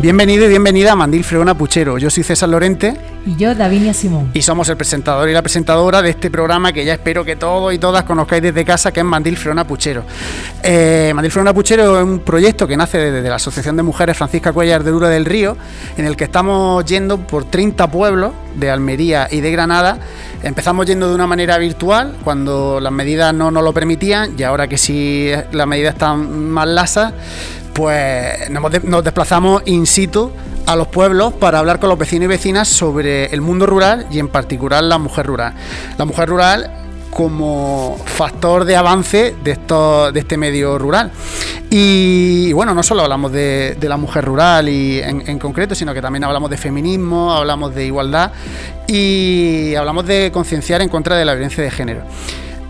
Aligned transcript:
Bienvenido 0.00 0.44
y 0.44 0.48
bienvenida 0.48 0.92
a 0.92 0.96
Mandil 0.96 1.24
Freona 1.24 1.58
Puchero. 1.58 1.98
Yo 1.98 2.08
soy 2.08 2.22
César 2.22 2.48
Lorente. 2.48 2.94
Y 3.26 3.34
yo, 3.34 3.52
Davinia 3.56 3.92
Simón. 3.92 4.30
Y 4.32 4.42
somos 4.42 4.68
el 4.68 4.76
presentador 4.76 5.28
y 5.28 5.32
la 5.32 5.42
presentadora 5.42 6.02
de 6.02 6.10
este 6.10 6.30
programa 6.30 6.72
que 6.72 6.84
ya 6.84 6.94
espero 6.94 7.24
que 7.24 7.34
todos 7.34 7.74
y 7.74 7.78
todas 7.78 8.04
conozcáis 8.04 8.40
desde 8.40 8.64
casa, 8.64 8.92
que 8.92 9.00
es 9.00 9.06
Mandil 9.06 9.36
Freona 9.36 9.66
Puchero. 9.66 10.04
Eh, 10.62 11.10
Mandil 11.16 11.32
Freona 11.32 11.52
Puchero 11.52 11.98
es 11.98 12.04
un 12.04 12.20
proyecto 12.20 12.68
que 12.68 12.76
nace 12.76 12.96
desde 12.96 13.28
la 13.28 13.34
Asociación 13.34 13.76
de 13.76 13.82
Mujeres 13.82 14.16
Francisca 14.16 14.52
Cuellar 14.52 14.84
de 14.84 14.92
Duro 14.92 15.08
del 15.08 15.24
Río, 15.24 15.56
en 15.96 16.04
el 16.04 16.16
que 16.16 16.24
estamos 16.24 16.84
yendo 16.84 17.18
por 17.18 17.46
30 17.46 17.90
pueblos 17.90 18.30
de 18.58 18.70
Almería 18.70 19.28
y 19.30 19.40
de 19.40 19.50
Granada. 19.50 19.98
Empezamos 20.42 20.86
yendo 20.86 21.08
de 21.08 21.14
una 21.14 21.26
manera 21.26 21.58
virtual, 21.58 22.16
cuando 22.24 22.80
las 22.80 22.92
medidas 22.92 23.34
no 23.34 23.50
nos 23.50 23.62
lo 23.62 23.72
permitían, 23.72 24.34
y 24.38 24.42
ahora 24.42 24.68
que 24.68 24.78
sí 24.78 25.30
las 25.52 25.66
medidas 25.66 25.94
están 25.94 26.50
más 26.50 26.68
lasas 26.68 27.12
pues 27.78 28.50
nos 28.50 29.04
desplazamos 29.04 29.62
in 29.66 29.86
situ 29.86 30.32
a 30.66 30.74
los 30.74 30.88
pueblos 30.88 31.32
para 31.34 31.60
hablar 31.60 31.78
con 31.78 31.88
los 31.88 31.96
vecinos 31.96 32.24
y 32.24 32.26
vecinas 32.26 32.66
sobre 32.66 33.26
el 33.26 33.40
mundo 33.40 33.66
rural 33.66 34.08
y 34.10 34.18
en 34.18 34.26
particular 34.26 34.82
la 34.82 34.98
mujer 34.98 35.26
rural. 35.26 35.54
La 35.96 36.04
mujer 36.04 36.28
rural 36.28 36.87
como 37.18 37.98
factor 38.04 38.64
de 38.64 38.76
avance 38.76 39.34
de, 39.42 39.50
esto, 39.50 40.12
de 40.12 40.20
este 40.20 40.36
medio 40.36 40.78
rural. 40.78 41.10
Y, 41.68 42.52
bueno, 42.52 42.76
no 42.76 42.84
solo 42.84 43.02
hablamos 43.02 43.32
de, 43.32 43.76
la 43.80 43.96
mujer 43.96 44.24
rural 44.24 44.68
y 44.68 45.00
en, 45.00 45.36
concreto, 45.40 45.74
sino 45.74 45.92
que 45.92 46.00
también 46.00 46.22
hablamos 46.22 46.48
de 46.48 46.56
feminismo, 46.56 47.32
hablamos 47.32 47.74
de 47.74 47.86
igualdad 47.86 48.30
y 48.86 49.74
hablamos 49.74 50.06
de 50.06 50.30
concienciar 50.32 50.80
en 50.80 50.88
contra 50.88 51.16
de 51.16 51.24
la 51.24 51.34
violencia 51.34 51.64
de 51.64 51.72
género. 51.72 52.02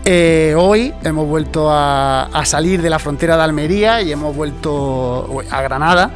Eh, 0.03 0.55
hoy 0.57 0.95
hemos 1.03 1.27
vuelto 1.27 1.67
a, 1.69 2.27
salir 2.43 2.81
de 2.81 2.89
la 2.89 2.97
frontera 2.97 3.37
de 3.37 3.43
Almería 3.43 4.01
y 4.01 4.11
hemos 4.11 4.35
vuelto 4.35 5.43
a 5.51 5.61
Granada 5.61 6.09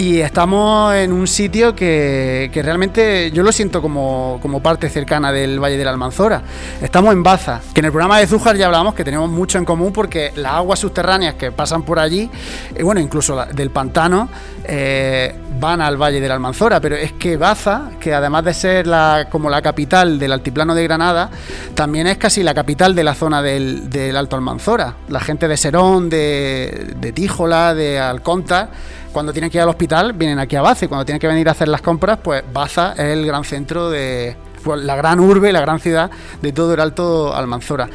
y 0.00 0.22
estamos 0.22 0.94
en 0.94 1.12
un 1.12 1.26
sitio 1.26 1.76
que, 1.76 2.50
realmente 2.64 3.30
yo 3.32 3.42
lo 3.42 3.52
siento 3.52 3.82
como, 3.82 4.60
parte 4.62 4.88
cercana 4.88 5.30
del 5.30 5.62
Valle 5.62 5.76
de 5.76 5.84
la 5.84 5.90
Almanzora. 5.90 6.40
Estamos 6.80 7.12
en 7.12 7.22
Baza, 7.22 7.60
que 7.74 7.80
en 7.80 7.84
el 7.84 7.92
programa 7.92 8.18
de 8.18 8.26
Zújar 8.26 8.56
ya 8.56 8.64
hablamos 8.64 8.94
que 8.94 9.04
tenemos 9.04 9.28
mucho 9.28 9.58
en 9.58 9.66
común 9.66 9.92
porque 9.92 10.32
las 10.36 10.54
aguas 10.54 10.78
subterráneas 10.78 11.34
que 11.34 11.52
pasan 11.52 11.82
por 11.82 11.98
allí, 11.98 12.30
y 12.78 12.82
bueno, 12.82 12.98
incluso 12.98 13.44
del 13.52 13.68
pantano, 13.68 14.30
eh, 14.64 15.34
van 15.58 15.82
al 15.82 15.98
Valle 15.98 16.18
de 16.18 16.28
la 16.28 16.34
Almanzora, 16.34 16.80
pero 16.80 16.96
es 16.96 17.12
que 17.12 17.36
Baza, 17.36 17.90
que 18.00 18.14
además 18.14 18.42
de 18.44 18.54
ser 18.54 18.86
la, 18.86 19.26
como 19.30 19.50
la 19.50 19.60
capital 19.60 20.18
del 20.18 20.32
altiplano 20.32 20.74
de 20.74 20.82
Granada, 20.82 21.28
también 21.74 22.06
es 22.06 22.16
casi 22.16 22.42
la 22.42 22.54
capital 22.54 22.94
de 22.94 23.04
la 23.04 23.14
zona 23.14 23.42
del, 23.42 24.16
Alto 24.16 24.36
Almanzora. 24.36 24.94
La 25.08 25.20
gente 25.20 25.46
de 25.46 25.58
Serón, 25.58 26.08
de, 26.08 26.94
de 26.96 27.12
Tíjola, 27.12 27.74
de 27.74 27.98
Alconta, 27.98 28.70
cuando 29.12 29.32
tienen 29.32 29.50
que 29.50 29.58
ir 29.58 29.62
al 29.62 29.68
hospital, 29.68 30.12
vienen 30.12 30.38
aquí 30.38 30.56
a 30.56 30.62
Baza 30.62 30.84
y 30.84 30.88
cuando 30.88 31.04
tienen 31.04 31.20
que 31.20 31.26
venir 31.26 31.48
a 31.48 31.52
hacer 31.52 31.68
las 31.68 31.82
compras, 31.82 32.18
pues 32.22 32.42
Baza 32.52 32.92
es 32.92 33.00
el 33.00 33.26
gran 33.26 33.44
centro 33.44 33.90
de, 33.90 34.36
la 34.76 34.96
gran 34.96 35.20
urbe, 35.20 35.52
la 35.52 35.60
gran 35.60 35.80
ciudad 35.80 36.10
de 36.42 36.52
todo 36.52 36.74
el 36.74 36.80
Alto 36.80 37.34
Almanzora. 37.34 37.88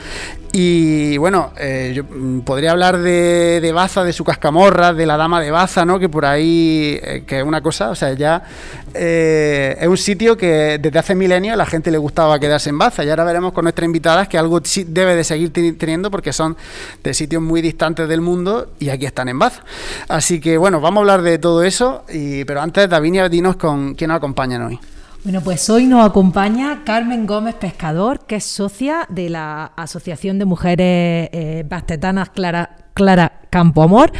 Y 0.57 1.17
bueno, 1.17 1.51
eh, 1.57 1.91
yo 1.93 2.05
mm, 2.05 2.39
podría 2.45 2.71
hablar 2.71 2.99
de, 2.99 3.71
Baza, 3.73 4.05
de 4.05 4.13
su 4.13 4.23
cascamorra, 4.23 4.93
de 4.93 5.05
la 5.05 5.17
dama 5.17 5.41
de 5.41 5.51
Baza, 5.51 5.83
¿no? 5.83 5.99
Que 5.99 6.07
por 6.07 6.25
ahí, 6.25 6.97
eh, 7.03 7.25
que 7.27 7.39
es 7.39 7.45
una 7.45 7.59
cosa, 7.59 7.89
o 7.89 7.95
sea, 7.95 8.13
ya 8.13 8.41
eh, 8.93 9.75
es 9.77 9.85
un 9.85 9.97
sitio 9.97 10.37
que 10.37 10.79
desde 10.81 10.97
hace 10.97 11.13
milenios 11.13 11.55
a 11.55 11.57
la 11.57 11.65
gente 11.65 11.91
le 11.91 11.97
gustaba 11.97 12.39
quedarse 12.39 12.69
en 12.69 12.77
Baza. 12.77 13.03
Y 13.03 13.09
ahora 13.09 13.25
veremos 13.25 13.51
con 13.51 13.65
nuestras 13.65 13.85
invitadas 13.85 14.29
que 14.29 14.37
algo 14.37 14.61
debe 14.87 15.17
de 15.17 15.25
seguir 15.25 15.51
teniendo 15.77 16.09
porque 16.09 16.31
son 16.31 16.55
de 17.03 17.13
sitios 17.13 17.41
muy 17.41 17.61
distantes 17.61 18.07
del 18.07 18.21
mundo 18.21 18.69
y 18.79 18.87
aquí 18.87 19.05
están 19.05 19.27
en 19.27 19.37
Baza. 19.37 19.61
Así 20.07 20.39
que 20.39 20.57
bueno, 20.57 20.79
vamos 20.79 20.99
a 20.99 21.01
hablar 21.01 21.21
de 21.21 21.37
todo 21.37 21.63
eso, 21.63 22.05
y, 22.07 22.45
pero 22.45 22.61
antes, 22.61 22.89
Davinia, 22.89 23.27
dinos 23.27 23.57
con 23.57 23.93
quién 23.93 24.07
nos 24.07 24.19
acompañan 24.19 24.61
hoy. 24.61 24.79
Bueno, 25.25 25.41
pues 25.41 25.71
hoy 25.71 25.87
nos 25.87 26.07
acompaña 26.07 26.83
Carmen 26.85 27.25
Gómez 27.25 27.55
Pescador, 27.55 28.27
que 28.27 28.35
es 28.35 28.43
socia 28.43 29.07
de 29.09 29.31
la 29.31 29.65
Asociación 29.75 30.37
de 30.37 30.45
Mujeres 30.45 31.29
eh, 31.33 31.65
Bastetanas 31.67 32.29
Clara, 32.29 33.41
Campoamor, 33.49 34.11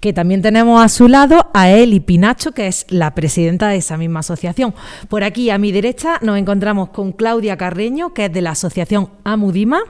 que 0.00 0.14
también 0.14 0.40
tenemos 0.40 0.82
a 0.82 0.88
su 0.88 1.06
lado 1.06 1.50
a 1.52 1.68
Eli 1.68 2.00
Pinacho, 2.00 2.52
que 2.52 2.66
es 2.66 2.86
la 2.88 3.14
presidenta 3.14 3.68
de 3.68 3.76
esa 3.76 3.98
misma 3.98 4.20
asociación. 4.20 4.74
Por 5.10 5.22
aquí 5.22 5.50
a 5.50 5.58
mi 5.58 5.70
derecha 5.70 6.18
nos 6.22 6.38
encontramos 6.38 6.88
con 6.88 7.12
Claudia 7.12 7.58
Carreño, 7.58 8.14
que 8.14 8.24
es 8.24 8.32
de 8.32 8.40
la 8.40 8.52
Asociación 8.52 9.10
Amudima 9.22 9.82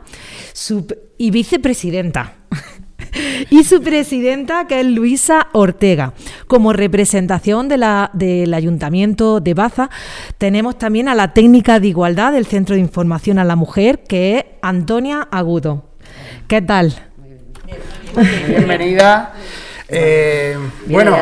y 1.19 1.31
vicepresidenta 1.31 2.35
y 3.51 3.65
su 3.65 3.83
presidenta, 3.83 4.67
que 4.67 4.81
es 4.81 4.87
Luisa 4.87 5.49
Ortega. 5.53 6.13
Como 6.47 6.73
representación 6.73 7.69
de 7.69 7.79
la, 7.79 8.11
del 8.13 8.55
Ayuntamiento 8.55 9.41
de 9.41 9.55
Baza, 9.55 9.91
tenemos 10.39 10.79
también 10.79 11.09
a 11.09 11.15
la 11.15 11.33
técnica 11.33 11.81
de 11.81 11.89
igualdad 11.89 12.33
del 12.33 12.47
Centro 12.47 12.75
de 12.75 12.81
Información 12.81 13.39
a 13.39 13.45
la 13.45 13.57
Mujer, 13.57 14.03
que 14.05 14.39
es 14.39 14.45
Antonia 14.63 15.29
Agudo. 15.31 15.85
¿Qué 16.49 16.63
tal? 16.63 16.95
Bienvenida. 18.49 19.33
Eh, 19.89 20.57
bueno, 20.87 21.17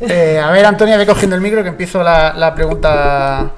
eh, 0.00 0.40
a 0.42 0.50
ver, 0.50 0.64
Antonia, 0.64 0.96
ve 0.96 1.06
cogiendo 1.06 1.36
el 1.36 1.42
micro 1.42 1.62
que 1.62 1.68
empiezo 1.68 2.02
la, 2.02 2.52
pregunta 2.54 3.52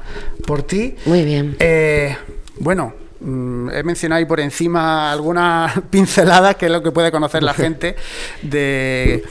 por 0.47 0.63
ti. 0.63 0.97
Muy 1.07 1.25
bien. 1.25 1.57
Eh, 1.59 2.17
bueno, 2.59 2.95
he 3.23 3.83
mencionado 3.83 4.19
ahí 4.19 4.25
por 4.25 4.41
encima 4.41 5.13
algunas 5.13 5.79
pinceladas 5.91 6.57
que 6.57 6.67
es 6.67 6.73
lo 6.73 6.83
que 6.83 6.91
puede 6.91 7.13
conocer 7.13 7.43
la 7.43 7.55
gente 7.55 7.97
de 8.43 9.23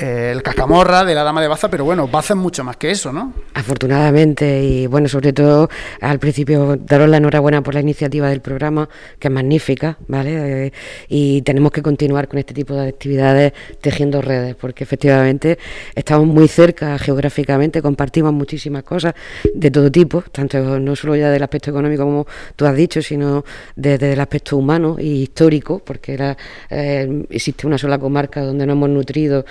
eh, 0.00 0.32
el 0.32 0.42
cascamorra 0.42 1.04
de 1.04 1.14
la 1.14 1.22
dama 1.22 1.42
de 1.42 1.48
Baza, 1.48 1.68
pero 1.68 1.84
bueno, 1.84 2.08
Baza 2.08 2.32
es 2.32 2.40
mucho 2.40 2.64
más 2.64 2.78
que 2.78 2.90
eso, 2.90 3.12
¿no? 3.12 3.34
Afortunadamente, 3.52 4.62
y 4.62 4.86
bueno, 4.86 5.08
sobre 5.08 5.34
todo 5.34 5.68
al 6.00 6.18
principio 6.18 6.78
daros 6.78 7.06
la 7.10 7.18
enhorabuena 7.18 7.62
por 7.62 7.74
la 7.74 7.80
iniciativa 7.80 8.30
del 8.30 8.40
programa, 8.40 8.88
que 9.18 9.28
es 9.28 9.34
magnífica, 9.34 9.98
¿vale? 10.08 10.66
Eh, 10.66 10.72
y 11.08 11.42
tenemos 11.42 11.70
que 11.72 11.82
continuar 11.82 12.28
con 12.28 12.38
este 12.38 12.54
tipo 12.54 12.72
de 12.72 12.88
actividades 12.88 13.52
tejiendo 13.82 14.22
redes, 14.22 14.54
porque 14.54 14.84
efectivamente 14.84 15.58
estamos 15.94 16.26
muy 16.26 16.48
cerca 16.48 16.98
geográficamente, 16.98 17.82
compartimos 17.82 18.32
muchísimas 18.32 18.84
cosas 18.84 19.12
de 19.54 19.70
todo 19.70 19.92
tipo, 19.92 20.22
tanto 20.32 20.80
no 20.80 20.96
solo 20.96 21.14
ya 21.14 21.28
del 21.28 21.42
aspecto 21.42 21.70
económico 21.70 22.04
como 22.04 22.26
tú 22.56 22.64
has 22.64 22.74
dicho, 22.74 23.02
sino 23.02 23.44
desde 23.76 24.14
el 24.14 24.20
aspecto 24.20 24.56
humano 24.56 24.96
y 24.98 25.24
histórico, 25.24 25.82
porque 25.84 26.14
era, 26.14 26.38
eh, 26.70 27.26
existe 27.28 27.66
una 27.66 27.76
sola 27.76 27.98
comarca 27.98 28.40
donde 28.40 28.64
nos 28.64 28.76
hemos 28.76 28.88
nutrido 28.88 29.44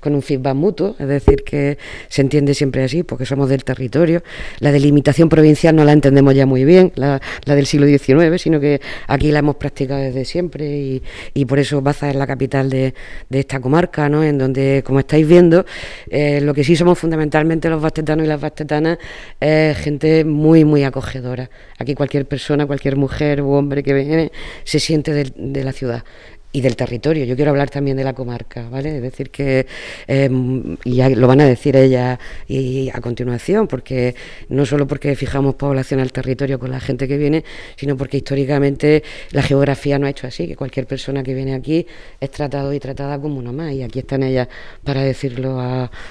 con 0.00 0.14
un 0.14 0.22
feedback 0.22 0.54
mutuo, 0.54 0.96
es 0.98 1.08
decir, 1.08 1.42
que 1.44 1.78
se 2.08 2.22
entiende 2.22 2.54
siempre 2.54 2.84
así, 2.84 3.02
porque 3.02 3.26
somos 3.26 3.48
del 3.48 3.64
territorio. 3.64 4.22
La 4.58 4.72
delimitación 4.72 5.28
provincial 5.28 5.74
no 5.74 5.84
la 5.84 5.92
entendemos 5.92 6.34
ya 6.34 6.46
muy 6.46 6.64
bien, 6.64 6.92
la, 6.94 7.20
del 7.44 7.66
siglo 7.66 7.86
XIX, 7.86 8.40
sino 8.40 8.60
que 8.60 8.80
aquí 9.06 9.30
la 9.30 9.40
hemos 9.40 9.56
practicado 9.56 10.00
desde 10.00 10.24
siempre 10.24 11.00
y, 11.34 11.44
por 11.44 11.58
eso 11.58 11.82
Baza 11.82 12.08
es 12.08 12.16
la 12.16 12.26
capital 12.26 12.70
de, 12.70 12.94
esta 13.30 13.60
comarca, 13.60 14.08
¿no? 14.08 14.22
en 14.22 14.38
donde, 14.38 14.82
como 14.84 15.00
estáis 15.00 15.26
viendo, 15.26 15.66
eh, 16.08 16.40
lo 16.40 16.54
que 16.54 16.64
sí 16.64 16.76
somos 16.76 16.98
fundamentalmente 16.98 17.68
los 17.68 17.82
bastetanos 17.82 18.24
y 18.24 18.28
las 18.28 18.40
bastetanas 18.40 18.98
es 19.40 19.76
gente 19.78 20.24
muy, 20.24 20.64
muy 20.64 20.84
acogedora. 20.84 21.50
Aquí 21.78 21.94
cualquier 21.94 22.26
persona, 22.26 22.66
cualquier 22.66 22.96
mujer 22.96 23.42
u 23.42 23.50
hombre 23.52 23.82
que 23.82 23.92
viene 23.92 24.32
se 24.64 24.78
siente 24.78 25.12
de 25.12 25.64
la 25.64 25.72
ciudad 25.72 26.04
y 26.52 26.60
del 26.60 26.76
territorio. 26.76 27.24
Yo 27.24 27.34
quiero 27.34 27.50
hablar 27.50 27.70
también 27.70 27.96
de 27.96 28.04
la 28.04 28.12
comarca, 28.12 28.68
¿vale? 28.68 28.96
Es 28.96 29.02
decir, 29.02 29.30
que, 29.30 29.66
em, 30.06 30.76
y 30.84 31.02
lo 31.14 31.26
van 31.26 31.40
a 31.40 31.46
decir 31.46 31.76
ella 31.76 32.18
y 32.46 32.90
a 32.90 33.00
continuación, 33.00 33.66
porque 33.66 34.14
no 34.50 34.66
solo 34.66 34.86
porque 34.86 35.16
fijamos 35.16 35.54
población 35.54 36.00
al 36.00 36.12
territorio 36.12 36.58
con 36.58 36.70
la 36.70 36.80
gente 36.80 37.08
que 37.08 37.16
viene, 37.16 37.44
sino 37.76 37.96
porque 37.96 38.18
históricamente 38.18 39.02
la 39.30 39.42
geografía 39.42 39.98
no 39.98 40.06
ha 40.06 40.10
hecho 40.10 40.26
así, 40.26 40.46
que 40.46 40.56
cualquier 40.56 40.86
persona 40.86 41.22
que 41.22 41.34
viene 41.34 41.54
aquí 41.54 41.86
es 42.20 42.30
tratado 42.30 42.72
y 42.74 42.80
tratada 42.80 43.18
como 43.18 43.38
uno 43.38 43.52
más, 43.52 43.72
y 43.72 43.82
aquí 43.82 44.00
están 44.00 44.22
ellas 44.22 44.48
para 44.84 45.02
decirlo 45.02 45.58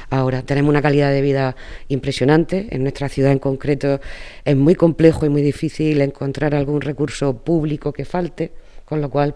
ahora. 0.10 0.42
Tenemos 0.42 0.70
una 0.70 0.82
calidad 0.82 1.12
de 1.12 1.22
vida 1.22 1.56
impresionante, 1.88 2.68
en 2.72 2.82
nuestra 2.82 3.10
ciudad 3.10 3.32
en 3.32 3.40
concreto 3.40 4.00
es 4.44 4.56
muy 4.56 4.76
complejo 4.76 5.26
y 5.26 5.30
muy 5.30 5.42
difícil 5.42 6.02
encontrar 6.02 6.56
algún 6.56 6.82
recurso 6.82 7.38
público 7.38 7.94
que 7.94 8.06
falte 8.06 8.52
con 8.92 9.00
lo 9.00 9.10
cual, 9.10 9.36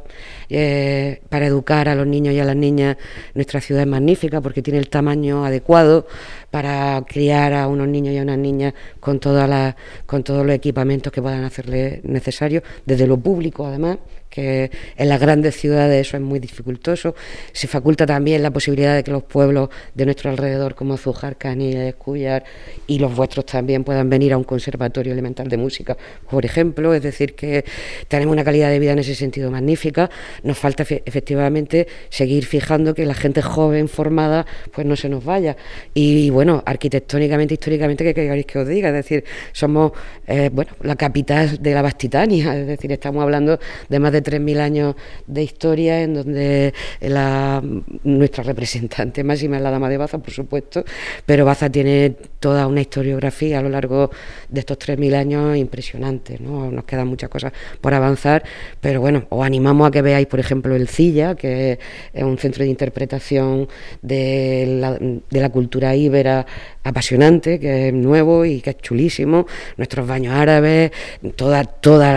eh, 0.49 1.21
para 1.29 1.45
educar 1.45 1.87
a 1.87 1.95
los 1.95 2.05
niños 2.05 2.33
y 2.33 2.41
a 2.41 2.43
las 2.43 2.57
niñas, 2.57 2.97
nuestra 3.35 3.61
ciudad 3.61 3.83
es 3.83 3.87
magnífica 3.87 4.41
porque 4.41 4.61
tiene 4.61 4.79
el 4.79 4.89
tamaño 4.89 5.45
adecuado 5.45 6.07
para 6.51 7.01
criar 7.07 7.53
a 7.53 7.69
unos 7.69 7.87
niños 7.87 8.13
y 8.13 8.17
a 8.17 8.23
unas 8.23 8.37
niñas 8.37 8.73
con, 8.99 9.21
todas 9.21 9.47
las, 9.47 9.75
con 10.05 10.25
todos 10.25 10.45
los 10.45 10.53
equipamientos 10.53 11.13
que 11.13 11.21
puedan 11.21 11.45
hacerle 11.45 12.01
necesarios, 12.03 12.63
desde 12.85 13.07
lo 13.07 13.15
público 13.15 13.65
además, 13.65 13.99
que 14.35 14.69
en 14.97 15.07
las 15.07 15.21
grandes 15.21 15.55
ciudades 15.55 16.07
eso 16.07 16.17
es 16.17 16.23
muy 16.23 16.39
dificultoso. 16.39 17.15
Se 17.53 17.67
faculta 17.67 18.05
también 18.05 18.43
la 18.43 18.51
posibilidad 18.51 18.93
de 18.93 19.01
que 19.01 19.11
los 19.11 19.23
pueblos 19.23 19.69
de 19.93 20.03
nuestro 20.03 20.29
alrededor, 20.29 20.75
como 20.75 20.97
Zújar, 20.97 21.37
Canillas, 21.37 21.87
Escuyar 21.87 22.43
y 22.85 22.99
los 22.99 23.15
vuestros 23.15 23.45
también 23.45 23.85
puedan 23.85 24.09
venir 24.09 24.33
a 24.33 24.37
un 24.37 24.43
conservatorio 24.43 25.13
elemental 25.13 25.47
de 25.47 25.55
música, 25.55 25.95
por 26.29 26.43
ejemplo. 26.43 26.93
Es 26.93 27.01
decir, 27.01 27.33
que 27.33 27.63
tenemos 28.09 28.33
una 28.33 28.43
calidad 28.43 28.69
de 28.69 28.79
vida 28.79 28.91
en 28.91 28.99
ese 28.99 29.15
sentido 29.15 29.49
magnífica. 29.51 30.09
Nos 30.43 30.57
falta 30.57 30.83
efectivamente 30.83 31.87
seguir 32.09 32.45
fijando 32.45 32.93
que 32.93 33.05
la 33.05 33.13
gente 33.13 33.41
joven 33.41 33.87
formada 33.87 34.45
pues 34.73 34.85
no 34.85 34.97
se 34.97 35.07
nos 35.07 35.23
vaya. 35.23 35.55
Y, 35.93 36.29
bueno, 36.29 36.61
arquitectónicamente, 36.65 37.53
históricamente, 37.53 38.03
¿qué 38.03 38.13
queréis 38.13 38.45
que 38.45 38.59
os 38.59 38.67
diga? 38.67 38.89
Es 38.89 38.95
decir, 38.95 39.23
somos 39.53 39.93
eh, 40.27 40.49
bueno, 40.51 40.71
la 40.81 40.97
capital 40.97 41.61
de 41.61 41.73
la 41.73 41.81
Bastitania, 41.81 42.57
es 42.57 42.67
decir, 42.67 42.91
estamos 42.91 43.23
hablando 43.23 43.59
de 43.87 43.99
más 43.99 44.11
de 44.11 44.24
3.000 44.25 44.59
años 44.59 44.95
de 45.27 45.43
historia 45.43 46.01
en 46.01 46.15
donde 46.15 46.73
la, 47.01 47.61
nuestra 48.03 48.43
representante 48.43 49.23
máxima 49.23 49.57
es 49.57 49.63
la 49.63 49.71
Dama 49.71 49.89
de 49.89 49.97
Baza, 49.97 50.17
por 50.17 50.31
supuesto, 50.31 50.83
pero 51.25 51.45
Baza 51.45 51.69
tiene 51.69 52.15
toda 52.39 52.67
una 52.67 52.81
historiografía 52.81 53.59
a 53.59 53.61
lo 53.61 53.69
largo 53.69 54.09
de 54.49 54.59
estos 54.59 54.77
3.000 54.79 55.15
años 55.15 55.57
impresionante, 55.57 56.39
¿no? 56.39 56.71
Nos 56.71 56.85
quedan 56.85 57.07
muchas 57.07 57.29
cosas 57.29 57.53
por 57.81 57.93
avanzar, 57.93 58.43
pero 58.81 59.01
bueno, 59.01 59.25
os 59.29 59.45
animamos 59.45 59.87
a 59.87 59.91
que 59.91 60.01
veáis, 60.01 60.27
por 60.27 60.39
ejemplo, 60.39 60.75
el 60.75 60.87
CILLA, 60.87 61.35
que 61.35 61.79
es 62.13 62.23
un 62.23 62.37
centro 62.37 62.63
de 62.63 62.69
interpretación 62.69 63.67
de 64.01 64.77
la, 64.79 64.93
de 64.93 65.39
la 65.39 65.49
cultura 65.49 65.95
íbera 65.95 66.45
apasionante, 66.85 67.59
que 67.59 67.87
es 67.87 67.93
nuevo 67.93 68.45
y 68.45 68.61
que 68.61 68.69
es 68.69 68.77
chulísimo, 68.77 69.47
nuestros 69.75 70.07
baños 70.07 70.33
árabes, 70.33 70.91
toda, 71.35 71.63
toda 71.63 72.13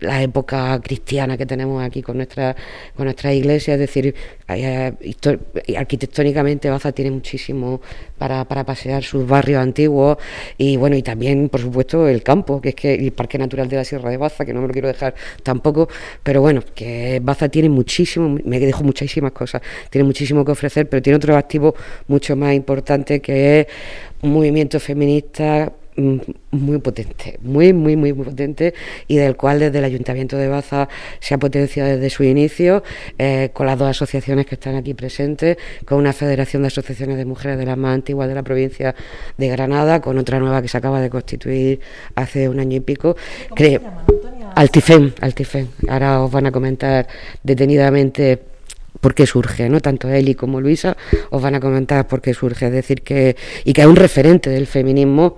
la, 0.00 0.22
época 0.22 0.80
cristiana 0.82 1.36
que 1.36 1.46
tenemos 1.46 1.82
aquí 1.84 2.02
con 2.02 2.16
nuestra, 2.16 2.56
con 2.96 3.04
nuestra 3.04 3.32
iglesia, 3.32 3.74
es 3.74 3.80
decir, 3.80 4.14
arquitectónicamente 4.48 6.70
Baza 6.70 6.92
tiene 6.92 7.10
muchísimo 7.10 7.80
para, 8.16 8.44
para, 8.44 8.64
pasear 8.64 9.02
sus 9.02 9.26
barrios 9.26 9.60
antiguos 9.60 10.18
y 10.56 10.76
bueno, 10.76 10.96
y 10.96 11.02
también 11.02 11.48
por 11.48 11.60
supuesto 11.60 12.08
el 12.08 12.22
campo, 12.22 12.60
que 12.60 12.70
es 12.70 12.74
que 12.74 12.94
el 12.94 13.12
Parque 13.12 13.38
Natural 13.38 13.68
de 13.68 13.76
la 13.76 13.84
Sierra 13.84 14.10
de 14.10 14.16
Baza, 14.16 14.44
que 14.44 14.52
no 14.52 14.60
me 14.60 14.68
lo 14.68 14.72
quiero 14.72 14.88
dejar 14.88 15.14
tampoco, 15.42 15.88
pero 16.22 16.40
bueno, 16.40 16.62
que 16.74 17.20
Baza 17.22 17.48
tiene 17.48 17.68
muchísimo, 17.68 18.38
me 18.44 18.60
dejo 18.60 18.84
muchísimas 18.84 19.32
cosas, 19.32 19.62
tiene 19.90 20.04
muchísimo 20.04 20.44
que 20.44 20.52
ofrecer, 20.52 20.88
pero 20.88 21.02
tiene 21.02 21.16
otro 21.16 21.36
activo 21.36 21.74
mucho 22.06 22.36
más 22.36 22.54
importante 22.54 23.20
que 23.20 23.60
es 23.60 23.66
un 24.22 24.32
movimiento 24.32 24.78
feminista 24.78 25.72
muy 25.96 26.78
potente, 26.78 27.38
muy, 27.42 27.72
muy, 27.72 27.96
muy, 27.96 28.12
potente 28.12 28.74
y 29.08 29.16
del 29.16 29.36
cual 29.36 29.60
desde 29.60 29.78
el 29.78 29.84
Ayuntamiento 29.84 30.36
de 30.36 30.48
Baza 30.48 30.88
se 31.20 31.34
ha 31.34 31.38
potenciado 31.38 31.90
desde 31.90 32.10
su 32.10 32.24
inicio 32.24 32.82
eh, 33.18 33.50
con 33.52 33.66
las 33.66 33.78
dos 33.78 33.88
asociaciones 33.88 34.46
que 34.46 34.56
están 34.56 34.74
aquí 34.74 34.94
presentes, 34.94 35.56
con 35.84 35.98
una 35.98 36.12
federación 36.12 36.62
de 36.62 36.68
asociaciones 36.68 37.16
de 37.16 37.24
mujeres 37.24 37.58
de 37.58 37.66
las 37.66 37.78
más 37.78 37.94
antiguas 37.94 38.28
de 38.28 38.34
la 38.34 38.42
provincia 38.42 38.94
de 39.38 39.48
Granada, 39.48 40.00
con 40.00 40.18
otra 40.18 40.38
nueva 40.38 40.62
que 40.62 40.68
se 40.68 40.78
acaba 40.78 41.00
de 41.00 41.10
constituir 41.10 41.80
hace 42.14 42.48
un 42.48 42.60
año 42.60 42.76
y 42.76 42.80
pico. 42.80 43.16
Creo, 43.54 43.80
Altifem, 44.54 45.12
Altifem. 45.20 45.68
Ahora 45.88 46.22
os 46.22 46.30
van 46.30 46.46
a 46.46 46.52
comentar 46.52 47.06
detenidamente 47.42 48.38
por 49.00 49.14
qué 49.14 49.26
surge, 49.26 49.68
¿no? 49.68 49.80
Tanto 49.80 50.08
Eli 50.08 50.34
como 50.34 50.60
Luisa 50.60 50.96
os 51.30 51.42
van 51.42 51.54
a 51.54 51.60
comentar 51.60 52.06
por 52.06 52.20
qué 52.20 52.34
surge, 52.34 52.66
es 52.66 52.72
decir, 52.72 53.02
que 53.02 53.36
y 53.64 53.72
que 53.72 53.82
es 53.82 53.86
un 53.86 53.96
referente 53.96 54.50
del 54.50 54.66
feminismo 54.66 55.36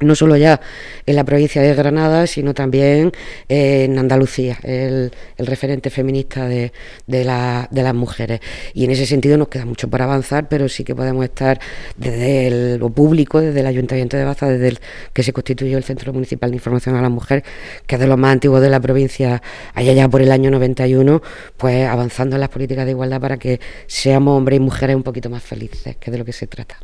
no 0.00 0.14
solo 0.14 0.36
ya 0.36 0.60
en 1.06 1.16
la 1.16 1.24
provincia 1.24 1.62
de 1.62 1.74
Granada, 1.74 2.26
sino 2.26 2.54
también 2.54 3.12
en 3.48 3.98
Andalucía, 3.98 4.58
el, 4.62 5.12
referente 5.38 5.90
feminista 5.90 6.48
de, 6.48 6.72
las 7.06 7.94
mujeres. 7.94 8.40
Y 8.72 8.84
en 8.84 8.90
ese 8.90 9.06
sentido 9.06 9.36
nos 9.36 9.48
queda 9.48 9.64
mucho 9.64 9.88
por 9.88 10.02
avanzar, 10.02 10.48
pero 10.48 10.68
sí 10.68 10.84
que 10.84 10.94
podemos 10.94 11.24
estar 11.24 11.60
desde 11.96 12.78
lo 12.78 12.90
público, 12.90 13.40
desde 13.40 13.60
el 13.60 13.66
Ayuntamiento 13.66 14.16
de 14.16 14.24
Baza, 14.24 14.48
desde 14.48 14.68
el 14.68 14.80
que 15.12 15.22
se 15.22 15.32
constituyó 15.32 15.78
el 15.78 15.84
Centro 15.84 16.12
Municipal 16.12 16.50
de 16.50 16.56
Información 16.56 16.96
a 16.96 17.02
la 17.02 17.08
Mujer, 17.08 17.44
que 17.86 17.96
es 17.96 18.00
de 18.00 18.06
los 18.06 18.18
más 18.18 18.32
antiguos 18.32 18.60
de 18.60 18.70
la 18.70 18.80
provincia, 18.80 19.42
allá 19.74 19.92
ya 19.92 20.08
por 20.08 20.22
el 20.22 20.32
año 20.32 20.50
91, 20.50 21.22
pues 21.56 21.86
avanzando 21.86 22.36
en 22.36 22.40
las 22.40 22.48
políticas 22.48 22.84
de 22.84 22.92
igualdad 22.92 23.20
para 23.20 23.36
que 23.38 23.60
seamos 23.86 24.36
hombres 24.36 24.56
y 24.58 24.60
mujeres 24.60 24.96
un 24.96 25.02
poquito 25.02 25.30
más 25.30 25.42
felices, 25.42 25.96
que 25.96 26.10
es 26.10 26.12
de 26.12 26.18
lo 26.18 26.24
que 26.24 26.32
se 26.32 26.46
trata. 26.46 26.76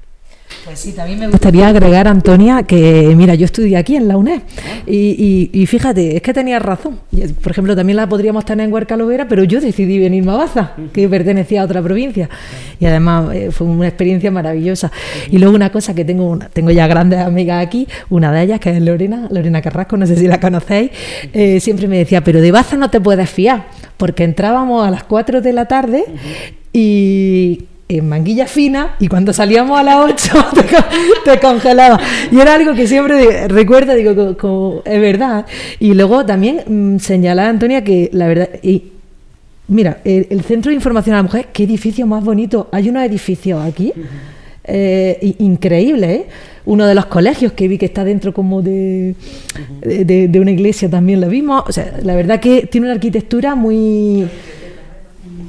Pues 0.65 0.79
sí, 0.79 0.93
también 0.93 1.19
me 1.19 1.29
gustaría 1.29 1.69
agregar, 1.69 2.07
Antonia, 2.07 2.65
que 2.65 3.15
mira, 3.17 3.35
yo 3.35 3.47
estudié 3.47 3.77
aquí 3.79 3.97
en 3.97 4.09
la 4.09 4.17
UNED 4.17 4.43
y, 4.87 5.67
fíjate, 5.67 6.17
es 6.17 6.23
que 6.23 6.35
tenías 6.35 6.61
razón. 6.61 7.01
Por 7.43 7.53
ejemplo, 7.53 7.75
también 7.75 7.97
la 7.97 8.09
podríamos 8.09 8.45
tener 8.45 8.67
en 8.67 8.73
Huerca 8.73 8.97
pero 9.29 9.45
yo 9.45 9.61
decidí 9.61 9.99
venirme 9.99 10.33
a 10.33 10.37
Baza, 10.37 10.73
que 10.93 11.09
pertenecía 11.09 11.63
a 11.63 11.65
otra 11.65 11.83
provincia. 11.83 12.29
Y 12.79 12.87
además 12.87 13.35
eh, 13.35 13.51
fue 13.51 13.67
una 13.67 13.89
experiencia 13.89 14.31
maravillosa. 14.31 14.93
Y 15.31 15.39
luego 15.39 15.55
una 15.55 15.71
cosa 15.71 15.95
que 15.95 16.05
tengo, 16.05 16.39
tengo 16.53 16.71
ya 16.71 16.87
grandes 16.87 17.21
amigas 17.21 17.65
aquí, 17.65 17.89
una 18.11 18.33
de 18.33 18.43
ellas 18.43 18.61
que 18.61 18.77
es 18.77 18.83
Lorena, 18.83 19.29
Lorena 19.31 19.63
Carrasco, 19.63 19.97
no 19.97 20.07
sé 20.07 20.17
si 20.17 20.27
la 20.29 20.41
conocéis, 20.41 20.91
eh, 21.33 21.61
siempre 21.61 21.89
me 21.89 21.99
decía, 21.99 22.23
pero 22.23 22.41
de 22.41 22.53
Baza 22.53 22.77
no 22.77 22.91
te 22.91 23.01
puedes 23.01 23.31
fiar, 23.31 23.67
porque 23.97 24.25
entrábamos 24.25 24.87
a 24.87 24.91
las 24.91 25.05
4 25.05 25.41
de 25.41 25.53
la 25.53 25.67
tarde 25.67 26.05
y 26.73 27.65
en 27.97 28.09
manguilla 28.09 28.47
fina 28.47 28.95
y 29.01 29.09
cuando 29.09 29.33
salíamos 29.33 29.79
a 29.79 29.83
las 29.83 29.97
8 30.11 30.47
te, 31.25 31.39
congelaba. 31.41 32.01
Y 32.31 32.39
era 32.39 32.55
algo 32.55 32.75
que 32.75 32.87
siempre 32.87 33.49
recuerdo, 33.49 33.95
digo, 33.95 34.37
como, 34.37 34.83
es 34.85 35.01
verdad. 35.01 35.47
Y 35.79 35.95
luego 35.95 36.25
también 36.25 36.63
mm, 36.67 36.99
señalar, 36.99 37.47
Antonia, 37.47 37.83
que 37.83 38.09
la 38.13 38.29
verdad... 38.29 38.49
Y, 38.63 38.85
mira, 39.69 39.99
el, 40.05 40.43
Centro 40.43 40.71
de 40.71 40.77
Información 40.77 41.15
a 41.15 41.19
la 41.19 41.23
Mujer, 41.25 41.49
qué 41.53 41.65
edificio 41.65 42.07
más 42.07 42.25
bonito. 42.25 42.69
Hay 42.71 42.89
unos 42.89 43.05
edificios 43.05 43.63
aquí. 43.65 43.93
Eh, 44.65 45.35
increíbles, 45.39 46.11
¿eh? 46.11 46.27
Uno 46.67 46.87
de 46.87 46.95
los 46.95 47.07
colegios 47.07 47.53
que 47.53 47.67
vi 47.67 47.79
que 47.79 47.87
está 47.87 48.05
dentro 48.05 48.33
como 48.33 48.63
de, 48.63 49.17
de, 49.81 50.29
de 50.29 50.41
una 50.41 50.51
iglesia 50.53 50.89
también 50.89 51.21
lo 51.21 51.29
vimos. 51.29 51.65
O 51.67 51.73
sea, 51.73 51.99
la 52.05 52.15
verdad 52.15 52.39
que 52.39 52.69
tiene 52.71 52.87
una 52.87 52.95
arquitectura 52.95 53.55
muy 53.57 54.29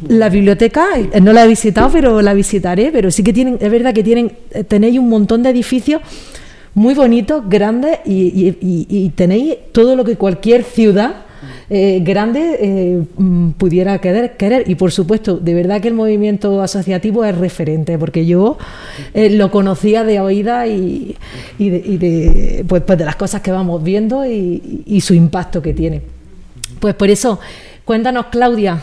la 0.08 0.30
biblioteca, 0.30 0.88
eh, 0.98 1.22
no 1.22 1.34
la 1.34 1.46
he 1.46 1.48
visitado, 1.48 1.90
pero 1.92 2.22
la 2.22 2.34
visitaré, 2.34 2.92
pero 2.92 3.12
sí 3.12 3.24
que 3.24 3.34
tienen, 3.34 3.58
es 3.60 3.72
verdad 3.72 3.94
que 3.94 4.04
tienen, 4.04 4.32
eh, 4.52 4.64
tenéis 4.64 5.00
un 5.00 5.10
montón 5.10 5.44
de 5.44 5.50
edificios 5.50 6.02
muy 6.74 6.94
bonitos, 6.94 7.44
grandes, 7.50 8.00
y, 8.06 9.12
tenéis 9.16 9.56
todo 9.74 9.96
lo 9.96 10.06
que 10.06 10.16
cualquier 10.16 10.64
ciudad 10.64 11.26
eh, 11.70 12.00
grande 12.02 13.06
mm, 13.18 13.52
pudiera 13.52 14.00
querer, 14.00 14.38
querer. 14.38 14.70
Y 14.70 14.76
por 14.76 14.92
supuesto, 14.92 15.38
de 15.38 15.54
verdad 15.54 15.82
que 15.82 15.90
el 15.90 15.94
movimiento 15.94 16.62
asociativo 16.62 17.26
es 17.26 17.38
referente, 17.38 17.98
porque 17.98 18.26
yo 18.26 18.58
lo 19.14 19.52
conocía 19.52 20.06
de 20.06 20.22
oída 20.22 20.66
y, 20.66 21.18
de, 21.60 22.64
pues, 22.68 22.84
pues, 22.84 22.98
de 22.98 23.04
las 23.04 23.18
cosas 23.18 23.42
que 23.42 23.52
vamos 23.52 23.84
viendo 23.84 24.26
y 24.26 25.02
su 25.02 25.14
impacto 25.14 25.62
que 25.62 25.74
tiene. 25.74 26.02
Pues 26.80 26.96
por 26.96 27.10
eso, 27.10 27.40
cuéntanos, 27.84 28.28
Claudia. 28.32 28.82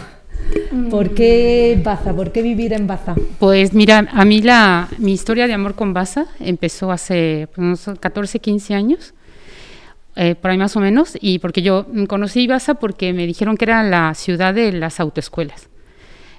¿Por 0.91 1.15
qué 1.15 1.81
Baza? 1.83 2.15
¿Por 2.15 2.33
qué 2.33 2.43
vivir 2.43 2.73
en 2.73 2.87
Baza? 2.87 3.15
Pues 3.39 3.73
mira, 3.73 4.09
a 4.11 4.25
mí 4.25 4.43
la, 4.43 4.89
mi 4.99 5.13
historia 5.13 5.47
de 5.47 5.55
amor 5.55 5.75
con 5.75 5.93
Baza 5.93 6.27
empezó 6.41 6.91
hace 6.91 7.49
pues, 7.55 7.59
unos 7.87 7.99
14, 8.01 8.39
15 8.39 8.75
años, 8.75 9.15
eh, 10.17 10.35
por 10.35 10.51
ahí 10.51 10.59
más 10.59 10.77
o 10.77 10.81
menos, 10.81 11.17
y 11.21 11.39
porque 11.39 11.63
yo 11.63 11.87
conocí 12.09 12.47
Baza 12.47 12.75
porque 12.75 13.13
me 13.13 13.27
dijeron 13.27 13.57
que 13.57 13.65
era 13.65 13.83
la 13.83 14.15
ciudad 14.15 14.55
de 14.55 14.73
las 14.73 15.01
autoescuelas. 15.01 15.69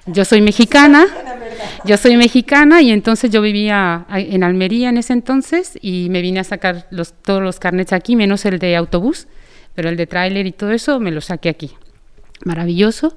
Yo 0.06 0.24
soy 0.24 0.40
mexicana, 0.40 1.06
yo 1.84 1.96
soy 1.96 2.16
mexicana 2.16 2.80
y 2.82 2.90
entonces 2.90 3.30
yo 3.30 3.42
vivía 3.42 4.06
en 4.10 4.42
Almería 4.42 4.88
en 4.88 4.96
ese 4.96 5.12
entonces 5.12 5.78
y 5.80 6.08
me 6.10 6.22
vine 6.22 6.40
a 6.40 6.44
sacar 6.44 6.88
todos 7.22 7.42
los 7.42 7.60
carnets 7.60 7.92
aquí, 7.92 8.16
menos 8.16 8.44
el 8.46 8.58
de 8.58 8.76
autobús, 8.76 9.28
pero 9.74 9.88
el 9.88 9.96
de 9.96 10.06
tráiler 10.06 10.46
y 10.46 10.52
todo 10.52 10.72
eso 10.72 10.98
me 11.00 11.10
lo 11.10 11.20
saqué 11.20 11.50
aquí. 11.50 11.70
Maravilloso. 12.44 13.16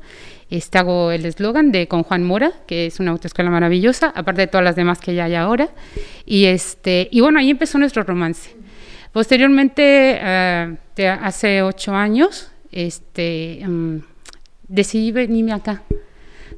Este, 0.53 0.77
hago 0.77 1.09
el 1.09 1.25
eslogan 1.25 1.71
de 1.71 1.87
con 1.87 2.03
Juan 2.03 2.23
Mora, 2.23 2.51
que 2.67 2.85
es 2.85 2.99
una 2.99 3.09
autoescuela 3.09 3.49
maravillosa, 3.49 4.13
aparte 4.15 4.41
de 4.41 4.47
todas 4.47 4.63
las 4.63 4.75
demás 4.75 4.99
que 4.99 5.15
ya 5.15 5.23
hay 5.23 5.33
ahora. 5.33 5.69
Y, 6.27 6.45
este, 6.45 7.07
y 7.09 7.21
bueno, 7.21 7.39
ahí 7.39 7.49
empezó 7.49 7.79
nuestro 7.79 8.03
romance. 8.03 8.51
Posteriormente, 9.11 10.19
eh, 10.21 10.77
hace 11.19 11.63
ocho 11.63 11.95
años, 11.95 12.51
este, 12.71 13.63
mm, 13.65 13.97
decidí 14.67 15.11
venirme 15.11 15.53
acá. 15.53 15.81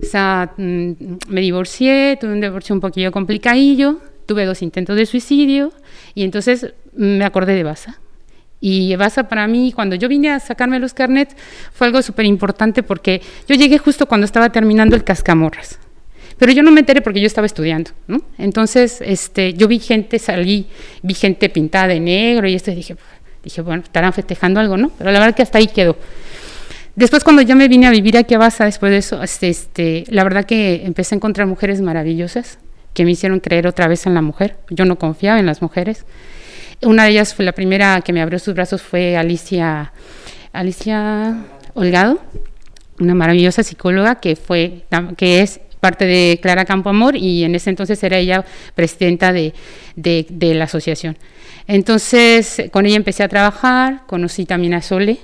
O 0.03 0.05
sea, 0.05 0.51
mm, 0.57 0.91
me 1.29 1.39
divorcié, 1.39 2.17
tuve 2.19 2.33
un 2.33 2.41
divorcio 2.41 2.75
un 2.75 2.81
poquillo 2.81 3.13
complicadillo, 3.13 4.01
tuve 4.25 4.43
dos 4.43 4.61
intentos 4.61 4.97
de 4.97 5.05
suicidio 5.05 5.71
y 6.13 6.25
entonces 6.25 6.73
me 6.93 7.23
acordé 7.23 7.55
de 7.55 7.63
Baza 7.63 8.01
y 8.67 8.95
Baza 8.95 9.29
para 9.29 9.47
mí, 9.47 9.71
cuando 9.71 9.95
yo 9.95 10.09
vine 10.09 10.31
a 10.31 10.39
sacarme 10.39 10.79
los 10.79 10.95
carnets, 10.95 11.35
fue 11.71 11.85
algo 11.85 12.01
súper 12.01 12.25
importante 12.25 12.81
porque 12.81 13.21
yo 13.47 13.53
llegué 13.53 13.77
justo 13.77 14.07
cuando 14.07 14.25
estaba 14.25 14.49
terminando 14.49 14.95
el 14.95 15.03
Cascamorras. 15.03 15.77
Pero 16.39 16.51
yo 16.51 16.63
no 16.63 16.71
me 16.71 16.79
enteré 16.79 17.03
porque 17.03 17.21
yo 17.21 17.27
estaba 17.27 17.45
estudiando. 17.45 17.91
Entonces, 18.39 19.03
este, 19.05 19.53
yo 19.53 19.67
vi 19.67 19.77
gente, 19.77 20.17
salí, 20.17 20.65
vi 21.03 21.13
gente 21.13 21.47
pintada 21.49 21.89
de 21.89 21.99
negro 21.99 22.47
y 22.47 22.55
esto, 22.55 22.71
y 22.71 22.75
dije, 22.75 22.95
dije, 23.43 23.61
bueno, 23.61 23.83
estarán 23.83 24.13
festejando 24.13 24.59
algo, 24.59 24.77
¿no? 24.77 24.89
Pero 24.97 25.11
la 25.11 25.19
verdad 25.19 25.35
que 25.35 25.43
hasta 25.43 25.59
ahí 25.59 25.67
quedó. 25.67 25.95
Después 26.95 27.23
cuando 27.23 27.43
ya 27.43 27.53
me 27.53 27.67
vine 27.67 27.85
a 27.85 27.91
vivir 27.91 28.17
aquí 28.17 28.33
a 28.33 28.39
Baza, 28.39 28.65
después 28.65 28.91
de 28.91 28.97
eso, 28.97 29.21
este, 29.21 29.47
este, 29.47 30.05
la 30.07 30.23
verdad 30.23 30.43
que 30.43 30.87
empecé 30.87 31.13
a 31.13 31.17
encontrar 31.17 31.45
mujeres 31.45 31.81
maravillosas 31.81 32.57
que 32.95 33.05
me 33.05 33.11
hicieron 33.11 33.41
creer 33.41 33.67
otra 33.67 33.87
vez 33.87 34.07
en 34.07 34.15
la 34.15 34.23
mujer. 34.23 34.57
Yo 34.71 34.85
no 34.85 34.97
confiaba 34.97 35.39
en 35.39 35.45
las 35.45 35.61
mujeres. 35.61 36.03
Una 36.85 37.05
de 37.05 37.09
ellas 37.09 37.33
fue 37.33 37.43
la 37.43 37.51
primera 37.51 38.01
que 38.01 38.13
me 38.13 38.21
abrió 38.21 38.37
sus 38.37 38.53
brazos 38.53 38.79
fue 38.79 39.17
Alicia, 39.17 39.91
Alicia 40.53 41.35
Holgado, 41.73 42.21
una 42.99 43.15
maravillosa 43.15 43.63
psicóloga 43.63 44.19
que 44.19 44.35
fue, 44.35 44.83
que 45.17 45.41
es 45.41 45.59
parte 45.79 46.05
de 46.05 46.39
Clara 46.39 46.63
Campo 46.63 46.89
Amor 46.89 47.15
y 47.15 47.43
en 47.43 47.55
ese 47.55 47.71
entonces 47.71 48.03
era 48.03 48.19
ella 48.19 48.45
presidenta 48.75 49.33
de, 49.33 49.55
de, 49.95 50.27
de 50.29 50.53
la 50.53 50.65
asociación. 50.65 51.17
Entonces 51.65 52.65
con 52.71 52.85
ella 52.85 52.97
empecé 52.97 53.23
a 53.23 53.29
trabajar, 53.29 54.03
conocí 54.05 54.45
también 54.45 54.75
a 54.75 54.83
Sole, 54.83 55.17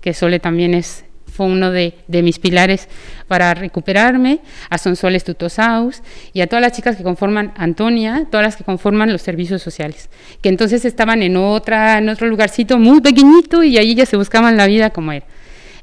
que 0.00 0.12
Sole 0.12 0.40
también 0.40 0.74
es 0.74 1.04
fue 1.36 1.46
uno 1.46 1.70
de, 1.70 1.92
mis 2.08 2.38
pilares 2.38 2.88
para 3.28 3.52
recuperarme, 3.52 4.40
a 4.70 4.78
Sonsoles 4.78 5.22
Tutosaus 5.22 6.02
y 6.32 6.40
a 6.40 6.46
todas 6.46 6.62
las 6.62 6.72
chicas 6.72 6.96
que 6.96 7.02
conforman 7.02 7.52
Antonia, 7.56 8.26
todas 8.30 8.46
las 8.46 8.56
que 8.56 8.64
conforman 8.64 9.12
los 9.12 9.20
servicios 9.20 9.60
sociales, 9.60 10.08
que 10.40 10.48
entonces 10.48 10.86
estaban 10.86 11.22
en, 11.22 11.36
otro 11.36 12.26
lugarcito 12.26 12.78
muy 12.78 13.02
pequeñito 13.02 13.62
y 13.62 13.76
ahí 13.76 13.94
ya 13.94 14.06
se 14.06 14.16
buscaban 14.16 14.56
la 14.56 14.66
vida 14.66 14.90
como 14.90 15.12
era. 15.12 15.26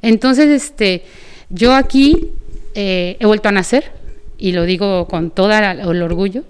Entonces, 0.02 0.48
este, 0.48 1.04
yo 1.50 1.72
aquí 1.72 2.32
eh, 2.74 3.16
he 3.20 3.26
vuelto 3.26 3.48
a 3.48 3.52
nacer 3.52 3.92
y 4.36 4.52
lo 4.52 4.64
digo 4.64 5.06
con 5.06 5.30
todo 5.30 5.52
el 5.52 6.02
orgullo 6.02 6.42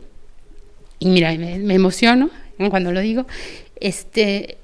y 0.99 1.11
mira, 1.11 1.37
me, 1.37 1.75
emociono 1.75 2.31
cuando 2.71 2.91
lo 2.91 3.01
digo. 3.01 3.27
Este, 3.79 4.57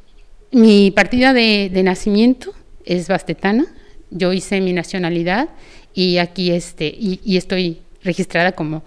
mi 0.50 0.90
partida 0.90 1.34
de, 1.34 1.70
de 1.70 1.82
nacimiento 1.82 2.54
es 2.86 3.08
bastetana, 3.08 3.66
yo 4.10 4.32
hice 4.32 4.60
mi 4.60 4.72
nacionalidad 4.72 5.48
y 5.94 6.18
aquí 6.18 6.50
este, 6.50 6.86
y, 6.86 7.36
estoy 7.36 7.78
registrada 8.02 8.52
como 8.52 8.82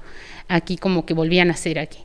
aquí 0.48 0.78
como 0.78 1.06
que 1.06 1.14
volví 1.14 1.40
a 1.40 1.46
nacer 1.46 1.80
aquí. 1.80 2.00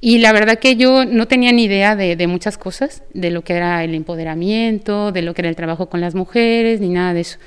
Y 0.00 0.18
la 0.18 0.32
verdad 0.32 0.58
que 0.58 0.76
yo 0.76 1.04
no 1.06 1.26
tenía 1.28 1.52
ni 1.52 1.64
idea 1.64 1.96
de, 1.96 2.26
muchas 2.26 2.58
cosas, 2.58 3.02
de 3.14 3.30
lo 3.30 3.42
que 3.42 3.54
era 3.54 3.84
el 3.84 3.94
empoderamiento, 3.94 5.12
de 5.12 5.22
lo 5.22 5.32
que 5.32 5.42
era 5.42 5.48
el 5.48 5.56
trabajo 5.56 5.88
con 5.88 6.00
las 6.00 6.14
mujeres, 6.14 6.80
ni 6.80 6.90
nada 6.90 7.14
de 7.14 7.20
eso. 7.20 7.38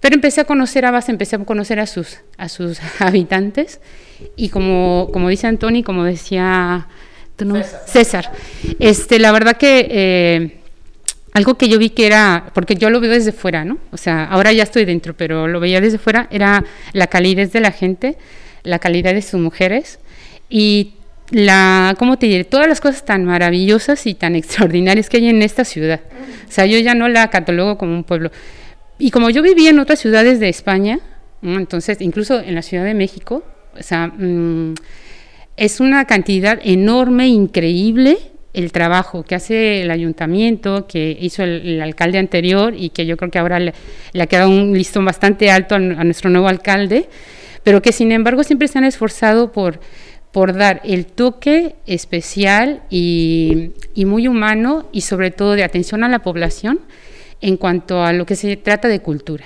Pero 0.00 0.14
empecé 0.14 0.40
a 0.40 0.44
conocer 0.44 0.84
a 0.84 0.90
base, 0.90 1.12
empecé 1.12 1.36
a 1.36 1.38
conocer 1.40 1.78
a 1.78 1.86
sus, 1.86 2.18
a 2.38 2.48
sus 2.48 2.80
habitantes 2.98 3.80
y 4.36 4.48
como, 4.48 5.10
como 5.12 5.28
dice 5.28 5.46
Antoni, 5.46 5.82
como 5.82 6.04
decía 6.04 6.88
César. 7.86 8.32
este, 8.78 9.18
la 9.18 9.30
verdad 9.30 9.56
que 9.56 9.86
eh, 9.90 10.55
algo 11.36 11.58
que 11.58 11.68
yo 11.68 11.78
vi 11.78 11.90
que 11.90 12.06
era, 12.06 12.50
porque 12.54 12.76
yo 12.76 12.88
lo 12.88 12.98
veo 12.98 13.10
desde 13.10 13.30
fuera, 13.30 13.62
¿no? 13.62 13.76
O 13.90 13.98
sea, 13.98 14.24
ahora 14.24 14.54
ya 14.54 14.62
estoy 14.62 14.86
dentro, 14.86 15.14
pero 15.14 15.46
lo 15.46 15.60
veía 15.60 15.82
desde 15.82 15.98
fuera, 15.98 16.28
era 16.30 16.64
la 16.94 17.08
calidez 17.08 17.52
de 17.52 17.60
la 17.60 17.72
gente, 17.72 18.16
la 18.62 18.78
calidad 18.78 19.12
de 19.12 19.20
sus 19.20 19.38
mujeres 19.38 19.98
y 20.48 20.94
la, 21.30 21.94
¿cómo 21.98 22.16
te 22.16 22.24
diré? 22.24 22.44
Todas 22.44 22.66
las 22.68 22.80
cosas 22.80 23.04
tan 23.04 23.26
maravillosas 23.26 24.06
y 24.06 24.14
tan 24.14 24.34
extraordinarias 24.34 25.10
que 25.10 25.18
hay 25.18 25.28
en 25.28 25.42
esta 25.42 25.66
ciudad. 25.66 26.00
O 26.48 26.50
sea, 26.50 26.64
yo 26.64 26.78
ya 26.78 26.94
no 26.94 27.06
la 27.06 27.28
catalogo 27.28 27.76
como 27.76 27.92
un 27.92 28.04
pueblo. 28.04 28.30
Y 28.98 29.10
como 29.10 29.28
yo 29.28 29.42
vivía 29.42 29.68
en 29.68 29.78
otras 29.78 29.98
ciudades 29.98 30.40
de 30.40 30.48
España, 30.48 31.00
entonces, 31.42 32.00
incluso 32.00 32.40
en 32.40 32.54
la 32.54 32.62
Ciudad 32.62 32.84
de 32.84 32.94
México, 32.94 33.44
o 33.78 33.82
sea, 33.82 34.06
mm, 34.06 34.72
es 35.58 35.80
una 35.80 36.06
cantidad 36.06 36.58
enorme, 36.64 37.28
increíble 37.28 38.16
el 38.56 38.72
trabajo 38.72 39.22
que 39.22 39.34
hace 39.34 39.82
el 39.82 39.90
ayuntamiento, 39.90 40.86
que 40.86 41.16
hizo 41.20 41.44
el, 41.44 41.78
alcalde 41.82 42.16
anterior 42.16 42.74
y 42.74 42.88
que 42.88 43.04
yo 43.04 43.18
creo 43.18 43.30
que 43.30 43.38
ahora 43.38 43.60
le, 43.60 43.74
ha 44.18 44.26
quedado 44.26 44.48
un 44.48 44.72
listón 44.72 45.04
bastante 45.04 45.50
alto 45.50 45.74
a, 45.74 45.78
nuestro 45.78 46.30
nuevo 46.30 46.48
alcalde, 46.48 47.06
pero 47.62 47.82
que 47.82 47.92
sin 47.92 48.12
embargo 48.12 48.42
siempre 48.44 48.66
se 48.66 48.78
han 48.78 48.84
esforzado 48.84 49.52
por, 49.52 49.78
por 50.32 50.54
dar 50.54 50.80
el 50.84 51.04
toque 51.04 51.74
especial 51.84 52.82
y, 52.88 53.72
muy 53.94 54.26
humano 54.26 54.88
y 54.90 55.02
sobre 55.02 55.30
todo 55.30 55.52
de 55.52 55.62
atención 55.62 56.02
a 56.02 56.08
la 56.08 56.20
población 56.20 56.80
en 57.42 57.58
cuanto 57.58 58.02
a 58.02 58.14
lo 58.14 58.24
que 58.24 58.36
se 58.36 58.56
trata 58.56 58.88
de 58.88 59.00
cultura. 59.00 59.44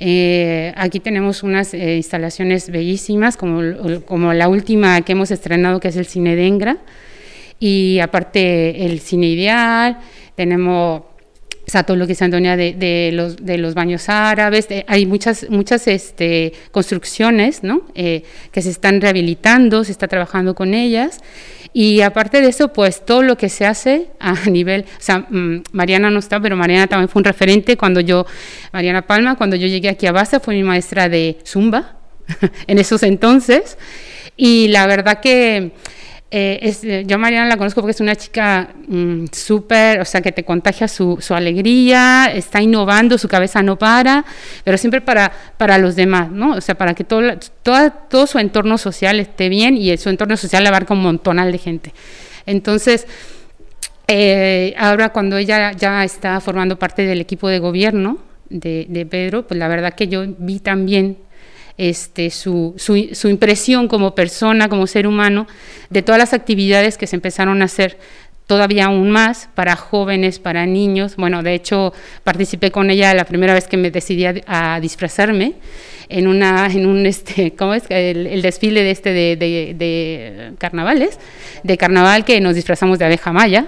Eh, 0.00 0.74
aquí 0.76 1.00
tenemos 1.00 1.42
unas 1.42 1.72
eh, 1.72 1.96
instalaciones 1.96 2.68
bellísimas, 2.68 3.38
como, 3.38 3.62
como 4.04 4.34
la 4.34 4.48
última 4.48 5.00
que 5.00 5.12
hemos 5.12 5.30
estrenado, 5.30 5.80
que 5.80 5.88
es 5.88 5.96
el 5.96 6.04
Cine 6.04 6.36
Dengra, 6.36 6.76
y 7.58 7.98
aparte 8.00 8.86
el 8.86 9.00
cine 9.00 9.28
ideal, 9.28 9.98
tenemos 10.34 11.02
o 11.74 11.84
todo 11.84 11.96
lo 11.96 12.06
que 12.06 12.14
es 12.14 12.22
Antonia 12.22 12.56
de, 12.56 12.72
de, 12.72 13.10
los, 13.12 13.36
de 13.36 13.58
los 13.58 13.74
baños 13.74 14.08
árabes, 14.08 14.68
hay 14.86 15.06
muchas, 15.06 15.46
muchas 15.50 15.86
este, 15.86 16.52
construcciones 16.70 17.62
¿no? 17.62 17.82
Eh, 17.94 18.22
que 18.52 18.62
se 18.62 18.70
están 18.70 19.00
rehabilitando, 19.00 19.84
se 19.84 19.92
está 19.92 20.08
trabajando 20.08 20.54
con 20.54 20.74
ellas. 20.74 21.20
Y 21.74 22.00
aparte 22.00 22.40
de 22.40 22.48
eso, 22.48 22.72
pues 22.72 23.04
todo 23.04 23.22
lo 23.22 23.36
que 23.36 23.50
se 23.50 23.66
hace 23.66 24.06
a 24.18 24.48
nivel, 24.48 24.86
o 24.98 25.00
sea, 25.00 25.26
mm, 25.28 25.64
Mariana 25.72 26.10
no 26.10 26.18
está, 26.18 26.40
pero 26.40 26.56
Mariana 26.56 26.86
también 26.86 27.08
fue 27.08 27.20
un 27.20 27.24
referente 27.24 27.76
cuando 27.76 28.00
yo, 28.00 28.24
Mariana 28.72 29.02
Palma, 29.06 29.36
cuando 29.36 29.54
yo 29.54 29.66
llegué 29.66 29.90
aquí 29.90 30.06
a 30.06 30.12
Basta, 30.12 30.40
fue 30.40 30.54
mi 30.54 30.62
maestra 30.62 31.08
de 31.10 31.38
Zumba 31.44 31.96
en 32.66 32.78
esos 32.78 33.02
entonces. 33.02 33.76
Y 34.36 34.68
la 34.68 34.86
verdad 34.86 35.20
que 35.20 35.72
eh, 36.30 36.58
es, 36.60 36.84
eh, 36.84 37.04
yo 37.06 37.18
Mariana 37.18 37.48
la 37.48 37.56
conozco 37.56 37.80
porque 37.80 37.92
es 37.92 38.00
una 38.02 38.14
chica 38.14 38.68
mm, 38.86 39.26
súper, 39.32 40.00
o 40.00 40.04
sea, 40.04 40.20
que 40.20 40.30
te 40.30 40.44
contagia 40.44 40.86
su, 40.86 41.16
su, 41.20 41.32
alegría, 41.32 42.30
está 42.34 42.60
innovando, 42.60 43.16
su 43.16 43.28
cabeza 43.28 43.62
no 43.62 43.78
para, 43.78 44.26
pero 44.62 44.76
siempre 44.76 45.00
para, 45.00 45.32
para 45.56 45.78
los 45.78 45.96
demás, 45.96 46.30
¿no? 46.30 46.52
O 46.52 46.60
sea, 46.60 46.74
para 46.74 46.92
que 46.92 47.04
todo, 47.04 47.22
todo 47.62 48.26
su 48.26 48.38
entorno 48.38 48.76
social 48.76 49.20
esté 49.20 49.48
bien 49.48 49.78
y 49.78 49.96
su 49.96 50.10
entorno 50.10 50.36
social 50.36 50.66
abarca 50.66 50.92
un 50.92 51.02
montonal 51.02 51.50
de 51.50 51.58
gente. 51.58 51.94
Entonces, 52.44 53.06
eh, 54.06 54.74
ahora 54.76 55.10
cuando 55.10 55.38
ella 55.38 55.72
ya 55.72 56.04
está 56.04 56.40
formando 56.40 56.78
parte 56.78 57.06
del 57.06 57.22
equipo 57.22 57.48
de 57.48 57.58
gobierno 57.58 58.18
de, 58.50 58.84
de 58.90 59.06
Pedro, 59.06 59.46
pues 59.46 59.58
la 59.58 59.68
verdad 59.68 59.94
que 59.94 60.08
yo 60.08 60.24
vi 60.38 60.60
también 60.60 61.16
este, 61.78 62.30
su, 62.30 62.74
impresión 63.24 63.86
como 63.86 64.14
persona, 64.14 64.68
como 64.68 64.86
ser 64.88 65.06
humano, 65.06 65.46
de 65.90 66.02
todas 66.02 66.18
las 66.18 66.34
actividades 66.34 66.98
que 66.98 67.06
se 67.06 67.16
empezaron 67.16 67.62
a 67.62 67.66
hacer 67.66 67.98
todavía 68.46 68.86
aún 68.86 69.10
más 69.10 69.48
para 69.54 69.76
jóvenes, 69.76 70.40
para 70.40 70.66
niños. 70.66 71.14
Bueno, 71.16 71.42
de 71.42 71.54
hecho, 71.54 71.92
participé 72.24 72.72
con 72.72 72.90
ella 72.90 73.14
la 73.14 73.24
primera 73.24 73.54
vez 73.54 73.68
que 73.68 73.76
me 73.76 73.90
decidí 73.90 74.24
a, 74.26 74.80
disfrazarme 74.80 75.54
en 76.08 76.26
una 76.26 76.66
en 76.66 76.86
un 76.86 77.04
este 77.04 77.52
cómo 77.54 77.74
es 77.74 77.84
el, 77.90 78.40
desfile 78.40 78.82
de 78.82 78.90
este 78.90 79.12
de, 79.12 80.54
carnavales 80.56 81.18
de 81.62 81.76
carnaval 81.76 82.24
que 82.24 82.40
nos 82.40 82.54
disfrazamos 82.54 82.98
de 82.98 83.04
abeja 83.04 83.32
maya. 83.32 83.66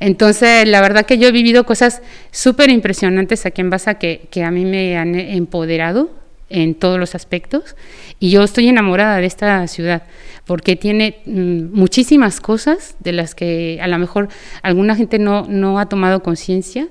Entonces 0.00 0.66
la 0.66 0.80
verdad 0.80 1.06
que 1.06 1.16
yo 1.16 1.28
he 1.28 1.32
vivido 1.32 1.64
cosas 1.64 2.02
súper 2.32 2.68
impresionantes 2.70 3.46
aquí 3.46 3.60
en 3.60 3.70
Baza 3.70 3.94
que 3.94 4.44
a 4.44 4.50
mí 4.50 4.64
me 4.64 4.98
han 4.98 5.14
empoderado 5.14 6.21
en 6.48 6.74
todos 6.74 6.98
los 6.98 7.14
aspectos 7.14 7.76
y 8.18 8.30
yo 8.30 8.42
estoy 8.42 8.68
enamorada 8.68 9.16
de 9.18 9.26
esta 9.26 9.66
ciudad 9.68 10.02
porque 10.46 10.76
tiene 10.76 11.18
mm, 11.24 11.72
muchísimas 11.72 12.40
cosas 12.40 12.96
de 13.00 13.12
las 13.12 13.34
que 13.34 13.78
a 13.80 13.88
lo 13.88 13.98
mejor 13.98 14.28
alguna 14.62 14.96
gente 14.96 15.18
no, 15.18 15.46
no 15.48 15.78
ha 15.78 15.86
tomado 15.86 16.22
conciencia, 16.22 16.88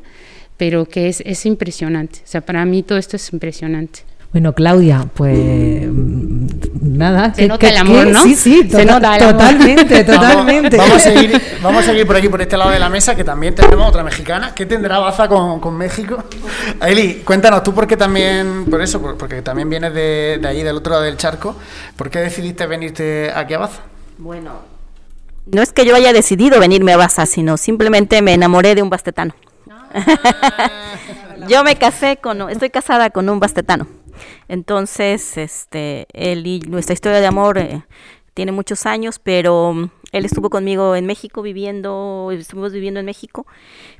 pero 0.57 0.85
que 0.85 1.09
es, 1.09 1.21
es 1.25 1.45
impresionante. 1.45 2.19
O 2.23 2.27
sea, 2.27 2.41
para 2.41 2.63
mí 2.65 2.83
todo 2.83 2.97
esto 2.97 3.15
es 3.17 3.33
impresionante. 3.33 4.01
Bueno, 4.31 4.53
Claudia, 4.53 5.05
pues 5.13 5.89
mm, 5.91 6.47
nada. 6.81 7.33
Se 7.33 7.47
nota 7.47 7.67
el 7.67 7.77
amor, 7.77 8.07
¿no? 8.07 8.23
Sí, 8.23 8.35
sí, 8.35 8.69
se 8.69 8.85
nota 8.85 9.17
totalmente, 9.17 10.03
totalmente. 10.05 10.77
Vamos, 10.77 10.95
a 10.95 10.99
seguir, 10.99 11.41
vamos 11.61 11.83
a 11.83 11.87
seguir 11.87 12.07
por 12.07 12.15
aquí, 12.15 12.29
por 12.29 12.41
este 12.41 12.55
lado 12.55 12.71
de 12.71 12.79
la 12.79 12.89
mesa, 12.89 13.13
que 13.13 13.25
también 13.25 13.55
tenemos 13.55 13.89
otra 13.89 14.03
mexicana. 14.03 14.53
¿Qué 14.55 14.65
tendrá 14.65 14.99
Baza 14.99 15.27
con, 15.27 15.59
con 15.59 15.75
México? 15.75 16.23
Eli, 16.81 17.15
cuéntanos 17.25 17.61
tú, 17.61 17.73
porque 17.73 17.97
también, 17.97 18.65
por 18.69 18.81
eso, 18.81 19.01
porque 19.17 19.41
también 19.41 19.69
vienes 19.69 19.93
de, 19.93 20.39
de 20.41 20.47
ahí, 20.47 20.63
del 20.63 20.77
otro 20.77 20.93
lado 20.93 21.03
del 21.03 21.17
charco, 21.17 21.57
¿por 21.97 22.09
qué 22.09 22.19
decidiste 22.19 22.65
venirte 22.67 23.31
aquí 23.35 23.53
a 23.53 23.59
Baza? 23.59 23.81
Bueno, 24.17 24.71
no 25.45 25.61
es 25.61 25.73
que 25.73 25.85
yo 25.85 25.95
haya 25.95 26.13
decidido 26.13 26.59
venirme 26.59 26.93
a 26.93 26.97
Baza, 26.97 27.25
sino 27.25 27.57
simplemente 27.57 28.21
me 28.21 28.33
enamoré 28.33 28.75
de 28.75 28.81
un 28.81 28.89
bastetano. 28.89 29.35
Ah. 29.69 30.69
yo 31.49 31.63
me 31.65 31.75
casé 31.75 32.17
con, 32.17 32.49
estoy 32.49 32.69
casada 32.69 33.09
con 33.09 33.27
un 33.27 33.41
bastetano. 33.41 33.87
Entonces, 34.47 35.37
este, 35.37 36.07
él 36.13 36.45
y 36.47 36.59
nuestra 36.61 36.93
historia 36.93 37.19
de 37.19 37.27
amor 37.27 37.57
eh, 37.57 37.83
tiene 38.33 38.51
muchos 38.51 38.85
años, 38.85 39.19
pero 39.19 39.73
mm, 39.73 39.89
él 40.11 40.25
estuvo 40.25 40.49
conmigo 40.49 40.95
en 40.95 41.05
México 41.05 41.41
viviendo, 41.41 42.29
estuvimos 42.31 42.73
viviendo 42.73 42.99
en 42.99 43.05
México, 43.05 43.45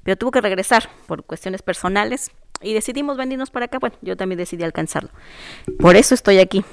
pero 0.03 0.17
tuvo 0.17 0.31
que 0.31 0.41
regresar 0.41 0.89
por 1.07 1.23
cuestiones 1.23 1.61
personales 1.61 2.31
y 2.61 2.73
decidimos 2.73 3.17
venirnos 3.17 3.49
para 3.49 3.65
acá. 3.65 3.79
Bueno, 3.79 3.95
yo 4.01 4.15
también 4.17 4.37
decidí 4.37 4.63
alcanzarlo. 4.63 5.09
Por 5.79 5.95
eso 5.95 6.13
estoy 6.13 6.39
aquí, 6.39 6.63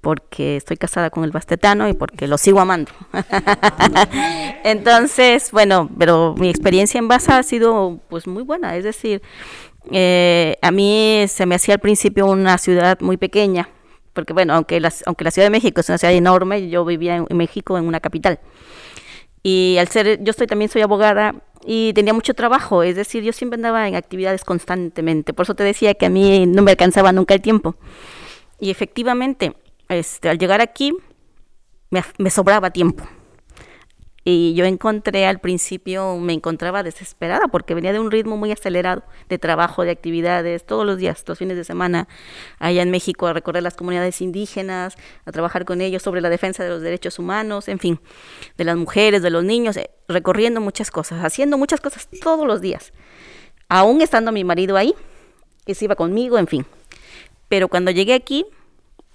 porque 0.00 0.56
estoy 0.56 0.76
casada 0.76 1.10
con 1.10 1.24
el 1.24 1.30
bastetano 1.30 1.88
y 1.88 1.94
porque 1.94 2.28
lo 2.28 2.36
sigo 2.36 2.60
amando. 2.60 2.92
Entonces, 4.64 5.50
bueno, 5.50 5.88
pero 5.98 6.34
mi 6.36 6.50
experiencia 6.50 6.98
en 6.98 7.08
Baza 7.08 7.38
ha 7.38 7.42
sido 7.42 8.00
pues 8.08 8.26
muy 8.26 8.42
buena, 8.42 8.76
es 8.76 8.84
decir, 8.84 9.22
eh, 9.90 10.56
a 10.62 10.70
mí 10.70 11.24
se 11.28 11.46
me 11.46 11.54
hacía 11.54 11.74
al 11.74 11.80
principio 11.80 12.26
una 12.26 12.58
ciudad 12.58 12.98
muy 13.00 13.16
pequeña, 13.16 13.68
porque 14.12 14.32
bueno, 14.32 14.54
aunque 14.54 14.80
la, 14.80 14.92
aunque 15.06 15.24
la 15.24 15.30
Ciudad 15.30 15.46
de 15.46 15.50
México 15.50 15.80
es 15.80 15.88
una 15.88 15.98
ciudad 15.98 16.14
enorme, 16.14 16.68
yo 16.68 16.84
vivía 16.84 17.16
en, 17.16 17.36
México 17.36 17.76
en 17.78 17.86
una 17.86 18.00
capital. 18.00 18.38
Y 19.42 19.76
al 19.78 19.88
ser, 19.88 20.22
yo 20.22 20.30
estoy, 20.30 20.46
también 20.46 20.70
soy 20.70 20.82
abogada 20.82 21.34
y 21.66 21.92
tenía 21.94 22.14
mucho 22.14 22.34
trabajo, 22.34 22.82
es 22.82 22.96
decir, 22.96 23.22
yo 23.22 23.32
siempre 23.32 23.56
andaba 23.56 23.86
en 23.88 23.94
actividades 23.94 24.44
constantemente, 24.44 25.32
por 25.34 25.44
eso 25.44 25.54
te 25.54 25.64
decía 25.64 25.94
que 25.94 26.06
a 26.06 26.10
mí 26.10 26.46
no 26.46 26.62
me 26.62 26.70
alcanzaba 26.70 27.12
nunca 27.12 27.34
el 27.34 27.42
tiempo. 27.42 27.76
Y 28.58 28.70
efectivamente, 28.70 29.54
este, 29.88 30.30
al 30.30 30.38
llegar 30.38 30.60
aquí, 30.60 30.94
me 32.18 32.30
sobraba 32.30 32.70
tiempo. 32.70 33.04
Y 34.26 34.54
yo 34.54 34.64
encontré 34.64 35.26
al 35.26 35.38
principio, 35.38 36.16
me 36.16 36.32
encontraba 36.32 36.82
desesperada 36.82 37.48
porque 37.48 37.74
venía 37.74 37.92
de 37.92 37.98
un 37.98 38.10
ritmo 38.10 38.38
muy 38.38 38.52
acelerado 38.52 39.02
de 39.28 39.38
trabajo, 39.38 39.84
de 39.84 39.90
actividades, 39.90 40.64
todos 40.64 40.86
los 40.86 40.96
días, 40.96 41.22
los 41.26 41.38
fines 41.38 41.58
de 41.58 41.64
semana, 41.64 42.08
allá 42.58 42.80
en 42.80 42.90
México 42.90 43.26
a 43.26 43.34
recorrer 43.34 43.62
las 43.62 43.76
comunidades 43.76 44.22
indígenas, 44.22 44.96
a 45.26 45.32
trabajar 45.32 45.66
con 45.66 45.82
ellos 45.82 46.02
sobre 46.02 46.22
la 46.22 46.30
defensa 46.30 46.64
de 46.64 46.70
los 46.70 46.80
derechos 46.80 47.18
humanos, 47.18 47.68
en 47.68 47.78
fin, 47.78 48.00
de 48.56 48.64
las 48.64 48.76
mujeres, 48.76 49.20
de 49.20 49.28
los 49.28 49.44
niños, 49.44 49.76
eh, 49.76 49.90
recorriendo 50.08 50.62
muchas 50.62 50.90
cosas, 50.90 51.22
haciendo 51.22 51.58
muchas 51.58 51.82
cosas 51.82 52.08
todos 52.22 52.46
los 52.46 52.62
días, 52.62 52.94
aún 53.68 54.00
estando 54.00 54.32
mi 54.32 54.42
marido 54.42 54.78
ahí, 54.78 54.94
que 55.66 55.74
se 55.74 55.84
iba 55.84 55.96
conmigo, 55.96 56.38
en 56.38 56.46
fin. 56.46 56.66
Pero 57.48 57.68
cuando 57.68 57.90
llegué 57.90 58.14
aquí, 58.14 58.46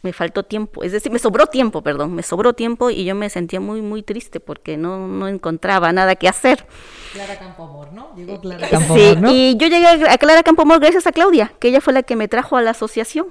me 0.01 0.13
faltó 0.13 0.43
tiempo, 0.43 0.83
es 0.83 0.93
decir, 0.93 1.11
me 1.11 1.19
sobró 1.19 1.47
tiempo, 1.47 1.81
perdón, 1.81 2.15
me 2.15 2.23
sobró 2.23 2.53
tiempo 2.53 2.89
y 2.89 3.03
yo 3.03 3.15
me 3.15 3.29
sentía 3.29 3.59
muy, 3.59 3.81
muy 3.81 4.01
triste 4.01 4.39
porque 4.39 4.77
no, 4.77 5.07
no 5.07 5.27
encontraba 5.27 5.91
nada 5.91 6.15
que 6.15 6.29
hacer. 6.29 6.65
Clara 7.11 7.37
Campomor, 7.37 7.91
¿no? 7.91 8.15
Llegó 8.15 8.39
Clara 8.39 8.67
sí, 8.67 9.17
y 9.29 9.57
yo 9.57 9.67
llegué 9.67 9.87
a 9.87 10.17
Clara 10.17 10.43
Campomor 10.43 10.79
gracias 10.79 11.05
a 11.05 11.11
Claudia, 11.11 11.53
que 11.59 11.67
ella 11.67 11.81
fue 11.81 11.91
la 11.91 12.03
que 12.03 12.15
me 12.15 12.29
trajo 12.29 12.55
a 12.55 12.61
la 12.61 12.71
asociación. 12.71 13.27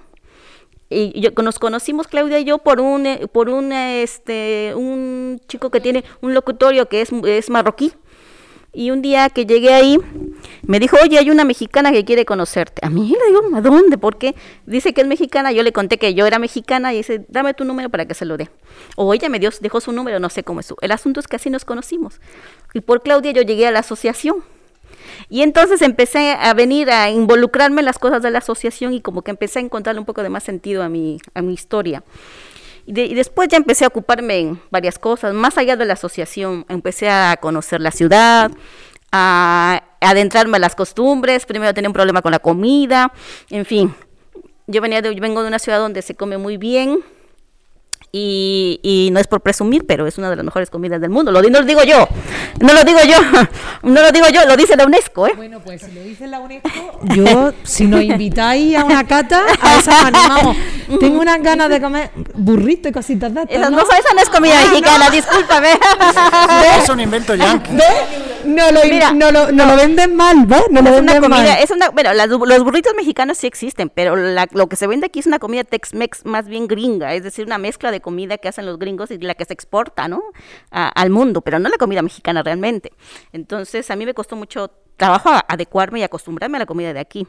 Y 0.91 1.21
yo, 1.21 1.31
nos 1.43 1.59
conocimos 1.59 2.07
Claudia 2.07 2.39
y 2.39 2.45
yo 2.45 2.59
por 2.59 2.81
un 2.81 3.05
eh, 3.05 3.27
por 3.31 3.51
un 3.51 3.73
este 3.73 4.73
un 4.75 5.39
chico 5.47 5.71
que 5.71 5.83
tiene 5.83 6.03
un 6.23 6.33
locutorio 6.33 6.89
que 6.89 7.03
es, 7.03 7.11
es 7.13 7.51
marroquí 7.51 7.93
y 8.79 8.93
un 8.93 9.03
día 9.03 9.29
que 9.29 9.45
llegué 9.45 9.75
ahí, 9.75 9.99
me 10.63 10.79
dijo, 10.79 10.97
oye, 11.03 11.19
hay 11.19 11.31
una 11.31 11.45
mexicana 11.45 11.91
que 11.91 12.05
quiere 12.05 12.25
conocerte. 12.25 12.87
A 12.87 12.91
mí 12.91 13.09
le 13.09 13.27
digo, 13.27 13.57
¿a 13.57 13.61
dónde? 13.61 13.99
Porque 13.99 14.37
dice 14.67 14.95
que 14.95 15.01
es 15.01 15.07
mexicana. 15.09 15.51
Yo 15.51 15.65
le 15.65 15.73
conté 15.73 15.99
que 15.99 16.15
yo 16.15 16.29
era 16.29 16.39
mexicana 16.39 16.95
y 16.95 16.99
dice, 16.99 17.25
dame 17.27 17.55
tu 17.55 17.65
número 17.65 17.89
para 17.89 18.07
que 18.07 18.15
se 18.15 18.25
lo 18.25 18.37
dé. 18.37 18.51
O 18.95 19.13
ella 19.13 19.29
me 19.29 19.41
dio, 19.41 19.51
dejó 19.61 19.81
su 19.81 19.91
número, 19.91 20.21
no 20.21 20.31
sé 20.31 20.45
cómo 20.45 20.61
es. 20.61 20.73
El 20.81 20.93
asunto 20.93 21.19
es 21.19 21.27
que 21.27 21.35
así 21.35 21.51
nos 21.51 21.65
conocimos. 21.65 22.21
Y 22.73 22.81
por 22.81 23.03
Claudia 23.03 23.33
yo 23.33 23.43
llegué 23.43 23.67
a 23.67 23.73
la 23.73 23.81
asociación. 23.81 24.45
Y 25.29 25.43
entonces 25.43 25.83
empecé 25.83 26.37
a 26.39 26.55
venir 26.55 26.89
a 26.93 27.11
involucrarme 27.11 27.81
en 27.81 27.87
las 27.87 27.99
cosas 27.99 28.23
de 28.23 28.31
la 28.31 28.39
asociación 28.39 28.93
y 28.93 29.01
como 29.01 29.23
que 29.23 29.33
empecé 29.33 29.59
a 29.59 29.63
encontrarle 29.63 29.99
un 29.99 30.07
poco 30.07 30.23
de 30.23 30.29
más 30.29 30.45
sentido 30.45 30.85
a 30.85 30.89
mi, 30.89 31.19
a 31.35 31.43
mi 31.43 31.53
historia. 31.53 32.05
Y, 32.89 33.15
después 33.15 33.49
ya 33.49 33.59
empecé 33.59 33.85
a 33.85 33.89
ocuparme 33.89 34.39
en 34.39 34.63
varias 34.71 34.99
cosas, 34.99 35.35
más 35.35 35.59
allá 35.59 35.77
de 35.77 35.85
la 35.85 35.93
asociación, 35.93 36.65
empecé 36.71 37.11
a 37.11 37.37
conocer 37.39 37.83
la 37.83 37.91
ciudad, 37.91 38.51
a, 39.13 39.83
adentrarme 40.01 40.57
a 40.57 40.61
las 40.61 40.75
costumbres, 40.75 41.45
primero 41.45 41.75
tenía 41.75 41.91
un 41.91 41.93
problema 41.93 42.23
con 42.23 42.33
la 42.33 42.39
comida, 42.39 43.13
en 43.51 43.67
fin. 43.67 43.95
Yo, 44.67 44.81
venía 44.81 45.03
de, 45.03 45.15
yo 45.15 45.21
vengo 45.21 45.43
de 45.43 45.49
una 45.49 45.59
ciudad 45.59 45.81
donde 45.81 46.01
se 46.01 46.15
come 46.15 46.39
muy 46.39 46.57
bien, 46.57 47.01
y, 48.11 48.81
y, 48.83 49.11
no 49.11 49.21
es 49.21 49.27
por 49.27 49.43
presumir, 49.43 49.85
pero 49.87 50.07
es 50.07 50.17
una 50.17 50.31
de 50.31 50.37
las 50.37 50.45
mejores 50.45 50.71
comidas 50.71 51.01
del 51.01 51.11
mundo. 51.11 51.31
Lo, 51.31 51.43
no 51.43 51.61
lo 51.61 51.67
digo 51.67 51.83
yo, 51.85 52.09
no 52.61 52.73
lo 52.73 52.83
digo 52.83 53.01
yo, 53.07 53.19
no 53.83 54.01
lo 54.01 54.11
digo 54.11 54.27
yo, 54.33 54.47
lo 54.47 54.57
dice 54.57 54.77
la 54.77 54.87
UNESCO. 54.87 55.27
¿eh? 55.27 55.33
Bueno, 55.37 55.61
pues 55.61 55.83
si 55.83 55.93
lo 55.93 56.03
dice 56.03 56.27
la 56.27 56.41
UNESCO, 56.41 56.71
yo, 57.15 57.53
si 57.65 57.87
nos 57.87 58.03
invitáis 58.03 58.77
a 58.77 58.85
una 58.85 59.07
cata, 59.07 59.43
a 59.61 59.79
esa 59.79 60.07
animamos. 60.07 60.57
Tengo 61.01 61.21
unas 61.21 61.43
ganas 61.43 61.69
de 61.69 61.81
comer 61.81 62.11
burrito 62.35 62.89
y 62.89 62.93
cositas 62.93 63.35
de 63.35 63.43
estas. 63.43 63.71
¿no? 63.71 63.77
No, 63.77 63.83
esa 63.83 64.15
no 64.15 64.23
es 64.23 64.31
comida 64.31 64.55
ah, 64.59 64.71
mexicana, 64.71 65.05
no. 65.07 65.11
discúlpame. 65.11 65.69
Es 66.83 66.89
un 66.89 67.01
invento 67.01 67.35
yankee. 67.35 67.77
No 68.45 68.71
lo, 68.71 68.81
Mira, 68.85 69.13
no, 69.13 69.31
lo, 69.31 69.53
no, 69.53 69.67
lo 69.67 69.77
venden 69.77 70.15
mal, 70.15 70.47
¿ves? 70.47 70.65
No 70.71 70.83
lo 70.83 70.91
venden 70.93 71.21
comida, 71.21 71.29
mal. 71.29 71.59
Es 71.63 71.71
una, 71.71 71.91
bueno, 71.91 72.13
las, 72.15 72.29
los 72.29 72.65
burritos 72.65 72.95
mexicanos 72.95 73.39
sí 73.39 73.47
existen, 73.47 73.91
pero 73.91 74.17
la, 74.17 74.47
lo 74.53 74.69
que 74.69 74.77
se 74.77 74.87
vende 74.87 75.07
aquí 75.07 75.21
es 75.21 75.27
una 75.27 75.39
comida 75.39 75.65
Tex-Mex 75.65 76.25
más 76.25 76.47
bien 76.49 76.69
gringa, 76.69 77.15
es 77.15 77.23
decir, 77.23 77.47
una 77.47 77.59
mezcla 77.59 77.91
de 77.91 78.01
comida 78.01 78.39
que 78.39 78.49
hacen 78.49 78.67
los 78.67 78.79
gringos 78.79 79.11
y 79.11 79.19
la 79.19 79.35
que 79.35 79.45
se 79.45 79.53
exporta, 79.53 80.09
¿no? 80.09 80.23
al 80.71 81.11
mundo, 81.11 81.41
pero 81.41 81.59
no 81.59 81.69
la 81.69 81.77
comida 81.77 82.03
mexicana 82.03 82.43
realmente. 82.43 82.93
Entonces, 83.33 83.91
a 83.91 83.97
mí 83.97 84.07
me 84.07 84.15
costó 84.15 84.37
mucho 84.37 84.71
trabajo 84.99 85.31
adecuarme 85.49 86.01
y 86.01 86.03
acostumbrarme 86.03 86.59
a 86.59 86.61
la 86.61 86.67
comida 86.67 86.93
de 86.93 87.01
aquí. 87.01 87.27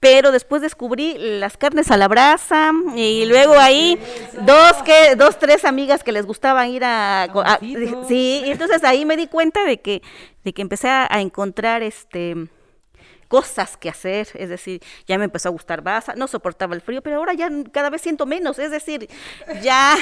Pero 0.00 0.30
después 0.30 0.62
descubrí 0.62 1.16
las 1.18 1.56
carnes 1.56 1.90
a 1.90 1.96
la 1.96 2.06
brasa 2.06 2.70
y 2.94 3.26
luego 3.26 3.54
ahí 3.58 3.98
dos 4.42 4.74
que 4.84 5.16
dos 5.16 5.38
tres 5.38 5.64
amigas 5.64 6.02
que 6.02 6.12
les 6.12 6.24
gustaban 6.24 6.70
ir 6.70 6.84
a, 6.84 7.28
sí 8.06 8.42
y 8.44 8.50
entonces 8.50 8.84
ahí 8.84 9.04
me 9.04 9.16
di 9.16 9.26
cuenta 9.26 9.64
de 9.64 9.80
que 9.80 10.02
de 10.44 10.52
que 10.52 10.62
empecé 10.62 10.88
a 10.88 11.20
encontrar 11.20 11.82
este 11.82 12.48
cosas 13.28 13.76
que 13.76 13.88
hacer, 13.88 14.28
es 14.34 14.48
decir, 14.48 14.82
ya 15.06 15.18
me 15.18 15.24
empezó 15.24 15.48
a 15.48 15.52
gustar 15.52 15.82
Baza, 15.82 16.14
no 16.16 16.26
soportaba 16.26 16.74
el 16.74 16.80
frío, 16.80 17.02
pero 17.02 17.16
ahora 17.16 17.34
ya 17.34 17.48
cada 17.72 17.90
vez 17.90 18.02
siento 18.02 18.26
menos, 18.26 18.58
es 18.58 18.70
decir, 18.70 19.08
ya, 19.62 19.96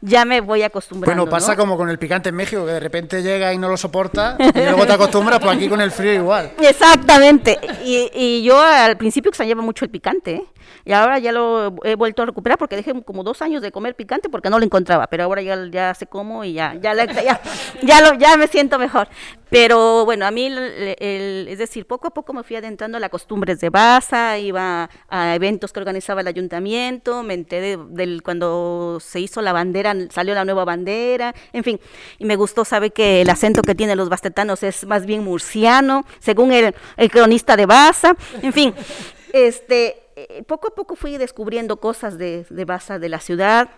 ya 0.00 0.24
me 0.24 0.40
voy 0.40 0.62
acostumbrando. 0.62 1.22
Bueno, 1.22 1.30
pasa 1.30 1.56
como 1.56 1.76
con 1.76 1.88
el 1.90 1.98
picante 1.98 2.28
en 2.28 2.36
México, 2.36 2.64
que 2.64 2.72
de 2.72 2.80
repente 2.80 3.22
llega 3.22 3.52
y 3.52 3.58
no 3.58 3.68
lo 3.68 3.76
soporta, 3.76 4.36
y 4.38 4.60
luego 4.60 4.86
te 4.86 4.92
acostumbras, 4.92 5.40
pues 5.40 5.56
aquí 5.56 5.68
con 5.68 5.80
el 5.80 5.90
frío 5.90 6.12
igual. 6.12 6.52
Exactamente, 6.60 7.58
y, 7.84 8.10
y 8.14 8.42
yo 8.42 8.60
al 8.60 8.96
principio 8.96 9.30
extrañaba 9.30 9.62
mucho 9.62 9.84
el 9.84 9.90
picante, 9.90 10.34
¿eh? 10.34 10.44
Y 10.84 10.92
ahora 10.92 11.18
ya 11.18 11.32
lo 11.32 11.74
he 11.84 11.94
vuelto 11.94 12.22
a 12.22 12.26
recuperar 12.26 12.58
porque 12.58 12.76
dejé 12.76 13.02
como 13.02 13.22
dos 13.22 13.42
años 13.42 13.62
de 13.62 13.72
comer 13.72 13.94
picante 13.94 14.28
porque 14.28 14.50
no 14.50 14.58
lo 14.58 14.64
encontraba, 14.64 15.06
pero 15.06 15.24
ahora 15.24 15.42
ya, 15.42 15.56
ya 15.70 15.94
sé 15.94 16.06
cómo 16.06 16.44
y 16.44 16.54
ya, 16.54 16.74
ya, 16.74 16.94
ya, 16.94 17.40
ya, 17.82 18.00
lo, 18.00 18.18
ya 18.18 18.36
me 18.36 18.46
siento 18.48 18.78
mejor. 18.78 19.08
Pero 19.50 20.04
bueno, 20.04 20.26
a 20.26 20.30
mí, 20.30 20.54
es 20.98 21.58
decir, 21.58 21.86
poco 21.86 22.08
a 22.08 22.10
poco 22.10 22.34
me 22.34 22.42
fui 22.42 22.56
adentrando 22.56 22.98
a 22.98 23.00
las 23.00 23.08
costumbres 23.08 23.60
de 23.60 23.70
Baza, 23.70 24.38
iba 24.38 24.90
a 25.08 25.34
eventos 25.34 25.72
que 25.72 25.80
organizaba 25.80 26.20
el 26.20 26.28
ayuntamiento, 26.28 27.22
me 27.22 27.34
enteré 27.34 27.78
del 27.88 28.22
cuando 28.22 28.98
se 29.00 29.20
hizo 29.20 29.40
la 29.40 29.54
bandera, 29.54 29.94
salió 30.10 30.34
la 30.34 30.44
nueva 30.44 30.64
bandera, 30.64 31.34
en 31.52 31.64
fin, 31.64 31.80
y 32.18 32.26
me 32.26 32.36
gustó, 32.36 32.64
sabe 32.64 32.90
que 32.90 33.22
el 33.22 33.30
acento 33.30 33.62
que 33.62 33.74
tienen 33.74 33.96
los 33.96 34.10
bastetanos 34.10 34.62
es 34.62 34.86
más 34.86 35.06
bien 35.06 35.24
murciano, 35.24 36.04
según 36.18 36.52
el, 36.52 36.74
el 36.96 37.10
cronista 37.10 37.56
de 37.56 37.64
Baza, 37.64 38.14
en 38.42 38.52
fin, 38.52 38.74
este 39.32 40.07
eh, 40.28 40.42
poco 40.44 40.68
a 40.68 40.74
poco 40.74 40.96
fui 40.96 41.16
descubriendo 41.18 41.78
cosas 41.78 42.18
de, 42.18 42.46
de 42.50 42.98
de 42.98 43.08
la 43.08 43.20
ciudad, 43.20 43.68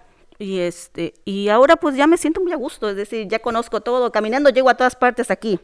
y 0.40 0.60
este 0.60 1.12
y 1.26 1.50
ahora 1.50 1.76
pues 1.76 1.94
ya 1.96 2.06
me 2.06 2.16
siento 2.16 2.40
muy 2.40 2.52
a 2.52 2.56
gusto, 2.56 2.88
es 2.88 2.96
decir, 2.96 3.28
ya 3.28 3.40
conozco 3.40 3.82
todo, 3.82 4.10
caminando 4.10 4.48
llego 4.48 4.70
a 4.70 4.74
todas 4.74 4.96
partes 4.96 5.30
aquí. 5.30 5.60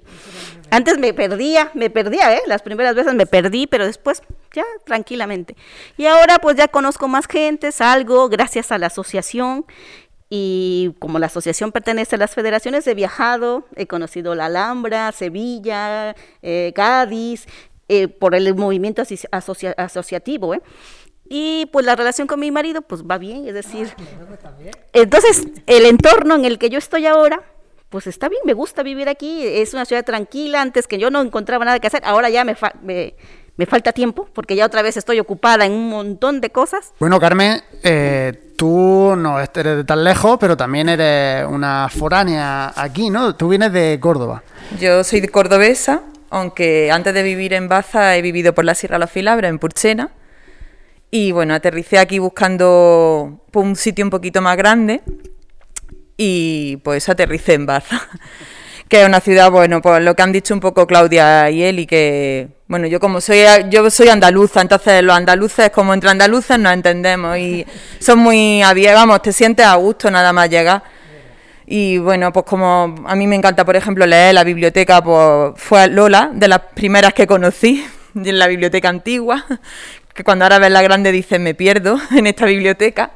Antes 0.71 0.99
me 0.99 1.15
perdía, 1.15 1.71
me 1.73 1.89
perdía, 1.89 2.35
¿eh? 2.35 2.43
Las 2.47 2.61
primeras 2.61 2.95
veces 2.95 3.15
me 3.15 3.27
perdí, 3.27 3.67
pero 3.67 3.87
después 3.87 4.23
ya 4.53 4.65
tranquilamente. 4.85 5.57
Y 5.97 6.05
ahora 6.05 6.39
pues 6.39 6.57
ya 6.57 6.69
conozco 6.69 7.09
más 7.09 7.27
gente, 7.27 7.73
salgo 7.73 8.29
gracias 8.29 8.71
a 8.71 8.77
la 8.77 8.89
asociación 8.89 9.65
y 10.29 10.95
como 10.99 11.19
la 11.19 11.27
asociación 11.27 11.73
pertenece 11.73 12.17
a 12.17 12.19
las 12.19 12.35
federaciones, 12.35 12.87
he 12.87 12.95
viajado, 12.95 13.65
he 13.77 13.87
conocido 13.87 14.35
la 14.35 14.47
Alhambra, 14.47 15.11
Sevilla, 15.13 16.15
eh, 16.43 16.73
Cádiz, 16.75 17.47
eh, 17.89 18.09
por 18.09 18.35
el 18.35 18.55
movimiento 18.55 19.03
asociativo, 19.31 20.55
¿eh? 20.55 20.63
Y 21.29 21.67
pues 21.67 21.85
la 21.85 21.97
relación 21.97 22.27
con 22.27 22.39
mi 22.39 22.51
marido, 22.51 22.83
pues 22.83 23.03
va 23.03 23.19
bien, 23.19 23.49
es 23.49 23.55
decir. 23.55 23.89
Ah, 23.99 24.51
entonces, 24.93 25.47
el 25.67 25.87
entorno 25.87 26.37
en 26.37 26.45
el 26.45 26.59
que 26.59 26.71
yo 26.71 26.79
estoy 26.79 27.07
ahora, 27.07 27.43
pues 27.89 28.07
está 28.07 28.29
bien, 28.29 28.43
me 28.45 28.53
gusta 28.53 28.83
vivir 28.83 29.09
aquí, 29.09 29.45
es 29.45 29.75
una 29.75 29.85
ciudad 29.85 30.05
tranquila, 30.05 30.61
antes 30.61 30.87
que 30.87 30.99
yo 30.99 31.11
no 31.11 31.21
encontraba 31.21 31.65
nada 31.65 31.81
que 31.81 31.87
hacer, 31.87 32.03
ahora 32.05 32.29
ya 32.31 32.45
me, 32.45 32.57
me, 32.83 33.67
falta 33.67 33.93
tiempo, 33.93 34.29
porque 34.33 34.55
ya 34.55 34.67
otra 34.67 34.83
vez 34.83 34.97
estoy 34.97 35.19
ocupada 35.19 35.65
en 35.65 35.73
un 35.73 35.89
montón 35.89 36.41
de 36.41 36.51
cosas. 36.51 36.93
Bueno, 37.01 37.19
Carmen, 37.19 37.61
eh, 37.83 38.53
tú 38.57 39.15
no 39.17 39.41
eres 39.41 39.77
de 39.77 39.85
tan 39.85 40.05
lejos, 40.05 40.37
pero 40.39 40.57
también 40.57 40.89
eres 40.89 41.47
una 41.49 41.89
foránea 41.89 42.73
aquí, 42.77 43.11
¿no? 43.11 43.35
Tú 43.35 43.49
vienes 43.49 43.73
de 43.73 43.99
Córdoba. 44.01 44.43
Yo 44.79 45.03
soy 45.05 45.21
de 45.21 45.29
cordobesa, 45.29 46.03
aunque 46.31 46.91
antes 46.91 47.15
de 47.15 47.23
vivir 47.23 47.53
en 47.53 47.69
Baza 47.69 48.17
he 48.17 48.23
vivido 48.23 48.55
por 48.55 48.65
la 48.65 48.75
Sierra 48.75 48.97
de 48.97 49.01
los 49.01 49.11
Filabres, 49.11 49.49
en 49.49 49.59
Purchena. 49.59 50.11
Y 51.11 51.33
bueno, 51.33 51.55
aterricé 51.55 51.99
aquí 51.99 52.19
buscando 52.19 53.45
un 53.53 53.77
sitio 53.77 54.05
un 54.05 54.11
poquito 54.11 54.43
más 54.43 54.57
grande 54.57 55.03
y 56.17 56.79
pues 56.79 57.09
aterricé 57.09 57.55
en 57.55 57.67
Baza, 57.67 58.09
que 58.89 59.03
es 59.03 59.07
una 59.07 59.21
ciudad, 59.21 59.51
bueno, 59.51 59.81
pues 59.83 60.03
lo 60.03 60.15
que 60.15 60.23
han 60.23 60.33
dicho 60.33 60.55
un 60.55 60.61
poco 60.61 60.87
Claudia 60.87 61.51
y 61.51 61.63
él 61.63 61.79
y 61.79 61.87
que, 61.87 62.49
bueno, 62.67 62.87
yo 62.87 63.01
como 63.01 63.21
soy 63.21 63.45
yo 63.71 63.89
soy 63.91 64.09
andaluza, 64.09 64.61
entonces 64.61 65.03
los 65.03 65.17
andaluces 65.17 65.71
como 65.71 65.95
entre 65.95 66.11
andaluces 66.11 66.59
nos 66.59 66.73
entendemos 66.73 67.39
y 67.39 67.67
son 67.99 68.19
muy 68.19 68.63
abiertos, 68.63 69.01
vamos, 69.01 69.23
te 69.23 69.33
sientes 69.33 69.67
a 69.67 69.75
gusto 69.77 70.11
nada 70.11 70.33
más 70.33 70.51
llegar. 70.51 70.96
Y 71.67 71.99
bueno, 71.99 72.33
pues 72.33 72.47
como 72.47 72.95
a 73.07 73.15
mí 73.17 73.27
me 73.27 73.37
encanta, 73.37 73.65
por 73.65 73.77
ejemplo, 73.77 74.07
leer 74.07 74.35
la 74.35 74.45
biblioteca, 74.45 75.03
pues 75.03 75.53
fue 75.57 75.89
Lola, 75.89 76.31
de 76.33 76.49
las 76.49 76.61
primeras 76.75 77.13
que 77.13 77.27
conocí. 77.27 77.85
en 78.25 78.39
la 78.39 78.47
biblioteca 78.47 78.89
antigua, 78.89 79.45
que 80.15 80.25
cuando 80.25 80.45
ahora 80.45 80.59
ves 80.59 80.71
la 80.71 80.83
grande 80.83 81.13
dices 81.13 81.41
me 81.41 81.55
pierdo 81.55 81.99
en 82.13 82.27
esta 82.27 82.47
biblioteca. 82.47 83.13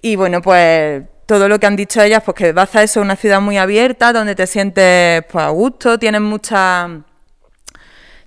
Y 0.00 0.16
bueno, 0.16 0.42
pues 0.42 1.02
todo 1.26 1.48
lo 1.48 1.58
que 1.58 1.66
han 1.66 1.76
dicho 1.76 2.02
ellas, 2.02 2.22
pues 2.24 2.36
que 2.36 2.52
Baza 2.52 2.82
es 2.82 2.96
una 2.96 3.16
ciudad 3.16 3.40
muy 3.40 3.56
abierta, 3.56 4.12
donde 4.12 4.34
te 4.34 4.46
sientes 4.46 5.24
pues, 5.30 5.44
a 5.44 5.48
gusto, 5.48 5.98
tienes 5.98 6.20
mucha... 6.20 6.88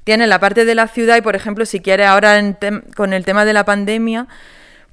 Tienes 0.04 0.30
la 0.30 0.40
parte 0.40 0.64
de 0.64 0.74
la 0.74 0.88
ciudad 0.88 1.18
y, 1.18 1.22
por 1.22 1.36
ejemplo, 1.36 1.66
si 1.66 1.82
quieres 1.82 2.08
ahora 2.08 2.42
con 2.96 3.12
el 3.12 3.26
tema 3.26 3.44
de 3.44 3.52
la 3.52 3.66
pandemia, 3.66 4.26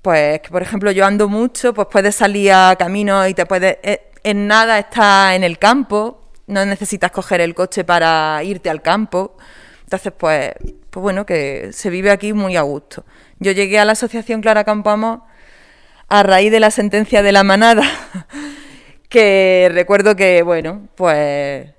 pues 0.03 0.41
que, 0.41 0.49
por 0.49 0.61
ejemplo, 0.61 0.91
yo 0.91 1.07
ando 1.07 1.29
mucho, 1.29 1.73
pues 1.73 1.87
puedes 1.89 2.17
salir 2.17 2.51
a 2.51 2.75
camino 2.77 3.27
y 3.29 3.33
te 3.33 3.47
puedes... 3.47 3.79
Eh, 3.85 4.11
en 4.25 4.47
nada 4.49 4.79
estás 4.79 5.37
en 5.37 5.45
el 5.45 5.59
campo, 5.59 6.21
no 6.47 6.65
necesitas 6.65 7.13
coger 7.13 7.41
el 7.41 7.55
coche 7.55 7.85
para 7.85 8.43
irte 8.43 8.71
al 8.71 8.83
campo. 8.83 9.37
Entonces, 9.85 10.13
pues, 10.17 10.53
pues 10.91 11.03
bueno, 11.03 11.25
que 11.27 11.71
se 11.73 11.91
vive 11.91 12.11
aquí 12.11 12.33
muy 12.33 12.57
a 12.57 12.63
gusto. 12.63 13.05
Yo 13.39 13.53
llegué 13.53 13.79
a 13.79 13.85
la 13.85 13.93
asociación 13.93 14.41
Clara 14.41 14.65
Campoamor 14.65 15.21
a 16.09 16.23
raíz 16.23 16.51
de 16.51 16.61
la 16.61 16.71
sentencia 16.71 17.23
de 17.23 17.33
la 17.33 17.45
manada, 17.45 17.83
que 19.09 19.71
recuerdo 19.73 20.17
que, 20.17 20.43
bueno, 20.43 20.89
pues 20.95 21.71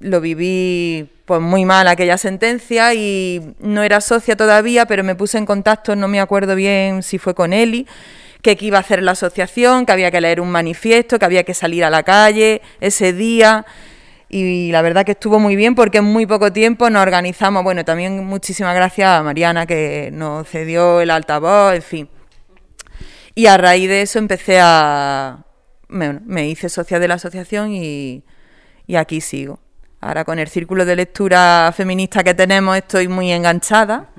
lo 0.00 0.20
viví 0.20 1.10
pues 1.24 1.40
muy 1.40 1.64
mal 1.64 1.88
aquella 1.88 2.18
sentencia 2.18 2.94
y 2.94 3.54
no 3.58 3.82
era 3.82 4.00
socia 4.00 4.36
todavía, 4.36 4.86
pero 4.86 5.02
me 5.02 5.16
puse 5.16 5.38
en 5.38 5.46
contacto, 5.46 5.96
no 5.96 6.06
me 6.06 6.20
acuerdo 6.20 6.54
bien 6.54 7.02
si 7.02 7.18
fue 7.18 7.34
con 7.34 7.52
Eli, 7.52 7.86
que, 8.54 8.64
iba 8.64 8.78
a 8.78 8.80
hacer 8.80 9.02
la 9.02 9.12
asociación, 9.12 9.86
que 9.86 9.92
había 9.92 10.10
que 10.10 10.20
leer 10.20 10.40
un 10.40 10.50
manifiesto, 10.50 11.18
que 11.18 11.24
había 11.24 11.42
que 11.42 11.54
salir 11.54 11.84
a 11.84 11.90
la 11.90 12.04
calle 12.04 12.62
ese 12.80 13.12
día. 13.12 13.66
Y 14.28 14.70
la 14.70 14.82
verdad 14.82 15.04
que 15.04 15.12
estuvo 15.12 15.38
muy 15.38 15.56
bien 15.56 15.74
porque 15.74 15.98
en 15.98 16.04
muy 16.04 16.26
poco 16.26 16.52
tiempo 16.52 16.88
nos 16.90 17.02
organizamos. 17.02 17.64
Bueno, 17.64 17.84
también 17.84 18.24
muchísimas 18.24 18.74
gracias 18.74 19.08
a 19.08 19.22
Mariana 19.22 19.66
que 19.66 20.10
nos 20.12 20.48
cedió 20.48 21.00
el 21.00 21.10
altavoz, 21.10 21.74
en 21.74 21.82
fin. 21.82 22.08
Y 23.34 23.46
a 23.46 23.56
raíz 23.56 23.88
de 23.88 24.02
eso 24.02 24.18
empecé 24.18 24.60
a... 24.60 25.44
Me, 25.88 26.48
hice 26.48 26.68
socia 26.68 26.98
de 26.98 27.08
la 27.08 27.14
asociación 27.14 27.72
y, 27.72 28.24
y 28.86 28.96
aquí 28.96 29.20
sigo. 29.20 29.60
Ahora 30.00 30.24
con 30.24 30.38
el 30.38 30.48
círculo 30.48 30.84
de 30.84 30.96
lectura 30.96 31.72
feminista 31.76 32.22
que 32.22 32.34
tenemos 32.34 32.76
estoy 32.76 33.08
muy 33.08 33.32
enganchada 33.32 34.10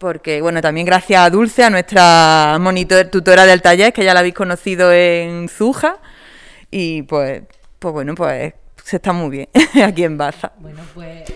porque 0.00 0.40
bueno, 0.40 0.62
también 0.62 0.86
gracias 0.86 1.20
a 1.20 1.28
Dulce, 1.28 1.62
a 1.62 1.68
nuestra 1.68 2.56
monitor 2.58 3.04
tutora 3.08 3.44
del 3.44 3.60
taller, 3.60 3.92
que 3.92 4.02
ya 4.02 4.14
la 4.14 4.20
habéis 4.20 4.34
conocido 4.34 4.90
en 4.90 5.46
Zuja, 5.50 5.98
y 6.70 7.02
pues, 7.02 7.42
pues 7.78 7.92
bueno, 7.92 8.14
pues 8.14 8.54
se 8.82 8.96
está 8.96 9.12
muy 9.12 9.28
bien 9.28 9.48
aquí 9.84 10.04
en 10.04 10.16
Baza. 10.16 10.52
Bueno, 10.58 10.80
pues 10.94 11.30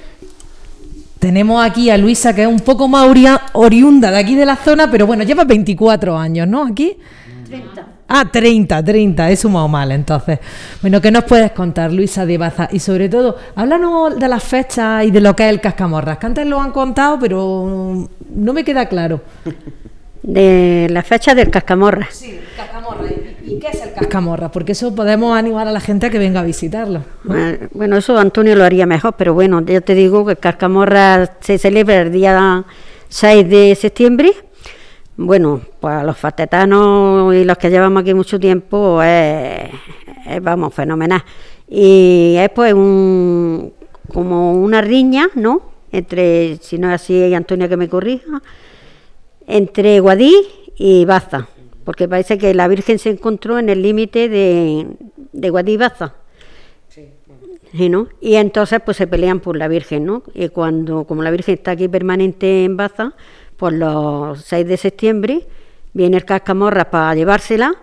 tenemos 1.18 1.62
aquí 1.62 1.90
a 1.90 1.98
Luisa, 1.98 2.35
que 2.35 2.42
es 2.42 2.48
un 2.48 2.61
poco 2.61 2.88
más 2.88 3.07
oriunda 3.53 4.11
de 4.11 4.18
aquí 4.18 4.35
de 4.35 4.46
la 4.46 4.57
zona, 4.57 4.90
pero 4.90 5.07
bueno, 5.07 5.24
lleva 5.24 5.44
24 5.44 6.16
años, 6.16 6.48
¿no? 6.48 6.64
Aquí. 6.64 6.96
30. 7.46 7.94
Ah, 8.16 8.31
30, 8.31 8.85
30, 8.85 9.29
he 9.29 9.37
sumado 9.37 9.66
mal 9.66 9.90
entonces. 9.90 10.38
Bueno, 10.81 11.00
¿qué 11.00 11.11
nos 11.11 11.24
puedes 11.24 11.50
contar, 11.50 11.92
Luisa 11.92 12.24
de 12.24 12.38
Baza? 12.38 12.68
Y 12.70 12.79
sobre 12.79 13.09
todo, 13.09 13.37
háblanos 13.57 14.16
de 14.16 14.29
las 14.29 14.44
fechas 14.44 15.05
y 15.05 15.11
de 15.11 15.20
lo 15.20 15.35
que 15.35 15.42
es 15.42 15.50
el 15.50 15.61
cascamorras, 15.61 16.18
que 16.18 16.27
antes 16.27 16.46
lo 16.46 16.61
han 16.61 16.70
contado, 16.70 17.18
pero 17.18 18.09
no 18.31 18.53
me 18.53 18.62
queda 18.62 18.87
claro. 18.87 19.20
De 20.22 20.87
la 20.90 21.03
fecha 21.03 21.35
del 21.35 21.50
cascamorra. 21.50 22.07
Sí, 22.12 22.38
cascamorra. 22.57 23.09
¿Y 23.44 23.59
qué 23.59 23.66
es 23.72 23.83
el 23.83 23.92
cascamorra? 23.94 24.48
Porque 24.48 24.70
eso 24.72 24.94
podemos 24.94 25.37
animar 25.37 25.66
a 25.66 25.72
la 25.72 25.81
gente 25.81 26.07
a 26.07 26.11
que 26.11 26.20
venga 26.20 26.38
a 26.38 26.44
visitarlo. 26.44 27.03
Bueno, 27.72 27.96
eso 27.96 28.16
Antonio 28.16 28.55
lo 28.55 28.62
haría 28.62 28.87
mejor, 28.87 29.14
pero 29.18 29.35
bueno, 29.35 29.61
ya 29.62 29.81
te 29.81 29.96
digo 29.96 30.24
que 30.24 30.35
el 30.35 30.38
cascamorra 30.38 31.33
se 31.40 31.59
celebra 31.59 32.03
el 32.03 32.12
día 32.12 32.64
6 33.09 33.50
de 33.50 33.74
septiembre 33.74 34.33
bueno, 35.16 35.61
pues 35.81 36.03
los 36.05 36.16
fatetanos 36.16 37.35
y 37.35 37.44
los 37.44 37.57
que 37.57 37.70
llevamos 37.70 38.03
aquí 38.03 38.14
mucho 38.14 38.38
tiempo 38.40 39.00
es, 39.03 39.70
vamos, 40.42 40.74
fenomenal. 40.74 41.22
Y 41.68 42.35
es 42.38 42.50
pues 42.50 42.74
un, 42.74 43.72
como 44.12 44.55
una 44.55 44.81
riña, 44.81 45.29
¿no? 45.35 45.62
Entre, 45.92 46.57
si 46.61 46.79
no 46.79 46.88
es 46.88 46.94
así, 46.94 47.14
hay 47.14 47.35
Antonia 47.35 47.68
que 47.68 47.77
me 47.77 47.88
corrija, 47.88 48.42
entre 49.46 50.00
Guadí 50.00 50.35
y 50.77 51.05
Baza, 51.05 51.46
porque 51.85 52.09
parece 52.09 52.37
que 52.37 52.53
la 52.53 52.66
Virgen 52.66 52.98
se 52.98 53.11
encontró 53.11 53.61
en 53.61 53.68
el 53.68 53.83
límite 53.83 54.29
de, 54.29 54.87
de 55.33 55.50
Guadí 55.50 55.72
y 55.72 55.77
Baza. 55.77 56.14
Sí, 57.77 57.88
¿no? 57.88 58.09
Y 58.20 58.37
entonces 58.37 58.81
pues 58.85 58.96
se 58.96 59.09
pelean 59.09 59.40
por 59.40 59.57
la 59.57 59.66
Virgen, 59.66 60.05
¿no? 60.05 60.22
Y 60.33 60.48
cuando, 60.48 61.05
como 61.05 61.22
la 61.22 61.33
Virgen 61.33 61.55
está 61.55 61.72
aquí 61.72 61.88
permanente 61.88 62.64
en 62.64 62.77
Baza, 62.77 63.14
por 63.57 63.73
los 63.73 64.43
6 64.45 64.67
de 64.67 64.77
septiembre, 64.77 65.47
viene 65.93 66.17
el 66.17 66.25
cascamorra 66.25 66.90
para 66.90 67.14
llevársela 67.14 67.75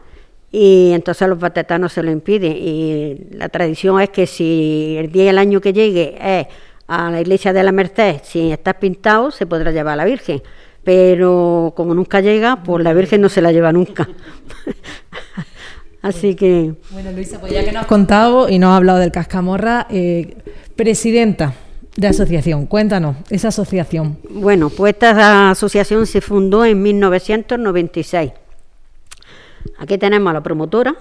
y 0.51 0.91
entonces 0.93 1.27
los 1.29 1.39
batetanos 1.39 1.93
se 1.93 2.03
lo 2.03 2.11
impiden. 2.11 2.55
Y 2.57 3.17
la 3.31 3.49
tradición 3.49 4.01
es 4.01 4.09
que 4.09 4.27
si 4.27 4.95
el 4.97 5.11
día 5.11 5.25
y 5.25 5.27
el 5.29 5.37
año 5.37 5.61
que 5.61 5.73
llegue 5.73 6.17
es 6.19 6.47
a 6.87 7.09
la 7.09 7.21
iglesia 7.21 7.53
de 7.53 7.63
la 7.63 7.71
Merced, 7.71 8.21
si 8.23 8.51
está 8.51 8.73
pintado, 8.73 9.31
se 9.31 9.45
podrá 9.45 9.71
llevar 9.71 9.93
a 9.93 9.97
la 9.97 10.05
Virgen. 10.05 10.41
Pero 10.83 11.73
como 11.75 11.93
nunca 11.93 12.21
llega, 12.21 12.63
pues 12.63 12.83
la 12.83 12.93
Virgen 12.93 13.21
no 13.21 13.29
se 13.29 13.41
la 13.41 13.51
lleva 13.51 13.71
nunca. 13.71 14.09
Así 16.01 16.35
que. 16.35 16.73
Bueno, 16.89 17.11
Luisa, 17.11 17.39
pues 17.39 17.53
ya 17.53 17.63
que 17.63 17.71
nos 17.71 17.83
has 17.83 17.87
contado 17.87 18.49
y 18.49 18.59
nos 18.59 18.71
has 18.71 18.77
hablado 18.77 18.99
del 18.99 19.11
cascamorra, 19.11 19.87
eh, 19.89 20.35
presidenta, 20.75 21.53
de 21.95 22.07
asociación. 22.07 22.65
Cuéntanos, 22.65 23.17
esa 23.29 23.49
asociación. 23.49 24.17
Bueno, 24.29 24.69
pues 24.69 24.93
esta 24.93 25.51
asociación 25.51 26.05
se 26.05 26.21
fundó 26.21 26.63
en 26.65 26.81
1996. 26.81 28.31
Aquí 29.77 29.97
tenemos 29.97 30.31
a 30.31 30.33
la 30.33 30.41
promotora. 30.41 30.95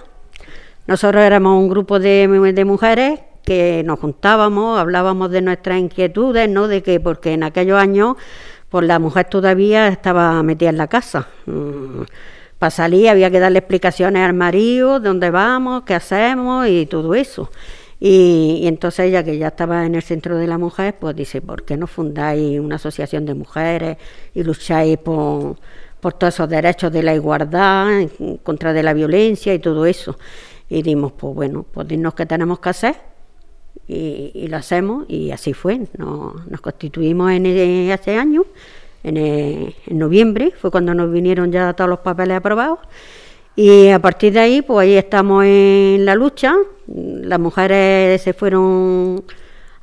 Nosotros 0.87 1.23
éramos 1.23 1.57
un 1.57 1.69
grupo 1.69 1.99
de, 1.99 2.63
mujeres 2.65 3.19
que 3.43 3.83
nos 3.85 3.99
juntábamos, 3.99 4.79
hablábamos 4.79 5.31
de 5.31 5.41
nuestras 5.41 5.79
inquietudes, 5.79 6.49
¿no? 6.49 6.67
De 6.67 6.83
que, 6.83 6.99
porque 6.99 7.33
en 7.33 7.43
aquellos 7.43 7.79
años, 7.79 8.17
pues 8.69 8.85
la 8.85 8.99
mujer 8.99 9.25
todavía 9.25 9.87
estaba 9.87 10.41
metida 10.43 10.69
en 10.69 10.77
la 10.77 10.87
casa. 10.87 11.27
Mm, 11.45 12.01
para 12.59 12.71
salir 12.71 13.09
había 13.09 13.31
que 13.31 13.39
darle 13.39 13.59
explicaciones 13.59 14.23
al 14.23 14.33
marido, 14.33 14.99
de 14.99 15.07
dónde 15.07 15.31
vamos, 15.31 15.83
qué 15.83 15.95
hacemos 15.95 16.67
y 16.67 16.85
todo 16.85 17.15
eso. 17.15 17.49
Y, 18.03 18.63
entonces 18.65 19.05
ella, 19.05 19.23
que 19.23 19.37
ya 19.37 19.49
estaba 19.49 19.85
en 19.85 19.93
el 19.93 20.01
centro 20.01 20.35
de 20.35 20.47
la 20.47 20.57
mujer, 20.57 20.95
pues 20.99 21.15
dice, 21.15 21.39
¿por 21.39 21.63
qué 21.63 21.77
no 21.77 21.85
fundáis 21.85 22.59
una 22.59 22.77
asociación 22.77 23.27
de 23.27 23.35
mujeres 23.35 23.97
y 24.33 24.41
lucháis 24.41 24.97
por, 24.97 25.57
por 25.99 26.13
todos 26.13 26.33
esos 26.33 26.49
derechos 26.49 26.91
de 26.91 27.03
la 27.03 27.13
igualdad, 27.13 28.01
en 28.01 28.37
contra 28.37 28.73
de 28.73 28.81
la 28.81 28.93
violencia 28.95 29.53
y 29.53 29.59
todo 29.59 29.85
eso? 29.85 30.17
Y 30.67 30.81
dimos, 30.81 31.11
pues 31.11 31.35
bueno, 31.35 31.63
pues 31.71 31.87
dinos 31.87 32.15
qué 32.15 32.25
tenemos 32.25 32.59
que 32.59 32.69
hacer 32.69 32.95
y, 33.87 34.47
lo 34.47 34.57
hacemos 34.57 35.05
y 35.07 35.29
así 35.29 35.53
fue. 35.53 35.81
Nos, 35.95 36.59
constituimos 36.59 37.31
en 37.31 37.45
ese 37.45 38.17
año, 38.17 38.45
en, 39.03 39.17
en 39.17 39.73
noviembre, 39.99 40.53
fue 40.59 40.71
cuando 40.71 40.95
nos 40.95 41.11
vinieron 41.11 41.51
ya 41.51 41.73
todos 41.73 41.89
los 41.89 41.99
papeles 41.99 42.37
aprobados 42.37 42.79
y 43.55 43.89
a 43.89 43.99
partir 43.99 44.33
de 44.33 44.39
ahí, 44.39 44.61
pues 44.61 44.87
ahí 44.87 44.95
estamos 44.95 45.43
en 45.45 46.05
la 46.05 46.15
lucha. 46.15 46.55
Las 46.87 47.39
mujeres 47.39 48.21
se 48.21 48.33
fueron 48.33 49.23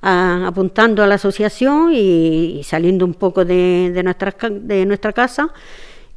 apuntando 0.01 1.03
a 1.03 1.07
la 1.07 1.17
asociación 1.17 1.91
y, 1.93 2.63
saliendo 2.65 3.05
un 3.05 3.15
poco 3.15 3.45
de, 3.45 3.91
de, 3.93 4.03
nuestra, 4.03 4.35
de 4.51 4.87
nuestra 4.87 5.13
casa 5.13 5.53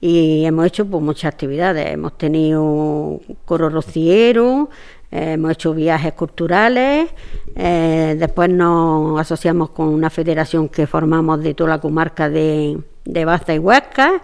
y 0.02 0.44
hemos 0.46 0.66
hecho 0.66 0.86
pues, 0.86 1.04
muchas 1.04 1.34
actividades. 1.34 1.88
Hemos 1.88 2.18
tenido 2.18 3.22
coro 3.46 3.70
rociero, 3.70 4.70
hemos 5.12 5.52
hecho 5.52 5.74
viajes 5.74 6.14
culturales, 6.14 7.10
eh, 7.56 8.16
después 8.18 8.50
nos 8.50 9.20
asociamos 9.20 9.70
con 9.70 9.90
una 9.90 10.10
federación 10.10 10.68
que 10.70 10.88
formamos 10.88 11.44
de 11.44 11.54
toda 11.54 11.72
la 11.72 11.80
comarca 11.80 12.30
de, 12.30 12.80
de 13.06 13.26
Baza 13.26 13.54
y 13.54 13.60
Huesca. 13.60 14.24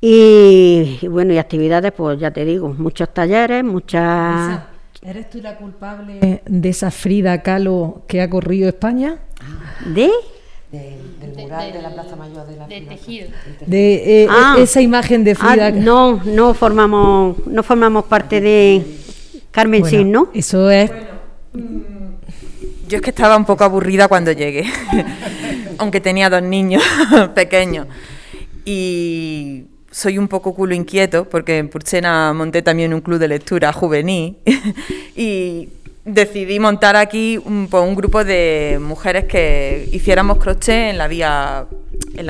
Y, 0.00 1.06
bueno, 1.08 1.32
y 1.32 1.38
actividades, 1.38 1.92
pues 1.92 2.18
ya 2.18 2.30
te 2.30 2.44
digo, 2.44 2.74
muchos 2.76 3.12
talleres, 3.12 3.64
muchas... 3.64 4.60
¿Eres 5.02 5.30
tú 5.30 5.40
la 5.40 5.56
culpable 5.56 6.42
de 6.44 6.68
esa 6.68 6.90
Frida 6.90 7.42
Kahlo 7.42 8.02
que 8.08 8.20
ha 8.20 8.28
corrido 8.28 8.68
España? 8.68 9.18
¿De? 9.84 10.10
del 10.70 11.34
mural 11.36 11.72
de, 11.72 11.80
la 11.80 11.90
Plaza 11.90 12.16
Mayor 12.16 12.46
de 12.46 12.56
la 12.56 12.66
de 12.66 12.80
tejido. 12.82 13.28
De 13.64 14.22
eh, 14.22 14.28
ah. 14.28 14.56
esa 14.58 14.80
imagen 14.80 15.24
de 15.24 15.34
Frida. 15.34 15.66
Ah, 15.66 15.70
no, 15.70 16.22
no 16.24 16.54
formamos, 16.54 17.36
no 17.46 17.62
formamos 17.62 18.04
parte 18.04 18.40
de 18.40 18.84
Carmen 19.50 19.80
bueno, 19.82 20.04
¿no? 20.04 20.28
Eso 20.34 20.70
es. 20.70 20.90
yo 22.88 22.96
es 22.96 23.02
que 23.02 23.10
estaba 23.10 23.36
un 23.36 23.44
poco 23.44 23.64
aburrida 23.64 24.08
cuando 24.08 24.32
llegué, 24.32 24.64
aunque 25.78 26.00
tenía 26.00 26.28
dos 26.28 26.42
niños 26.42 26.82
pequeños. 27.34 27.86
Y 28.64 29.66
soy 29.96 30.18
un 30.18 30.28
poco 30.28 30.54
culo 30.54 30.74
inquieto 30.74 31.26
porque 31.26 31.56
en 31.56 31.70
Purchena 31.70 32.30
monté 32.34 32.60
también 32.60 32.92
un 32.92 33.00
club 33.00 33.18
de 33.18 33.28
lectura 33.28 33.72
juvenil 33.72 34.36
y 35.16 35.70
decidí 36.04 36.60
montar 36.60 36.96
aquí 36.96 37.40
un, 37.42 37.66
pues, 37.70 37.82
un, 37.82 37.94
grupo 37.94 38.22
de 38.22 38.78
mujeres 38.78 39.24
que 39.24 39.88
hiciéramos 39.92 40.36
crochet 40.36 40.90
en 40.90 40.98
la 40.98 41.08
vía 41.08 41.64
en 42.14 42.26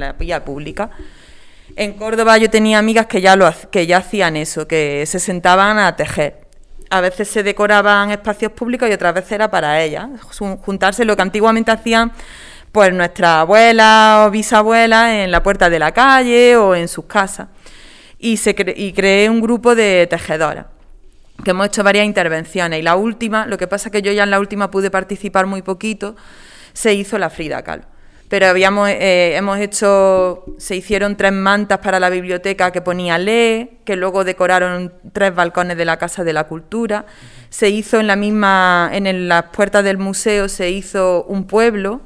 la 0.00 0.12
vía 0.18 0.46
pública. 0.46 0.88
En 1.76 1.92
Córdoba 1.92 2.38
yo 2.38 2.48
tenía 2.48 2.78
amigas 2.78 3.04
que 3.04 3.20
ya, 3.20 3.36
lo, 3.36 3.52
que 3.70 3.86
ya 3.86 3.98
hacían 3.98 4.36
eso, 4.36 4.66
que 4.66 5.04
se 5.04 5.20
sentaban 5.20 5.78
a 5.78 5.96
tejer. 5.96 6.40
A 6.88 7.02
veces 7.02 7.28
se 7.28 7.42
decoraban 7.42 8.12
espacios 8.12 8.52
públicos 8.52 8.88
y 8.88 8.94
otras 8.94 9.12
veces 9.12 9.32
era 9.32 9.50
para 9.50 9.82
ellas, 9.82 10.08
juntarse 10.62 11.04
lo 11.04 11.16
que 11.16 11.22
antiguamente 11.22 11.70
hacían 11.70 12.12
pues 12.74 12.92
nuestras 12.92 13.42
abuelas 13.42 14.26
o 14.26 14.32
bisabuelas 14.32 15.10
en 15.10 15.30
la 15.30 15.44
puerta 15.44 15.70
de 15.70 15.78
la 15.78 15.92
calle 15.92 16.56
o 16.56 16.74
en 16.74 16.88
sus 16.88 17.04
casas. 17.04 17.46
Y, 18.18 18.36
se 18.36 18.56
y 18.76 18.92
creé 18.92 19.30
un 19.30 19.40
grupo 19.40 19.76
de 19.76 20.08
tejedoras 20.10 20.66
que 21.44 21.50
hemos 21.52 21.68
hecho 21.68 21.84
varias 21.84 22.04
intervenciones. 22.04 22.80
Y 22.80 22.82
la 22.82 22.96
última, 22.96 23.46
lo 23.46 23.58
que 23.58 23.68
pasa 23.68 23.90
es 23.90 23.92
que 23.92 24.02
yo 24.02 24.10
ya 24.10 24.24
en 24.24 24.30
la 24.32 24.40
última 24.40 24.72
pude 24.72 24.90
participar 24.90 25.46
muy 25.46 25.62
poquito, 25.62 26.16
se 26.72 26.94
hizo 26.94 27.16
la 27.16 27.30
Frida 27.30 27.62
Kahlo. 27.62 27.84
Pero 28.28 28.48
habíamos, 28.48 28.88
eh, 28.88 29.36
hemos 29.36 29.60
hecho, 29.60 30.44
se 30.58 30.74
hicieron 30.74 31.14
tres 31.14 31.30
mantas 31.32 31.78
para 31.78 32.00
la 32.00 32.10
biblioteca 32.10 32.72
que 32.72 32.80
ponía 32.80 33.18
Lee, 33.18 33.78
que 33.84 33.94
luego 33.94 34.24
decoraron 34.24 34.92
tres 35.12 35.32
balcones 35.32 35.76
de 35.76 35.84
la 35.84 35.96
Casa 35.96 36.24
de 36.24 36.32
la 36.32 36.48
Cultura, 36.48 37.06
se 37.50 37.68
hizo 37.68 38.00
en 38.00 38.08
la 38.08 38.16
misma, 38.16 38.90
en 38.92 39.28
las 39.28 39.44
puertas 39.44 39.84
del 39.84 39.98
museo 39.98 40.48
se 40.48 40.70
hizo 40.70 41.22
un 41.28 41.46
pueblo, 41.46 42.00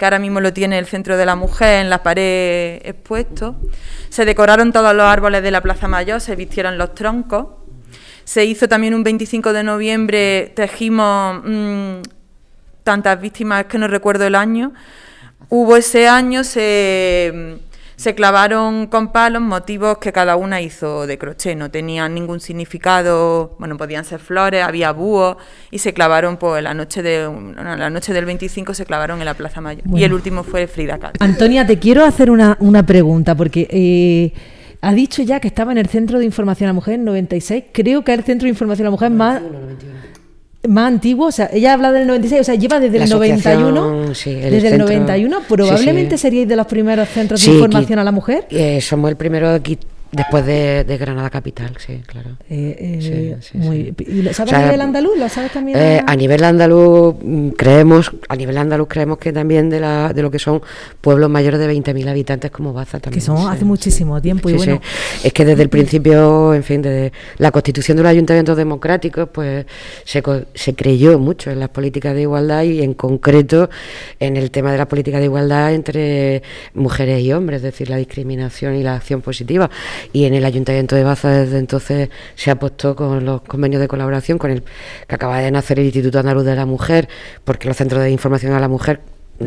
que 0.00 0.06
ahora 0.06 0.18
mismo 0.18 0.40
lo 0.40 0.50
tiene 0.50 0.78
el 0.78 0.86
Centro 0.86 1.18
de 1.18 1.26
la 1.26 1.36
Mujer 1.36 1.82
en 1.82 1.90
la 1.90 2.02
pared 2.02 2.80
expuesto, 2.84 3.56
se 4.08 4.24
decoraron 4.24 4.72
todos 4.72 4.94
los 4.96 5.04
árboles 5.04 5.42
de 5.42 5.50
la 5.50 5.60
Plaza 5.60 5.88
Mayor, 5.88 6.22
se 6.22 6.36
vistieron 6.36 6.78
los 6.78 6.94
troncos, 6.94 7.48
se 8.24 8.46
hizo 8.46 8.66
también 8.66 8.94
un 8.94 9.04
25 9.04 9.52
de 9.52 9.62
noviembre, 9.62 10.52
tejimos 10.56 11.42
mm, 11.44 12.00
tantas 12.82 13.20
víctimas 13.20 13.66
que 13.66 13.76
no 13.76 13.88
recuerdo 13.88 14.26
el 14.26 14.36
año, 14.36 14.72
Hubo 15.52 15.76
ese 15.76 16.06
año, 16.06 16.44
se, 16.44 17.58
se 18.00 18.14
clavaron 18.14 18.86
con 18.86 19.12
palos 19.12 19.42
motivos 19.42 19.98
que 19.98 20.10
cada 20.10 20.34
una 20.34 20.62
hizo 20.62 21.06
de 21.06 21.18
crochet, 21.18 21.54
no 21.54 21.70
tenían 21.70 22.14
ningún 22.14 22.40
significado, 22.40 23.54
bueno, 23.58 23.76
podían 23.76 24.06
ser 24.06 24.20
flores, 24.20 24.64
había 24.64 24.90
búhos 24.92 25.36
y 25.70 25.80
se 25.80 25.92
clavaron 25.92 26.38
pues 26.38 26.62
la 26.62 26.72
noche 26.72 27.02
de 27.02 27.28
la 27.62 27.90
noche 27.90 28.14
del 28.14 28.24
25 28.24 28.72
se 28.72 28.86
clavaron 28.86 29.18
en 29.18 29.26
la 29.26 29.34
Plaza 29.34 29.60
Mayor 29.60 29.84
y 29.92 30.02
el 30.02 30.14
último 30.14 30.44
fue 30.44 30.66
Frida 30.66 30.96
Kahlo. 30.96 31.16
Antonia, 31.20 31.66
te 31.66 31.78
quiero 31.78 32.02
hacer 32.02 32.30
una, 32.30 32.56
una 32.60 32.86
pregunta 32.86 33.34
porque 33.34 33.68
eh, 33.68 34.32
ha 34.80 34.94
dicho 34.94 35.20
ya 35.20 35.38
que 35.38 35.48
estaba 35.48 35.70
en 35.70 35.76
el 35.76 35.88
Centro 35.88 36.18
de 36.18 36.24
Información 36.24 36.68
a 36.68 36.70
la 36.70 36.74
Mujer 36.74 36.94
en 36.94 37.04
96. 37.04 37.64
Creo 37.70 38.02
que 38.02 38.14
el 38.14 38.24
Centro 38.24 38.46
de 38.46 38.50
Información 38.50 38.86
a 38.86 38.88
la 38.88 38.92
Mujer 38.92 39.10
más 39.10 39.42
más 40.68 40.88
antiguo, 40.88 41.28
o 41.28 41.32
sea, 41.32 41.48
ella 41.52 41.72
habla 41.72 41.90
del 41.92 42.06
96, 42.06 42.40
o 42.40 42.44
sea, 42.44 42.54
lleva 42.54 42.80
desde 42.80 43.02
el 43.02 43.08
91, 43.08 44.08
desde 44.08 44.68
el 44.68 44.78
91, 44.78 45.40
probablemente 45.48 46.18
seríais 46.18 46.48
de 46.48 46.56
los 46.56 46.66
primeros 46.66 47.08
centros 47.08 47.44
de 47.44 47.52
información 47.52 47.98
a 47.98 48.04
la 48.04 48.12
mujer. 48.12 48.46
Eh, 48.50 48.80
somos 48.80 49.10
el 49.10 49.16
primero 49.16 49.48
aquí 49.48 49.78
Después 50.12 50.44
de, 50.44 50.96
Granada 50.98 51.30
Capital, 51.30 51.72
sí, 51.78 52.02
claro. 52.04 52.30
Eh, 52.50 52.98
eh, 53.00 53.36
¿Lo 54.22 54.32
sabes 54.32 54.52
a 54.52 54.64
nivel 54.64 54.80
andaluz? 54.80 55.16
¿Lo 55.16 55.28
sabes 55.28 55.52
también? 55.52 55.78
Eh, 55.78 56.02
a 56.04 56.16
nivel 56.16 56.42
andaluz 56.42 57.14
mm, 57.22 57.50
creemos, 57.50 58.10
a 58.28 58.34
nivel 58.34 58.58
andaluz 58.58 58.88
creemos 58.88 59.18
que 59.18 59.32
también 59.32 59.70
de, 59.70 59.78
la, 59.78 60.12
de 60.12 60.22
lo 60.22 60.30
que 60.30 60.40
son 60.40 60.62
pueblos 61.00 61.30
mayores 61.30 61.60
de 61.60 61.72
20.000 61.72 62.08
habitantes 62.08 62.50
como 62.50 62.72
Baza 62.72 62.98
también. 62.98 63.20
Que 63.20 63.24
son 63.24 63.48
hace 63.48 63.64
muchísimo 63.64 64.20
tiempo 64.20 64.50
y 64.50 64.54
bueno. 64.54 64.80
Es 65.22 65.32
que 65.32 65.44
desde 65.44 65.62
el 65.62 65.68
principio, 65.68 66.54
en 66.54 66.64
fin, 66.64 66.82
desde 66.82 67.12
la 67.38 67.52
constitución 67.52 67.96
de 67.96 68.02
los 68.02 68.10
ayuntamientos 68.10 68.56
democráticos, 68.56 69.28
pues 69.32 69.64
se, 70.04 70.22
se 70.54 70.74
creyó 70.74 71.20
mucho 71.20 71.52
en 71.52 71.60
las 71.60 71.68
políticas 71.68 72.16
de 72.16 72.22
igualdad 72.22 72.64
y 72.64 72.82
en 72.82 72.94
concreto 72.94 73.70
en 74.18 74.36
el 74.36 74.50
tema 74.50 74.72
de 74.72 74.78
la 74.78 74.88
política 74.88 75.18
de 75.18 75.26
igualdad 75.26 75.72
entre 75.72 76.42
mujeres 76.74 77.22
y 77.22 77.32
hombres, 77.32 77.58
es 77.58 77.62
decir, 77.62 77.88
la 77.88 77.96
discriminación 77.96 78.74
y 78.74 78.82
la 78.82 78.96
acción 78.96 79.20
positiva 79.22 79.70
y 80.12 80.24
en 80.24 80.34
el 80.34 80.44
Ayuntamiento 80.44 80.96
de 80.96 81.04
Baza 81.04 81.30
desde 81.30 81.58
entonces 81.58 82.10
se 82.34 82.50
ha 82.50 82.58
puesto 82.58 82.96
con 82.96 83.24
los 83.24 83.42
convenios 83.42 83.80
de 83.80 83.88
colaboración 83.88 84.38
con 84.38 84.50
el 84.50 84.62
que 85.06 85.14
acaba 85.14 85.38
de 85.38 85.50
nacer 85.50 85.78
el 85.78 85.86
Instituto 85.86 86.18
Andaluz 86.18 86.44
de 86.44 86.56
la 86.56 86.66
Mujer, 86.66 87.08
porque 87.44 87.68
los 87.68 87.76
centros 87.76 88.02
de 88.02 88.10
información 88.10 88.52
a 88.52 88.60
la 88.60 88.68
mujer 88.68 89.00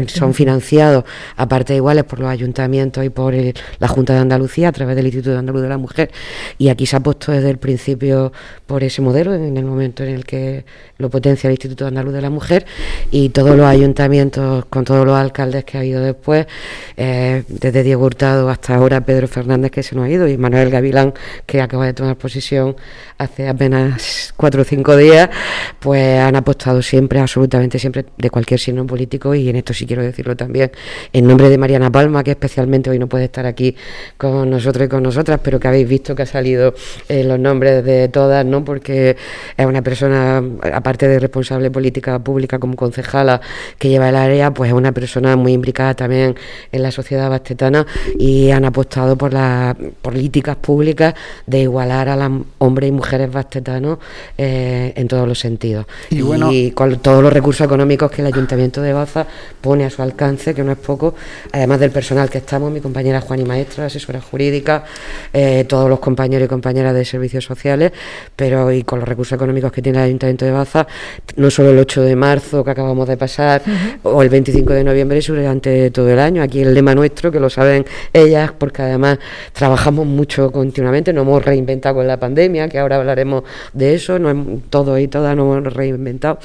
son 0.08 0.34
financiados 0.34 1.04
a 1.36 1.48
partes 1.48 1.76
iguales 1.76 2.04
por 2.04 2.20
los 2.20 2.30
ayuntamientos 2.30 3.04
y 3.04 3.10
por 3.10 3.34
la 3.34 3.88
Junta 3.88 4.14
de 4.14 4.20
Andalucía 4.20 4.70
a 4.70 4.72
través 4.72 4.96
del 4.96 5.06
Instituto 5.06 5.38
Andaluz 5.38 5.62
de 5.62 5.70
la 5.70 5.78
Mujer. 5.78 6.12
Y 6.58 6.70
aquí 6.70 6.86
se 6.86 6.96
ha 6.96 7.00
puesto 7.00 7.32
desde 7.32 7.50
el 7.50 7.58
principio 7.58 8.32
por 8.66 8.84
ese 8.84 9.02
modelo 9.02 9.34
en 9.34 9.58
el 9.58 9.66
momento 9.66 10.04
en 10.04 10.10
el 10.10 10.26
que 10.26 10.66
lo 10.98 11.10
potencia 11.10 11.48
el 11.48 11.54
Instituto 11.54 11.88
Andaluz 11.88 12.14
de 12.14 12.22
la 12.22 12.30
Mujer. 12.30 12.66
Y 13.12 13.30
todos 13.30 13.56
los 13.56 13.66
ayuntamientos 13.66 14.66
con 14.66 14.84
todos 14.84 15.06
los 15.06 15.16
alcaldes 15.16 15.64
que 15.66 15.78
ha 15.78 15.82
habido 15.82 16.02
después 16.02 16.48
eh, 16.98 17.44
desde 17.48 17.84
Diego 17.84 18.06
Hurtado 18.06 18.50
hasta 18.50 18.76
ahora 18.76 19.02
Pedro 19.02 19.28
Fernández 19.28 19.72
que 19.72 19.84
se 19.84 19.96
nos 19.96 20.06
ha 20.06 20.10
ido 20.10 20.28
y 20.28 20.38
Manuel 20.38 20.70
Gavilán 20.70 21.14
que 21.46 21.62
acaba 21.62 21.86
de 21.86 21.94
tomar 21.94 22.18
posición 22.18 22.76
hace 23.18 23.48
apenas 23.48 24.34
cuatro 24.38 24.62
o 24.62 24.66
cinco 24.66 24.96
días 24.98 25.30
pues 25.80 26.20
han 26.20 26.36
apostado 26.36 26.82
siempre 26.82 27.20
absolutamente 27.20 27.80
siempre 27.80 28.06
de 28.18 28.30
cualquier 28.30 28.60
signo 28.60 28.86
político 28.86 29.34
y 29.36 29.50
en 29.50 29.56
esto 29.56 29.74
sí 29.84 29.88
quiero 29.88 30.02
decirlo 30.02 30.36
también, 30.36 30.72
en 31.12 31.28
nombre 31.28 31.50
de 31.50 31.58
Mariana 31.58 31.92
Palma, 31.92 32.24
que 32.24 32.32
especialmente 32.32 32.90
hoy 32.90 33.00
no 33.00 33.08
puede 33.08 33.26
estar 33.26 33.46
aquí 33.46 33.76
con 34.18 34.50
nosotros 34.50 34.86
y 34.86 34.90
con 34.90 35.04
nosotras, 35.04 35.40
pero 35.44 35.60
que 35.60 35.68
habéis 35.68 35.88
visto 35.88 36.16
que 36.16 36.24
ha 36.24 36.26
salido 36.26 36.74
en 37.10 37.28
los 37.28 37.38
nombres 37.38 37.84
de 37.84 38.08
todas, 38.08 38.46
¿no? 38.46 38.64
Porque 38.64 39.18
es 39.58 39.66
una 39.66 39.82
persona, 39.82 40.42
aparte 40.74 41.08
de 41.08 41.20
responsable 41.20 41.70
política 41.70 42.20
pública 42.20 42.60
como 42.60 42.76
concejala 42.76 43.42
que 43.78 43.90
lleva 43.90 44.10
el 44.10 44.16
área, 44.16 44.54
pues 44.54 44.70
es 44.70 44.74
una 44.74 44.94
persona 44.94 45.36
muy 45.36 45.52
implicada 45.52 45.94
también 45.96 46.36
en 46.72 46.82
la 46.82 46.92
sociedad 46.92 47.30
bastetana 47.30 47.86
y 48.18 48.52
han 48.52 48.64
apostado 48.64 49.18
por 49.18 49.34
las 49.34 49.76
políticas 50.02 50.56
públicas 50.56 51.14
de 51.46 51.62
igualar 51.62 52.08
a 52.10 52.16
las 52.16 52.32
hombres 52.60 52.90
y 52.90 52.92
mujeres 52.92 53.32
bastetanos 53.32 54.00
eh, 54.38 54.94
en 54.96 55.08
todos 55.08 55.28
los 55.28 55.40
sentidos. 55.40 55.86
Y, 56.10 56.72
con 56.72 57.00
todos 57.00 57.22
los 57.22 57.34
recursos 57.34 57.66
económicos 57.66 58.12
que 58.12 58.22
el 58.22 58.28
Ayuntamiento 58.28 58.82
de 58.82 58.94
Baza 58.94 59.26
pone 59.64 59.86
a 59.86 59.90
su 59.90 60.02
alcance, 60.02 60.54
que 60.54 60.62
no 60.62 60.74
es 60.74 60.78
poco, 60.78 61.16
además 61.54 61.80
del 61.80 61.90
personal 61.90 62.30
que 62.30 62.40
estamos, 62.40 62.70
mi 62.70 62.82
compañera 62.82 63.22
Juan 63.22 63.40
y 63.40 63.46
Maestra, 63.46 63.86
asesora 63.86 64.20
jurídica, 64.20 64.84
eh, 65.32 65.64
todos 65.64 65.90
los 65.90 66.00
compañeros 66.00 66.48
y 66.48 66.50
compañeras 66.50 66.94
de 66.94 67.06
servicios 67.06 67.46
sociales, 67.46 67.94
pero 68.36 68.70
y 68.74 68.84
con 68.84 69.00
los 69.00 69.08
recursos 69.08 69.38
económicos 69.38 69.72
que 69.72 69.82
tiene 69.82 70.00
el 70.00 70.04
Ayuntamiento 70.04 70.44
de 70.44 70.52
Baza, 70.52 70.86
no 71.38 71.50
solo 71.50 71.70
el 71.70 71.80
8 71.80 72.02
de 72.02 72.16
marzo 72.18 72.62
que 72.62 72.72
acabamos 72.72 73.08
de 73.08 73.16
pasar, 73.16 73.62
o 74.04 74.22
el 74.22 74.28
25 74.28 74.74
de 74.74 74.84
noviembre, 74.84 75.22
sino 75.22 75.38
durante 75.38 75.92
todo 75.92 76.10
el 76.10 76.20
año. 76.20 76.44
Aquí 76.44 76.60
el 76.62 76.74
lema 76.74 76.94
nuestro, 76.94 77.32
que 77.32 77.40
lo 77.40 77.50
saben 77.50 77.86
ellas, 78.12 78.52
porque 78.58 78.82
además 78.82 79.20
trabajamos 79.54 80.06
mucho 80.06 80.52
continuamente, 80.52 81.14
nos 81.14 81.24
hemos 81.24 81.44
reinventado 81.44 81.96
con 81.96 82.08
la 82.08 82.20
pandemia, 82.20 82.68
que 82.68 82.80
ahora 82.80 82.98
hablaremos 82.98 83.44
de 83.72 83.96
eso, 83.96 84.20
no 84.20 84.60
todos 84.70 85.00
y 85.00 85.08
todas 85.08 85.38
nos 85.38 85.58
hemos 85.58 85.74
reinventado 85.74 86.40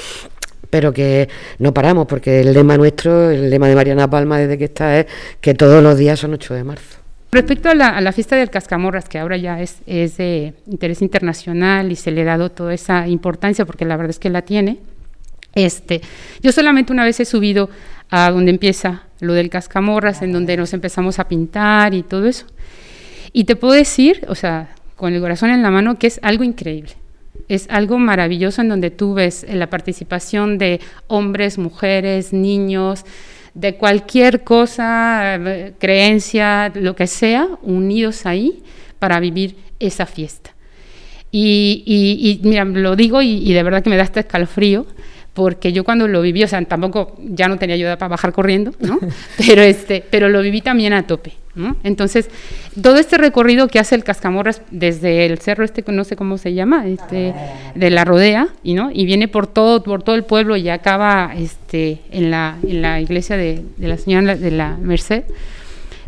pero 0.70 0.92
que 0.92 1.28
no 1.58 1.72
paramos, 1.72 2.06
porque 2.06 2.40
el 2.40 2.52
lema 2.52 2.76
nuestro, 2.76 3.30
el 3.30 3.50
lema 3.50 3.68
de 3.68 3.74
Mariana 3.74 4.08
Palma 4.08 4.38
desde 4.38 4.58
que 4.58 4.64
está 4.64 4.98
es 4.98 5.06
que 5.40 5.54
todos 5.54 5.82
los 5.82 5.96
días 5.96 6.18
son 6.18 6.34
8 6.34 6.54
de 6.54 6.64
marzo. 6.64 6.98
Respecto 7.30 7.68
a 7.68 7.74
la, 7.74 8.12
fiesta 8.12 8.36
del 8.36 8.48
Cascamorras, 8.48 9.08
que 9.08 9.18
ahora 9.18 9.36
ya 9.36 9.60
es, 9.60 9.78
es, 9.86 10.16
de 10.16 10.54
interés 10.66 11.02
internacional 11.02 11.92
y 11.92 11.96
se 11.96 12.10
le 12.10 12.22
ha 12.22 12.24
dado 12.24 12.50
toda 12.50 12.72
esa 12.72 13.06
importancia, 13.06 13.66
porque 13.66 13.84
la 13.84 13.96
verdad 13.96 14.10
es 14.10 14.18
que 14.18 14.30
la 14.30 14.42
tiene, 14.42 14.78
este, 15.54 16.00
yo 16.42 16.52
solamente 16.52 16.92
una 16.92 17.04
vez 17.04 17.20
he 17.20 17.24
subido 17.24 17.68
a 18.10 18.30
donde 18.30 18.50
empieza 18.50 19.02
lo 19.20 19.34
del 19.34 19.50
Cascamorras, 19.50 20.22
en 20.22 20.32
donde 20.32 20.56
nos 20.56 20.72
empezamos 20.72 21.18
a 21.18 21.28
pintar 21.28 21.92
y 21.92 22.02
todo 22.02 22.26
eso. 22.26 22.46
Y 23.32 23.44
te 23.44 23.56
puedo 23.56 23.74
decir, 23.74 24.24
o 24.28 24.34
sea, 24.34 24.70
con 24.96 25.12
el 25.12 25.20
corazón 25.20 25.50
en 25.50 25.62
la 25.62 25.70
mano, 25.70 25.98
que 25.98 26.06
es 26.06 26.20
algo 26.22 26.44
increíble 26.44 26.92
es 27.48 27.66
algo 27.70 27.98
maravilloso 27.98 28.60
en 28.60 28.68
donde 28.68 28.90
tú 28.90 29.14
ves 29.14 29.46
la 29.48 29.68
participación 29.68 30.58
de 30.58 30.80
hombres, 31.06 31.58
mujeres, 31.58 32.32
niños, 32.32 33.04
de 33.54 33.74
cualquier 33.74 34.44
cosa, 34.44 35.36
eh, 35.36 35.72
creencia, 35.78 36.70
lo 36.74 36.94
que 36.94 37.06
sea, 37.06 37.48
unidos 37.62 38.26
ahí 38.26 38.62
para 38.98 39.18
vivir 39.20 39.56
esa 39.80 40.06
fiesta. 40.06 40.54
Y, 41.30 42.40
mira, 42.42 42.64
lo 42.64 42.96
digo 42.96 43.20
y, 43.20 43.52
de 43.52 43.62
verdad 43.62 43.82
que 43.82 43.90
me 43.90 43.96
da 43.96 44.04
este 44.04 44.20
escalofrío, 44.20 44.86
porque 45.34 45.72
yo 45.72 45.84
cuando 45.84 46.08
lo 46.08 46.22
viví, 46.22 46.42
o 46.42 46.48
sea, 46.48 46.64
tampoco 46.64 47.16
ya 47.18 47.48
no 47.48 47.58
tenía 47.58 47.74
ayuda 47.74 47.98
para 47.98 48.08
bajar 48.08 48.32
corriendo, 48.32 48.72
¿no? 48.80 48.98
pero, 49.46 49.62
este, 49.62 50.04
pero 50.08 50.28
lo 50.28 50.40
viví 50.40 50.62
también 50.62 50.92
a 50.92 51.06
tope. 51.06 51.34
Entonces, 51.82 52.30
todo 52.80 52.96
este 52.96 53.18
recorrido 53.18 53.68
que 53.68 53.78
hace 53.78 53.94
el 53.94 54.04
Cascamorras 54.04 54.62
desde 54.70 55.26
el 55.26 55.38
cerro 55.38 55.64
este, 55.64 55.84
no 55.90 56.04
sé 56.04 56.16
cómo 56.16 56.38
se 56.38 56.54
llama, 56.54 56.86
este, 56.86 57.34
de 57.74 57.90
la 57.90 58.04
rodea, 58.04 58.48
y 58.62 58.74
no, 58.74 58.90
y 58.92 59.06
viene 59.06 59.28
por 59.28 59.46
todo, 59.46 59.82
por 59.82 60.02
todo 60.02 60.14
el 60.14 60.24
pueblo 60.24 60.56
y 60.56 60.68
acaba 60.68 61.32
este, 61.36 62.00
en, 62.10 62.30
la, 62.30 62.56
en 62.62 62.82
la 62.82 63.00
iglesia 63.00 63.36
de, 63.36 63.62
la 63.78 63.96
Señora 63.96 64.36
de 64.36 64.50
la 64.50 64.76
Merced, 64.80 65.24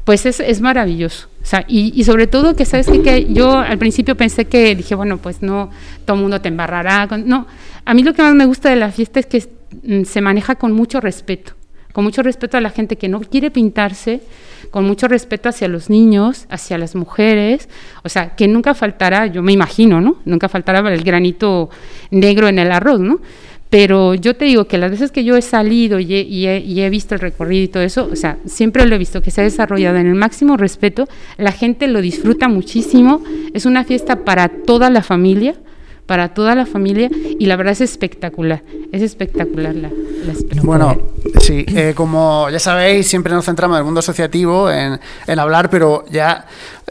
pues 0.05 0.27
es, 0.27 0.41
es 0.41 0.61
maravilloso. 0.61 1.29
O 1.43 1.47
sea, 1.47 1.65
y, 1.67 2.05
sobre 2.05 2.27
todo 2.27 2.55
que, 2.55 2.65
¿sabes 2.65 2.87
que, 2.87 3.03
que 3.03 3.33
Yo 3.33 3.59
al 3.59 3.79
principio 3.79 4.17
pensé 4.17 4.45
que, 4.45 4.75
dije, 4.77 4.95
bueno, 4.95 5.19
pues 5.19 5.43
no, 5.43 5.71
todo 6.05 6.17
el 6.17 6.23
mundo 6.23 6.41
te 6.41 6.49
embarrará. 6.49 7.07
no, 7.25 7.47
a 7.85 7.95
mí 7.95 8.03
lo 8.03 8.13
que 8.13 8.23
más 8.23 8.35
me 8.35 8.45
gusta 8.45 8.71
de 8.71 8.77
la 8.77 8.91
fiesta 8.91 9.21
es 9.21 9.27
que 9.27 9.49
mm, 9.83 10.05
se 10.05 10.21
maneja 10.21 10.57
con 10.57 10.73
mucho 10.73 11.01
respeto 11.01 11.55
con 11.92 12.05
mucho 12.05 12.22
respeto 12.22 12.57
a 12.57 12.61
la 12.61 12.70
gente 12.70 12.96
que 12.96 13.09
no 13.09 13.20
quiere 13.20 13.50
pintarse, 13.50 14.20
con 14.70 14.85
mucho 14.85 15.09
respeto 15.09 15.48
hacia 15.48 15.68
los 15.68 15.90
niños, 15.90 16.46
hacia 16.48 16.79
las 16.79 16.94
mujeres, 16.94 17.68
o 18.05 18.09
sea, 18.09 18.37
que 18.37 18.46
nunca 18.48 18.74
faltará, 18.74 19.26
yo 19.26 19.42
me 19.42 19.53
imagino, 19.53 20.00
¿no? 20.00 20.16
Nunca 20.24 20.48
faltará 20.48 20.88
el 20.92 21.03
granito 21.03 21.70
negro 22.11 22.48
en 22.48 22.59
el 22.59 22.70
arroz, 22.70 23.00
¿no? 23.00 23.20
Pero 23.70 24.14
yo 24.14 24.35
te 24.35 24.46
digo 24.46 24.66
que 24.66 24.79
las 24.79 24.90
veces 24.90 25.12
que 25.12 25.22
yo 25.22 25.37
he 25.37 25.42
salido 25.42 26.00
y 26.00 26.12
he, 26.46 26.90
visto 26.90 27.14
el 27.14 27.20
recorrido 27.20 27.64
y 27.64 27.68
todo 27.68 27.85
eso, 27.85 28.09
o 28.11 28.16
sea, 28.16 28.37
siempre 28.44 28.85
lo 28.85 28.96
he 28.96 28.98
visto 28.98 29.22
que 29.22 29.31
se 29.31 29.40
ha 29.40 29.44
desarrollado 29.44 29.96
en 29.96 30.09
el 30.09 30.16
máximo 30.16 30.57
respeto, 30.57 31.09
la 31.38 31.53
gente 31.53 31.87
lo 31.87 32.00
disfruta 32.00 32.48
muchísimo, 32.48 33.22
es 33.55 33.66
una 33.66 33.85
fiesta 33.85 34.24
para 34.24 34.48
toda 34.48 34.90
la 34.90 35.05
familia, 35.05 35.55
para 36.11 36.35
toda 36.35 36.57
la 36.57 36.66
familia 36.66 37.09
y 37.38 37.46
la 37.46 37.55
verdad 37.55 37.70
es 37.70 37.83
espectacular, 37.83 38.64
es 38.90 39.01
espectacular 39.01 39.73
la, 39.77 39.90
la 39.90 40.62
Bueno, 40.64 40.99
sí, 41.40 41.64
eh, 41.68 41.92
como 41.94 42.51
ya 42.51 42.59
sabéis, 42.59 43.07
siempre 43.07 43.33
nos 43.33 43.44
centramos 43.44 43.77
en 43.77 43.79
el 43.79 43.85
mundo 43.85 44.01
asociativo, 44.01 44.68
en, 44.73 44.99
en 45.29 45.38
hablar, 45.38 45.70
pero 45.70 46.05
ya 46.11 46.46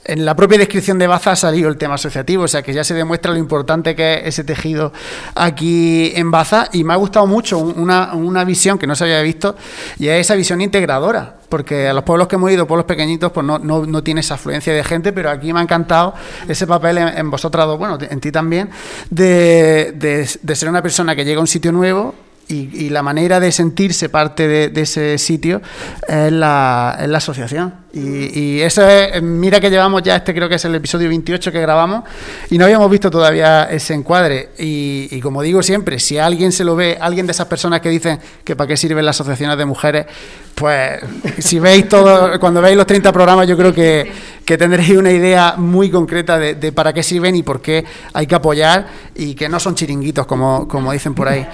en 0.05 0.23
la 0.23 0.37
propia 0.37 0.57
descripción 0.57 0.97
de 0.99 1.07
Baza 1.07 1.33
ha 1.33 1.35
salido 1.35 1.67
el 1.67 1.75
tema 1.75 1.95
asociativo, 1.95 2.43
o 2.43 2.47
sea 2.47 2.61
que 2.61 2.73
ya 2.73 2.85
se 2.85 2.93
demuestra 2.93 3.33
lo 3.33 3.37
importante 3.37 3.93
que 3.93 4.19
es 4.19 4.27
ese 4.27 4.45
tejido 4.45 4.93
aquí 5.35 6.13
en 6.15 6.31
Baza 6.31 6.69
y 6.71 6.85
me 6.85 6.93
ha 6.93 6.95
gustado 6.95 7.27
mucho 7.27 7.57
una, 7.59 8.13
una 8.13 8.45
visión 8.45 8.77
que 8.77 8.87
no 8.87 8.95
se 8.95 9.03
había 9.03 9.21
visto 9.21 9.57
y 9.97 10.07
es 10.07 10.21
esa 10.21 10.35
visión 10.35 10.61
integradora, 10.61 11.38
porque 11.49 11.87
a 11.87 11.93
los 11.93 12.03
pueblos 12.03 12.27
que 12.27 12.35
hemos 12.35 12.51
ido, 12.51 12.67
pueblos 12.67 12.85
pequeñitos, 12.85 13.31
pues 13.31 13.45
no, 13.45 13.59
no, 13.59 13.85
no 13.85 14.03
tiene 14.03 14.21
esa 14.21 14.35
afluencia 14.35 14.73
de 14.73 14.83
gente, 14.83 15.11
pero 15.11 15.29
aquí 15.29 15.51
me 15.51 15.59
ha 15.59 15.63
encantado 15.63 16.13
ese 16.47 16.67
papel 16.67 16.99
en, 16.99 17.29
vosotras 17.29 17.65
dos, 17.65 17.77
bueno, 17.77 17.97
en 17.99 18.19
ti 18.19 18.31
también, 18.31 18.69
de, 19.09 19.93
de, 19.95 20.29
de 20.41 20.55
ser 20.55 20.69
una 20.69 20.81
persona 20.81 21.15
que 21.15 21.25
llega 21.25 21.39
a 21.39 21.41
un 21.41 21.47
sitio 21.47 21.71
nuevo 21.71 22.15
y, 22.49 22.89
la 22.89 23.03
manera 23.03 23.39
de 23.39 23.51
sentirse 23.51 24.09
parte 24.09 24.47
de, 24.47 24.81
ese 24.81 25.19
sitio 25.19 25.61
es 26.07 26.31
la, 26.31 26.97
es 26.99 27.07
la 27.07 27.19
asociación. 27.19 27.75
Y, 27.93 28.39
y, 28.39 28.61
eso 28.61 28.87
es, 28.87 29.21
mira 29.21 29.59
que 29.59 29.69
llevamos 29.69 30.01
ya, 30.01 30.15
este 30.15 30.33
creo 30.33 30.49
que 30.49 30.55
es 30.55 30.65
el 30.65 30.73
episodio 30.73 31.09
28 31.09 31.51
que 31.51 31.61
grabamos, 31.61 32.03
y 32.49 32.57
no 32.57 32.65
habíamos 32.65 32.89
visto 32.89 33.11
todavía 33.11 33.65
ese 33.65 33.93
encuadre. 33.93 34.49
Y, 34.57 35.19
como 35.21 35.43
digo 35.43 35.61
siempre, 35.61 35.99
si 35.99 36.17
alguien 36.17 36.51
se 36.51 36.63
lo 36.63 36.75
ve, 36.75 36.97
alguien 36.99 37.27
de 37.27 37.33
esas 37.33 37.45
personas 37.45 37.81
que 37.81 37.89
dicen 37.89 38.19
que 38.43 38.55
para 38.55 38.67
qué 38.67 38.77
sirven 38.77 39.05
las 39.05 39.17
asociaciones 39.17 39.55
de 39.55 39.65
mujeres, 39.65 40.07
pues 40.55 40.99
si 41.37 41.59
veis 41.59 41.87
todo, 41.87 42.39
cuando 42.39 42.61
veis 42.61 42.75
los 42.75 42.87
30 42.87 43.13
programas, 43.13 43.47
yo 43.47 43.55
creo 43.57 43.71
que, 43.71 44.11
que 44.43 44.57
tendréis 44.57 44.97
una 44.97 45.11
idea 45.11 45.53
muy 45.55 45.91
concreta 45.91 46.39
de, 46.39 46.55
de, 46.55 46.71
para 46.71 46.93
qué 46.93 47.03
sirven 47.03 47.35
y 47.35 47.43
por 47.43 47.61
qué 47.61 47.85
hay 48.11 48.25
que 48.25 48.33
apoyar, 48.33 48.87
y 49.13 49.35
que 49.35 49.47
no 49.47 49.59
son 49.59 49.75
chiringuitos, 49.75 50.25
como, 50.25 50.67
como 50.67 50.91
dicen 50.91 51.13
por 51.13 51.27
ahí. 51.27 51.45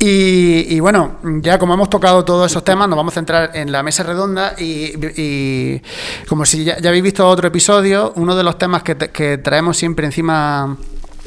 Y, 0.00 0.78
bueno, 0.78 1.16
ya 1.42 1.58
como 1.58 1.74
hemos 1.74 1.90
tocado 1.90 2.24
todos 2.24 2.50
esos 2.50 2.62
temas, 2.62 2.88
nos 2.88 2.96
vamos 2.96 3.12
a 3.12 3.16
centrar 3.16 3.50
en 3.54 3.72
la 3.72 3.82
mesa 3.82 4.04
redonda 4.04 4.54
y, 4.56 5.80
como 6.28 6.44
si 6.44 6.64
ya, 6.64 6.76
habéis 6.76 7.02
visto 7.02 7.28
otro 7.28 7.48
episodio, 7.48 8.12
uno 8.14 8.36
de 8.36 8.44
los 8.44 8.58
temas 8.58 8.82
que, 8.84 8.96
que 8.96 9.38
traemos 9.38 9.76
siempre 9.76 10.06
encima 10.06 10.76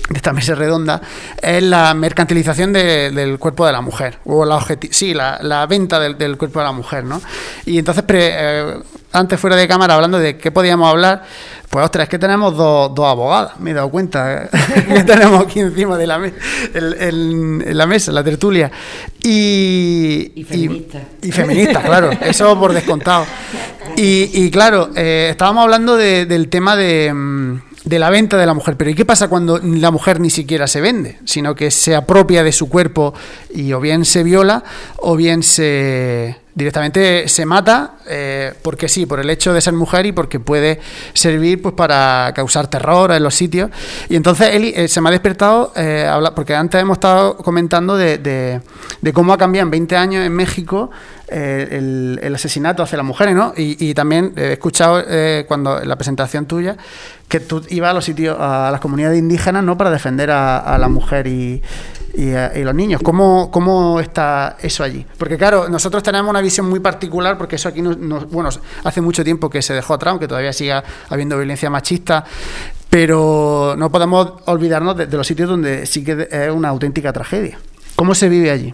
de 0.09 0.17
esta 0.17 0.33
mesa 0.33 0.55
redonda 0.55 1.01
es 1.41 1.63
la 1.63 1.93
mercantilización 1.93 2.73
del 2.73 3.39
cuerpo 3.39 3.65
de 3.65 3.71
la 3.71 3.81
mujer 3.81 4.19
o 4.25 4.45
la 4.45 4.63
sí 4.91 5.13
la, 5.13 5.39
la 5.41 5.65
venta 5.65 5.99
del, 5.99 6.37
cuerpo 6.37 6.59
de 6.59 6.65
la 6.65 6.71
mujer 6.71 7.03
no 7.03 7.21
y 7.65 7.77
entonces 7.77 8.03
eh, 8.09 8.79
antes 9.13 9.39
fuera 9.39 9.55
de 9.55 9.67
cámara 9.67 9.95
hablando 9.95 10.19
de 10.19 10.37
qué 10.37 10.51
podíamos 10.51 10.89
hablar 10.89 11.23
pues 11.69 11.85
ostras 11.85 12.03
es 12.03 12.09
que 12.09 12.19
tenemos 12.19 12.55
dos, 12.55 12.93
dos 12.93 13.05
abogadas 13.05 13.59
me 13.59 13.71
he 13.71 13.73
dado 13.73 13.89
cuenta 13.89 14.49
que 14.87 15.03
tenemos 15.03 15.45
aquí 15.45 15.59
encima 15.59 15.97
de 15.97 16.07
la 16.07 16.17
mesa 16.17 16.35
en 16.73 17.77
la 17.77 17.85
mesa 17.85 18.11
la 18.11 18.23
tertulia. 18.23 18.71
Y 19.23 20.31
y 20.35 20.43
feministas 20.43 21.03
y, 21.21 21.31
feministas 21.31 21.83
claro 21.83 22.09
eso 22.21 22.59
por 22.59 22.73
descontado. 22.73 23.25
Y, 23.95 24.29
y 24.33 24.51
claro 24.51 24.89
eh, 24.95 25.29
estábamos 25.31 25.63
hablando 25.63 25.95
del 25.97 26.49
tema 26.49 26.75
de 26.75 27.11
mm, 27.13 27.70
de 27.83 27.99
la 27.99 28.09
venta 28.09 28.37
de 28.37 28.45
la 28.45 28.53
mujer. 28.53 28.77
Pero 28.77 28.89
¿y 28.89 28.95
qué 28.95 29.05
pasa 29.05 29.27
cuando 29.27 29.59
la 29.59 29.91
mujer 29.91 30.19
ni 30.19 30.29
siquiera 30.29 30.67
se 30.67 30.81
vende, 30.81 31.19
sino 31.25 31.55
que 31.55 31.71
se 31.71 31.95
apropia 31.95 32.43
de 32.43 32.51
su 32.51 32.69
cuerpo 32.69 33.13
y 33.53 33.73
o 33.73 33.79
bien 33.79 34.05
se 34.05 34.23
viola 34.23 34.63
o 34.97 35.15
bien 35.15 35.43
se 35.43 36.37
directamente 36.53 37.27
se 37.29 37.45
mata 37.45 37.95
eh, 38.07 38.53
porque 38.61 38.89
sí, 38.89 39.05
por 39.05 39.19
el 39.19 39.29
hecho 39.29 39.53
de 39.53 39.61
ser 39.61 39.73
mujer 39.73 40.05
y 40.05 40.11
porque 40.11 40.39
puede 40.39 40.79
servir 41.13 41.61
pues 41.61 41.73
para 41.75 42.33
causar 42.35 42.67
terror 42.67 43.11
en 43.11 43.23
los 43.23 43.35
sitios. 43.35 43.69
Y 44.09 44.15
entonces 44.15 44.53
Eli 44.53 44.73
eh, 44.75 44.87
se 44.87 44.99
me 45.01 45.09
ha 45.09 45.11
despertado, 45.11 45.71
eh, 45.75 46.09
porque 46.35 46.55
antes 46.55 46.81
hemos 46.81 46.97
estado 46.97 47.37
comentando 47.37 47.95
de, 47.95 48.17
de, 48.17 49.13
cómo 49.13 49.33
ha 49.33 49.37
cambiado 49.37 49.67
en 49.67 49.71
20 49.71 49.95
años 49.95 50.25
en 50.25 50.33
México 50.33 50.91
el, 51.27 52.19
el, 52.21 52.35
asesinato 52.35 52.83
hacia 52.83 52.97
las 52.97 53.05
mujeres, 53.05 53.33
¿no? 53.33 53.53
Y, 53.55 53.89
y 53.89 53.93
también 53.93 54.33
he 54.35 54.53
escuchado 54.53 55.01
cuando 55.47 55.81
en 55.81 55.87
la 55.87 55.95
presentación 55.95 56.45
tuya 56.45 56.75
que 57.31 57.39
tú 57.39 57.61
ibas 57.69 57.91
a 57.91 57.93
los 57.93 58.03
sitios, 58.03 58.35
a 58.37 58.69
las 58.71 58.81
comunidades 58.81 59.17
indígenas, 59.17 59.63
¿no? 59.63 59.77
Para 59.77 59.89
defender 59.89 60.29
a, 60.31 60.77
la 60.77 60.89
mujer 60.89 61.27
y, 61.27 61.61
y, 62.13 62.61
los 62.61 62.75
niños. 62.75 62.99
¿Cómo, 63.01 63.49
¿Cómo 63.49 64.01
está 64.01 64.57
eso 64.61 64.83
allí? 64.83 65.05
Porque 65.17 65.37
claro, 65.37 65.69
nosotros 65.69 66.03
tenemos 66.03 66.29
una 66.29 66.41
visión 66.41 66.69
muy 66.69 66.81
particular, 66.81 67.37
porque 67.37 67.55
eso 67.55 67.69
aquí, 67.69 67.81
nos, 67.81 68.29
bueno, 68.29 68.49
hace 68.83 68.99
mucho 68.99 69.23
tiempo 69.23 69.49
que 69.49 69.61
se 69.61 69.73
dejó 69.73 69.93
atrás, 69.93 70.11
aunque 70.11 70.27
todavía 70.27 70.51
siga 70.51 70.83
habiendo 71.07 71.37
violencia 71.37 71.69
machista, 71.69 72.25
pero 72.89 73.75
no 73.77 73.89
podemos 73.89 74.33
olvidarnos 74.47 74.97
de, 74.97 75.07
los 75.07 75.25
sitios 75.25 75.47
donde 75.47 75.85
sí 75.85 76.03
que 76.03 76.27
es 76.29 76.51
una 76.51 76.67
auténtica 76.67 77.13
tragedia. 77.13 77.57
¿Cómo 77.95 78.13
se 78.13 78.27
vive 78.27 78.51
allí? 78.51 78.73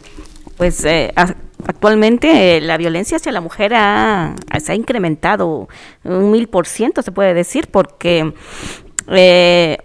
Pues 0.58 0.84
eh, 0.84 1.14
Actualmente 1.78 2.58
eh, 2.58 2.62
la 2.62 2.76
violencia 2.76 3.18
hacia 3.18 3.32
la 3.32 3.40
mujer 3.40 3.76
ha, 3.76 4.34
se 4.60 4.72
ha 4.72 4.76
incrementado 4.76 5.68
un 6.04 6.32
mil 6.32 6.50
por 6.50 6.66
ciento, 6.66 7.04
se 7.04 7.12
puede 7.12 7.36
decir, 7.36 7.68
porque 7.70 8.34
eh, 9.10 9.78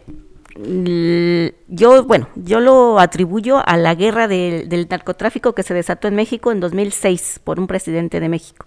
yo, 1.68 2.04
bueno, 2.04 2.30
yo 2.34 2.60
lo 2.60 2.98
atribuyo 2.98 3.62
a 3.68 3.76
la 3.76 3.94
guerra 3.94 4.26
del 4.26 4.86
narcotráfico 4.88 5.54
que 5.54 5.62
se 5.62 5.74
desató 5.74 6.08
en 6.08 6.14
México 6.14 6.50
en 6.50 6.60
2006 6.60 7.42
por 7.44 7.60
un 7.60 7.66
presidente 7.66 8.20
de 8.20 8.30
México. 8.30 8.64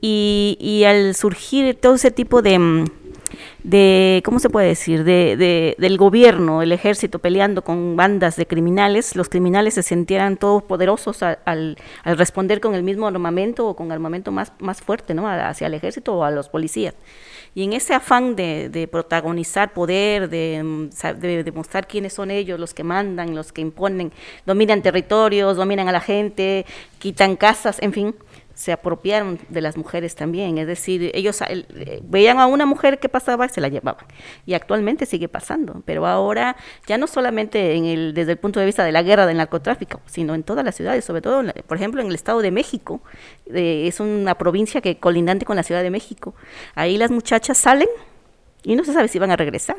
Y, 0.00 0.56
y 0.58 0.84
al 0.84 1.14
surgir 1.14 1.74
todo 1.74 1.96
ese 1.96 2.10
tipo 2.10 2.40
de, 2.40 2.58
mm, 2.58 2.84
de, 3.62 4.22
¿cómo 4.24 4.38
se 4.38 4.50
puede 4.50 4.68
decir?, 4.68 5.04
de, 5.04 5.74
del 5.78 5.96
gobierno, 5.96 6.62
el 6.62 6.72
ejército 6.72 7.18
peleando 7.18 7.62
con 7.62 7.96
bandas 7.96 8.36
de 8.36 8.46
criminales, 8.46 9.16
los 9.16 9.28
criminales 9.28 9.74
se 9.74 9.82
sintieran 9.82 10.36
todos 10.36 10.62
poderosos 10.62 11.22
al, 11.22 11.38
al, 11.44 11.76
responder 12.04 12.60
con 12.60 12.74
el 12.74 12.82
mismo 12.82 13.06
armamento 13.06 13.68
o 13.68 13.76
con 13.76 13.92
armamento 13.92 14.32
más, 14.32 14.52
más 14.58 14.80
fuerte, 14.80 15.14
¿no?, 15.14 15.28
hacia 15.28 15.66
el 15.66 15.74
ejército 15.74 16.14
o 16.14 16.24
a 16.24 16.30
los 16.30 16.48
policías. 16.48 16.94
Y 17.54 17.64
en 17.64 17.72
ese 17.72 17.94
afán 17.94 18.36
de, 18.36 18.68
de 18.68 18.86
protagonizar 18.86 19.72
poder, 19.72 20.28
de, 20.28 20.88
de, 21.18 21.42
demostrar 21.42 21.88
quiénes 21.88 22.12
son 22.12 22.30
ellos, 22.30 22.60
los 22.60 22.74
que 22.74 22.84
mandan, 22.84 23.34
los 23.34 23.52
que 23.52 23.60
imponen, 23.62 24.12
dominan 24.46 24.82
territorios, 24.82 25.56
dominan 25.56 25.88
a 25.88 25.92
la 25.92 26.00
gente, 26.00 26.66
quitan 26.98 27.36
casas, 27.36 27.78
en 27.80 27.92
fin, 27.92 28.14
se 28.58 28.72
apropiaron 28.72 29.38
de 29.50 29.60
las 29.60 29.76
mujeres 29.76 30.16
también, 30.16 30.58
es 30.58 30.66
decir, 30.66 31.12
ellos 31.14 31.40
eh, 31.42 32.00
veían 32.02 32.40
a 32.40 32.48
una 32.48 32.66
mujer 32.66 32.98
que 32.98 33.08
pasaba 33.08 33.46
y 33.46 33.50
se 33.50 33.60
la 33.60 33.68
llevaban. 33.68 34.04
Y 34.46 34.54
actualmente 34.54 35.06
sigue 35.06 35.28
pasando, 35.28 35.80
pero 35.84 36.08
ahora 36.08 36.56
ya 36.84 36.98
no 36.98 37.06
solamente 37.06 37.76
en 37.76 37.84
el, 37.84 38.14
desde 38.14 38.32
el 38.32 38.38
punto 38.38 38.58
de 38.58 38.66
vista 38.66 38.82
de 38.82 38.90
la 38.90 39.04
guerra 39.04 39.26
del 39.26 39.36
narcotráfico, 39.36 40.00
sino 40.06 40.34
en 40.34 40.42
todas 40.42 40.64
las 40.64 40.74
ciudades, 40.74 41.04
sobre 41.04 41.22
todo, 41.22 41.44
por 41.68 41.76
ejemplo, 41.76 42.00
en 42.00 42.08
el 42.08 42.16
Estado 42.16 42.42
de 42.42 42.50
México, 42.50 43.00
eh, 43.46 43.84
es 43.86 44.00
una 44.00 44.34
provincia 44.34 44.80
que 44.80 44.98
colindante 44.98 45.46
con 45.46 45.54
la 45.54 45.62
Ciudad 45.62 45.84
de 45.84 45.90
México. 45.90 46.34
Ahí 46.74 46.98
las 46.98 47.12
muchachas 47.12 47.58
salen 47.58 47.88
y 48.64 48.74
no 48.74 48.82
se 48.82 48.92
sabe 48.92 49.06
si 49.06 49.20
van 49.20 49.30
a 49.30 49.36
regresar, 49.36 49.76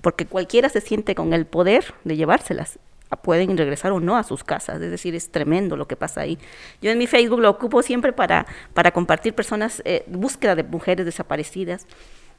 porque 0.00 0.26
cualquiera 0.26 0.68
se 0.68 0.80
siente 0.80 1.14
con 1.14 1.32
el 1.34 1.46
poder 1.46 1.94
de 2.02 2.16
llevárselas 2.16 2.80
pueden 3.16 3.56
regresar 3.56 3.92
o 3.92 4.00
no 4.00 4.16
a 4.16 4.22
sus 4.22 4.44
casas. 4.44 4.80
Es 4.80 4.90
decir, 4.90 5.14
es 5.14 5.30
tremendo 5.30 5.76
lo 5.76 5.86
que 5.86 5.96
pasa 5.96 6.22
ahí. 6.22 6.38
Yo 6.80 6.90
en 6.90 6.98
mi 6.98 7.06
Facebook 7.06 7.40
lo 7.40 7.50
ocupo 7.50 7.82
siempre 7.82 8.12
para, 8.12 8.46
para 8.74 8.90
compartir 8.90 9.34
personas, 9.34 9.82
eh, 9.84 10.04
búsqueda 10.06 10.54
de 10.54 10.64
mujeres 10.64 11.04
desaparecidas, 11.04 11.86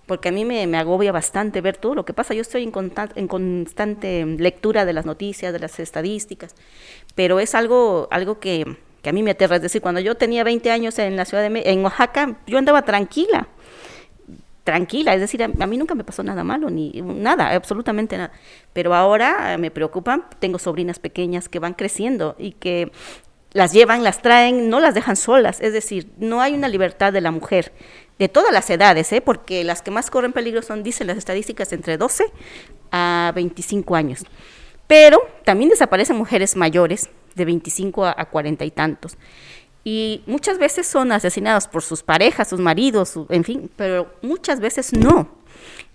porque 0.05 0.29
a 0.29 0.31
mí 0.31 0.43
me, 0.43 0.67
me, 0.67 0.77
agobia 0.77 1.12
bastante 1.12 1.62
ver 1.62 1.77
todo 1.77 1.95
lo 1.95 2.05
que 2.05 2.13
pasa. 2.13 2.33
Yo 2.33 2.41
estoy 2.41 2.63
en, 2.63 2.73
en 3.15 3.27
constante 3.27 4.25
lectura 4.25 4.86
de 4.86 4.93
las 4.93 5.05
noticias, 5.05 5.53
de 5.53 5.59
las 5.59 5.79
estadísticas, 5.79 6.55
pero 7.15 7.39
es 7.39 7.55
algo, 7.55 8.07
algo 8.12 8.39
que, 8.39 8.77
que 9.01 9.09
a 9.09 9.13
mí 9.13 9.23
me 9.23 9.31
aterra. 9.31 9.55
Es 9.55 9.62
decir, 9.62 9.81
cuando 9.81 10.01
yo 10.01 10.15
tenía 10.15 10.43
20 10.43 10.71
años 10.71 10.99
en 10.99 11.15
la 11.15 11.25
ciudad 11.25 11.49
de 11.49 11.63
en 11.65 11.84
Oaxaca, 11.84 12.38
yo 12.47 12.57
andaba 12.57 12.82
tranquila 12.84 13.47
tranquila, 14.64 15.14
es 15.14 15.20
decir, 15.20 15.43
a, 15.43 15.47
mí 15.47 15.78
nunca 15.78 15.93
me 15.95 16.03
pasó 16.03 16.24
nada 16.24 16.43
malo, 16.43 16.70
ni 16.70 16.91
nada, 17.01 17.53
absolutamente 17.53 18.18
nada. 18.18 18.32
Pero 18.72 18.93
ahora 18.93 19.57
me 19.57 19.72
preocupan, 19.72 20.26
tengo 20.39 20.59
sobrinas 20.59 20.99
pequeñas 20.99 21.49
que 21.49 21.59
van 21.59 21.74
creciendo 21.74 22.36
y 22.38 22.53
que 22.53 22.91
las 23.51 23.72
llevan, 23.74 24.03
las 24.03 24.22
traen, 24.22 24.70
no 24.70 24.80
las 24.80 24.95
dejan 24.95 25.16
solas, 25.16 25.61
es 25.61 25.74
decir, 25.74 26.11
no 26.18 26.41
hay 26.41 26.53
una 26.53 26.68
libertad 26.68 27.14
de 27.14 27.22
la 27.22 27.32
mujer 27.32 27.72
de 28.18 28.30
todas 28.30 28.51
las 28.51 28.70
edades, 28.70 29.11
¿eh? 29.11 29.22
porque 29.22 29.64
las 29.64 29.82
que 29.82 29.91
más 29.91 30.09
corren 30.09 30.34
peligro 30.34 30.61
son, 30.61 30.82
dicen 30.82 31.07
las 31.07 31.18
estadísticas, 31.18 31.72
entre 31.74 31.97
12 31.97 32.26
a 32.91 33.32
25 33.36 33.95
años. 33.95 34.24
Pero 34.88 35.20
también 35.43 35.70
desaparecen 35.70 36.16
mujeres 36.16 36.55
mayores, 36.55 37.09
de 37.36 37.45
25 37.45 38.05
a, 38.05 38.16
a 38.16 38.26
40 38.26 38.64
y 38.64 38.72
tantos. 38.72 39.18
Y 39.84 40.23
muchas 40.25 40.57
veces 40.57 40.88
son 40.88 41.11
asesinadas 41.11 41.67
por 41.67 41.84
sus 41.84 42.03
parejas, 42.03 42.47
sus 42.47 42.59
maridos, 42.59 43.15
en 43.29 43.43
fin, 43.43 43.69
pero 43.75 44.13
muchas 44.21 44.59
veces 44.59 44.93
no. 44.93 45.29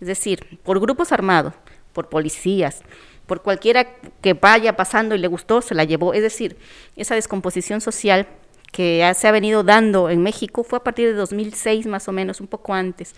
Es 0.01 0.09
decir, 0.09 0.59
por 0.63 0.79
grupos 0.79 1.11
armados, 1.11 1.55
por 1.93 2.09
policías, 2.09 2.83
por 3.27 3.43
cualquiera 3.43 3.87
que 4.21 4.35
vaya 4.35 4.77
pasando 4.77 5.15
y 5.15 5.19
le 5.19 5.29
gustó, 5.29 5.63
se 5.63 5.75
la 5.75 5.85
llevó. 5.85 6.15
Es 6.15 6.23
decir, 6.23 6.57
esa 6.97 7.15
descomposición 7.15 7.81
social 7.81 8.27
que 8.73 9.11
se 9.17 9.29
ha 9.29 9.33
venido 9.33 9.65
dando 9.65 10.11
en 10.11 10.23
México 10.23 10.65
fue 10.65 10.79
a 10.79 10.85
partir 10.85 11.09
de 11.09 11.15
2006 11.15 11.87
más 11.87 12.09
o 12.09 12.13
menos, 12.13 12.41
un 12.41 12.47
poco 12.47 12.75
antes. 12.75 13.15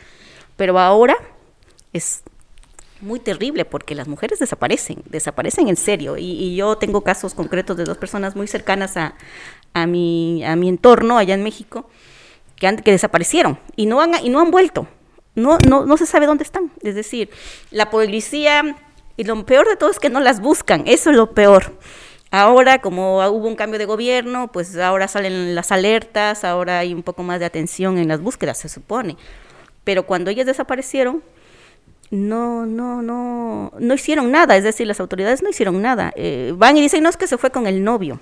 Pero 0.57 0.79
ahora 0.79 1.17
es 1.93 2.23
muy 3.01 3.19
terrible 3.19 3.65
porque 3.65 3.95
las 3.95 4.09
mujeres 4.09 4.39
desaparecen, 4.39 5.03
desaparecen 5.07 5.69
en 5.69 5.77
serio. 5.77 6.17
Y, 6.19 6.55
yo 6.57 6.77
tengo 6.77 7.03
casos 7.03 7.35
concretos 7.35 7.77
de 7.77 7.85
dos 7.85 7.97
personas 7.97 8.37
muy 8.37 8.47
cercanas 8.47 8.97
a, 8.97 9.15
a, 9.75 9.87
mi, 9.87 10.45
a 10.45 10.57
mi 10.57 10.69
entorno 10.69 11.19
allá 11.19 11.35
en 11.35 11.43
México 11.43 11.89
que, 12.57 12.67
han, 12.67 12.77
que 12.77 12.91
desaparecieron 12.91 13.59
y 13.77 13.87
no 13.87 14.01
han, 14.01 14.15
y 14.23 14.29
no 14.29 14.41
han 14.41 14.51
vuelto. 14.51 14.87
No, 15.35 15.59
no, 15.69 15.87
no 15.87 15.97
se 15.97 16.07
sabe 16.07 16.27
dónde 16.27 16.45
están. 16.45 16.71
Es 16.83 16.95
decir, 16.95 17.31
la 17.71 17.91
policía, 17.91 18.77
y 19.17 19.25
lo 19.25 19.45
peor 19.47 19.69
de 19.69 19.77
todo 19.77 19.91
es 19.91 19.99
que 19.99 20.11
no 20.11 20.21
las 20.21 20.41
buscan, 20.41 20.83
eso 20.87 21.11
es 21.11 21.17
lo 21.17 21.33
peor. 21.33 21.73
Ahora, 22.33 22.81
como 22.81 23.19
hubo 23.29 23.49
un 23.49 23.57
cambio 23.57 23.79
de 23.79 23.87
gobierno, 23.87 24.53
pues 24.53 24.77
ahora 24.77 25.09
salen 25.09 25.55
las 25.55 25.73
alertas, 25.73 26.45
ahora 26.45 26.79
hay 26.79 26.95
un 26.95 27.03
poco 27.03 27.23
más 27.25 27.41
de 27.41 27.47
atención 27.47 27.99
en 27.99 28.07
las 28.07 28.21
búsquedas, 28.21 28.59
se 28.59 28.69
supone. 28.69 29.17
Pero 29.83 30.05
cuando 30.05 30.31
ellas 30.31 30.47
desaparecieron, 30.47 31.25
no, 32.11 32.67
no, 32.67 33.03
no, 33.03 33.73
no 33.79 33.95
hicieron 33.95 34.31
nada, 34.31 34.57
es 34.57 34.65
decir, 34.65 34.87
las 34.87 35.01
autoridades 35.01 35.43
no 35.43 35.49
hicieron 35.49 35.81
nada. 35.83 36.13
Eh, 36.15 36.53
van 36.57 36.77
y 36.77 36.81
dicen, 36.81 37.03
no, 37.03 37.09
es 37.09 37.17
que 37.17 37.27
se 37.27 37.39
fue 37.39 37.51
con 37.51 37.67
el 37.67 37.83
novio. 37.83 38.21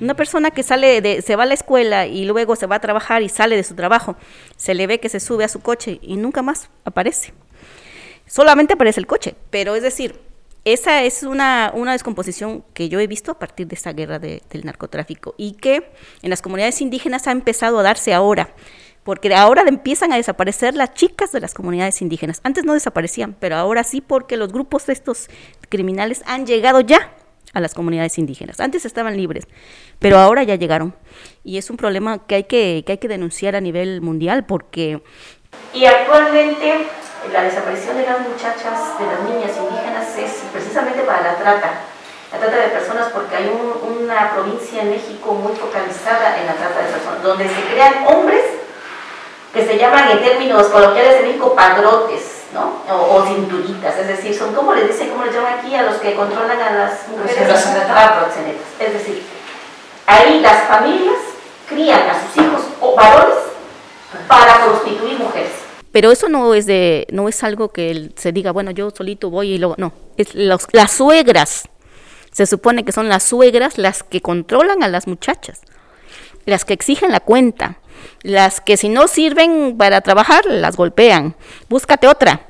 Una 0.00 0.14
persona 0.14 0.50
que 0.50 0.62
sale 0.62 1.00
de, 1.02 1.20
se 1.22 1.36
va 1.36 1.42
a 1.42 1.46
la 1.46 1.54
escuela 1.54 2.06
y 2.06 2.24
luego 2.24 2.56
se 2.56 2.66
va 2.66 2.76
a 2.76 2.80
trabajar 2.80 3.22
y 3.22 3.28
sale 3.28 3.56
de 3.56 3.64
su 3.64 3.74
trabajo, 3.74 4.16
se 4.56 4.74
le 4.74 4.86
ve 4.86 4.98
que 4.98 5.08
se 5.08 5.20
sube 5.20 5.44
a 5.44 5.48
su 5.48 5.60
coche 5.60 5.98
y 6.02 6.16
nunca 6.16 6.42
más 6.42 6.70
aparece. 6.84 7.34
Solamente 8.26 8.74
aparece 8.74 9.00
el 9.00 9.06
coche, 9.06 9.34
pero 9.50 9.74
es 9.74 9.82
decir, 9.82 10.18
esa 10.64 11.02
es 11.02 11.22
una, 11.22 11.72
una, 11.74 11.92
descomposición 11.92 12.64
que 12.74 12.88
yo 12.88 13.00
he 13.00 13.06
visto 13.06 13.32
a 13.32 13.38
partir 13.38 13.66
de 13.66 13.74
esta 13.74 13.92
guerra 13.92 14.18
del 14.18 14.64
narcotráfico 14.64 15.34
y 15.36 15.52
que 15.52 15.90
en 16.22 16.30
las 16.30 16.42
comunidades 16.42 16.80
indígenas 16.80 17.26
ha 17.26 17.32
empezado 17.32 17.78
a 17.78 17.82
darse 17.82 18.14
ahora, 18.14 18.54
porque 19.02 19.34
ahora 19.34 19.64
empiezan 19.66 20.12
a 20.12 20.16
desaparecer 20.16 20.74
las 20.74 20.94
chicas 20.94 21.32
de 21.32 21.40
las 21.40 21.54
comunidades 21.54 22.00
indígenas. 22.02 22.40
Antes 22.42 22.64
no 22.64 22.74
desaparecían, 22.74 23.34
pero 23.38 23.56
ahora 23.56 23.84
sí 23.84 24.00
porque 24.00 24.36
los 24.36 24.52
grupos 24.52 24.86
de 24.86 24.92
estos 24.92 25.28
criminales 25.68 26.22
han 26.26 26.46
llegado 26.46 26.80
ya 26.80 27.10
a 27.52 27.60
las 27.60 27.74
comunidades 27.74 28.18
indígenas. 28.18 28.60
Antes 28.60 28.84
estaban 28.84 29.16
libres, 29.16 29.46
pero 29.98 30.18
ahora 30.18 30.42
ya 30.42 30.54
llegaron. 30.54 30.94
Y 31.44 31.58
es 31.58 31.70
un 31.70 31.76
problema 31.76 32.26
que 32.26 32.36
hay 32.36 32.44
que, 32.44 32.84
que, 32.86 32.92
hay 32.92 32.98
que 32.98 33.08
denunciar 33.08 33.56
a 33.56 33.60
nivel 33.60 34.00
mundial 34.00 34.44
porque... 34.46 35.02
Y 35.74 35.84
actualmente 35.84 36.86
la 37.32 37.42
desaparición 37.42 37.96
de 37.96 38.06
las 38.06 38.20
muchachas, 38.20 38.98
de 38.98 39.06
las 39.06 39.22
niñas 39.22 39.52
indígenas, 39.56 40.16
es 40.18 40.42
precisamente 40.52 41.02
para 41.02 41.22
la 41.22 41.36
trata, 41.36 41.72
la 42.32 42.38
trata 42.38 42.56
de 42.56 42.68
personas, 42.68 43.08
porque 43.12 43.36
hay 43.36 43.50
una 43.50 44.32
provincia 44.32 44.82
en 44.82 44.90
México 44.90 45.34
muy 45.34 45.54
focalizada 45.54 46.40
en 46.40 46.46
la 46.46 46.54
trata 46.54 46.80
de 46.80 46.92
personas, 46.92 47.22
donde 47.22 47.48
se 47.48 47.62
crean 47.72 48.06
hombres 48.06 48.44
que 49.52 49.66
se 49.66 49.76
llaman 49.76 50.10
en 50.12 50.22
términos 50.22 50.68
coloquiales 50.68 51.16
en 51.16 51.26
México 51.26 51.54
padrotes, 51.54 52.39
¿no? 52.52 52.82
O, 52.90 53.24
cinturitas, 53.26 53.98
es 53.98 54.08
decir, 54.08 54.34
son 54.34 54.54
como 54.54 54.74
les 54.74 54.88
dicen, 54.88 55.10
como 55.10 55.24
les 55.24 55.34
llaman 55.34 55.58
aquí 55.58 55.74
a 55.74 55.82
los 55.82 55.96
que 55.96 56.14
controlan 56.14 56.60
a 56.60 56.72
las 56.72 57.08
mujeres, 57.08 57.36
proxenetas. 57.36 58.66
Es 58.78 58.92
decir, 58.92 59.22
ahí 60.06 60.40
las 60.40 60.64
familias 60.68 61.16
crían 61.68 62.00
a 62.08 62.14
sus 62.20 62.42
hijos 62.42 62.62
o 62.80 62.94
varones 62.94 63.36
para 64.26 64.66
constituir 64.66 65.18
mujeres. 65.18 65.50
Pero 65.92 66.12
eso 66.12 66.28
no 66.28 66.54
es 66.54 66.66
de, 66.66 67.06
no 67.10 67.28
es 67.28 67.42
algo 67.42 67.72
que 67.72 68.10
se 68.16 68.32
diga, 68.32 68.52
bueno, 68.52 68.70
yo 68.70 68.90
solito 68.90 69.30
voy 69.30 69.52
y 69.52 69.58
luego, 69.58 69.74
no, 69.78 69.92
es 70.16 70.34
los, 70.34 70.66
las 70.72 70.92
suegras. 70.92 71.68
Se 72.32 72.46
supone 72.46 72.84
que 72.84 72.92
son 72.92 73.08
las 73.08 73.24
suegras 73.24 73.76
las 73.76 74.04
que 74.04 74.20
controlan 74.20 74.84
a 74.84 74.88
las 74.88 75.08
muchachas, 75.08 75.62
las 76.46 76.64
que 76.64 76.74
exigen 76.74 77.10
la 77.10 77.18
cuenta, 77.18 77.78
las 78.22 78.60
que 78.60 78.76
si 78.76 78.88
no 78.88 79.08
sirven 79.08 79.76
para 79.76 80.00
trabajar, 80.00 80.44
las 80.46 80.76
golpean. 80.76 81.34
Búscate 81.68 82.06
otra. 82.06 82.46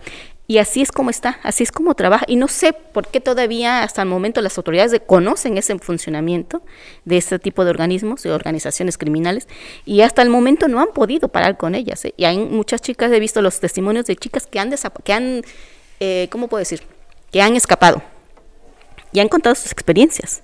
Y 0.46 0.58
así 0.58 0.82
es 0.82 0.90
como 0.90 1.10
está, 1.10 1.38
así 1.44 1.62
es 1.62 1.70
como 1.70 1.94
trabaja. 1.94 2.24
Y 2.26 2.34
no 2.34 2.48
sé 2.48 2.72
por 2.72 3.06
qué 3.06 3.20
todavía 3.20 3.84
hasta 3.84 4.02
el 4.02 4.08
momento 4.08 4.42
las 4.42 4.58
autoridades 4.58 5.00
conocen 5.06 5.56
ese 5.56 5.78
funcionamiento 5.78 6.62
de 7.04 7.18
este 7.18 7.38
tipo 7.38 7.64
de 7.64 7.70
organismos, 7.70 8.24
de 8.24 8.32
organizaciones 8.32 8.98
criminales, 8.98 9.46
y 9.84 10.00
hasta 10.00 10.22
el 10.22 10.28
momento 10.28 10.66
no 10.66 10.80
han 10.80 10.88
podido 10.88 11.28
parar 11.28 11.56
con 11.56 11.76
ellas. 11.76 12.04
¿eh? 12.04 12.14
Y 12.16 12.24
hay 12.24 12.38
muchas 12.38 12.82
chicas, 12.82 13.12
he 13.12 13.20
visto 13.20 13.42
los 13.42 13.60
testimonios 13.60 14.06
de 14.06 14.16
chicas 14.16 14.48
que 14.48 14.58
han, 14.58 14.74
que 15.04 15.12
han 15.12 15.42
eh, 16.00 16.28
¿cómo 16.30 16.48
puedo 16.48 16.60
decir? 16.60 16.82
Que 17.30 17.42
han 17.42 17.54
escapado 17.54 18.02
y 19.12 19.20
han 19.20 19.28
contado 19.28 19.54
sus 19.54 19.70
experiencias. 19.70 20.42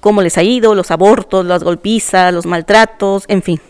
Cómo 0.00 0.20
les 0.20 0.36
ha 0.36 0.42
ido, 0.42 0.74
los 0.74 0.90
abortos, 0.90 1.46
las 1.46 1.62
golpizas, 1.62 2.34
los 2.34 2.44
maltratos, 2.44 3.24
en 3.28 3.42
fin. 3.42 3.60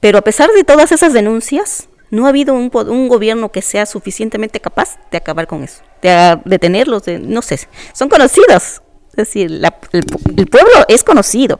Pero 0.00 0.18
a 0.18 0.22
pesar 0.22 0.50
de 0.50 0.64
todas 0.64 0.92
esas 0.92 1.12
denuncias, 1.12 1.88
no 2.10 2.26
ha 2.26 2.28
habido 2.30 2.54
un, 2.54 2.70
un, 2.72 3.08
gobierno 3.08 3.50
que 3.50 3.62
sea 3.62 3.84
suficientemente 3.84 4.60
capaz 4.60 4.98
de 5.10 5.18
acabar 5.18 5.46
con 5.46 5.62
eso, 5.64 5.82
de 6.02 6.40
detenerlos, 6.44 7.04
de, 7.04 7.18
no 7.18 7.42
sé, 7.42 7.60
son 7.92 8.08
conocidos. 8.08 8.82
Es 9.10 9.26
decir, 9.26 9.50
el, 9.50 10.46
pueblo 10.46 10.72
es 10.86 11.02
conocido, 11.02 11.58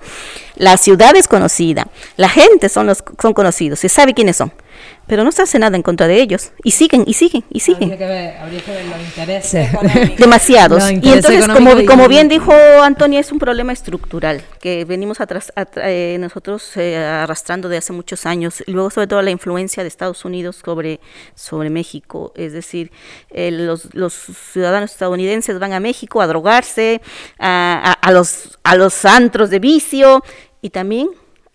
la 0.54 0.76
ciudad 0.76 1.16
es 1.16 1.26
conocida, 1.26 1.88
la 2.16 2.28
gente 2.28 2.68
son, 2.68 2.86
los, 2.86 3.02
son 3.20 3.34
conocidos, 3.34 3.80
se 3.80 3.88
sabe 3.88 4.14
quiénes 4.14 4.36
son 4.36 4.52
pero 5.08 5.24
no 5.24 5.32
se 5.32 5.42
hace 5.42 5.58
nada 5.58 5.76
en 5.76 5.82
contra 5.82 6.06
de 6.06 6.20
ellos. 6.20 6.52
Y 6.62 6.72
siguen, 6.72 7.04
y 7.06 7.14
siguen, 7.14 7.42
y 7.50 7.60
siguen. 7.60 7.92
Habría 7.92 7.98
que 7.98 8.06
ver, 8.06 8.36
habría 8.36 8.60
que 8.60 8.70
ver 8.70 8.84
los 8.84 9.00
intereses. 9.00 9.70
Demasiados. 10.18 10.90
y 10.92 10.94
entonces, 10.94 11.48
como, 11.48 11.70
como 11.86 12.08
bien 12.08 12.28
dijo 12.28 12.52
Antonia, 12.82 13.20
es 13.20 13.32
un 13.32 13.38
problema 13.38 13.72
estructural 13.72 14.42
que 14.60 14.84
venimos 14.84 15.20
atrás, 15.20 15.52
eh, 15.76 16.18
nosotros 16.20 16.76
eh, 16.76 16.96
arrastrando 16.98 17.68
de 17.68 17.78
hace 17.78 17.92
muchos 17.92 18.26
años. 18.26 18.62
Y 18.66 18.72
luego, 18.72 18.90
sobre 18.90 19.06
todo, 19.06 19.22
la 19.22 19.30
influencia 19.30 19.82
de 19.82 19.88
Estados 19.88 20.24
Unidos 20.24 20.60
sobre, 20.62 21.00
sobre 21.34 21.70
México. 21.70 22.32
Es 22.36 22.52
decir, 22.52 22.92
eh, 23.30 23.50
los, 23.50 23.94
los, 23.94 24.12
ciudadanos 24.52 24.92
estadounidenses 24.92 25.58
van 25.58 25.72
a 25.72 25.80
México 25.80 26.20
a 26.20 26.26
drogarse, 26.26 27.00
a, 27.38 27.96
a, 28.02 28.08
a 28.08 28.12
los, 28.12 28.58
a 28.62 28.76
los 28.76 29.04
antros 29.06 29.48
de 29.48 29.58
vicio 29.58 30.22
y 30.60 30.70
también 30.70 31.08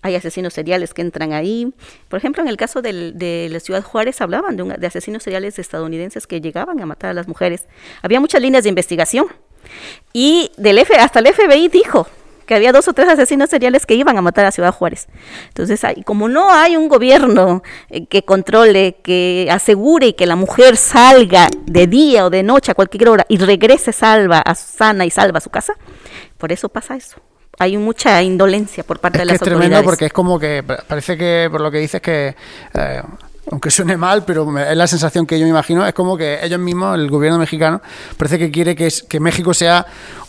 hay 0.04 0.16
asesinos 0.16 0.54
seriales 0.54 0.94
que 0.94 1.02
entran 1.02 1.34
ahí. 1.34 1.74
Por 2.10 2.18
ejemplo, 2.18 2.44
en 2.44 2.50
el 2.50 2.58
caso 2.58 2.82
de 2.82 3.50
la 3.50 3.60
ciudad 3.60 3.82
Juárez 3.82 4.22
hablaban 4.22 4.56
de, 4.58 4.64
de, 4.78 4.88
asesinos 4.88 5.24
seriales 5.24 5.58
estadounidenses 5.58 6.28
que 6.28 6.42
llegaban 6.42 6.80
a 6.82 6.86
matar 6.86 7.12
a 7.12 7.14
las 7.14 7.28
mujeres. 7.28 7.68
Había 8.02 8.20
muchas 8.20 8.42
líneas 8.42 8.64
de 8.64 8.70
investigación. 8.70 9.28
Y 10.12 10.52
del 10.58 10.78
F, 10.78 10.94
hasta 10.96 11.20
el 11.20 11.34
FBI 11.34 11.70
dijo 11.70 12.06
que 12.46 12.54
había 12.54 12.74
dos 12.74 12.90
o 12.90 12.94
tres 12.94 13.08
asesinos 13.08 13.50
seriales 13.50 13.86
que 13.86 13.96
iban 13.96 14.18
a 14.18 14.22
matar 14.22 14.46
a 14.46 14.52
Ciudad 14.52 14.74
Juárez. 14.74 15.08
Entonces, 15.48 15.82
como 16.04 16.28
no 16.28 16.52
hay 16.52 16.76
un 16.76 16.90
gobierno 16.90 17.64
eh, 17.90 18.06
que 18.08 18.24
controle, 18.24 18.98
que 19.02 19.48
asegure 19.50 20.16
que 20.16 20.26
la 20.26 20.36
mujer 20.36 20.76
salga 20.76 21.48
de 21.66 21.88
día 21.88 22.26
o 22.26 22.30
de 22.30 22.44
noche 22.44 22.74
a 22.74 22.76
cualquier 22.76 23.08
hora 23.08 23.26
y 23.30 23.38
regrese 23.38 23.94
salva, 23.94 24.44
sana 24.54 25.06
y 25.06 25.10
salva 25.10 25.38
a 25.38 25.42
su 25.42 25.50
casa, 25.50 25.76
por 26.38 26.52
eso 26.52 26.68
pasa 26.68 26.98
eso 26.98 27.22
hay 27.60 27.78
mucha 27.78 28.22
indolencia 28.22 28.84
por 28.84 29.00
parte 29.00 29.20
de 29.20 29.26
las 29.26 29.34
que 29.34 29.44
es 29.44 29.50
tremendo 29.50 29.84
porque 29.84 30.08
es 30.08 30.14
como 30.14 30.40
que 30.40 30.64
parece 30.64 31.18
que 31.18 31.48
por 31.52 31.62
lo 31.62 31.72
que 31.72 31.80
dices 31.80 32.02
que 32.02 32.36
eh, 32.74 33.02
aunque 33.52 33.70
suene 33.70 33.98
mal, 33.98 34.24
pero 34.26 34.58
es 34.58 34.76
la 34.76 34.88
sensación 34.88 35.26
que 35.26 35.38
yo 35.38 35.46
me 35.46 35.50
imagino, 35.50 35.86
es 35.86 35.94
como 35.94 36.16
que 36.16 36.40
ellos 36.44 36.60
mismos, 36.60 36.98
el 36.98 37.10
gobierno 37.10 37.38
mexicano, 37.38 37.82
parece 38.18 38.40
que 38.40 38.50
quiere 38.50 38.74
que, 38.76 38.90
que 39.10 39.20
México 39.20 39.54
sea 39.54 39.86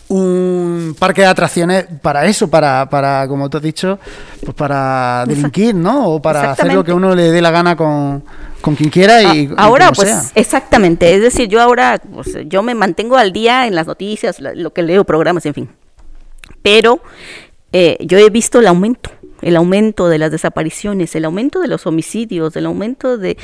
un 0.09 0.97
parque 0.99 1.22
de 1.22 1.29
atracciones 1.29 1.87
para 2.03 2.27
eso, 2.27 2.49
para, 2.49 2.89
para 2.91 3.27
como 3.29 3.49
tú 3.49 3.59
has 3.59 3.62
dicho, 3.62 3.99
pues 4.45 4.55
para 4.55 5.25
delinquir, 5.27 5.75
¿no? 5.75 6.09
O 6.09 6.20
para 6.20 6.51
hacer 6.51 6.72
lo 6.75 6.85
que 6.85 6.93
uno 6.93 7.14
le 7.14 7.31
dé 7.31 7.41
la 7.41 7.51
gana 7.51 7.77
con, 7.77 8.25
con 8.61 8.75
quien 8.75 8.91
quiera 8.91 9.22
y 9.22 9.51
ahora 9.57 9.93
pues 9.93 10.33
exactamente, 10.35 11.14
es 11.14 11.22
decir, 11.22 11.49
yo 11.49 11.62
ahora 11.62 12.01
pues, 12.12 12.37
yo 12.47 12.62
me 12.62 12.75
mantengo 12.75 13.16
al 13.16 13.33
día 13.33 13.66
en 13.66 13.75
las 13.75 13.87
noticias, 13.87 14.41
lo 14.41 14.72
que 14.72 14.83
leo, 14.83 15.05
programas, 15.05 15.47
en 15.47 15.55
fin 15.55 15.70
pero 16.65 17.03
eh, 17.73 17.99
yo 18.01 18.17
he 18.17 18.31
visto 18.31 18.59
el 18.59 18.67
aumento 18.67 19.11
el 19.43 19.57
aumento 19.57 20.09
de 20.09 20.17
las 20.17 20.31
desapariciones, 20.31 21.15
el 21.15 21.27
aumento 21.27 21.61
de 21.61 21.69
los 21.69 21.87
homicidios, 21.87 22.57
el 22.57 22.65
aumento 22.65 23.19
de, 23.19 23.37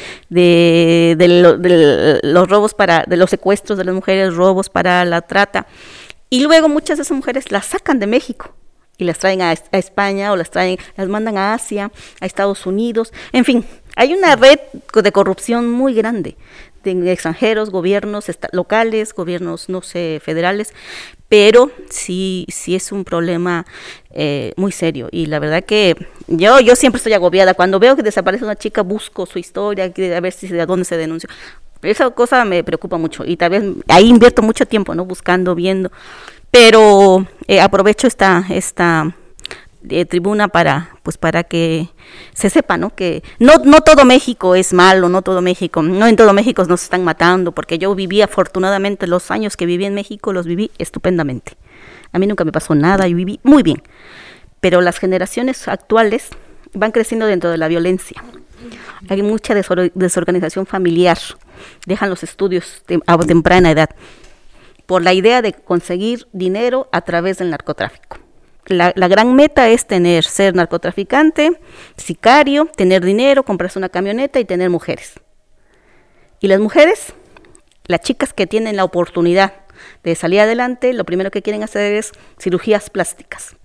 los 2.23 2.49
robos 2.49 2.73
para, 2.73 3.05
de 3.07 3.19
los 3.19 3.29
secuestros 3.29 3.77
de 3.77 3.85
las 3.85 3.95
mujeres, 3.95 4.35
robos 4.35 4.71
para 4.71 5.05
la 5.05 5.21
trata. 5.21 5.67
Y 6.31 6.41
luego 6.41 6.71
muchas 6.71 6.97
de 6.97 7.03
esas 7.03 7.15
mujeres 7.15 7.53
las 7.53 7.67
sacan 7.67 7.99
de 7.99 8.07
México 8.07 8.55
y 8.97 9.05
las 9.05 9.19
traen 9.19 9.43
a, 9.43 9.51
a, 9.51 9.79
España 9.79 10.33
o 10.33 10.37
las 10.37 10.51
traen, 10.51 10.79
las 10.97 11.09
mandan 11.09 11.37
a 11.37 11.53
Asia, 11.53 11.93
a 12.21 12.25
Estados 12.25 12.65
Unidos, 12.65 13.13
en 13.33 13.45
fin, 13.45 13.67
hay 13.95 14.15
una 14.15 14.37
red 14.37 14.59
de 14.95 15.13
corrupción 15.13 15.71
muy 15.71 15.93
grande 15.93 16.37
de 16.83 17.13
extranjeros, 17.13 17.71
gobiernos 17.71 18.27
locales, 18.53 19.15
gobiernos, 19.15 19.69
no 19.69 19.83
sé, 19.83 20.21
federales, 20.23 20.73
pero 21.29 21.71
sí, 21.89 22.47
sí 22.49 22.75
es 22.75 22.93
un 22.93 23.05
problema 23.05 23.67
eh, 24.11 24.53
muy 24.57 24.73
serio. 24.73 25.09
Y 25.13 25.27
la 25.27 25.39
verdad 25.39 25.65
que 25.65 25.95
yo, 26.27 26.61
yo 26.61 26.75
siempre 26.77 26.99
estoy 26.99 27.13
agobiada. 27.13 27.55
Cuando 27.55 27.79
veo 27.79 27.97
que 27.97 28.03
desaparece 28.03 28.45
una 28.45 28.57
chica, 28.57 28.83
busco 28.83 29.27
su 29.27 29.39
historia, 29.39 29.85
a 29.85 30.21
ver 30.21 30.33
si 30.33 30.49
de 30.49 30.67
dónde 30.67 30.85
se 30.85 30.97
denuncia. 30.97 31.29
Esa 31.83 32.11
cosa 32.11 32.45
me 32.45 32.63
preocupa 32.63 32.99
mucho 32.99 33.25
y 33.25 33.37
tal 33.37 33.51
vez 33.51 33.63
ahí 33.89 34.09
invierto 34.09 34.43
mucho 34.43 34.67
tiempo, 34.67 34.95
¿no? 34.95 35.05
Buscando, 35.05 35.55
viendo. 35.55 35.91
Pero 36.51 37.27
eh, 37.47 37.61
aprovecho 37.61 38.07
esta, 38.07 38.45
esta 38.51 39.15
de 39.83 40.05
tribuna 40.05 40.49
para 40.49 40.97
pues 41.03 41.17
para 41.17 41.45
que 41.45 41.89
se 42.35 42.51
sepa 42.51 42.77
no 42.77 42.95
que 42.95 43.23
no 43.39 43.59
no 43.65 43.81
todo 43.81 44.05
México 44.05 44.55
es 44.55 44.73
malo 44.73 45.09
no 45.09 45.23
todo 45.23 45.41
México 45.41 45.83
no 45.83 46.07
en 46.07 46.17
todo 46.17 46.33
México 46.33 46.65
nos 46.65 46.83
están 46.83 47.03
matando 47.03 47.53
porque 47.53 47.79
yo 47.79 47.95
viví 47.95 48.21
afortunadamente 48.23 49.07
los 49.07 49.31
años 49.31 49.57
que 49.57 49.67
viví 49.67 49.85
en 49.85 49.95
México 49.95 50.33
los 50.33 50.47
viví 50.47 50.71
estupendamente. 50.79 51.57
A 52.13 52.19
mí 52.19 52.27
nunca 52.27 52.45
me 52.45 52.53
pasó 52.53 52.75
nada 52.75 53.07
y 53.09 53.15
viví 53.15 53.41
muy 53.43 53.63
bien. 53.63 53.83
Pero 54.61 54.81
las 54.81 54.99
generaciones 54.99 55.69
actuales 55.69 56.29
van 56.75 56.93
creciendo 56.93 57.27
dentro 57.27 57.51
de 57.51 57.59
la 57.59 57.69
violencia. 57.69 58.23
Hay 59.09 59.23
mucha 59.23 59.55
desorganización 59.55 60.67
familiar 60.67 61.19
dejan 61.87 62.11
los 62.11 62.23
estudios 62.23 62.83
a 63.07 63.19
temprana 63.19 63.71
edad 63.71 63.91
por 64.87 65.03
la 65.03 65.13
idea 65.13 65.43
de 65.43 65.53
conseguir 65.53 66.27
dinero 66.33 66.89
a 66.93 67.03
través 67.03 67.39
del 67.39 67.51
narcotráfico 67.51 68.20
la, 68.71 69.09
gran 69.09 69.35
meta 69.35 69.69
es 69.69 69.87
tener, 69.87 70.25
ser 70.25 70.55
narcotraficante, 70.55 71.53
sicario, 71.97 72.67
tener 72.77 73.05
dinero, 73.05 73.45
comprarse 73.45 73.79
una 73.79 73.89
camioneta 73.89 74.39
y 74.39 74.45
tener 74.45 74.71
mujeres. 74.71 75.15
Y 76.41 76.49
las 76.49 76.61
mujeres, 76.61 77.13
las 77.87 78.01
chicas 78.01 78.33
que 78.33 78.47
tienen 78.47 78.77
la 78.77 78.85
oportunidad 78.85 79.55
de 80.05 80.15
salir 80.15 80.41
adelante, 80.41 80.93
lo 80.93 81.05
primero 81.05 81.31
que 81.31 81.43
quieren 81.43 81.63
hacer 81.63 81.95
es 81.95 82.13
cirugías 82.39 82.91
plásticas. 82.91 83.57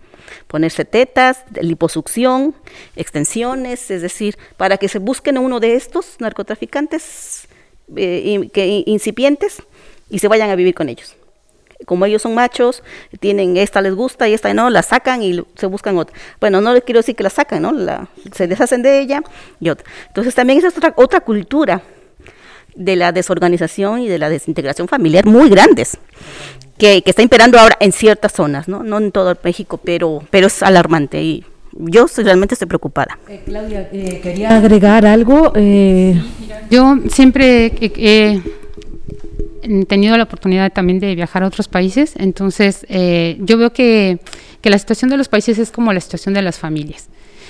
Ponerse 0.47 0.85
tetas, 0.85 1.43
liposucción, 1.61 2.55
extensiones, 2.95 3.91
es 3.91 4.01
decir, 4.01 4.37
para 4.57 4.77
que 4.77 4.89
se 4.89 4.99
busquen 4.99 5.37
a 5.37 5.39
uno 5.39 5.59
de 5.59 5.75
estos 5.75 6.15
narcotraficantes 6.19 7.47
eh, 7.95 8.49
que, 8.51 8.83
incipientes 8.87 9.61
y 10.09 10.19
se 10.19 10.27
vayan 10.27 10.49
a 10.49 10.55
vivir 10.55 10.73
con 10.73 10.89
ellos 10.89 11.15
como 11.85 12.05
ellos 12.05 12.21
son 12.21 12.35
machos, 12.35 12.83
tienen 13.19 13.57
esta 13.57 13.81
les 13.81 13.93
gusta 13.93 14.27
y 14.27 14.33
esta 14.33 14.53
no, 14.53 14.69
la 14.69 14.81
sacan 14.81 15.21
y 15.21 15.43
se 15.55 15.65
buscan 15.65 15.97
otra. 15.97 16.15
Bueno, 16.39 16.61
no 16.61 16.73
les 16.73 16.83
quiero 16.83 16.99
decir 16.99 17.15
que 17.15 17.23
la 17.23 17.29
sacan, 17.29 17.61
¿no? 17.61 17.71
La, 17.71 18.07
se 18.33 18.47
deshacen 18.47 18.81
de 18.81 18.99
ella 18.99 19.21
y 19.59 19.69
otra. 19.69 19.85
Entonces 20.07 20.33
también 20.35 20.59
es 20.59 20.65
otra, 20.65 20.93
otra 20.95 21.21
cultura 21.21 21.81
de 22.75 22.95
la 22.95 23.11
desorganización 23.11 23.99
y 24.01 24.07
de 24.07 24.19
la 24.19 24.29
desintegración 24.29 24.87
familiar 24.87 25.25
muy 25.25 25.49
grandes, 25.49 25.97
que, 26.77 27.01
que 27.01 27.09
está 27.09 27.21
imperando 27.21 27.57
ahora 27.57 27.77
en 27.79 27.91
ciertas 27.91 28.33
zonas, 28.33 28.67
¿no? 28.67 28.83
No 28.83 28.97
en 28.97 29.11
todo 29.11 29.35
México, 29.43 29.79
pero, 29.83 30.23
pero 30.29 30.47
es 30.47 30.61
alarmante 30.61 31.21
y 31.21 31.45
yo 31.77 32.05
realmente 32.17 32.55
estoy 32.55 32.67
preocupada. 32.67 33.19
Eh, 33.27 33.41
Claudia, 33.45 33.89
eh, 33.91 34.19
quería 34.21 34.57
agregar 34.57 35.05
algo. 35.05 35.51
Eh... 35.55 36.21
Yo 36.69 36.97
siempre 37.09 37.71
tenido 39.87 40.17
la 40.17 40.23
oportunidad 40.23 40.71
también 40.71 40.99
de 40.99 41.15
viajar 41.15 41.43
a 41.43 41.47
otros 41.47 41.67
países, 41.67 42.13
entonces 42.17 42.85
eh, 42.89 43.37
yo 43.39 43.57
veo 43.57 43.73
que, 43.73 44.19
que, 44.61 44.69
la 44.69 44.79
situación 44.79 45.09
de 45.09 45.17
los 45.17 45.29
países 45.29 45.57
es 45.59 45.71
como 45.71 45.93
la 45.93 45.99
situación 45.99 46.33
de 46.33 46.41
las 46.41 46.57
familias. 46.59 47.09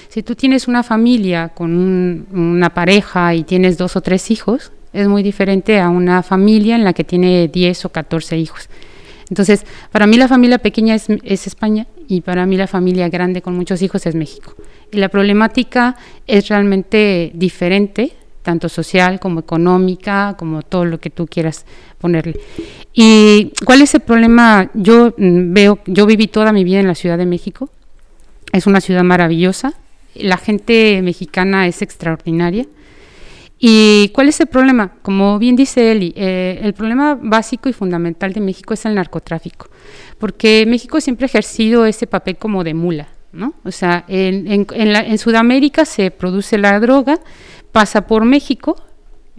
Si 0.09 0.23
tú 0.23 0.35
tienes 0.35 0.67
una 0.67 0.83
familia 0.83 1.49
con 1.49 2.27
una 2.31 2.73
pareja 2.73 3.33
y 3.35 3.43
tienes 3.43 3.77
dos 3.77 3.95
o 3.95 4.01
tres 4.01 4.31
hijos, 4.31 4.71
es 4.93 5.07
muy 5.07 5.23
diferente 5.23 5.79
a 5.79 5.89
una 5.89 6.23
familia 6.23 6.75
en 6.75 6.85
la 6.85 6.93
que 6.93 7.03
tiene 7.03 7.49
10 7.49 7.85
o 7.85 7.89
14 7.89 8.37
hijos. 8.37 8.69
Entonces, 9.29 9.65
para 9.91 10.07
mí 10.07 10.17
la 10.17 10.27
familia 10.27 10.57
pequeña 10.59 10.95
es, 10.95 11.07
es, 11.23 11.47
España 11.47 11.87
y 12.07 12.21
para 12.21 12.45
mí 12.45 12.55
la 12.55 12.67
familia 12.67 13.09
grande 13.09 13.41
con 13.41 13.55
muchos 13.55 13.81
hijos 13.81 14.05
es 14.05 14.15
México. 14.15 14.55
Y 14.91 14.97
la 14.97 15.09
problemática 15.09 15.97
es 16.27 16.47
realmente 16.47 17.31
diferente 17.33 18.13
tanto 18.45 18.69
social 18.69 19.19
como 19.19 19.41
económica, 19.41 20.35
como 20.37 20.61
todo 20.61 20.85
lo 20.85 20.99
que 20.99 21.09
tú 21.09 21.25
quieras 21.25 21.65
ponerle. 21.97 22.39
¿Y 22.93 23.51
cuál 23.65 23.81
es 23.81 23.93
el 23.95 24.01
problema? 24.01 24.69
Yo 24.73 25.13
mm, 25.17 25.53
veo, 25.53 25.79
yo 25.87 26.05
viví 26.05 26.27
toda 26.27 26.53
mi 26.53 26.63
vida 26.63 26.79
en 26.79 26.87
la 26.87 26.95
Ciudad 26.95 27.17
de 27.17 27.25
México, 27.25 27.69
es 28.53 28.67
una 28.67 28.79
ciudad 28.79 29.03
maravillosa, 29.03 29.73
la 30.13 30.37
gente 30.37 31.01
mexicana 31.01 31.67
es 31.67 31.81
extraordinaria. 31.81 32.65
¿Y 33.57 34.09
cuál 34.09 34.29
es 34.29 34.39
el 34.39 34.47
problema? 34.47 34.91
Como 35.01 35.39
bien 35.39 35.55
dice 35.55 35.91
Eli, 35.91 36.13
eh, 36.15 36.59
el 36.61 36.73
problema 36.73 37.17
básico 37.19 37.67
y 37.67 37.73
fundamental 37.73 38.31
de 38.31 38.41
México 38.41 38.73
es 38.73 38.85
el 38.85 38.93
narcotráfico, 38.93 39.69
porque 40.19 40.65
México 40.67 41.01
siempre 41.01 41.25
ha 41.25 41.27
ejercido 41.27 41.85
ese 41.85 42.05
papel 42.05 42.37
como 42.37 42.63
de 42.63 42.73
mula, 42.73 43.07
¿no? 43.31 43.55
O 43.63 43.71
sea, 43.71 44.05
en, 44.07 44.67
en 44.71 45.17
Sudamérica 45.17 45.85
se 45.85 46.11
produce 46.11 46.57
la 46.57 46.79
droga, 46.79 47.19
pasa 47.75 48.07
por 48.07 48.23
México, 48.23 48.77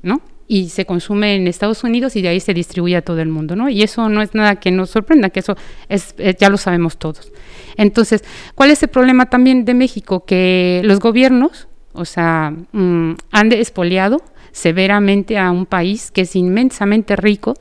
¿no? 0.03 0.21
Y 0.47 0.69
se 0.69 0.85
consume 0.85 1.37
en 1.37 1.49
Estados 1.49 1.83
Unidos 1.85 2.17
y 2.17 2.21
de 2.21 2.29
ahí 2.29 2.39
se 2.39 2.53
distribuye 2.53 2.95
a 2.95 3.01
todo 3.01 3.21
el 3.21 3.31
mundo, 3.31 3.57
¿no? 3.57 3.71
Y 3.71 3.83
eso 3.83 4.11
no 4.11 4.21
es 4.21 4.35
nada 4.35 4.57
que 4.57 4.71
nos 4.71 4.91
sorprenda, 4.91 5.31
que 5.31 5.41
eso 5.41 5.57
es, 5.89 6.15
eh, 6.19 6.37
ya 6.39 6.51
lo 6.51 6.59
sabemos 6.59 6.99
todos. 6.99 7.33
Entonces, 7.79 8.25
¿cuál 8.55 8.71
es 8.73 8.83
el 8.83 8.91
problema 8.91 9.31
también 9.31 9.65
de 9.65 9.73
México? 9.73 10.27
Que 10.27 10.83
los 10.85 10.99
gobiernos, 10.99 11.67
o 11.95 12.05
sea, 12.05 12.53
mm, 12.73 13.13
han 13.31 13.53
expoliado 13.53 14.23
severamente 14.53 15.39
a 15.39 15.51
un 15.51 15.65
país 15.65 16.11
que 16.11 16.21
es 16.21 16.37
inmensamente 16.37 17.17
rico 17.17 17.55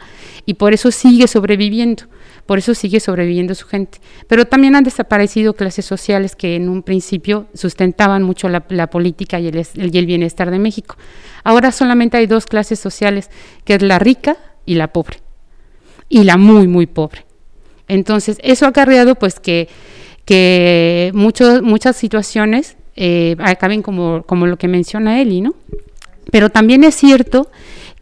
y 0.45 0.55
por 0.55 0.73
eso 0.73 0.91
sigue 0.91 1.29
sobreviviendo 1.29 2.03
por 2.45 2.59
eso 2.59 2.75
sigue 2.75 2.99
sobreviviendo 2.99 3.55
su 3.55 3.65
gente. 3.65 3.99
Pero 4.27 4.45
también 4.45 4.75
han 4.75 4.83
desaparecido 4.83 5.55
clases 5.55 5.85
sociales 5.85 6.35
que 6.35 6.55
en 6.55 6.69
un 6.69 6.83
principio 6.83 7.47
sustentaban 7.53 8.23
mucho 8.23 8.49
la, 8.49 8.87
política 8.87 9.39
y 9.39 9.47
el, 9.47 10.05
bienestar 10.05 10.51
de 10.51 10.59
México. 10.59 10.95
Ahora 11.43 11.71
solamente 11.71 12.17
hay 12.17 12.27
dos 12.27 12.45
clases 12.45 12.79
sociales, 12.79 13.29
que 13.63 13.75
es 13.75 13.81
la 13.81 13.97
rica 13.97 14.37
y 14.65 14.75
la 14.75 14.89
pobre, 14.89 15.17
y 16.07 16.23
la 16.23 16.37
muy, 16.37 16.67
muy 16.67 16.85
pobre. 16.85 17.25
Entonces, 17.87 18.37
eso 18.43 18.65
ha 18.65 18.69
acarreado 18.69 19.15
pues 19.15 19.39
que, 19.39 19.67
que 20.25 21.11
muchas 21.13 21.95
situaciones 21.95 22.77
eh, 22.95 23.35
acaben 23.39 23.81
como, 23.81 24.23
como 24.23 24.45
lo 24.45 24.57
que 24.57 24.67
menciona 24.67 25.19
Eli, 25.19 25.41
¿no? 25.41 25.55
Pero 26.31 26.49
también 26.49 26.83
es 26.83 26.95
cierto 26.95 27.49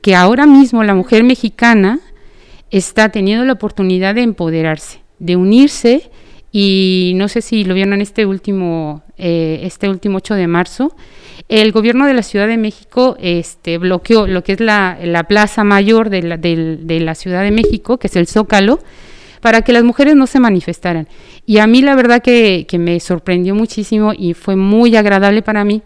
que 0.01 0.15
ahora 0.15 0.45
mismo 0.45 0.83
la 0.83 0.95
mujer 0.95 1.23
mexicana 1.23 1.99
está 2.73 3.09
teniendo 3.09 3.45
la 3.45 3.53
oportunidad 3.53 4.15
de 4.15 4.23
empoderarse, 4.23 4.99
de 5.19 5.35
unirse 5.35 6.09
y 6.51 7.13
no 7.15 7.27
sé 7.27 7.41
si 7.41 7.63
lo 7.63 7.75
vieron 7.75 8.01
este 8.01 8.25
último, 8.25 9.03
eh, 9.15 9.59
este 9.63 9.89
último 9.89 10.17
8 10.17 10.33
de 10.33 10.47
marzo, 10.47 10.95
el 11.49 11.71
gobierno 11.71 12.07
de 12.07 12.15
la 12.15 12.23
Ciudad 12.23 12.47
de 12.47 12.57
México 12.57 13.15
este, 13.19 13.77
bloqueó 13.77 14.25
lo 14.25 14.43
que 14.43 14.53
es 14.53 14.59
la, 14.59 15.25
plaza 15.27 15.63
mayor 15.63 16.09
de 16.09 16.23
la, 16.23 16.37
de 16.37 16.99
la 16.99 17.13
Ciudad 17.13 17.43
de 17.43 17.51
México, 17.51 17.99
que 17.99 18.07
es 18.07 18.15
el 18.15 18.25
Zócalo, 18.25 18.79
para 19.39 19.61
que 19.61 19.71
las 19.71 19.83
mujeres 19.83 20.15
no 20.15 20.25
se 20.25 20.39
manifestaran. 20.39 21.07
Y 21.45 21.59
a 21.59 21.67
mí 21.67 21.83
la 21.83 21.95
verdad 21.95 22.23
que, 22.23 22.65
que 22.67 22.79
me 22.79 22.99
sorprendió 22.99 23.53
muchísimo 23.53 24.13
y 24.17 24.33
fue 24.33 24.55
muy 24.55 24.95
agradable 24.95 25.43
para 25.43 25.63
mí 25.63 25.83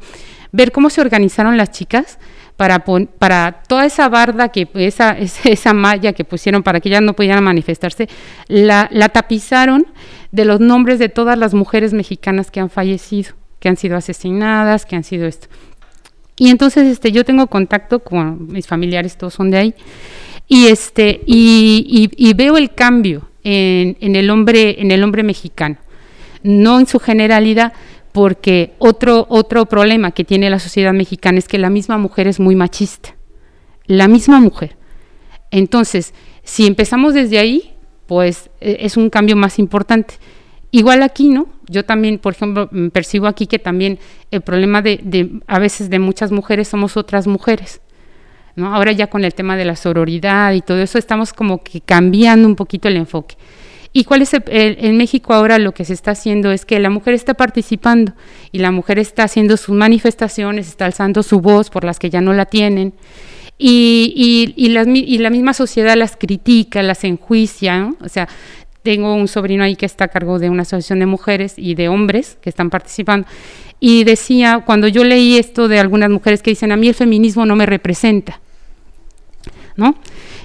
ver 0.54 0.72
cómo 0.72 0.90
se 0.90 1.02
organizaron 1.02 1.58
las 1.58 1.72
chicas 1.72 2.18
para, 2.58 3.62
toda 3.68 3.86
esa 3.86 4.10
barda, 4.10 4.50
que 4.50 4.68
esa, 4.74 5.16
esa 5.46 5.74
malla 5.74 6.14
que 6.14 6.26
pusieron 6.26 6.64
para 6.64 6.80
que 6.80 6.90
ellas 6.90 7.04
no 7.04 7.14
pudieran 7.14 7.44
manifestarse, 7.44 8.10
la, 8.48 8.90
tapizaron 9.14 9.88
de 10.32 10.44
los 10.44 10.60
nombres 10.60 11.00
de 11.00 11.08
todas 11.08 11.38
las 11.38 11.54
mujeres 11.54 11.94
mexicanas 11.94 12.52
que 12.52 12.60
han 12.60 12.70
fallecido, 12.70 13.34
que 13.60 13.70
han 13.70 13.78
sido 13.78 13.96
asesinadas, 13.96 14.86
que 14.86 14.96
han 14.96 15.04
sido 15.04 15.28
esto. 15.28 15.48
Y 16.40 16.50
entonces 16.50 16.88
este, 16.88 17.12
yo 17.12 17.24
tengo 17.24 17.48
contacto 17.48 18.00
con 18.00 18.52
mis 18.52 18.68
familiares, 18.68 19.18
todos 19.18 19.36
son 19.36 19.50
de 19.50 19.58
ahí, 19.58 19.76
y, 20.48 20.68
este, 20.68 21.22
y, 21.26 22.34
veo 22.36 22.58
el 22.58 22.74
cambio 22.74 23.30
en, 23.44 24.16
el 24.16 24.30
hombre, 24.30 24.82
en 24.82 24.92
el 24.92 25.04
hombre 25.04 25.24
mexicano, 25.24 25.78
no 26.44 26.80
en 26.80 26.88
su 26.88 27.00
generalidad, 27.00 27.74
porque 28.18 28.74
otro, 28.80 29.28
otro 29.30 29.68
problema 29.68 30.10
que 30.10 30.24
tiene 30.24 30.50
la 30.50 30.58
sociedad 30.58 30.92
mexicana 30.92 31.38
es 31.38 31.48
que 31.48 31.60
la 31.60 31.70
misma 31.70 32.00
mujer 32.00 32.26
es 32.26 32.40
muy 32.40 32.56
machista, 32.56 33.16
la 33.86 34.08
misma 34.08 34.40
mujer. 34.40 34.76
Entonces, 35.52 36.16
si 36.44 36.66
empezamos 36.66 37.14
desde 37.14 37.38
ahí, 37.38 37.76
pues 38.08 38.50
e, 38.60 38.78
es 38.80 38.98
un 38.98 39.12
cambio 39.12 39.36
más 39.36 39.60
importante. 39.60 40.16
Igual 40.72 41.04
aquí, 41.04 41.30
¿no? 41.30 41.48
Yo 41.68 41.86
también, 41.86 42.18
por 42.18 42.34
ejemplo, 42.34 42.70
mm, 42.72 42.88
percibo 42.88 43.28
aquí 43.28 43.46
que 43.46 43.60
también 43.60 44.00
el 44.32 44.42
problema 44.42 44.82
de, 44.82 45.40
a 45.46 45.60
veces 45.60 45.92
de 45.92 46.00
muchas 46.00 46.32
mujeres 46.32 46.68
somos 46.70 46.98
otras 46.98 47.28
mujeres. 47.28 47.82
¿no? 48.56 48.74
Ahora 48.74 48.94
ya 48.94 49.12
con 49.12 49.26
el 49.26 49.36
tema 49.36 49.56
de 49.58 49.66
la 49.66 49.76
sororidad 49.76 50.54
y 50.54 50.62
todo 50.62 50.82
eso 50.82 50.98
estamos 50.98 51.34
como 51.34 51.62
que 51.62 51.82
cambiando 51.82 52.48
un 52.48 52.56
poquito 52.56 52.88
el 52.88 52.98
enfoque. 52.98 53.36
¿Y 53.98 54.04
cuál 54.04 54.22
es 54.22 54.30
en 54.46 54.96
México 54.96 55.34
ahora 55.34 55.58
lo 55.58 55.72
que 55.72 55.84
se 55.84 55.94
está 55.94 56.12
haciendo? 56.12 56.52
Es 56.52 56.66
que 56.66 56.78
la 56.78 56.92
mujer 56.92 57.16
está 57.16 57.34
participando 57.34 58.14
y 58.52 58.60
la 58.60 58.70
mujer 58.70 59.00
está 59.00 59.24
haciendo 59.24 59.58
sus 59.58 59.76
manifestaciones, 59.76 60.68
está 60.68 60.86
alzando 60.86 61.24
su 61.24 61.42
voz 61.42 61.72
por 61.72 61.84
las 61.84 61.98
que 61.98 62.12
ya 62.12 62.22
no 62.22 62.32
la 62.34 62.46
tienen. 62.46 62.94
y, 63.58 64.54
y, 64.56 64.70
la, 64.70 64.84
y, 64.88 65.18
la, 65.18 65.32
misma 65.32 65.56
sociedad 65.56 65.96
las 65.96 66.16
critica, 66.16 66.84
las 66.84 67.04
enjuicia, 67.06 67.92
o 68.00 68.08
sea, 68.08 68.30
tengo 68.84 69.16
un 69.16 69.28
sobrino 69.28 69.64
ahí 69.64 69.76
que 69.76 69.88
está 69.88 70.06
a 70.06 70.10
cargo 70.10 70.38
de 70.38 70.52
una 70.52 70.62
asociación 70.62 71.00
de 71.00 71.08
mujeres 71.08 71.56
y 71.58 71.74
de 71.74 71.90
hombres 71.90 72.38
que 72.40 72.52
están 72.52 72.70
participando, 72.70 73.28
y 73.80 74.04
decía, 74.04 74.62
cuando 74.64 74.88
yo 74.88 75.04
leí 75.06 75.40
esto 75.40 75.68
de 75.68 75.80
algunas 75.80 76.12
mujeres 76.12 76.44
que 76.44 76.52
dicen, 76.52 76.72
a 76.72 76.78
mí 76.78 76.88
el 76.88 76.94
feminismo 76.94 77.48
no 77.48 77.56
me 77.56 77.66
representa, 77.66 78.42
¿no? 79.76 79.96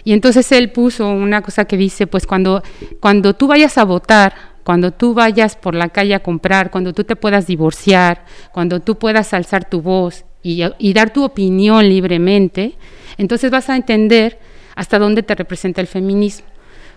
Y 0.04 0.12
entonces 0.12 0.50
él 0.52 0.70
puso 0.70 1.08
una 1.08 1.42
cosa 1.42 1.64
que 1.64 1.76
dice, 1.76 2.06
pues 2.06 2.26
cuando, 2.26 2.62
cuando 3.00 3.34
tú 3.34 3.46
vayas 3.46 3.78
a 3.78 3.84
votar, 3.84 4.34
cuando 4.64 4.92
tú 4.92 5.14
vayas 5.14 5.56
por 5.56 5.74
la 5.74 5.88
calle 5.88 6.14
a 6.14 6.20
comprar, 6.20 6.70
cuando 6.70 6.92
tú 6.92 7.04
te 7.04 7.16
puedas 7.16 7.46
divorciar, 7.46 8.24
cuando 8.52 8.80
tú 8.80 8.98
puedas 8.98 9.32
alzar 9.34 9.68
tu 9.68 9.80
voz 9.80 10.24
y, 10.42 10.92
dar 10.92 11.12
tu 11.12 11.24
opinión 11.24 11.88
libremente, 11.88 12.74
entonces 13.16 13.50
vas 13.50 13.70
a 13.70 13.76
entender 13.76 14.38
hasta 14.74 14.98
dónde 14.98 15.22
te 15.22 15.34
representa 15.34 15.80
el 15.80 15.86
feminismo. 15.86 16.46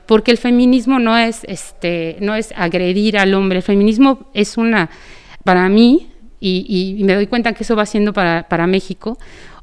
Porque 0.05 0.31
el 0.31 0.37
feminismo 0.37 0.99
no 0.99 1.17
es, 1.17 1.43
este, 1.45 2.17
no 2.21 2.35
es 2.35 2.53
agredir 2.55 3.17
al 3.17 3.33
hombre, 3.33 3.57
el 3.57 3.63
feminismo 3.63 4.29
es 4.33 4.57
una, 4.57 4.89
para 5.43 5.67
mí, 5.69 6.11
y, 6.39 7.01
me 7.03 7.15
doy 7.15 7.25
cuenta 7.25 7.53
que 7.53 7.63
eso 7.63 7.75
va 7.75 7.87
siendo 7.87 8.13
para, 8.13 8.47
para 8.47 8.67
México, 8.67 9.17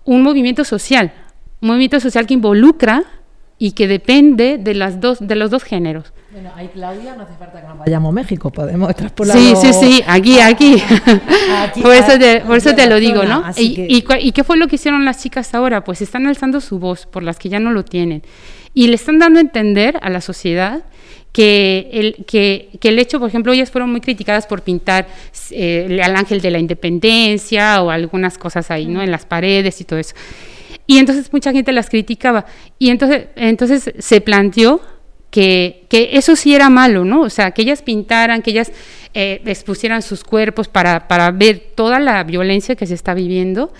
un 0.04 0.22
movimiento 0.22 0.64
social, 0.64 1.12
un 1.60 1.68
movimiento 1.68 2.00
social 2.00 2.26
que 2.26 2.34
involucra 2.34 3.04
y 3.62 3.72
que 3.72 3.86
depende 3.86 4.58
de, 4.58 4.74
las 4.74 5.00
dos, 5.00 5.18
de 5.20 5.36
los 5.36 5.48
dos 5.48 5.62
géneros. 5.62 6.12
Bueno, 6.32 6.50
ahí 6.56 6.68
Claudia, 6.74 7.14
no 7.14 7.22
hace 7.22 7.34
falta 7.34 7.60
que 7.60 7.68
nos 7.68 7.78
vayamos 7.78 8.08
a 8.08 8.12
México, 8.12 8.50
podemos 8.50 8.92
traspolarlo. 8.96 9.40
Sí, 9.40 9.54
sí, 9.54 9.72
sí, 9.72 10.04
aquí, 10.04 10.40
aquí. 10.40 10.82
por 11.80 11.94
eso 11.94 12.18
te, 12.18 12.40
por 12.40 12.56
eso 12.56 12.74
te 12.74 12.88
lo 12.88 12.96
digo, 12.96 13.22
¿no? 13.22 13.44
Y, 13.56 13.86
y, 13.88 14.32
qué 14.32 14.42
fue 14.42 14.56
lo 14.56 14.66
que 14.66 14.74
hicieron 14.74 15.04
las 15.04 15.22
chicas 15.22 15.54
ahora? 15.54 15.84
Pues 15.84 16.02
están 16.02 16.26
alzando 16.26 16.60
su 16.60 16.80
voz 16.80 17.06
por 17.06 17.22
las 17.22 17.38
que 17.38 17.50
ya 17.50 17.60
no 17.60 17.70
lo 17.70 17.84
tienen. 17.84 18.24
Y 18.74 18.88
le 18.88 18.96
están 18.96 19.20
dando 19.20 19.38
a 19.38 19.42
entender 19.42 19.96
a 20.02 20.10
la 20.10 20.20
sociedad 20.20 20.82
que 21.30 21.88
el, 21.92 22.24
que, 22.24 22.68
que, 22.80 22.88
el 22.88 22.98
hecho, 22.98 23.20
por 23.20 23.28
ejemplo, 23.28 23.52
ellas 23.52 23.70
fueron 23.70 23.92
muy 23.92 24.00
criticadas 24.00 24.48
por 24.48 24.62
pintar 24.62 25.06
eh, 25.52 26.00
al 26.02 26.16
ángel 26.16 26.40
de 26.40 26.50
la 26.50 26.58
independencia 26.58 27.80
o 27.80 27.90
algunas 27.90 28.38
cosas 28.38 28.72
ahí, 28.72 28.86
¿no? 28.86 29.04
En 29.04 29.12
las 29.12 29.24
paredes 29.24 29.80
y 29.80 29.84
todo 29.84 30.00
eso. 30.00 30.16
Y 30.86 30.98
entonces 30.98 31.32
mucha 31.32 31.52
gente 31.52 31.72
las 31.72 31.88
criticaba. 31.88 32.44
Y 32.78 32.90
entonces, 32.90 33.26
entonces 33.36 33.92
se 33.98 34.20
planteó 34.20 34.80
que, 35.30 35.86
que 35.88 36.10
eso 36.12 36.36
sí 36.36 36.54
era 36.54 36.68
malo, 36.68 37.04
¿no? 37.04 37.22
O 37.22 37.30
sea, 37.30 37.52
que 37.52 37.62
ellas 37.62 37.82
pintaran, 37.82 38.42
que 38.42 38.50
ellas 38.50 38.70
eh, 39.14 39.40
expusieran 39.46 40.02
sus 40.02 40.24
cuerpos 40.24 40.68
para, 40.68 41.08
para 41.08 41.30
ver 41.30 41.72
toda 41.74 41.98
la 41.98 42.22
violencia 42.24 42.76
que 42.76 42.86
se 42.86 42.94
está 42.94 43.14
viviendo, 43.14 43.72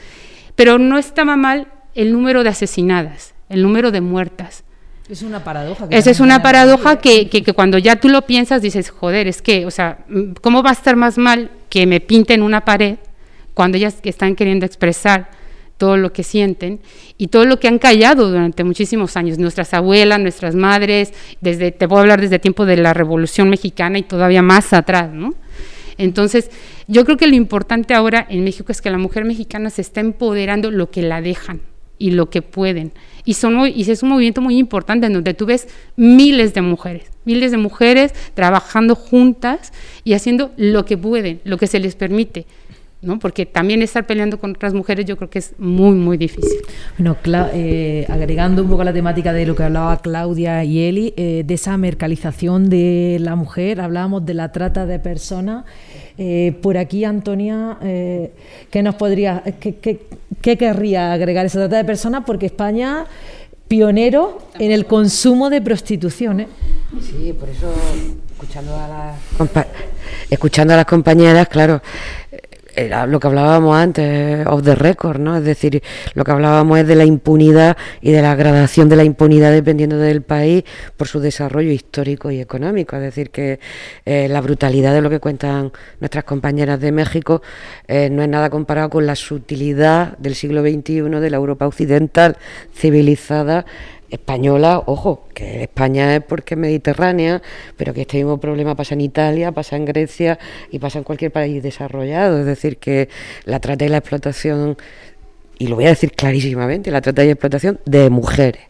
pero 0.57 0.79
no 0.79 0.97
estaba 0.97 1.37
mal 1.37 1.69
el 1.95 2.13
número 2.13 2.43
de 2.43 2.49
asesinadas, 2.49 3.35
el 3.49 3.63
número 3.63 3.91
de 3.91 4.01
muertas. 4.01 4.65
Es 5.11 5.21
una 5.21 5.45
paradoja. 5.45 5.89
Esa 5.91 6.11
es 6.11 6.21
una 6.21 6.43
paradoja 6.43 6.97
que, 6.97 7.29
que, 7.29 7.43
que, 7.43 7.53
cuando 7.53 7.77
ya 7.77 7.97
tú 7.97 8.09
lo 8.09 8.23
piensas 8.23 8.63
dices, 8.63 8.89
joder, 8.89 9.27
es 9.27 9.43
que, 9.43 9.67
o 9.67 9.71
sea, 9.71 9.99
¿cómo 10.41 10.63
va 10.63 10.71
a 10.71 10.75
estar 10.75 10.97
más 10.97 11.19
mal 11.19 11.51
que 11.69 11.87
me 11.87 12.01
pinten 12.01 12.43
una 12.43 12.65
pared 12.65 12.97
cuando 13.53 13.77
ellas 13.77 13.97
están 14.05 14.37
queriendo 14.37 14.65
expresar 14.65 15.29
todo 15.83 15.97
lo 15.97 16.13
que 16.13 16.23
sienten 16.23 16.79
y 17.19 17.27
todo 17.27 17.45
lo 17.45 17.59
que 17.59 17.67
han 17.67 17.81
callado 17.81 18.31
durante 18.31 18.63
muchísimos 18.63 19.17
años, 19.17 19.39
nuestras 19.39 19.75
abuelas, 19.75 20.21
nuestras 20.21 20.55
madres, 20.55 21.13
desde, 21.41 21.73
te 21.73 21.89
puedo 21.89 22.03
hablar 22.03 22.21
desde 22.21 22.37
el 22.37 22.41
tiempo 22.41 22.67
de 22.67 22.77
la 22.77 22.95
Revolución 22.95 23.51
Mexicana 23.51 23.99
y 23.99 24.03
todavía 24.03 24.43
más 24.43 24.73
atrás, 24.73 25.13
¿no? 25.13 25.35
Entonces, 25.99 26.53
yo 26.87 27.05
creo 27.05 27.17
que 27.17 27.27
lo 27.27 27.35
importante 27.35 27.95
ahora 27.95 28.25
en 28.31 28.45
México 28.45 28.71
es 28.71 28.81
que 28.81 28.91
la 28.91 28.99
mujer 28.99 29.25
mexicana 29.25 29.71
se 29.71 29.83
está 29.83 29.99
empoderando 29.99 30.71
lo 30.71 30.93
que 30.93 31.03
la 31.03 31.21
dejan 31.21 31.63
y 31.99 32.13
lo 32.13 32.31
que 32.31 32.43
pueden. 32.43 32.93
Y, 33.25 33.35
son, 33.35 33.67
y 33.67 33.83
es 33.83 34.05
un 34.05 34.11
movimiento 34.11 34.41
muy 34.41 34.59
importante 34.59 35.09
en 35.09 35.15
donde 35.15 35.35
tú 35.35 35.47
ves 35.47 35.67
miles 35.97 36.55
de 36.55 36.63
mujeres, 36.63 37.11
miles 37.25 37.51
de 37.51 37.57
mujeres 37.57 38.15
trabajando 38.35 38.95
juntas 38.95 39.73
y 40.05 40.13
haciendo 40.13 40.53
lo 40.57 40.85
que 40.85 40.97
pueden, 40.97 41.41
lo 41.43 41.59
que 41.59 41.67
se 41.67 41.81
les 41.81 41.97
permite. 41.97 42.47
¿No? 43.03 43.19
Porque 43.19 43.47
también 43.47 43.83
estar 43.83 44.07
peleando 44.07 44.39
con 44.39 44.53
otras 44.53 44.75
mujeres 44.75 45.05
yo 45.05 45.17
creo 45.17 45.29
que 45.29 45.41
es 45.41 45.55
muy, 45.59 45.97
muy 45.97 46.17
difícil. 46.17 46.61
Bueno, 46.97 47.17
eh, 47.53 48.07
agregando 48.09 48.63
un 48.63 48.71
poco 48.71 48.85
la 48.85 48.93
temática 48.93 49.33
de 49.33 49.45
lo 49.45 49.57
que 49.57 49.65
hablaba 49.65 50.01
Claudia 50.01 50.63
y 50.63 50.79
Eli, 50.81 51.13
eh, 51.17 51.43
de 51.45 51.55
esa 51.55 51.77
mercalización 51.77 52.71
de 52.71 53.19
la 53.21 53.35
mujer, 53.35 53.81
hablábamos 53.81 54.25
de 54.25 54.35
la 54.35 54.53
trata 54.53 54.87
de 54.87 55.01
personas. 55.01 55.65
Eh, 56.17 56.57
por 56.63 56.79
aquí, 56.79 57.05
Antonia, 57.05 57.79
¿qué 57.81 58.83
nos 58.83 58.95
podría, 58.95 59.43
qué, 59.59 59.75
qué, 60.41 60.57
querría 60.57 61.13
agregar 61.13 61.45
esa 61.47 61.59
trata 61.59 61.79
de 61.79 61.85
personas? 61.85 62.23
Porque 62.25 62.47
España 62.47 63.07
pionero 63.67 64.39
en 64.59 64.71
el 64.71 64.87
consumo 64.87 65.51
de 65.51 65.61
prostitución. 65.61 66.47
Sí, 67.01 67.33
por 67.33 67.49
eso, 67.49 67.73
escuchando 68.31 68.77
a 68.77 68.87
las, 68.87 69.67
escuchando 70.29 70.75
a 70.75 70.77
las 70.77 70.85
compañeras, 70.85 71.49
claro, 71.49 71.81
lo 73.09 73.21
que 73.21 73.27
hablábamos 73.27 73.77
antes, 73.77 74.47
of 74.47 74.63
the 74.63 74.75
record, 74.75 75.19
¿no? 75.19 75.37
Es 75.37 75.45
decir, 75.45 75.83
lo 76.15 76.25
que 76.25 76.31
hablábamos 76.31 76.79
es 76.79 76.87
de 76.87 76.95
la 76.95 77.05
impunidad 77.05 77.77
y 78.01 78.13
de 78.13 78.23
la 78.23 78.35
gradación 78.35 78.89
de 78.89 78.97
la 78.97 79.05
impunidad 79.05 79.53
dependiendo 79.53 79.99
del 79.99 80.23
país 80.23 80.65
por 80.97 81.09
su 81.09 81.21
desarrollo 81.21 81.71
histórico 81.71 82.31
y 82.31 82.41
económico. 82.41 82.97
Es 82.97 83.03
decir, 83.03 83.31
que 83.31 83.61
eh, 84.05 84.29
la 84.29 84.41
brutalidad 84.41 84.95
de 84.95 85.03
lo 85.03 85.11
que 85.11 85.21
cuentan 85.21 85.73
nuestras 86.01 86.25
compañeras 86.25 86.81
de 86.81 86.93
México 86.93 87.43
eh, 87.89 88.09
no 88.11 88.23
es 88.23 88.29
nada 88.29 88.51
comparado 88.51 88.91
con 88.91 89.07
la 89.07 89.17
sutilidad 89.17 90.17
del 90.19 90.35
siglo 90.35 90.63
XXI 90.63 91.03
de 91.03 91.31
la 91.31 91.37
Europa 91.37 91.67
occidental 91.67 92.37
civilizada 92.75 93.65
española, 94.13 94.83
ojo, 94.87 95.27
que 95.35 95.63
España 95.63 96.17
es 96.17 96.23
porque 96.23 96.55
es 96.55 96.61
mediterránea, 96.61 97.43
pero 97.77 97.95
que 97.95 98.03
este 98.03 98.19
mismo 98.19 98.39
problema 98.39 98.75
pasa 98.75 98.95
en 98.95 99.01
Italia, 99.01 99.53
pasa 99.53 99.77
en 99.77 99.87
Grecia 99.87 100.39
y 100.71 100.79
pasa 100.79 100.99
en 100.99 101.05
cualquier 101.05 101.33
país 101.33 101.63
desarrollado. 101.63 102.39
Es 102.39 102.47
decir, 102.47 102.77
que 102.77 103.09
la 103.45 103.59
trata 103.59 103.85
y 103.85 103.89
la 103.89 103.99
explotación, 103.99 104.77
y 105.59 105.67
lo 105.67 105.77
voy 105.77 105.87
a 105.87 105.89
decir 105.89 106.13
clarísimamente, 106.13 106.91
la 106.91 107.01
trata 107.01 107.23
y 107.25 107.27
la 107.27 107.33
explotación 107.33 107.81
de 107.87 108.11
mujeres, 108.11 108.63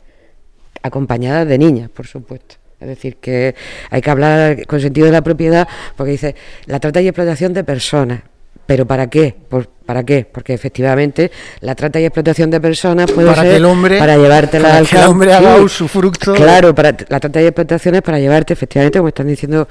acompañadas 0.82 1.48
de 1.48 1.58
niñas, 1.58 1.90
por 1.90 2.06
supuesto. 2.06 2.56
Es 2.80 2.88
decir, 2.88 3.16
que 3.16 3.54
hay 3.90 4.00
que 4.00 4.10
hablar 4.10 4.66
con 4.66 4.80
sentido 4.80 5.06
de 5.06 5.12
la 5.12 5.22
propiedad, 5.22 5.68
porque 5.96 6.12
dice 6.12 6.34
la 6.66 6.80
trata 6.80 7.00
y 7.00 7.08
explotación 7.08 7.52
de 7.52 7.64
personas. 7.64 8.22
¿Pero 8.66 8.86
para 8.86 9.08
qué? 9.08 9.34
Pues, 9.48 9.68
¿Para 9.84 10.04
qué? 10.04 10.26
Porque 10.30 10.54
efectivamente 10.54 11.30
la 11.60 11.74
trata 11.74 12.00
y 12.00 12.04
explotación 12.04 12.50
de 12.50 12.60
personas 12.60 13.10
puede 13.10 13.28
para 13.28 13.42
ser 13.42 13.50
que 13.50 13.56
el 13.56 13.64
hombre, 13.64 13.98
para 13.98 14.16
llevártela 14.16 14.76
al 14.76 14.88
que 14.88 14.96
el 14.96 15.04
hombre 15.04 15.32
haga 15.32 15.68
su 15.68 15.88
fruto. 15.88 16.34
Claro, 16.34 16.74
para, 16.74 16.96
la 17.08 17.20
trata 17.20 17.42
y 17.42 17.46
explotación 17.46 17.96
es 17.96 18.02
para 18.02 18.18
llevarte, 18.18 18.52
efectivamente, 18.52 18.98
como 18.98 19.08
están 19.08 19.26
diciendo 19.26 19.68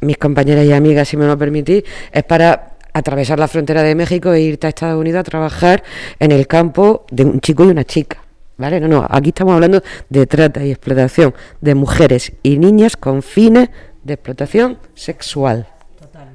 mis 0.00 0.18
compañeras 0.18 0.66
y 0.66 0.72
amigas, 0.72 1.08
si 1.08 1.16
me 1.16 1.26
lo 1.26 1.38
permitís, 1.38 1.84
es 2.12 2.24
para 2.24 2.72
atravesar 2.92 3.38
la 3.38 3.48
frontera 3.48 3.82
de 3.82 3.94
México 3.94 4.32
e 4.32 4.40
irte 4.40 4.66
a 4.66 4.70
Estados 4.70 5.00
Unidos 5.00 5.20
a 5.20 5.24
trabajar 5.24 5.82
en 6.18 6.32
el 6.32 6.46
campo 6.46 7.06
de 7.10 7.24
un 7.24 7.40
chico 7.40 7.64
y 7.64 7.68
una 7.68 7.84
chica. 7.84 8.18
¿Vale? 8.56 8.80
No, 8.80 8.88
no, 8.88 9.06
aquí 9.08 9.28
estamos 9.28 9.54
hablando 9.54 9.82
de 10.08 10.26
trata 10.26 10.64
y 10.64 10.72
explotación 10.72 11.32
de 11.60 11.76
mujeres 11.76 12.32
y 12.42 12.58
niñas 12.58 12.96
con 12.96 13.22
fines 13.22 13.70
de 14.02 14.14
explotación 14.14 14.78
sexual. 14.94 15.68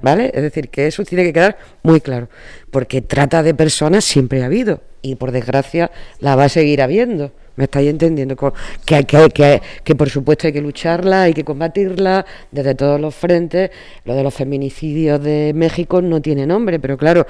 ¿Vale? 0.03 0.29
Es 0.35 0.43
decir, 0.43 0.69
que 0.69 0.85
eso 0.85 1.03
tiene 1.03 1.23
que 1.23 1.33
quedar 1.33 1.57
muy 1.81 2.01
claro, 2.01 2.29
porque 2.69 3.01
trata 3.01 3.41
de 3.41 3.55
personas 3.55 4.03
siempre 4.03 4.43
ha 4.43 4.45
habido 4.45 4.81
y 5.01 5.15
por 5.15 5.31
desgracia 5.31 5.89
la 6.19 6.35
va 6.35 6.43
a 6.43 6.49
seguir 6.49 6.83
habiendo. 6.83 7.31
¿Me 7.55 7.65
estáis 7.65 7.89
entendiendo? 7.89 8.35
Que, 8.83 9.05
que, 9.05 9.29
que, 9.29 9.61
que, 9.83 9.95
por 9.95 10.09
supuesto 10.09 10.47
hay 10.47 10.53
que 10.53 10.61
lucharla, 10.61 11.23
hay 11.23 11.33
que 11.33 11.43
combatirla 11.43 12.25
desde 12.51 12.73
todos 12.73 12.99
los 12.99 13.13
frentes. 13.13 13.69
Lo 14.05 14.15
de 14.15 14.23
los 14.23 14.33
feminicidios 14.33 15.23
de 15.23 15.51
México 15.53 16.01
no 16.01 16.19
tiene 16.19 16.47
nombre, 16.47 16.79
pero 16.79 16.97
claro, 16.97 17.27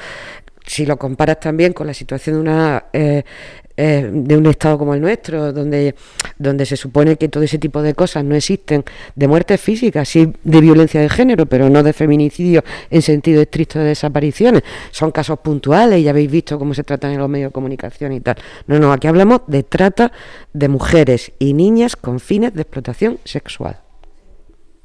si 0.66 0.86
lo 0.86 0.98
comparas 0.98 1.42
también 1.42 1.74
con 1.74 1.88
la 1.88 1.94
situación 1.94 2.38
de 2.38 2.42
una 2.42 2.86
eh, 2.94 3.24
eh, 3.76 4.10
de 4.14 4.38
un 4.38 4.46
estado 4.46 4.78
como 4.78 4.94
el 4.94 5.02
nuestro, 5.02 5.52
donde, 5.52 5.96
donde 6.38 6.66
se 6.66 6.78
supone 6.78 7.16
que 7.16 7.30
todo 7.30 7.44
ese 7.44 7.58
tipo 7.58 7.82
de 7.82 7.94
cosas 7.94 8.24
no 8.24 8.36
existen, 8.36 8.84
de 9.16 9.28
muertes 9.28 9.60
físicas, 9.60 10.08
sí 10.08 10.32
de 10.44 10.62
violencia 10.62 11.02
de 11.02 11.10
género, 11.10 11.46
pero 11.46 11.70
no 11.70 11.82
de 11.84 11.94
feminicidio 11.94 12.64
en 12.90 13.02
sentido 13.02 13.42
estricto 13.42 13.80
de 13.80 13.86
desapariciones. 13.86 14.64
Son 14.92 15.12
casos 15.12 15.40
puntuales 15.40 16.00
y 16.00 16.04
ya 16.04 16.12
habéis 16.12 16.32
visto 16.32 16.60
cómo 16.60 16.74
se 16.74 16.84
tratan 16.84 17.12
en 17.12 17.20
los 17.20 17.30
medios 17.30 17.50
de 17.50 17.54
comunicación 17.54 18.14
y 18.14 18.20
tal. 18.20 18.36
No, 18.68 18.80
no, 18.80 18.92
aquí 18.92 19.08
hablamos 19.08 19.42
de 19.48 19.64
trata 19.64 20.12
de 20.54 20.68
mujeres 20.68 21.32
y 21.40 21.54
niñas 21.54 21.96
con 21.96 22.20
fines 22.20 22.54
de 22.54 22.62
explotación 22.62 23.20
sexual. 23.26 23.83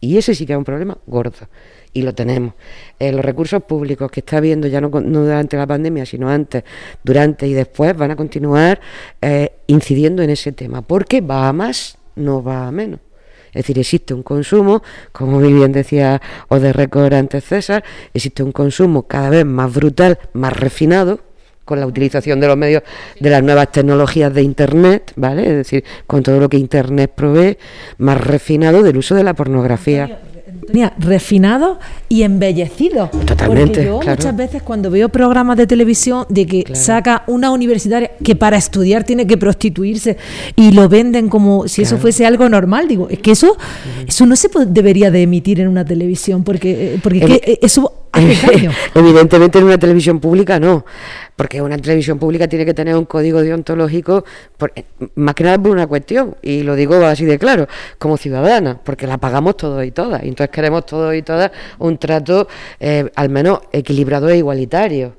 Y 0.00 0.16
ese 0.16 0.34
sí 0.34 0.46
que 0.46 0.52
es 0.52 0.58
un 0.58 0.64
problema 0.64 0.98
gordo 1.06 1.48
y 1.92 2.02
lo 2.02 2.14
tenemos. 2.14 2.54
Eh, 2.98 3.12
los 3.12 3.24
recursos 3.24 3.62
públicos 3.62 4.10
que 4.10 4.20
está 4.20 4.38
habiendo 4.38 4.68
ya 4.68 4.80
no, 4.80 4.88
durante 4.88 5.56
la 5.56 5.66
pandemia, 5.66 6.06
sino 6.06 6.28
antes, 6.28 6.64
durante 7.02 7.46
y 7.46 7.54
después, 7.54 7.96
van 7.96 8.12
a 8.12 8.16
continuar 8.16 8.80
eh, 9.20 9.52
incidiendo 9.66 10.22
en 10.22 10.30
ese 10.30 10.52
tema, 10.52 10.82
porque 10.82 11.20
va 11.20 11.48
a 11.48 11.52
más, 11.52 11.98
no 12.14 12.42
va 12.42 12.68
a 12.68 12.72
menos. 12.72 13.00
Es 13.48 13.64
decir, 13.64 13.78
existe 13.78 14.12
un 14.12 14.22
consumo, 14.22 14.82
como 15.10 15.40
muy 15.40 15.52
bien 15.52 15.72
decía 15.72 16.20
o 16.48 16.60
de 16.60 16.72
récord 16.72 17.12
antes 17.14 17.44
César, 17.44 17.82
existe 18.12 18.42
un 18.42 18.52
consumo 18.52 19.08
cada 19.08 19.30
vez 19.30 19.44
más 19.46 19.72
brutal, 19.72 20.18
más 20.34 20.52
refinado, 20.52 21.20
con 21.68 21.78
la 21.78 21.86
utilización 21.86 22.40
de 22.40 22.46
los 22.46 22.56
medios 22.56 22.82
de 23.20 23.28
las 23.28 23.42
nuevas 23.42 23.70
tecnologías 23.70 24.32
de 24.32 24.40
Internet, 24.40 25.12
¿vale? 25.16 25.42
Es 25.42 25.54
decir, 25.54 25.84
con 26.06 26.22
todo 26.22 26.40
lo 26.40 26.48
que 26.48 26.56
Internet 26.56 27.12
provee, 27.14 27.58
más 27.98 28.18
refinado 28.18 28.82
del 28.82 28.96
uso 28.96 29.14
de 29.14 29.22
la 29.22 29.34
pornografía. 29.34 30.18
Antonia, 30.48 30.94
refinado 30.98 31.78
y 32.08 32.22
embellecido. 32.22 33.08
Totalmente, 33.08 33.66
Porque 33.66 33.84
yo 33.84 33.98
claro. 33.98 34.16
muchas 34.16 34.34
veces 34.34 34.62
cuando 34.62 34.90
veo 34.90 35.10
programas 35.10 35.58
de 35.58 35.66
televisión 35.66 36.24
de 36.30 36.46
que 36.46 36.74
saca 36.74 37.24
una 37.26 37.50
universitaria 37.50 38.12
que 38.24 38.34
para 38.34 38.56
estudiar 38.56 39.04
tiene 39.04 39.26
que 39.26 39.36
prostituirse 39.36 40.16
y 40.56 40.70
lo 40.70 40.88
venden 40.88 41.28
como 41.28 41.68
si 41.68 41.82
eso 41.82 41.98
fuese 41.98 42.24
algo 42.24 42.48
normal, 42.48 42.88
digo, 42.88 43.08
es 43.10 43.18
que 43.18 43.32
eso, 43.32 43.58
eso 44.06 44.24
no 44.24 44.36
se 44.36 44.48
debería 44.68 45.10
de 45.10 45.20
emitir 45.20 45.60
en 45.60 45.68
una 45.68 45.84
televisión 45.84 46.44
porque, 46.44 46.94
eh, 46.94 47.00
porque 47.02 47.20
que, 47.20 47.34
eh, 47.34 47.58
eso. 47.60 47.92
Evidentemente 48.94 49.58
en 49.58 49.64
una 49.64 49.78
televisión 49.78 50.18
pública 50.20 50.58
no, 50.58 50.84
porque 51.36 51.60
una 51.62 51.76
televisión 51.76 52.18
pública 52.18 52.48
tiene 52.48 52.64
que 52.64 52.74
tener 52.74 52.96
un 52.96 53.04
código 53.04 53.42
deontológico, 53.42 54.24
por- 54.56 54.72
eh, 54.74 54.84
más 55.16 55.34
que 55.34 55.44
nada 55.44 55.58
por 55.58 55.72
una 55.72 55.86
cuestión, 55.86 56.36
y 56.42 56.62
lo 56.62 56.74
digo 56.74 56.94
así 57.04 57.24
de 57.24 57.38
claro, 57.38 57.68
como 57.98 58.16
ciudadana, 58.16 58.78
porque 58.82 59.06
la 59.06 59.18
pagamos 59.18 59.56
todos 59.56 59.84
y 59.84 59.90
todas, 59.90 60.22
y 60.24 60.28
entonces 60.28 60.50
queremos 60.52 60.86
todos 60.86 61.14
y 61.14 61.22
todas 61.22 61.50
un 61.78 61.98
trato 61.98 62.48
eh, 62.80 63.10
al 63.14 63.28
menos 63.28 63.60
equilibrado 63.72 64.28
e 64.28 64.38
igualitario 64.38 65.14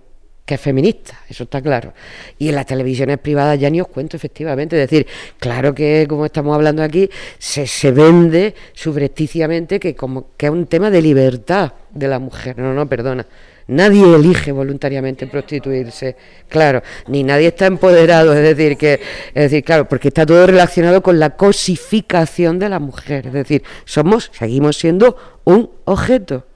que 0.49 0.55
es 0.55 0.61
feminista, 0.61 1.13
eso 1.29 1.43
está 1.43 1.61
claro. 1.61 1.93
Y 2.39 2.49
en 2.49 2.55
las 2.55 2.65
televisiones 2.65 3.19
privadas 3.19 3.59
ya 3.59 3.69
ni 3.69 3.81
os 3.81 3.87
cuento, 3.87 4.17
efectivamente. 4.17 4.81
Es 4.81 4.89
decir, 4.89 5.05
claro 5.37 5.75
que, 5.75 6.07
como 6.09 6.25
estamos 6.25 6.55
hablando 6.55 6.81
aquí, 6.81 7.07
se, 7.37 7.67
se 7.67 7.91
vende 7.91 8.55
subrepticiamente 8.73 9.79
que, 9.79 9.93
como, 9.93 10.29
que 10.35 10.47
es 10.47 10.51
un 10.51 10.65
tema 10.65 10.89
de 10.89 11.03
libertad 11.03 11.73
de 11.91 12.07
la 12.07 12.17
mujer. 12.17 12.57
No, 12.57 12.73
no, 12.73 12.89
perdona. 12.89 13.27
Nadie 13.67 14.15
elige 14.15 14.51
voluntariamente 14.51 15.27
prostituirse, 15.27 16.15
claro, 16.47 16.81
ni 17.05 17.23
nadie 17.23 17.49
está 17.49 17.67
empoderado, 17.67 18.33
es 18.33 18.41
decir, 18.41 18.75
que, 18.75 18.93
es 19.27 19.43
decir, 19.51 19.63
claro, 19.63 19.87
porque 19.87 20.07
está 20.07 20.25
todo 20.25 20.47
relacionado 20.47 21.03
con 21.03 21.19
la 21.19 21.35
cosificación 21.37 22.57
de 22.57 22.69
la 22.69 22.79
mujer, 22.79 23.27
es 23.27 23.33
decir, 23.33 23.61
somos, 23.85 24.31
seguimos 24.33 24.77
siendo 24.77 25.15
un 25.43 25.69
objeto, 25.85 26.47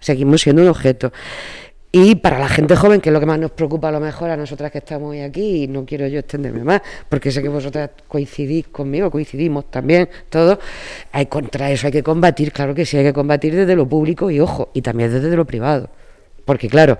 seguimos 0.00 0.42
siendo 0.42 0.60
un 0.60 0.68
objeto. 0.68 1.14
Y 1.96 2.16
para 2.16 2.40
la 2.40 2.48
gente 2.48 2.74
joven, 2.74 3.00
que 3.00 3.10
es 3.10 3.12
lo 3.12 3.20
que 3.20 3.26
más 3.26 3.38
nos 3.38 3.52
preocupa 3.52 3.88
a 3.88 3.92
lo 3.92 4.00
mejor 4.00 4.28
a 4.28 4.36
nosotras 4.36 4.72
que 4.72 4.78
estamos 4.78 5.12
hoy 5.12 5.20
aquí, 5.20 5.62
y 5.62 5.68
no 5.68 5.86
quiero 5.86 6.08
yo 6.08 6.18
extenderme 6.18 6.64
más, 6.64 6.82
porque 7.08 7.30
sé 7.30 7.40
que 7.40 7.48
vosotras 7.48 7.90
coincidís 8.08 8.66
conmigo, 8.66 9.12
coincidimos 9.12 9.70
también 9.70 10.08
todos, 10.28 10.58
hay 11.12 11.26
contra 11.26 11.70
eso 11.70 11.86
hay 11.86 11.92
que 11.92 12.02
combatir, 12.02 12.50
claro 12.50 12.74
que 12.74 12.84
sí, 12.84 12.96
hay 12.96 13.04
que 13.04 13.12
combatir 13.12 13.54
desde 13.54 13.76
lo 13.76 13.88
público 13.88 14.28
y 14.28 14.40
ojo, 14.40 14.70
y 14.74 14.82
también 14.82 15.12
desde 15.12 15.36
lo 15.36 15.44
privado. 15.44 15.88
Porque 16.44 16.68
claro, 16.68 16.98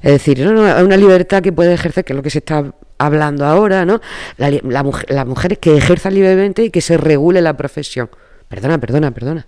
es 0.00 0.12
decir, 0.12 0.40
no, 0.40 0.52
no, 0.52 0.64
hay 0.64 0.82
una 0.82 0.96
libertad 0.96 1.42
que 1.42 1.52
puede 1.52 1.74
ejercer, 1.74 2.02
que 2.02 2.14
es 2.14 2.16
lo 2.16 2.22
que 2.22 2.30
se 2.30 2.38
está 2.38 2.72
hablando 2.96 3.44
ahora, 3.44 3.84
¿no? 3.84 4.00
La, 4.38 4.50
la 4.50 4.82
mujer- 4.82 5.10
las 5.10 5.26
mujeres 5.26 5.58
que 5.58 5.76
ejerzan 5.76 6.14
libremente 6.14 6.64
y 6.64 6.70
que 6.70 6.80
se 6.80 6.96
regule 6.96 7.42
la 7.42 7.54
profesión. 7.54 8.08
Perdona, 8.48 8.78
perdona, 8.78 9.10
perdona. 9.10 9.46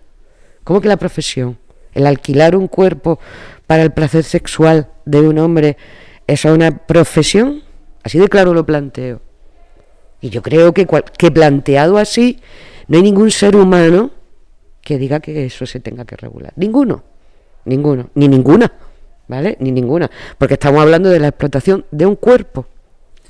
¿Cómo 0.62 0.82
que 0.82 0.88
la 0.88 0.98
profesión? 0.98 1.56
El 1.94 2.06
alquilar 2.06 2.54
un 2.54 2.66
cuerpo 2.66 3.20
para 3.66 3.82
el 3.82 3.92
placer 3.92 4.24
sexual 4.24 4.88
de 5.04 5.20
un 5.20 5.38
hombre, 5.38 5.76
¿eso 6.26 6.48
es 6.48 6.54
una 6.54 6.70
profesión? 6.76 7.62
Así 8.02 8.18
de 8.18 8.28
claro 8.28 8.52
lo 8.54 8.66
planteo. 8.66 9.20
Y 10.20 10.30
yo 10.30 10.42
creo 10.42 10.72
que, 10.72 10.86
cual- 10.86 11.04
que 11.16 11.30
planteado 11.30 11.98
así, 11.98 12.40
no 12.88 12.96
hay 12.96 13.02
ningún 13.02 13.30
ser 13.30 13.56
humano 13.56 14.10
que 14.80 14.98
diga 14.98 15.20
que 15.20 15.46
eso 15.46 15.66
se 15.66 15.80
tenga 15.80 16.04
que 16.04 16.16
regular. 16.16 16.52
Ninguno. 16.56 17.02
Ninguno. 17.64 18.10
Ni 18.14 18.28
ninguna. 18.28 18.70
¿Vale? 19.26 19.56
Ni 19.60 19.72
ninguna. 19.72 20.10
Porque 20.36 20.54
estamos 20.54 20.82
hablando 20.82 21.08
de 21.08 21.18
la 21.18 21.28
explotación 21.28 21.86
de 21.90 22.04
un 22.04 22.16
cuerpo. 22.16 22.66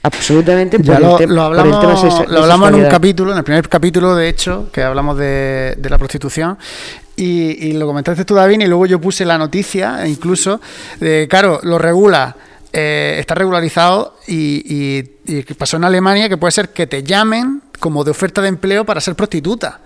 Absolutamente 0.03 0.77
Ya 0.83 0.99
por 0.99 1.23
el 1.23 1.29
lo, 1.35 1.51
lo 1.51 1.57
por 1.57 1.67
el 1.67 1.73
tema 1.81 1.93
hablamos, 1.93 2.19
de 2.27 2.35
lo 2.35 2.41
hablamos 2.43 2.69
en 2.69 2.75
un 2.75 2.89
capítulo, 2.89 3.33
en 3.33 3.39
el 3.39 3.45
primer 3.45 3.69
capítulo, 3.69 4.15
de 4.15 4.29
hecho, 4.29 4.69
que 4.71 4.83
hablamos 4.83 5.17
de, 5.17 5.77
de 5.79 5.89
la 5.91 5.97
prostitución. 5.97 6.59
Y, 7.17 7.69
y 7.69 7.73
lo 7.75 7.87
comentaste 7.87 8.25
tú, 8.25 8.35
David, 8.35 8.61
y 8.63 8.67
luego 8.67 8.87
yo 8.87 9.01
puse 9.01 9.25
la 9.25 9.39
noticia, 9.39 10.07
incluso, 10.07 10.61
de, 10.99 11.27
claro, 11.31 11.61
lo 11.63 11.79
regula, 11.79 12.35
eh, 12.73 13.17
está 13.21 13.37
regularizado 13.37 14.17
y, 14.27 14.65
y- 14.67 15.11
y 15.27 15.43
pasó 15.55 15.77
en 15.77 15.85
Alemania 15.85 16.29
que 16.29 16.37
puede 16.37 16.51
ser 16.51 16.71
que 16.71 16.89
te 16.89 17.05
llamen 17.05 17.63
como 17.79 18.03
de 18.03 18.11
oferta 18.11 18.43
de 18.43 18.49
empleo 18.49 18.85
para 18.85 19.01
ser 19.01 19.15
prostituta. 19.15 19.81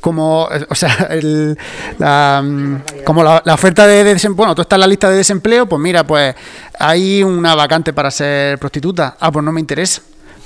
Como, 0.00 0.48
eh, 0.52 0.66
o 0.68 0.74
sea, 0.74 1.06
el- 1.10 1.56
la, 1.98 2.42
mm, 2.44 2.76
como 3.04 3.22
la, 3.22 3.40
la 3.44 3.54
oferta 3.54 3.86
de, 3.86 4.02
desempleo, 4.02 4.36
bueno, 4.36 4.54
tú 4.56 4.62
estás 4.62 4.76
en 4.76 4.80
la 4.80 4.86
lista 4.88 5.08
de 5.08 5.16
desempleo, 5.16 5.66
pues 5.66 5.80
mira, 5.80 6.04
pues 6.04 6.34
hay 6.78 7.22
una 7.22 7.54
vacante 7.54 7.92
para 7.92 8.10
ser 8.10 8.58
prostituta. 8.58 9.16
Ah, 9.20 9.30
pues 9.30 9.44
no 9.44 9.52
me 9.52 9.60
interesa. 9.60 10.02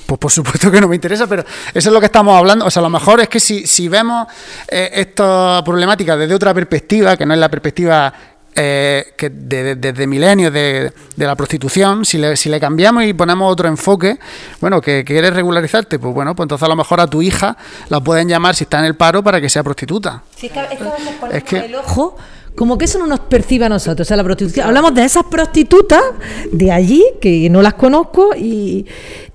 Pues 0.09 0.18
por 0.18 0.32
supuesto 0.32 0.70
que 0.70 0.80
no 0.80 0.88
me 0.88 0.94
interesa, 0.94 1.26
pero 1.26 1.42
eso 1.74 1.88
es 1.90 1.92
lo 1.92 2.00
que 2.00 2.06
estamos 2.06 2.34
hablando. 2.34 2.64
O 2.64 2.70
sea, 2.70 2.80
a 2.80 2.84
lo 2.84 2.88
mejor 2.88 3.20
es 3.20 3.28
que 3.28 3.38
si, 3.38 3.66
si 3.66 3.88
vemos 3.88 4.26
eh, 4.66 4.88
esta 4.94 5.62
problemática 5.62 6.16
desde 6.16 6.34
otra 6.34 6.54
perspectiva, 6.54 7.14
que 7.14 7.26
no 7.26 7.34
es 7.34 7.40
la 7.40 7.50
perspectiva 7.50 8.11
eh, 8.54 9.12
que 9.18 9.28
de- 9.28 9.62
de- 9.62 9.74
desde 9.76 10.06
milenios 10.06 10.50
de, 10.50 10.90
de 11.14 11.26
la 11.26 11.36
prostitución, 11.36 12.06
si 12.06 12.16
le, 12.16 12.38
si 12.38 12.48
le 12.48 12.59
cambiamos 12.59 13.04
y 13.04 13.12
ponemos 13.12 13.52
otro 13.52 13.68
enfoque, 13.68 14.18
bueno, 14.62 14.80
que, 14.80 15.04
que 15.04 15.12
quieres 15.12 15.34
regularizarte, 15.34 15.98
pues 15.98 16.14
bueno, 16.14 16.34
pues 16.34 16.46
entonces 16.46 16.64
a 16.64 16.68
lo 16.68 16.76
mejor 16.76 17.00
a 17.02 17.06
tu 17.06 17.20
hija 17.20 17.59
la 17.90 18.00
pueden 18.00 18.28
llamar 18.30 18.54
si 18.56 18.64
está 18.64 18.78
en 18.78 18.86
el 18.86 18.94
paro 18.96 19.22
para 19.22 19.42
que 19.42 19.50
sea 19.50 19.62
prostituta. 19.62 20.22
Sí, 20.34 20.46
es 20.46 20.52
que, 20.52 20.61
es 20.61 20.68
que 20.78 20.84
a 20.84 20.90
veces 20.90 21.14
ponemos 21.20 21.34
Es 21.34 21.44
que- 21.44 21.59
el 21.59 21.74
ojo 21.74 22.16
como 22.59 22.76
que 22.76 22.86
eso 22.86 22.98
no 22.98 23.06
nos 23.06 23.20
percibe 23.20 23.66
a 23.66 23.68
nosotros, 23.68 24.04
o 24.04 24.09
sea, 24.09 24.16
la 24.16 24.24
prostitución. 24.24 24.66
Hablamos 24.66 24.92
de 24.92 25.04
esas 25.04 25.22
prostitutas 25.22 26.02
de 26.50 26.72
allí, 26.72 27.04
que 27.20 27.48
no 27.48 27.62
las 27.62 27.74
conozco, 27.74 28.34
y, 28.36 28.84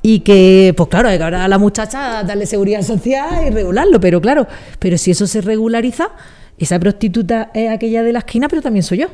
y 0.01 0.19
que, 0.19 0.74
pues 0.76 0.89
claro, 0.89 1.07
hay 1.07 1.17
que 1.17 1.24
ahora 1.24 1.45
a 1.45 1.47
la 1.47 1.57
muchacha 1.57 2.21
darle 2.24 2.45
seguridad 2.45 2.82
social 2.82 3.47
y 3.47 3.49
regularlo, 3.49 4.01
pero 4.01 4.19
claro, 4.19 4.45
pero 4.78 4.97
si 4.97 5.11
eso 5.11 5.26
se 5.26 5.39
regulariza, 5.39 6.09
esa 6.57 6.78
prostituta 6.80 7.49
es 7.53 7.71
aquella 7.71 8.03
de 8.03 8.11
la 8.11 8.19
esquina, 8.19 8.49
pero 8.49 8.61
también 8.61 8.84
soy 8.84 8.97
yo. 8.97 9.07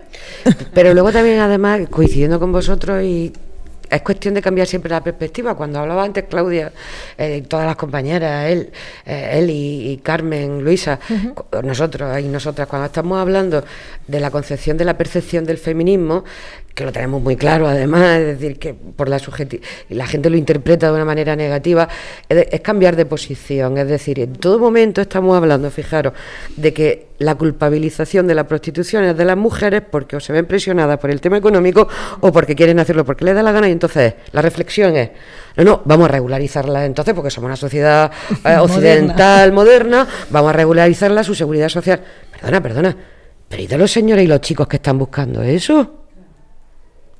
Pero 0.73 0.95
luego 0.95 1.11
también, 1.11 1.37
además, 1.37 1.81
coincidiendo 1.91 2.39
con 2.39 2.51
vosotros, 2.51 3.03
y 3.03 3.31
es 3.89 4.01
cuestión 4.01 4.33
de 4.33 4.41
cambiar 4.41 4.67
siempre 4.67 4.91
la 4.91 5.03
perspectiva. 5.03 5.55
Cuando 5.55 5.79
hablaba 5.79 6.03
antes 6.03 6.25
Claudia, 6.29 6.71
eh, 7.17 7.43
todas 7.47 7.65
las 7.65 7.75
compañeras, 7.75 8.49
él, 8.49 8.71
eh, 9.05 9.31
él 9.33 9.49
y, 9.49 9.91
y 9.91 9.97
Carmen, 9.97 10.63
Luisa, 10.63 10.99
nosotros 11.63 12.19
y 12.19 12.27
nosotras, 12.27 12.67
cuando 12.67 12.87
estamos 12.87 13.19
hablando 13.19 13.63
de 14.07 14.19
la 14.19 14.31
concepción 14.31 14.77
de 14.77 14.85
la 14.85 14.97
percepción 14.97 15.45
del 15.45 15.57
feminismo, 15.57 16.23
que 16.79 16.85
lo 16.85 16.91
tenemos 16.93 17.21
muy 17.21 17.35
claro 17.35 17.67
además, 17.67 18.17
es 18.19 18.39
decir, 18.39 18.57
que 18.57 18.73
por 18.73 19.09
la 19.09 19.19
subjeti- 19.19 19.59
la 19.89 20.07
gente 20.07 20.29
lo 20.29 20.37
interpreta 20.37 20.87
de 20.87 20.93
una 20.93 21.05
manera 21.05 21.35
negativa, 21.35 21.87
es, 22.29 22.37
de- 22.37 22.49
es 22.51 22.61
cambiar 22.61 22.95
de 22.95 23.05
posición, 23.05 23.77
es 23.77 23.87
decir, 23.87 24.19
en 24.19 24.33
todo 24.33 24.57
momento 24.59 25.01
estamos 25.01 25.35
hablando, 25.37 25.69
fijaros, 25.69 26.13
de 26.55 26.73
que 26.73 27.07
la 27.19 27.35
culpabilización 27.35 28.27
de 28.27 28.33
la 28.35 28.47
prostitución 28.47 29.03
es 29.03 29.17
de 29.17 29.25
las 29.25 29.35
mujeres 29.35 29.81
porque 29.91 30.15
o 30.15 30.19
se 30.21 30.31
ven 30.31 30.45
presionadas 30.45 30.97
por 30.99 31.11
el 31.11 31.19
tema 31.19 31.35
económico 31.37 31.87
o 32.21 32.31
porque 32.31 32.55
quieren 32.55 32.79
hacerlo 32.79 33.03
porque 33.03 33.25
les 33.25 33.35
da 33.35 33.43
la 33.43 33.51
gana 33.51 33.67
y 33.67 33.73
entonces 33.73 34.13
la 34.31 34.41
reflexión 34.41 34.95
es, 34.95 35.09
no, 35.57 35.63
no, 35.65 35.81
vamos 35.83 36.05
a 36.07 36.13
regularizarla 36.13 36.85
entonces 36.85 37.13
porque 37.13 37.29
somos 37.29 37.47
una 37.49 37.57
sociedad 37.57 38.09
eh, 38.09 38.35
Moderna. 38.43 38.61
occidental, 38.63 39.51
moderna, 39.51 40.07
vamos 40.29 40.49
a 40.51 40.53
regularizarla 40.53 41.23
su 41.25 41.35
seguridad 41.35 41.67
social. 41.67 41.99
Perdona, 42.31 42.63
perdona, 42.63 42.97
pero 43.49 43.61
¿y 43.63 43.67
de 43.67 43.77
los 43.77 43.91
señores 43.91 44.23
y 44.23 44.27
los 44.27 44.39
chicos 44.39 44.65
que 44.69 44.77
están 44.77 44.97
buscando 44.97 45.43
eso? 45.43 45.98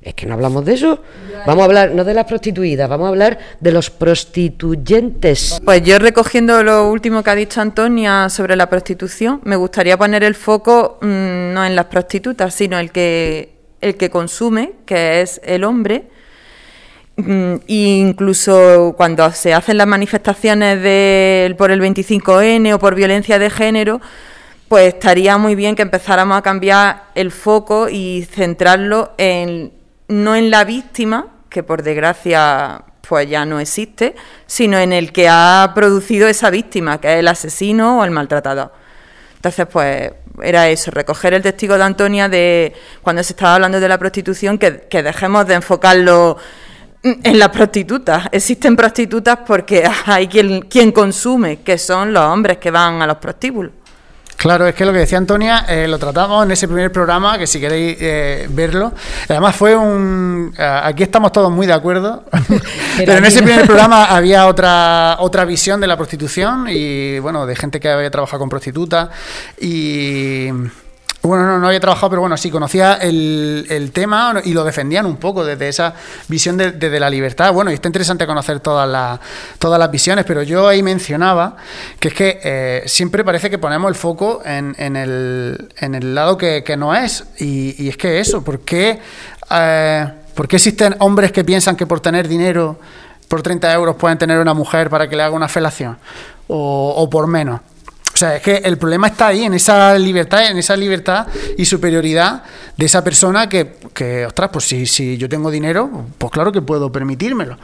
Es 0.01 0.13
que 0.13 0.25
no 0.25 0.35
hablamos 0.35 0.63
de 0.63 0.75
eso. 0.75 1.03
Vamos 1.45 1.61
a 1.61 1.65
hablar 1.65 1.91
no 1.91 2.05
de 2.05 2.13
las 2.13 2.25
prostituidas, 2.25 2.87
vamos 2.87 3.07
a 3.07 3.09
hablar 3.09 3.37
de 3.59 3.71
los 3.71 3.89
prostituyentes. 3.89 5.59
Pues 5.63 5.83
yo 5.83 5.99
recogiendo 5.99 6.63
lo 6.63 6.89
último 6.89 7.21
que 7.21 7.29
ha 7.29 7.35
dicho 7.35 7.59
Antonia 7.59 8.29
sobre 8.29 8.55
la 8.55 8.69
prostitución, 8.69 9.41
me 9.43 9.57
gustaría 9.57 9.97
poner 9.97 10.23
el 10.23 10.35
foco 10.35 10.99
mm, 11.01 11.53
no 11.53 11.65
en 11.65 11.75
las 11.75 11.85
prostitutas, 11.85 12.53
sino 12.53 12.79
el 12.79 12.91
que 12.91 13.59
el 13.81 13.95
que 13.95 14.09
consume, 14.09 14.73
que 14.85 15.21
es 15.21 15.41
el 15.43 15.63
hombre. 15.63 16.05
Mm, 17.17 17.55
incluso 17.67 18.93
cuando 18.95 19.29
se 19.31 19.53
hacen 19.53 19.77
las 19.77 19.87
manifestaciones 19.87 20.77
por 21.55 21.71
el 21.71 21.81
25N 21.81 22.73
o 22.73 22.79
por 22.79 22.95
violencia 22.95 23.37
de 23.37 23.49
género, 23.49 23.99
pues 24.69 24.93
estaría 24.93 25.37
muy 25.37 25.55
bien 25.55 25.75
que 25.75 25.81
empezáramos 25.81 26.37
a 26.37 26.41
cambiar 26.41 27.05
el 27.15 27.31
foco 27.31 27.89
y 27.89 28.25
centrarlo 28.31 29.11
en 29.17 29.78
no 30.09 30.35
en 30.35 30.51
la 30.51 30.65
víctima, 30.65 31.27
que 31.49 31.63
por 31.63 31.81
desgracia 31.81 32.83
pues 33.07 33.27
ya 33.27 33.43
no 33.43 33.59
existe, 33.59 34.15
sino 34.45 34.77
en 34.77 34.93
el 34.93 35.11
que 35.11 35.27
ha 35.27 35.71
producido 35.73 36.27
esa 36.27 36.51
víctima, 36.51 37.01
que 37.01 37.13
es 37.13 37.19
el 37.19 37.27
asesino 37.27 37.99
o 37.99 38.03
el 38.03 38.11
maltratador. 38.11 38.71
Entonces, 39.35 39.65
pues 39.71 40.11
era 40.43 40.69
eso, 40.69 40.91
recoger 40.91 41.33
el 41.33 41.41
testigo 41.41 41.75
de 41.77 41.83
Antonia 41.83 42.29
de 42.29 42.73
cuando 43.01 43.23
se 43.23 43.33
estaba 43.33 43.55
hablando 43.55 43.79
de 43.79 43.87
la 43.87 43.97
prostitución, 43.97 44.59
que, 44.59 44.87
dejemos 45.01 45.47
de 45.47 45.55
enfocarlo 45.55 46.37
en 47.01 47.39
las 47.39 47.49
prostitutas. 47.49 48.27
Existen 48.31 48.75
prostitutas 48.75 49.39
porque 49.45 49.89
hay 50.05 50.27
quien, 50.27 50.61
quien 50.61 50.91
consume, 50.91 51.61
que 51.61 51.77
son 51.77 52.13
los 52.13 52.23
hombres 52.23 52.57
que 52.57 52.69
van 52.69 53.01
a 53.01 53.07
los 53.07 53.17
prostíbulos. 53.17 53.71
Claro, 54.39 54.65
es 54.67 54.73
que 54.73 54.85
lo 54.85 54.93
que 54.93 54.99
decía 54.99 55.17
Antonia, 55.17 55.65
eh, 55.67 55.85
lo 55.85 55.99
tratamos 55.99 56.45
en 56.45 56.51
ese 56.51 56.65
primer 56.65 56.93
programa, 56.93 57.37
que 57.37 57.45
si 57.45 57.59
queréis 57.59 57.97
eh, 57.99 58.47
verlo. 58.49 58.93
Además 59.27 59.53
fue 59.53 59.75
un... 59.75 60.53
eh, 60.57 60.79
aquí 60.83 61.03
estamos 61.03 61.33
todos 61.33 61.51
muy 61.51 61.67
de 61.67 61.73
acuerdo, 61.73 62.23
pero 62.97 63.17
en 63.17 63.25
ese 63.25 63.43
primer 63.43 63.65
programa 63.65 64.05
había 64.05 64.47
otra, 64.47 65.17
otra 65.19 65.43
visión 65.43 65.81
de 65.81 65.87
la 65.87 65.97
prostitución 65.97 66.67
y, 66.69 67.19
bueno, 67.19 67.45
de 67.45 67.53
gente 67.57 67.81
que 67.81 67.89
había 67.89 68.09
trabajado 68.09 68.39
con 68.39 68.47
prostitutas 68.47 69.09
y... 69.59 70.47
Bueno, 71.21 71.45
no, 71.45 71.59
no 71.59 71.67
había 71.67 71.81
trabajado, 71.81 72.11
pero 72.11 72.21
bueno, 72.21 72.37
sí 72.37 72.49
conocía 72.49 72.93
el, 72.93 73.91
tema 73.93 74.41
y 74.43 74.53
lo 74.53 74.63
defendían 74.63 75.05
un 75.05 75.17
poco 75.17 75.43
desde 75.43 75.67
esa 75.67 75.93
visión 76.29 76.55
de, 76.55 76.99
la 76.99 77.09
libertad. 77.09 77.51
Bueno, 77.51 77.71
y 77.71 77.73
está 77.73 77.89
interesante 77.89 78.25
conocer 78.25 78.61
todas 78.61 78.87
las, 78.87 79.19
todas 79.57 79.77
las 79.77 79.91
visiones, 79.91 80.23
pero 80.25 80.43
yo 80.43 80.67
ahí 80.67 80.81
mencionaba 80.81 81.57
que 81.99 82.07
es 82.07 82.13
que 82.13 82.39
eh, 82.43 82.83
siempre 82.85 83.25
parece 83.25 83.49
que 83.49 83.57
ponemos 83.57 83.89
el 83.89 83.95
foco 83.95 84.41
en, 84.45 84.73
en, 84.77 84.95
el, 84.95 85.69
en 85.77 85.95
el 85.95 86.15
lado 86.15 86.37
que, 86.37 86.63
no 86.77 86.95
es. 86.95 87.25
Y, 87.37 87.89
es 87.89 87.97
que 87.97 88.19
eso, 88.19 88.41
¿por 88.41 88.61
qué, 88.61 88.99
eh, 89.51 90.07
¿por 90.35 90.47
qué 90.47 90.55
existen 90.55 90.95
hombres 90.99 91.33
que 91.33 91.43
piensan 91.43 91.75
que 91.75 91.85
por 91.85 91.99
tener 91.99 92.29
dinero, 92.29 92.79
por 93.27 93.41
30 93.41 93.73
euros, 93.73 93.95
pueden 93.97 94.17
tener 94.17 94.39
una 94.39 94.53
mujer 94.53 94.89
para 94.89 95.09
que 95.09 95.17
le 95.17 95.23
haga 95.23 95.35
una 95.35 95.49
felación? 95.49 95.97
O 96.47 97.07
por 97.11 97.27
menos. 97.27 97.59
O 98.19 98.25
sea, 98.27 98.35
es 98.35 98.41
que 98.41 98.57
el 98.57 98.77
problema 98.77 99.07
está 99.07 99.27
ahí, 99.27 99.43
en 99.45 99.53
esa 99.53 99.97
libertad, 99.97 100.51
en 100.51 100.57
esa 100.57 100.75
libertad 100.75 101.27
y 101.57 101.63
superioridad 101.63 102.43
de 102.75 102.85
esa 102.85 103.01
persona 103.01 103.47
que, 103.47 103.75
que 103.93 104.25
ostras, 104.25 104.49
pues 104.51 104.65
si, 104.65 104.85
si 104.85 105.17
yo 105.17 105.29
tengo 105.29 105.49
dinero, 105.49 105.89
pues 106.17 106.29
claro 106.29 106.51
que 106.51 106.61
puedo 106.61 106.91
permitírmelo. 106.91 107.57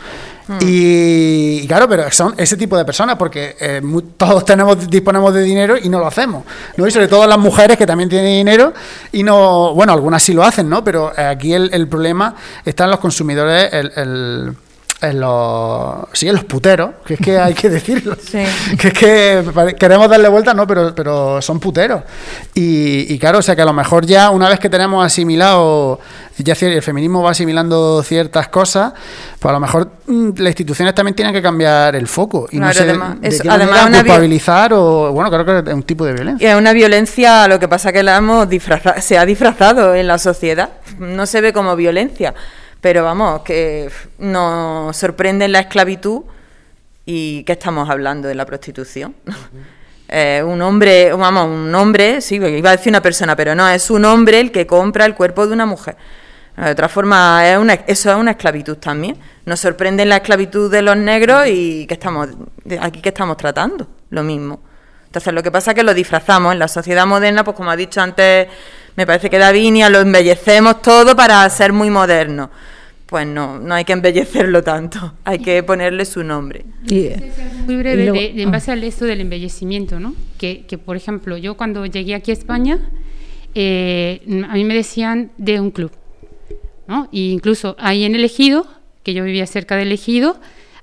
Y, 0.61 1.59
y 1.63 1.67
claro, 1.67 1.89
pero 1.89 2.09
son 2.11 2.33
ese 2.37 2.55
tipo 2.55 2.77
de 2.77 2.85
personas, 2.85 3.15
porque 3.17 3.55
eh, 3.59 3.81
todos 4.15 4.45
tenemos, 4.45 4.89
disponemos 4.89 5.33
de 5.33 5.41
dinero 5.43 5.75
y 5.81 5.89
no 5.89 5.99
lo 5.99 6.07
hacemos, 6.07 6.45
¿no? 6.77 6.87
Y 6.87 6.91
sobre 6.91 7.07
todo 7.09 7.27
las 7.27 7.39
mujeres 7.39 7.77
que 7.77 7.85
también 7.85 8.09
tienen 8.09 8.27
dinero 8.31 8.73
y 9.11 9.23
no, 9.23 9.73
bueno, 9.73 9.91
algunas 9.91 10.23
sí 10.23 10.33
lo 10.33 10.43
hacen, 10.43 10.69
¿no? 10.69 10.83
Pero 10.83 11.11
aquí 11.17 11.53
el, 11.53 11.69
el 11.73 11.87
problema 11.89 12.35
está 12.63 12.85
en 12.85 12.91
los 12.91 12.99
consumidores, 12.99 13.73
el- 13.73 13.91
el 13.95 14.53
en 15.09 15.19
los 15.19 16.07
sí, 16.13 16.27
en 16.27 16.35
los 16.35 16.43
puteros, 16.45 16.91
que 17.05 17.15
es 17.15 17.19
que 17.19 17.37
hay 17.39 17.53
que 17.53 17.69
decirlo. 17.69 18.15
Que 18.77 18.87
es 18.89 18.93
que 18.93 19.75
queremos 19.77 20.09
darle 20.09 20.27
vuelta, 20.27 20.53
no, 20.53 20.67
pero, 20.67 20.93
pero 20.93 21.41
son 21.41 21.59
puteros. 21.59 22.01
Y, 22.53 23.13
y 23.13 23.19
claro, 23.19 23.39
o 23.39 23.41
sea 23.41 23.55
que 23.55 23.61
a 23.61 23.65
lo 23.65 23.73
mejor 23.73 24.05
ya 24.05 24.29
una 24.29 24.49
vez 24.49 24.59
que 24.59 24.69
tenemos 24.69 25.05
asimilado, 25.05 25.99
ya 26.37 26.53
el 26.59 26.81
feminismo 26.81 27.23
va 27.23 27.31
asimilando 27.31 28.03
ciertas 28.03 28.47
cosas, 28.49 28.93
pues 29.39 29.49
a 29.49 29.53
lo 29.53 29.59
mejor 29.59 29.89
mm, 30.07 30.29
las 30.37 30.47
instituciones 30.51 30.93
también 30.93 31.15
tienen 31.15 31.33
que 31.33 31.41
cambiar 31.41 31.95
el 31.95 32.07
foco. 32.07 32.47
Y 32.51 32.57
no 32.59 32.71
sé 32.73 32.83
de- 32.85 32.91
además, 32.91 33.21
de, 33.21 33.29
qué 33.39 33.49
además 33.49 33.85
una 33.87 33.99
culpabilizar 33.99 34.73
o, 34.73 35.11
bueno, 35.13 35.29
creo 35.31 35.45
que 35.63 35.69
es 35.69 35.75
un 35.75 35.83
tipo 35.83 36.05
de 36.05 36.13
violencia. 36.13 36.47
Y 36.47 36.51
es 36.51 36.57
una 36.57 36.73
violencia, 36.73 37.47
lo 37.47 37.59
que 37.59 37.67
pasa 37.67 37.91
que 37.93 38.03
la 38.03 38.17
hemos 38.17 38.49
disfrazado, 38.49 39.01
se 39.01 39.17
ha 39.17 39.25
disfrazado 39.25 39.95
en 39.95 40.07
la 40.07 40.17
sociedad. 40.17 40.69
No 40.99 41.25
se 41.25 41.41
ve 41.41 41.53
como 41.53 41.75
violencia, 41.75 42.33
pero 42.85 43.03
vamos, 43.03 43.41
que 43.41 43.89
nos 44.19 44.95
sorprende 44.95 45.47
la 45.47 45.61
esclavitud 45.61 46.21
y 47.03 47.43
¿qué 47.43 47.53
estamos 47.53 47.89
hablando 47.89 48.27
de 48.27 48.35
la 48.35 48.45
prostitución? 48.45 49.15
Eh, 50.07 50.43
un 50.45 50.61
hombre, 50.61 51.11
vamos, 51.13 51.47
un 51.47 51.73
hombre, 51.73 52.21
sí, 52.21 52.35
iba 52.35 52.69
a 52.69 52.77
decir 52.77 52.91
una 52.91 53.01
persona, 53.01 53.35
pero 53.35 53.55
no, 53.55 53.67
es 53.67 53.89
un 53.89 54.05
hombre 54.05 54.39
el 54.39 54.51
que 54.51 54.67
compra 54.67 55.03
el 55.03 55.15
cuerpo 55.15 55.47
de 55.47 55.53
una 55.53 55.65
mujer. 55.65 55.97
De 56.55 56.69
otra 56.69 56.87
forma, 56.87 57.41
es 57.49 57.57
una, 57.57 57.73
eso 57.73 58.11
es 58.11 58.15
una 58.15 58.31
esclavitud 58.31 58.77
también. 58.77 59.17
Nos 59.45 59.61
sorprende 59.61 60.05
la 60.05 60.17
esclavitud 60.17 60.71
de 60.71 60.83
los 60.83 60.95
negros 60.95 61.47
y 61.47 61.87
que 61.87 61.95
estamos, 61.95 62.29
aquí 62.79 63.01
que 63.01 63.09
estamos 63.09 63.35
tratando, 63.35 63.87
lo 64.11 64.21
mismo. 64.21 64.59
Entonces, 65.07 65.33
lo 65.33 65.41
que 65.41 65.49
pasa 65.49 65.71
es 65.71 65.75
que 65.75 65.81
lo 65.81 65.95
disfrazamos 65.95 66.53
en 66.53 66.59
la 66.59 66.67
sociedad 66.67 67.07
moderna, 67.07 67.43
pues 67.43 67.57
como 67.57 67.71
ha 67.71 67.75
dicho 67.75 67.99
antes, 67.99 68.47
me 68.95 69.07
parece 69.07 69.31
que 69.31 69.39
Davinia, 69.39 69.89
lo 69.89 70.01
embellecemos 70.01 70.83
todo 70.83 71.15
para 71.15 71.49
ser 71.49 71.73
muy 71.73 71.89
moderno. 71.89 72.51
Pues 73.07 73.27
no, 73.27 73.59
no 73.59 73.75
hay 73.75 73.85
que 73.85 73.93
embellecerlo 73.93 74.63
tanto, 74.63 75.13
hay 75.25 75.37
que 75.39 75.61
ponerle 75.61 76.05
su 76.05 76.23
nombre. 76.23 76.65
Muy 77.65 77.75
breve, 77.77 78.01
Y 78.01 78.05
luego- 78.05 78.19
de- 78.19 78.33
de- 78.33 78.41
en 78.41 78.51
base 78.51 78.71
al 78.71 78.83
esto 78.83 79.05
del 79.05 79.21
embellecimiento, 79.21 79.99
¿no? 79.99 80.15
Que, 80.39 80.65
que, 80.65 80.77
por 80.79 80.97
ejemplo, 80.97 81.37
yo 81.37 81.55
cuando 81.55 81.85
llegué 81.85 82.15
aquí 82.15 82.31
a 82.31 82.33
España, 82.33 82.79
eh, 83.53 84.21
a 84.49 84.53
mí 84.55 84.63
me 84.63 84.73
decían 84.73 85.31
de 85.37 85.59
un 85.59 85.71
club, 85.71 85.91
¿no? 86.87 87.07
Y 87.11 87.31
incluso 87.31 87.75
ahí 87.79 88.03
en 88.05 88.15
el 88.15 88.23
Ejido, 88.25 88.65
que 89.03 89.13
yo 89.13 89.23
vivía 89.23 89.45
cerca 89.45 89.75
del 89.75 89.91
Ejido, 89.91 90.37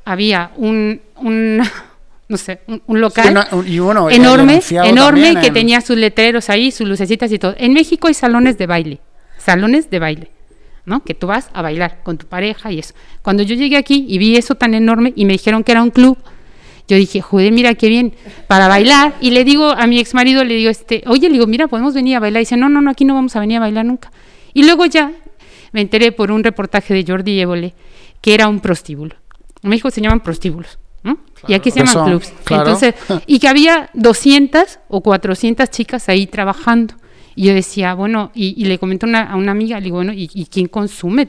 había 0.05 0.53
un, 0.57 1.01
un 1.17 1.59
no 2.29 2.37
sé, 2.37 2.61
un, 2.69 2.83
un 2.87 3.01
local 3.01 3.25
Sí, 3.27 3.31
una- 3.33 3.49
un- 3.51 3.67
y 3.69 3.79
bueno, 3.81 4.11
y 4.11 4.15
enorme, 4.15 4.61
enorme, 4.73 5.21
también 5.23 5.41
que 5.41 5.47
en- 5.49 5.55
tenía 5.55 5.81
sus 5.81 5.97
letreros 5.97 6.49
ahí, 6.51 6.71
sus 6.71 6.89
lucecitas 6.89 7.31
y 7.33 7.39
todo. 7.39 7.55
En 7.59 7.73
México 7.73 8.07
hay 8.09 8.15
salones 8.15 8.57
de 8.59 8.67
baile, 8.67 9.01
salones 9.39 9.91
de 9.91 9.99
baile. 9.99 10.31
¿No? 10.85 11.05
Que 11.05 11.15
tú 11.15 11.27
vas 11.27 11.51
a 11.53 11.63
bailar 11.63 12.03
con 12.03 12.19
tu 12.19 12.27
pareja 12.27 12.73
y 12.73 12.79
eso. 12.79 12.95
Cuando 13.23 13.43
yo 13.43 13.55
llegué 13.55 13.77
aquí 13.77 14.07
y 14.09 14.19
vi 14.19 14.37
eso 14.37 14.55
tan 14.55 14.75
enorme 14.75 15.13
y 15.17 15.25
me 15.25 15.33
dijeron 15.33 15.65
que 15.65 15.73
era 15.73 15.83
un 15.83 15.91
club, 15.91 16.19
yo 16.89 16.97
dije, 16.97 17.21
joder, 17.21 17.53
mira 17.53 17.75
qué 17.75 17.89
bien, 17.89 18.15
para 18.49 18.69
bailar. 18.69 19.15
Y 19.21 19.31
le 19.31 19.45
digo 19.45 19.71
a 19.71 19.87
mi 19.87 19.99
ex 19.99 20.15
marido, 20.15 20.45
le 20.45 20.55
digo, 20.55 20.71
este, 20.71 21.03
oye, 21.07 21.29
le 21.29 21.35
digo, 21.35 21.47
mira, 21.47 21.69
podemos 21.69 21.95
venir 21.95 22.17
a 22.17 22.21
bailar. 22.21 22.41
Y 22.41 22.45
dice, 22.45 22.57
no, 22.57 22.69
no, 22.69 22.83
no, 22.83 22.91
aquí 22.91 23.05
no 23.05 23.15
vamos 23.15 23.35
a 23.37 23.41
venir 23.41 23.59
a 23.59 23.61
bailar 23.61 23.85
nunca. 23.85 24.11
Y 24.53 24.65
luego 24.65 24.87
ya 24.87 25.13
me 25.73 25.81
enteré 25.81 26.13
por 26.13 26.31
un 26.31 26.45
reportaje 26.45 26.93
de 26.93 27.05
Jordi 27.07 27.41
Évole 27.41 27.75
que 28.21 28.35
era 28.35 28.49
un 28.49 28.61
prostíbulo. 28.61 29.17
En 29.63 29.71
México 29.71 29.91
se 29.91 30.01
llaman 30.01 30.21
prostíbulos, 30.21 30.79
¿no? 31.03 31.19
y 31.47 31.55
aquí 31.55 31.71
se 31.71 31.85
llaman 31.85 32.07
clubs. 32.07 32.33
claro. 32.45 32.63
Entonces, 32.63 32.95
y 33.27 33.39
que 33.39 33.49
había 33.49 33.91
200 33.95 34.79
o 34.89 35.01
400 35.01 35.71
chicas 35.71 36.09
ahí 36.09 36.27
trabajando. 36.27 36.95
Y 37.35 37.45
yo 37.47 37.55
decía, 37.55 37.95
bueno, 37.95 38.31
y, 38.35 38.65
le 38.65 38.79
comento 38.79 39.07
a 39.07 39.37
una 39.37 39.53
amiga, 39.53 39.79
le 39.79 39.85
digo, 39.85 39.97
bueno, 39.97 40.13
¿y, 40.13 40.31
y 40.35 40.47
quién 40.47 40.67
consume 40.69 41.29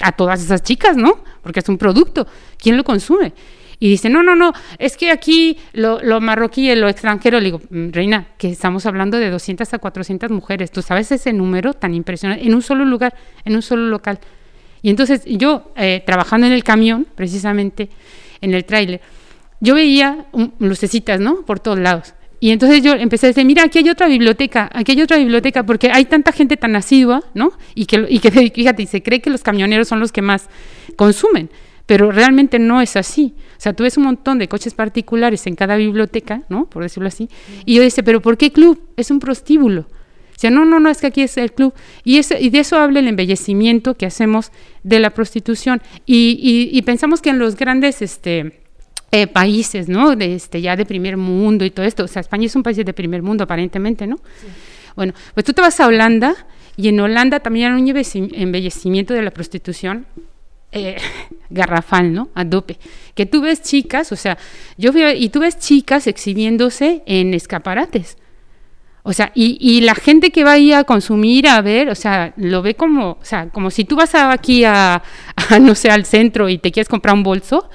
a 0.00 0.12
todas 0.12 0.42
esas 0.42 0.62
chicas, 0.62 0.96
no? 0.96 1.22
Porque 1.42 1.60
es 1.60 1.68
un 1.68 1.78
producto, 1.78 2.26
¿quién 2.58 2.76
lo 2.76 2.84
consume? 2.84 3.32
Y 3.78 3.88
dice, 3.88 4.08
no, 4.08 4.22
no, 4.22 4.36
no, 4.36 4.52
es 4.78 4.96
que 4.96 5.10
aquí 5.10 5.58
lo, 5.72 6.00
lo 6.02 6.20
marroquí, 6.20 6.72
lo 6.76 6.88
extranjero, 6.88 7.38
le 7.40 7.46
digo, 7.46 7.60
"Mm, 7.70 7.88
Reina, 7.90 8.28
que 8.38 8.48
estamos 8.50 8.86
hablando 8.86 9.18
de 9.18 9.28
200 9.28 9.74
a 9.74 9.78
400 9.78 10.30
mujeres, 10.30 10.70
¿tú 10.70 10.82
sabes 10.82 11.10
ese 11.10 11.32
número 11.32 11.74
tan 11.74 11.92
impresionante? 11.92 12.46
En 12.46 12.54
un 12.54 12.62
solo 12.62 12.84
lugar, 12.84 13.12
en 13.44 13.56
un 13.56 13.62
solo 13.62 13.88
local. 13.88 14.20
Y 14.82 14.90
entonces 14.90 15.22
yo, 15.26 15.72
eh, 15.76 16.02
trabajando 16.06 16.46
en 16.46 16.52
el 16.52 16.62
camión, 16.62 17.06
precisamente, 17.16 17.88
en 18.40 18.54
el 18.54 18.64
tráiler, 18.64 19.00
yo 19.60 19.74
veía 19.74 20.26
un- 20.32 20.54
lucecitas, 20.60 21.18
¿no? 21.20 21.42
Por 21.42 21.58
todos 21.60 21.78
lados. 21.78 22.14
Y 22.42 22.50
entonces 22.50 22.82
yo 22.82 22.94
empecé 22.94 23.26
a 23.26 23.28
decir, 23.28 23.44
mira, 23.44 23.62
aquí 23.62 23.78
hay 23.78 23.88
otra 23.88 24.08
biblioteca, 24.08 24.68
aquí 24.74 24.90
hay 24.90 25.00
otra 25.02 25.16
biblioteca, 25.16 25.62
porque 25.64 25.90
hay 25.92 26.06
tanta 26.06 26.32
gente 26.32 26.56
tan 26.56 26.74
asidua, 26.74 27.22
¿no? 27.34 27.52
Y 27.76 27.86
que, 27.86 28.04
y 28.08 28.18
que 28.18 28.32
fíjate, 28.32 28.82
y 28.82 28.86
se 28.86 29.00
cree 29.00 29.20
que 29.20 29.30
los 29.30 29.44
camioneros 29.44 29.86
son 29.86 30.00
los 30.00 30.10
que 30.10 30.22
más 30.22 30.48
consumen, 30.96 31.50
pero 31.86 32.10
realmente 32.10 32.58
no 32.58 32.80
es 32.80 32.96
así. 32.96 33.34
O 33.56 33.60
sea, 33.60 33.74
tú 33.74 33.84
ves 33.84 33.96
un 33.96 34.02
montón 34.02 34.40
de 34.40 34.48
coches 34.48 34.74
particulares 34.74 35.46
en 35.46 35.54
cada 35.54 35.76
biblioteca, 35.76 36.42
¿no? 36.48 36.66
Por 36.68 36.82
decirlo 36.82 37.06
así. 37.06 37.28
Y 37.64 37.76
yo 37.76 37.82
decía, 37.82 38.02
pero 38.02 38.20
¿por 38.20 38.36
qué 38.36 38.50
club? 38.50 38.88
Es 38.96 39.12
un 39.12 39.20
prostíbulo. 39.20 39.82
O 39.82 40.38
sea, 40.42 40.50
no, 40.50 40.64
no, 40.64 40.80
no, 40.80 40.88
es 40.90 41.00
que 41.00 41.06
aquí 41.06 41.22
es 41.22 41.36
el 41.36 41.52
club. 41.52 41.72
Y, 42.02 42.18
ese- 42.18 42.40
y 42.42 42.50
de 42.50 42.58
eso 42.58 42.76
habla 42.76 42.98
el 42.98 43.06
embellecimiento 43.06 43.94
que 43.96 44.06
hacemos 44.06 44.50
de 44.82 44.98
la 44.98 45.10
prostitución. 45.10 45.80
Y, 46.06 46.36
y- 46.42 46.76
y 46.76 46.82
pensamos 46.82 47.22
que 47.22 47.30
en 47.30 47.38
los 47.38 47.54
grandes 47.54 48.02
este, 48.02 48.61
eh, 49.12 49.26
países, 49.26 49.88
¿no? 49.88 50.16
De, 50.16 50.34
este, 50.34 50.60
ya 50.60 50.74
de 50.74 50.84
primer 50.86 51.16
mundo 51.16 51.64
y 51.64 51.70
todo 51.70 51.84
esto. 51.86 52.04
O 52.04 52.08
sea, 52.08 52.20
España 52.20 52.46
es 52.46 52.56
un 52.56 52.62
país 52.62 52.76
de 52.78 52.92
primer 52.92 53.22
mundo, 53.22 53.44
aparentemente, 53.44 54.06
¿no? 54.06 54.18
Bueno, 54.96 55.12
pues 55.34 55.44
tú 55.44 55.52
te 55.52 55.60
vas 55.60 55.78
a 55.80 55.86
Holanda 55.86 56.34
y 56.76 56.88
en 56.88 56.98
Holanda 57.00 57.40
también 57.40 57.72
hay 57.72 57.80
un 57.82 57.86
embelleci- 57.88 58.32
embellecimiento 58.34 59.14
de 59.14 59.22
la 59.22 59.30
prostitución 59.30 60.06
eh, 60.72 60.96
garrafal, 61.50 62.12
¿no? 62.12 62.30
A 62.34 62.44
dope. 62.44 62.78
Que 63.14 63.26
tú 63.26 63.42
ves 63.42 63.62
chicas, 63.62 64.10
o 64.12 64.16
sea, 64.16 64.38
yo 64.78 64.92
veo, 64.92 65.12
y 65.14 65.28
tú 65.28 65.40
ves 65.40 65.58
chicas 65.58 66.06
exhibiéndose 66.06 67.02
en 67.06 67.34
escaparates. 67.34 68.16
O 69.04 69.12
sea, 69.12 69.32
y, 69.34 69.58
y 69.60 69.80
la 69.80 69.94
gente 69.96 70.30
que 70.30 70.44
va 70.44 70.52
ahí 70.52 70.72
a 70.72 70.84
consumir, 70.84 71.48
a 71.48 71.60
ver, 71.60 71.88
o 71.90 71.94
sea, 71.94 72.32
lo 72.36 72.62
ve 72.62 72.76
como, 72.76 73.18
o 73.20 73.24
sea, 73.24 73.48
como 73.50 73.70
si 73.70 73.84
tú 73.84 73.96
vas 73.96 74.14
a- 74.14 74.32
aquí 74.32 74.64
a, 74.64 75.02
a, 75.50 75.58
no 75.58 75.74
sé, 75.74 75.90
al 75.90 76.06
centro 76.06 76.48
y 76.48 76.56
te 76.58 76.70
quieres 76.70 76.88
comprar 76.88 77.14
un 77.14 77.22
bolso, 77.22 77.68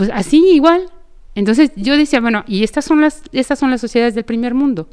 pues 0.00 0.08
así 0.14 0.38
igual. 0.54 0.90
Entonces 1.34 1.72
yo 1.76 1.94
decía, 1.94 2.22
bueno, 2.22 2.42
y 2.46 2.64
estas 2.64 2.86
son 2.86 3.02
las, 3.02 3.20
estas 3.32 3.58
son 3.58 3.70
las 3.70 3.82
sociedades 3.82 4.14
del 4.14 4.24
primer 4.24 4.54
mundo. 4.54 4.88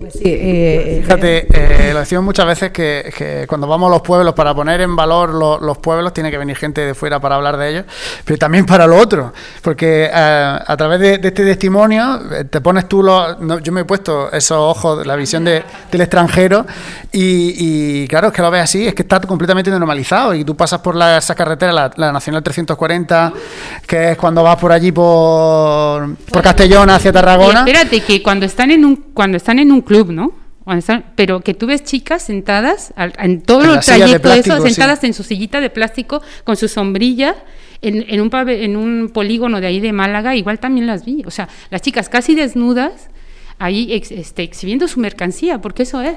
Pues 0.00 0.14
sí, 0.14 0.22
eh, 0.24 0.96
eh, 0.96 1.00
Fíjate, 1.02 1.46
eh, 1.52 1.92
lo 1.92 1.98
decimos 1.98 2.24
muchas 2.24 2.46
veces 2.46 2.70
que, 2.70 3.44
cuando 3.46 3.66
vamos 3.66 3.88
a 3.88 3.90
los 3.90 4.00
pueblos, 4.00 4.32
para 4.32 4.54
poner 4.54 4.80
en 4.80 4.96
valor 4.96 5.28
los 5.62 5.76
pueblos, 5.76 6.14
tiene 6.14 6.30
que 6.30 6.38
venir 6.38 6.56
gente 6.56 6.80
de 6.80 6.94
fuera 6.94 7.20
para 7.20 7.34
hablar 7.34 7.58
de 7.58 7.68
ellos, 7.68 7.84
pero 8.24 8.38
también 8.38 8.64
para 8.64 8.86
lo 8.86 8.96
otro, 8.96 9.34
porque 9.60 10.10
a 10.10 10.74
través 10.78 11.00
de, 11.00 11.14
este 11.16 11.44
testimonio 11.44 12.18
te 12.48 12.62
pones 12.62 12.88
tú, 12.88 13.02
los, 13.02 13.36
yo 13.62 13.72
me 13.72 13.82
he 13.82 13.84
puesto 13.84 14.32
esos 14.32 14.56
ojos, 14.56 15.06
la 15.06 15.16
visión 15.16 15.44
del 15.44 15.64
extranjero, 15.92 16.64
y, 17.12 18.08
claro, 18.08 18.28
es 18.28 18.32
que 18.32 18.40
lo 18.40 18.50
ves 18.50 18.62
así, 18.62 18.86
es 18.86 18.94
que 18.94 19.02
está 19.02 19.20
completamente 19.20 19.70
normalizado, 19.70 20.34
y 20.34 20.46
tú 20.46 20.56
pasas 20.56 20.80
por 20.80 20.96
la, 20.96 21.18
esa 21.18 21.34
carretera, 21.34 21.92
la, 21.94 22.10
Nacional 22.10 22.42
340, 22.42 23.34
que 23.86 24.12
es 24.12 24.16
cuando 24.16 24.42
vas 24.42 24.56
por 24.56 24.72
allí 24.72 24.92
por, 24.92 26.16
por 26.16 26.40
Castellón 26.42 26.88
hacia 26.88 27.12
Tarragona. 27.12 27.58
espérate, 27.58 28.00
que 28.00 28.22
cuando 28.22 28.46
están 28.46 28.70
en 28.70 28.86
un, 28.86 28.96
cuando 29.12 29.36
están 29.36 29.58
en 29.58 29.70
un 29.70 29.82
club, 29.90 30.12
¿no? 30.12 30.32
Pero 31.16 31.40
que 31.40 31.54
tú 31.54 31.66
ves 31.66 31.82
chicas 31.82 32.22
sentadas 32.22 32.92
en 32.96 33.42
todo 33.42 33.74
el 33.74 33.80
trayecto 33.80 34.32
eso, 34.32 34.60
sentadas 34.60 35.02
en 35.04 35.14
su 35.14 35.24
sillita 35.24 35.60
de 35.60 35.70
plástico 35.70 36.22
con 36.44 36.56
su 36.56 36.68
sombrilla 36.68 37.34
en, 37.82 38.20
un 38.20 38.30
en 38.48 38.76
un 38.76 39.10
polígono 39.12 39.60
de 39.60 39.66
ahí 39.66 39.80
de 39.80 39.92
Málaga, 39.92 40.36
igual 40.36 40.60
también 40.60 40.86
las 40.86 41.04
vi. 41.04 41.22
O 41.26 41.30
sea, 41.30 41.48
las 41.70 41.82
chicas 41.82 42.08
casi 42.08 42.34
desnudas 42.34 43.08
ahí 43.58 43.92
este, 43.92 44.42
exhibiendo 44.42 44.86
su 44.86 45.00
mercancía, 45.00 45.60
porque 45.60 45.82
eso 45.82 46.00
es. 46.02 46.14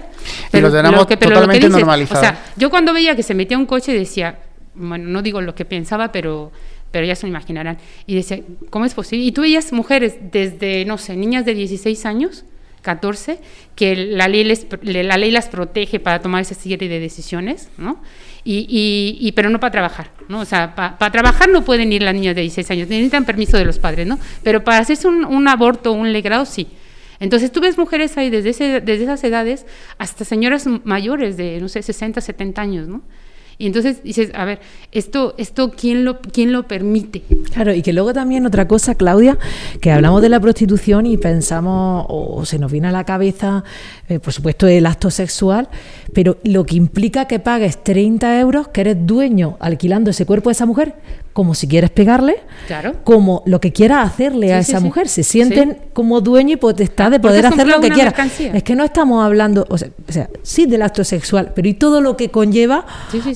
Pero, 0.51 0.67
lo 0.67 0.75
tenemos 0.75 1.07
totalmente 1.07 1.69
normalizado. 1.69 2.19
O 2.19 2.23
sea, 2.23 2.43
yo 2.55 2.69
cuando 2.69 2.93
veía 2.93 3.15
que 3.15 3.23
se 3.23 3.33
metía 3.33 3.57
un 3.57 3.65
coche 3.65 3.93
decía, 3.93 4.39
bueno, 4.75 5.09
no 5.09 5.21
digo 5.21 5.41
lo 5.41 5.55
que 5.55 5.65
pensaba, 5.65 6.11
pero 6.11 6.51
pero 6.91 7.07
ya 7.07 7.15
se 7.15 7.25
lo 7.25 7.29
imaginarán. 7.31 7.79
Y 8.05 8.13
decía, 8.13 8.39
¿cómo 8.69 8.85
es 8.85 8.93
posible? 8.93 9.25
Y 9.25 9.31
tú 9.31 9.41
veías 9.41 9.73
mujeres 9.73 10.17
desde, 10.31 10.85
no 10.85 10.99
sé, 10.99 11.15
niñas 11.15 11.43
de 11.43 11.55
16 11.55 12.05
años 12.05 12.45
14, 12.83 13.39
que 13.75 13.95
la 13.95 14.27
ley, 14.27 14.43
las 14.43 15.47
protege 15.47 15.99
para 15.99 16.21
tomar 16.21 16.41
esa 16.41 16.53
serie 16.53 16.77
de 16.77 16.99
decisiones, 16.99 17.69
¿no? 17.77 17.99
Y, 18.45 18.67
y, 19.19 19.31
pero 19.31 19.49
no 19.49 19.59
para 19.59 19.71
trabajar, 19.71 20.11
¿no? 20.27 20.41
O 20.41 20.45
sea, 20.45 20.75
para 20.75 21.11
trabajar 21.11 21.49
no 21.49 21.63
pueden 21.63 21.93
ir 21.93 22.03
las 22.03 22.13
niñas 22.13 22.35
de 22.35 22.41
16 22.41 22.71
años, 22.71 22.89
necesitan 22.89 23.25
permiso 23.25 23.57
de 23.57 23.63
los 23.63 23.79
padres, 23.79 24.05
¿no? 24.05 24.19
Pero 24.43 24.63
para 24.65 24.79
hacerse 24.79 25.07
un, 25.07 25.47
aborto, 25.47 25.93
un 25.93 26.11
legrado, 26.11 26.45
sí. 26.45 26.67
Entonces 27.21 27.53
tú 27.53 27.61
ves 27.61 27.77
mujeres 27.77 28.17
ahí 28.17 28.29
desde, 28.29 28.81
desde 28.81 29.03
esas 29.03 29.23
edades 29.23 29.65
hasta 29.97 30.25
señoras 30.25 30.67
mayores 30.83 31.37
de, 31.37 31.59
no 31.61 31.69
sé, 31.69 31.81
60, 31.81 32.19
70 32.19 32.61
años, 32.61 32.87
¿no? 32.89 33.01
Y 33.57 33.67
entonces 33.67 34.03
dices, 34.03 34.31
a 34.33 34.45
ver, 34.45 34.59
esto, 34.91 35.35
esto 35.37 35.71
¿quién, 35.71 36.05
lo, 36.05 36.19
¿quién 36.19 36.51
lo 36.51 36.63
permite? 36.67 37.21
Claro, 37.53 37.73
y 37.73 37.81
que 37.81 37.93
luego 37.93 38.13
también 38.13 38.45
otra 38.45 38.67
cosa, 38.67 38.95
Claudia, 38.95 39.37
que 39.81 39.91
hablamos 39.91 40.21
de 40.21 40.29
la 40.29 40.39
prostitución 40.39 41.05
y 41.05 41.17
pensamos, 41.17 42.05
o 42.09 42.45
se 42.45 42.59
nos 42.59 42.71
viene 42.71 42.87
a 42.87 42.91
la 42.91 43.03
cabeza, 43.03 43.63
eh, 44.09 44.19
por 44.19 44.33
supuesto, 44.33 44.67
el 44.67 44.85
acto 44.85 45.09
sexual, 45.11 45.69
pero 46.13 46.37
lo 46.43 46.65
que 46.65 46.75
implica 46.75 47.25
que 47.25 47.39
pagues 47.39 47.83
30 47.83 48.39
euros, 48.39 48.67
que 48.69 48.81
eres 48.81 48.97
dueño 49.05 49.57
alquilando 49.59 50.11
ese 50.11 50.25
cuerpo 50.25 50.49
de 50.49 50.53
esa 50.53 50.65
mujer, 50.65 50.95
como 51.33 51.55
si 51.55 51.67
quieres 51.67 51.89
pegarle, 51.89 52.37
claro. 52.67 52.93
como 53.03 53.41
lo 53.45 53.59
que 53.59 53.73
quieras 53.73 54.07
hacerle 54.07 54.53
a 54.53 54.59
esa 54.59 54.79
mujer. 54.79 55.07
Se 55.07 55.23
sienten 55.23 55.77
como 55.93 56.21
dueño 56.21 56.53
y 56.53 56.57
potestad 56.57 57.11
de 57.11 57.19
poder 57.19 57.45
hacer 57.45 57.67
lo 57.67 57.81
que 57.81 57.89
quieras. 57.89 58.13
Es 58.39 58.63
que 58.63 58.75
no 58.75 58.83
estamos 58.83 59.25
hablando, 59.25 59.65
o 59.69 59.77
sea, 59.77 60.29
sí 60.43 60.65
del 60.67 60.83
acto 60.83 61.03
sexual, 61.03 61.51
pero 61.55 61.67
y 61.67 61.73
todo 61.73 62.01
lo 62.01 62.15
que 62.15 62.29
conlleva 62.29 62.85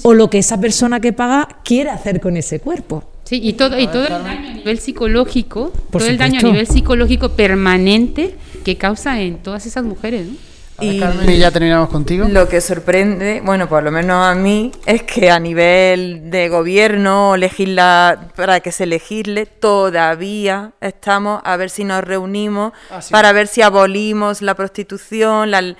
o 0.04 0.14
lo 0.14 0.30
que 0.30 0.38
esa 0.38 0.60
persona 0.60 1.00
que 1.00 1.12
paga 1.12 1.48
quiere 1.64 1.90
hacer 1.90 2.22
con 2.22 2.38
ese 2.38 2.60
cuerpo. 2.60 3.04
Sí, 3.24 3.42
y 3.44 3.54
todo, 3.54 3.78
y 3.78 3.88
todo 3.88 4.04
el 4.04 4.24
daño 4.24 4.50
a 4.50 4.54
nivel 4.54 4.80
psicológico, 4.80 5.74
todo 5.92 6.06
el 6.06 6.18
daño 6.18 6.40
a 6.40 6.44
nivel 6.44 6.66
psicológico 6.66 7.30
permanente 7.30 8.36
que 8.64 8.78
causa 8.78 9.20
en 9.20 9.40
todas 9.40 9.66
esas 9.66 9.84
mujeres. 9.84 10.28
¿no? 10.28 10.34
Y, 10.80 11.00
ya 11.38 11.52
terminamos 11.52 11.90
contigo. 11.90 12.28
Lo 12.28 12.48
que 12.48 12.62
sorprende, 12.62 13.42
bueno, 13.44 13.68
por 13.68 13.84
lo 13.84 13.92
menos 13.92 14.26
a 14.26 14.36
mí, 14.36 14.72
es 14.86 15.04
que 15.04 15.32
a 15.32 15.40
nivel 15.40 16.30
de 16.30 16.50
gobierno, 16.50 17.36
legisla, 17.36 18.30
para 18.36 18.60
que 18.60 18.72
se 18.72 18.86
legisle, 18.86 19.48
todavía 19.48 20.74
estamos 20.80 21.42
a 21.44 21.58
ver 21.58 21.72
si 21.72 21.84
nos 21.84 22.04
reunimos 22.04 22.74
ah, 22.92 23.00
para 23.10 23.32
ver 23.32 23.48
si 23.48 23.64
abolimos 23.64 24.44
la 24.44 24.54
prostitución, 24.54 25.50
la, 25.50 25.76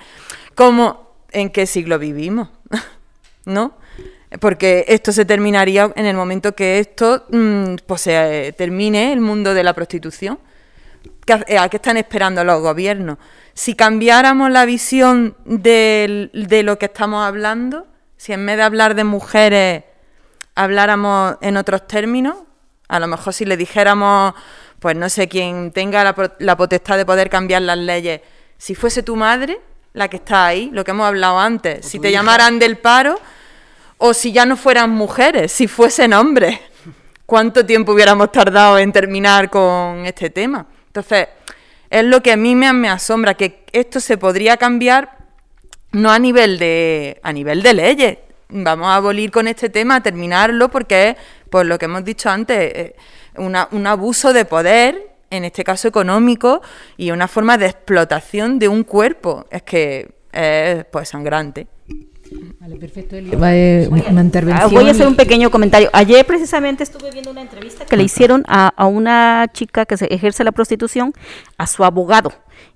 cómo, 0.56 1.12
en 1.30 1.50
qué 1.50 1.66
siglo 1.66 2.00
vivimos, 2.00 2.48
¿no? 3.44 3.74
Porque 4.40 4.84
esto 4.88 5.12
se 5.12 5.24
terminaría 5.24 5.92
en 5.94 6.06
el 6.06 6.16
momento 6.16 6.54
que 6.54 6.80
esto 6.80 7.24
mm, 7.30 7.76
pues 7.86 8.02
se 8.02 8.52
termine 8.58 9.12
el 9.12 9.20
mundo 9.20 9.54
de 9.54 9.62
la 9.62 9.74
prostitución. 9.74 10.38
¿A 11.32 11.68
qué 11.68 11.76
están 11.76 11.96
esperando 11.96 12.42
los 12.44 12.60
gobiernos? 12.60 13.18
si 13.58 13.74
cambiáramos 13.74 14.52
la 14.52 14.64
visión 14.66 15.36
de, 15.44 16.30
lo 16.64 16.78
que 16.78 16.86
estamos 16.86 17.26
hablando, 17.26 17.88
si 18.16 18.32
en 18.32 18.46
vez 18.46 18.56
de 18.56 18.62
hablar 18.62 18.94
de 18.94 19.02
mujeres 19.02 19.82
habláramos 20.54 21.34
en 21.40 21.56
otros 21.56 21.88
términos, 21.88 22.36
a 22.86 23.00
lo 23.00 23.08
mejor 23.08 23.34
si 23.34 23.44
le 23.44 23.56
dijéramos, 23.56 24.34
pues 24.78 24.94
no 24.94 25.08
sé, 25.08 25.26
quien 25.26 25.72
tenga 25.72 26.04
la, 26.38 26.56
potestad 26.56 26.98
de 26.98 27.04
poder 27.04 27.30
cambiar 27.30 27.62
las 27.62 27.78
leyes, 27.78 28.20
si 28.58 28.76
fuese 28.76 29.02
tu 29.02 29.16
madre 29.16 29.60
la 29.92 30.06
que 30.06 30.18
está 30.18 30.46
ahí, 30.46 30.70
lo 30.72 30.84
que 30.84 30.92
hemos 30.92 31.08
hablado 31.08 31.40
antes, 31.40 31.84
si 31.84 31.98
te 31.98 32.12
llamaran 32.12 32.60
del 32.60 32.78
paro, 32.78 33.18
o 33.96 34.14
si 34.14 34.30
ya 34.30 34.46
no 34.46 34.56
fueran 34.56 34.90
mujeres, 34.90 35.50
si 35.50 35.66
fuesen 35.66 36.12
hombres, 36.12 36.60
¿cuánto 37.26 37.66
tiempo 37.66 37.90
hubiéramos 37.90 38.30
tardado 38.30 38.78
en 38.78 38.92
terminar 38.92 39.50
con 39.50 40.06
este 40.06 40.30
tema? 40.30 40.64
Entonces, 41.00 41.28
es 41.90 42.04
lo 42.04 42.22
que 42.22 42.32
a 42.32 42.36
mí 42.36 42.54
me, 42.54 42.88
asombra, 42.88 43.34
que 43.34 43.64
esto 43.72 44.00
se 44.00 44.18
podría 44.18 44.56
cambiar 44.56 45.16
no 45.92 46.10
a 46.10 46.18
nivel 46.18 46.58
de, 46.58 47.20
a 47.22 47.32
nivel 47.32 47.62
de 47.62 47.74
leyes. 47.74 48.18
Vamos 48.50 48.88
a 48.88 48.96
abolir 48.96 49.30
con 49.30 49.46
este 49.46 49.68
tema, 49.68 49.96
a 49.96 50.02
terminarlo, 50.02 50.70
porque 50.70 51.10
es, 51.10 51.16
por 51.50 51.66
lo 51.66 51.78
que 51.78 51.84
hemos 51.86 52.04
dicho 52.04 52.28
antes, 52.28 52.56
eh, 52.58 52.96
un 53.36 53.86
abuso 53.86 54.32
de 54.32 54.44
poder, 54.44 55.12
en 55.30 55.44
este 55.44 55.64
caso 55.64 55.86
económico, 55.88 56.62
y 56.96 57.10
una 57.10 57.28
forma 57.28 57.56
de 57.56 57.66
explotación 57.66 58.58
de 58.58 58.68
un 58.68 58.84
cuerpo. 58.84 59.46
Es 59.50 59.62
que 59.62 60.10
es 60.32 60.84
pues 60.86 61.08
sangrante. 61.08 61.68
Vale, 62.60 62.76
perfecto, 62.76 63.16
eh, 63.16 63.88
ah, 64.52 64.66
voy 64.66 64.88
a 64.88 64.90
hacer 64.90 65.06
un 65.06 65.16
pequeño 65.16 65.50
comentario. 65.50 65.88
Ayer 65.92 66.24
precisamente 66.26 66.82
estuve 66.82 67.10
viendo 67.10 67.30
una 67.30 67.42
entrevista 67.42 67.84
que 67.84 67.96
le 67.96 68.02
hicieron 68.02 68.44
a, 68.46 68.86
una 68.86 69.46
chica 69.52 69.86
que 69.86 69.96
se 69.96 70.06
ejerce 70.06 70.44
la 70.44 70.52
prostitución, 70.52 71.12
a 71.56 71.66
su 71.66 71.84
abogado 71.84 72.32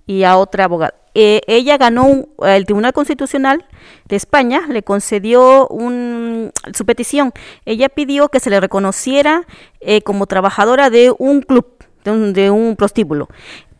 y 0.06 0.22
a 0.24 0.36
otra 0.36 0.64
abogada. 0.64 0.94
Eh, 1.14 1.40
ella 1.46 1.76
ganó 1.76 2.26
el 2.42 2.64
Tribunal 2.64 2.92
Constitucional 2.92 3.66
de 4.06 4.16
España, 4.16 4.62
le 4.68 4.82
concedió 4.82 5.68
un, 5.68 6.52
su 6.72 6.86
petición. 6.86 7.32
Ella 7.66 7.88
pidió 7.88 8.28
que 8.28 8.40
se 8.40 8.50
le 8.50 8.60
reconociera 8.60 9.46
eh, 9.80 10.00
como 10.02 10.26
trabajadora 10.26 10.88
de 10.88 11.12
un 11.18 11.42
club, 11.42 11.66
de 12.04 12.10
un, 12.10 12.32
de 12.32 12.50
un 12.50 12.76
prostíbulo 12.76 13.28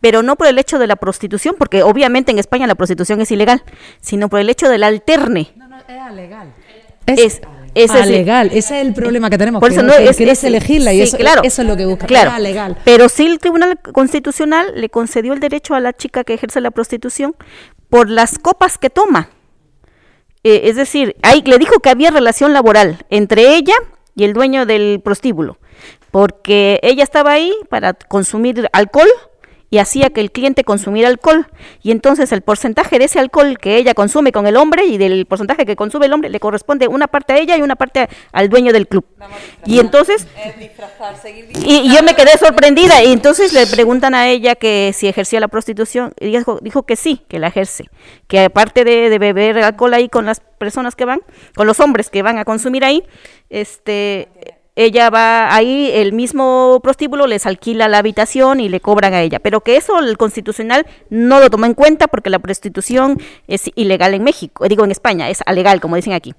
pero 0.02 0.24
no 0.24 0.34
por 0.34 0.48
el 0.48 0.58
hecho 0.58 0.80
de 0.80 0.88
la 0.88 0.96
prostitución, 0.96 1.54
porque 1.56 1.84
obviamente 1.84 2.32
en 2.32 2.40
España 2.40 2.66
la 2.66 2.74
prostitución 2.74 3.20
es 3.20 3.30
ilegal, 3.30 3.62
sino 4.00 4.28
por 4.28 4.40
el 4.40 4.50
hecho 4.50 4.68
del 4.68 4.82
alterne. 4.82 5.52
Es 5.88 6.14
legal. 6.14 6.52
Es, 7.06 7.40
es 7.74 8.06
legal, 8.06 8.48
ese 8.48 8.80
es 8.80 8.86
el 8.86 8.94
problema 8.94 9.28
que 9.28 9.38
tenemos. 9.38 9.60
Por 9.60 9.72
eso 9.72 9.82
no, 9.82 9.92
es, 9.92 10.44
elegirla 10.44 10.92
y 10.92 11.00
eso, 11.00 11.16
claro, 11.16 11.42
eso 11.42 11.62
es 11.62 11.68
lo 11.68 11.76
que 11.76 11.86
busca. 11.86 12.06
Claro, 12.06 12.38
legal. 12.38 12.76
Pero 12.84 13.08
sí 13.08 13.26
el 13.26 13.38
Tribunal 13.38 13.78
Constitucional 13.80 14.72
le 14.76 14.88
concedió 14.88 15.32
el 15.32 15.40
derecho 15.40 15.74
a 15.74 15.80
la 15.80 15.92
chica 15.92 16.22
que 16.24 16.34
ejerce 16.34 16.60
la 16.60 16.70
prostitución 16.70 17.34
por 17.88 18.08
las 18.08 18.38
copas 18.38 18.78
que 18.78 18.90
toma. 18.90 19.30
Eh, 20.44 20.62
es 20.64 20.76
decir, 20.76 21.16
ahí 21.22 21.42
le 21.44 21.58
dijo 21.58 21.80
que 21.80 21.90
había 21.90 22.10
relación 22.10 22.52
laboral 22.52 23.04
entre 23.10 23.54
ella 23.54 23.74
y 24.14 24.24
el 24.24 24.32
dueño 24.32 24.66
del 24.66 25.00
prostíbulo, 25.02 25.58
porque 26.10 26.78
ella 26.82 27.04
estaba 27.04 27.32
ahí 27.32 27.52
para 27.68 27.94
consumir 27.94 28.68
alcohol 28.72 29.08
y 29.72 29.78
hacía 29.78 30.10
que 30.10 30.20
el 30.20 30.30
cliente 30.30 30.64
consumiera 30.64 31.08
alcohol. 31.08 31.46
Y 31.82 31.92
entonces 31.92 32.30
el 32.32 32.42
porcentaje 32.42 32.98
de 32.98 33.06
ese 33.06 33.18
alcohol 33.18 33.56
que 33.56 33.78
ella 33.78 33.94
consume 33.94 34.30
con 34.30 34.46
el 34.46 34.58
hombre 34.58 34.84
y 34.84 34.98
del 34.98 35.24
porcentaje 35.24 35.64
que 35.64 35.76
consume 35.76 36.04
el 36.04 36.12
hombre 36.12 36.28
le 36.28 36.38
corresponde 36.40 36.88
una 36.88 37.06
parte 37.06 37.32
a 37.32 37.38
ella 37.38 37.56
y 37.56 37.62
una 37.62 37.74
parte 37.74 38.10
al 38.32 38.50
dueño 38.50 38.74
del 38.74 38.86
club. 38.86 39.06
Y 39.64 39.78
entonces... 39.80 40.26
Y, 41.64 41.90
yo 41.90 42.02
me 42.02 42.14
quedé 42.14 42.36
sorprendida 42.36 43.02
y 43.02 43.12
entonces 43.12 43.54
le 43.54 43.66
preguntan 43.66 44.14
a 44.14 44.28
ella 44.28 44.56
que 44.56 44.92
si 44.94 45.08
ejercía 45.08 45.40
la 45.40 45.48
prostitución 45.48 46.12
y 46.20 46.26
dijo, 46.26 46.58
dijo 46.60 46.82
que 46.82 46.96
sí, 46.96 47.22
que 47.26 47.38
la 47.38 47.46
ejerce. 47.46 47.88
Que 48.28 48.40
aparte 48.40 48.84
de, 48.84 49.08
de 49.08 49.18
beber 49.18 49.56
alcohol 49.60 49.94
ahí 49.94 50.10
con 50.10 50.26
las 50.26 50.40
personas 50.40 50.94
que 50.94 51.06
van, 51.06 51.22
con 51.54 51.66
los 51.66 51.80
hombres 51.80 52.10
que 52.10 52.20
van 52.20 52.36
a 52.36 52.44
consumir 52.44 52.84
ahí, 52.84 53.04
este 53.48 54.28
ella 54.74 55.10
va 55.10 55.54
ahí, 55.54 55.90
el 55.92 56.12
mismo 56.12 56.80
prostíbulo 56.82 57.26
les 57.26 57.44
alquila 57.44 57.88
la 57.88 57.98
habitación 57.98 58.60
y 58.60 58.68
le 58.68 58.80
cobran 58.80 59.12
a 59.12 59.20
ella. 59.20 59.38
Pero 59.38 59.60
que 59.60 59.76
eso 59.76 59.98
el 59.98 60.16
constitucional 60.16 60.86
no 61.10 61.40
lo 61.40 61.50
toma 61.50 61.66
en 61.66 61.74
cuenta 61.74 62.08
porque 62.08 62.30
la 62.30 62.38
prostitución 62.38 63.20
es 63.48 63.70
ilegal 63.74 64.14
en 64.14 64.24
México, 64.24 64.66
digo 64.68 64.84
en 64.84 64.90
España, 64.90 65.28
es 65.28 65.40
alegal, 65.44 65.80
como 65.80 65.96
dicen 65.96 66.14
aquí. 66.14 66.34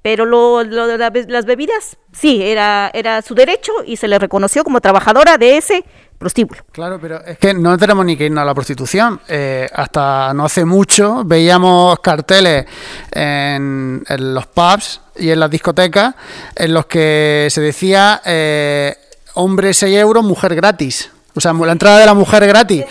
Pero 0.00 0.24
lo, 0.24 0.64
lo 0.64 0.86
de 0.86 0.98
las 1.28 1.46
bebidas, 1.46 1.96
sí, 2.12 2.42
era, 2.42 2.90
era 2.92 3.22
su 3.22 3.34
derecho 3.34 3.72
y 3.86 3.96
se 3.96 4.08
le 4.08 4.18
reconoció 4.18 4.64
como 4.64 4.80
trabajadora 4.80 5.38
de 5.38 5.56
ese 5.56 5.84
prostíbulo. 6.18 6.62
Claro, 6.72 6.98
pero 7.00 7.24
es 7.24 7.38
que 7.38 7.54
no 7.54 7.76
tenemos 7.78 8.04
ni 8.04 8.16
que 8.16 8.26
irnos 8.26 8.42
a 8.42 8.44
la 8.44 8.54
prostitución. 8.54 9.20
Eh, 9.28 9.68
hasta 9.72 10.32
no 10.34 10.44
hace 10.44 10.64
mucho 10.64 11.22
veíamos 11.24 11.98
carteles 12.00 12.66
en, 13.10 14.04
los 14.08 14.46
pubs 14.46 15.00
y 15.16 15.30
en 15.30 15.40
las 15.40 15.50
discotecas 15.50 16.14
en 16.56 16.74
los 16.74 16.86
que 16.86 17.48
se 17.50 17.60
decía 17.60 18.20
eh, 18.24 18.96
hombre 19.34 19.74
6 19.74 19.96
euros, 19.96 20.24
mujer 20.24 20.54
gratis. 20.54 21.10
O 21.36 21.40
sea, 21.40 21.52
la 21.52 21.72
entrada 21.72 21.98
de 21.98 22.06
la 22.06 22.14
mujer 22.14 22.46
gratis, 22.46 22.84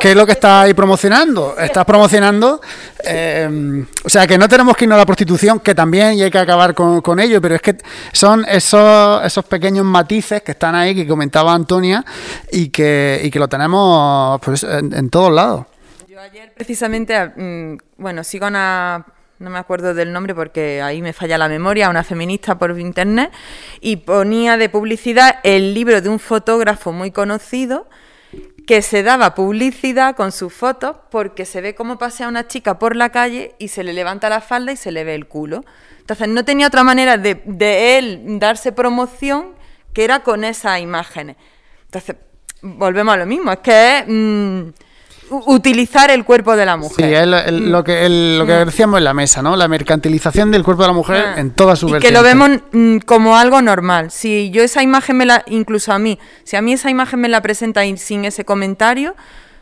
¿qué 0.00 0.10
es 0.12 0.16
lo 0.16 0.24
que 0.24 0.32
está 0.32 0.62
ahí 0.62 0.72
promocionando? 0.72 1.54
Estás 1.58 1.84
promocionando, 1.84 2.60
eh, 3.04 3.84
o 4.02 4.08
sea, 4.08 4.26
que 4.26 4.38
no 4.38 4.48
tenemos 4.48 4.74
que 4.74 4.84
irnos 4.86 4.96
a 4.96 5.00
la 5.00 5.06
prostitución, 5.06 5.60
que 5.60 5.74
también 5.74 6.14
y 6.14 6.22
hay 6.22 6.30
que 6.30 6.38
acabar 6.38 6.74
con, 6.74 7.20
ello, 7.20 7.42
pero 7.42 7.56
es 7.56 7.60
que 7.60 7.76
son 8.12 8.46
esos, 8.48 9.44
pequeños 9.48 9.84
matices 9.84 10.40
que 10.42 10.52
están 10.52 10.74
ahí, 10.74 10.94
que 10.94 11.06
comentaba 11.06 11.52
Antonia, 11.52 12.02
y 12.50 12.70
que, 12.70 13.20
y 13.22 13.30
que 13.30 13.38
lo 13.38 13.48
tenemos 13.48 14.40
pues, 14.40 14.62
en, 14.62 14.94
en 14.94 15.10
todos 15.10 15.32
lados. 15.32 15.66
Yo 16.08 16.20
ayer 16.20 16.52
precisamente, 16.54 17.32
mm, 17.36 17.76
bueno, 17.98 18.24
sigo 18.24 18.46
una 18.46 19.04
no 19.40 19.48
me 19.48 19.58
acuerdo 19.58 19.94
del 19.94 20.12
nombre 20.12 20.34
porque 20.34 20.82
ahí 20.82 21.00
me 21.00 21.14
falla 21.14 21.38
la 21.38 21.48
memoria, 21.48 21.88
una 21.88 22.04
feminista 22.04 22.58
por 22.58 22.78
internet, 22.78 23.32
y 23.80 23.96
ponía 23.96 24.58
de 24.58 24.68
publicidad 24.68 25.40
el 25.44 25.72
libro 25.72 26.02
de 26.02 26.10
un 26.10 26.18
fotógrafo 26.18 26.92
muy 26.92 27.10
conocido 27.10 27.88
que 28.66 28.82
se 28.82 29.02
daba 29.02 29.34
publicidad 29.34 30.14
con 30.14 30.30
sus 30.30 30.52
fotos 30.52 30.96
porque 31.10 31.46
se 31.46 31.62
ve 31.62 31.74
cómo 31.74 31.96
pasea 31.98 32.28
una 32.28 32.48
chica 32.48 32.78
por 32.78 32.94
la 32.94 33.08
calle 33.08 33.54
y 33.58 33.68
se 33.68 33.82
le 33.82 33.94
levanta 33.94 34.28
la 34.28 34.42
falda 34.42 34.72
y 34.72 34.76
se 34.76 34.92
le 34.92 35.04
ve 35.04 35.14
el 35.14 35.26
culo. 35.26 35.64
Entonces 35.98 36.28
no 36.28 36.44
tenía 36.44 36.66
otra 36.66 36.84
manera 36.84 37.16
de, 37.16 37.98
él 37.98 38.38
darse 38.38 38.72
promoción 38.72 39.54
que 39.94 40.04
era 40.04 40.22
con 40.22 40.44
esas 40.44 40.80
imágenes. 40.80 41.36
Entonces, 41.86 42.16
volvemos 42.60 43.14
a 43.14 43.16
lo 43.16 43.26
mismo, 43.26 43.50
es 43.52 43.60
que... 43.60 44.04
Mm, 44.06 44.89
utilizar 45.30 46.10
el 46.10 46.24
cuerpo 46.24 46.56
de 46.56 46.66
la 46.66 46.76
mujer. 46.76 47.06
Sí, 47.06 47.14
es 47.14 47.26
lo, 47.26 47.84
que, 47.84 48.08
lo 48.08 48.46
que 48.46 48.52
decíamos 48.52 48.98
en 48.98 49.04
la 49.04 49.14
mesa, 49.14 49.42
¿no? 49.42 49.56
La 49.56 49.68
mercantilización 49.68 50.50
del 50.50 50.62
cuerpo 50.62 50.82
de 50.82 50.88
la 50.88 50.94
mujer 50.94 51.24
ah. 51.36 51.40
en 51.40 51.52
toda 51.52 51.76
su 51.76 51.88
y 51.88 51.98
que 51.98 52.10
lo 52.10 52.22
vemos 52.22 52.50
mm, 52.72 52.98
como 52.98 53.36
algo 53.36 53.62
normal. 53.62 54.10
Si 54.10 54.50
yo 54.50 54.62
esa 54.62 54.82
imagen 54.82 55.16
me 55.16 55.26
la, 55.26 55.44
incluso 55.46 55.92
a 55.92 55.98
mí, 55.98 56.18
si 56.44 56.56
a 56.56 56.62
mí 56.62 56.72
esa 56.72 56.90
imagen 56.90 57.20
me 57.20 57.28
la 57.28 57.40
presenta 57.42 57.82
sin 57.96 58.24
ese 58.24 58.44
comentario, 58.44 59.14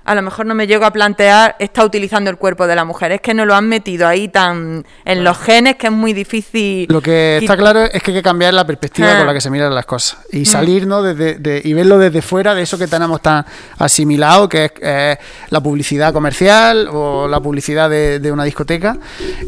a 0.08 0.14
lo 0.14 0.22
mejor 0.22 0.46
no 0.46 0.54
me 0.54 0.66
llego 0.66 0.86
a 0.86 0.90
plantear 0.90 1.54
está 1.58 1.84
utilizando 1.84 2.30
el 2.30 2.38
cuerpo 2.38 2.66
de 2.66 2.74
la 2.74 2.86
mujer. 2.86 3.12
Es 3.12 3.20
que 3.20 3.34
no 3.34 3.44
lo 3.44 3.54
han 3.54 3.68
metido 3.68 4.08
ahí 4.08 4.28
tan 4.28 4.86
en 5.04 5.22
los 5.22 5.36
genes 5.38 5.76
que 5.76 5.88
es 5.88 5.92
muy 5.92 6.14
difícil. 6.14 6.86
Lo 6.88 7.02
que 7.02 7.38
está 7.38 7.58
claro 7.58 7.84
es 7.84 8.02
que 8.02 8.10
hay 8.10 8.16
que 8.16 8.22
cambiar 8.22 8.54
la 8.54 8.66
perspectiva 8.66 9.18
con 9.18 9.26
la 9.26 9.34
que 9.34 9.40
se 9.42 9.50
miran 9.50 9.74
las 9.74 9.84
cosas 9.84 10.18
y 10.32 10.40
mm. 10.40 10.46
salir 10.46 10.86
¿no? 10.86 11.02
desde, 11.02 11.60
y 11.62 11.72
verlo 11.74 11.98
desde 11.98 12.22
fuera 12.22 12.54
de 12.54 12.62
eso 12.62 12.78
que 12.78 12.86
tenemos 12.86 13.20
tan 13.20 13.44
asimilado, 13.78 14.48
que 14.48 14.72
es 14.80 15.18
la 15.50 15.60
publicidad 15.60 16.12
comercial 16.14 16.88
o 16.90 17.28
la 17.28 17.40
publicidad 17.40 17.90
de, 17.90 18.32
una 18.32 18.44
discoteca, 18.44 18.96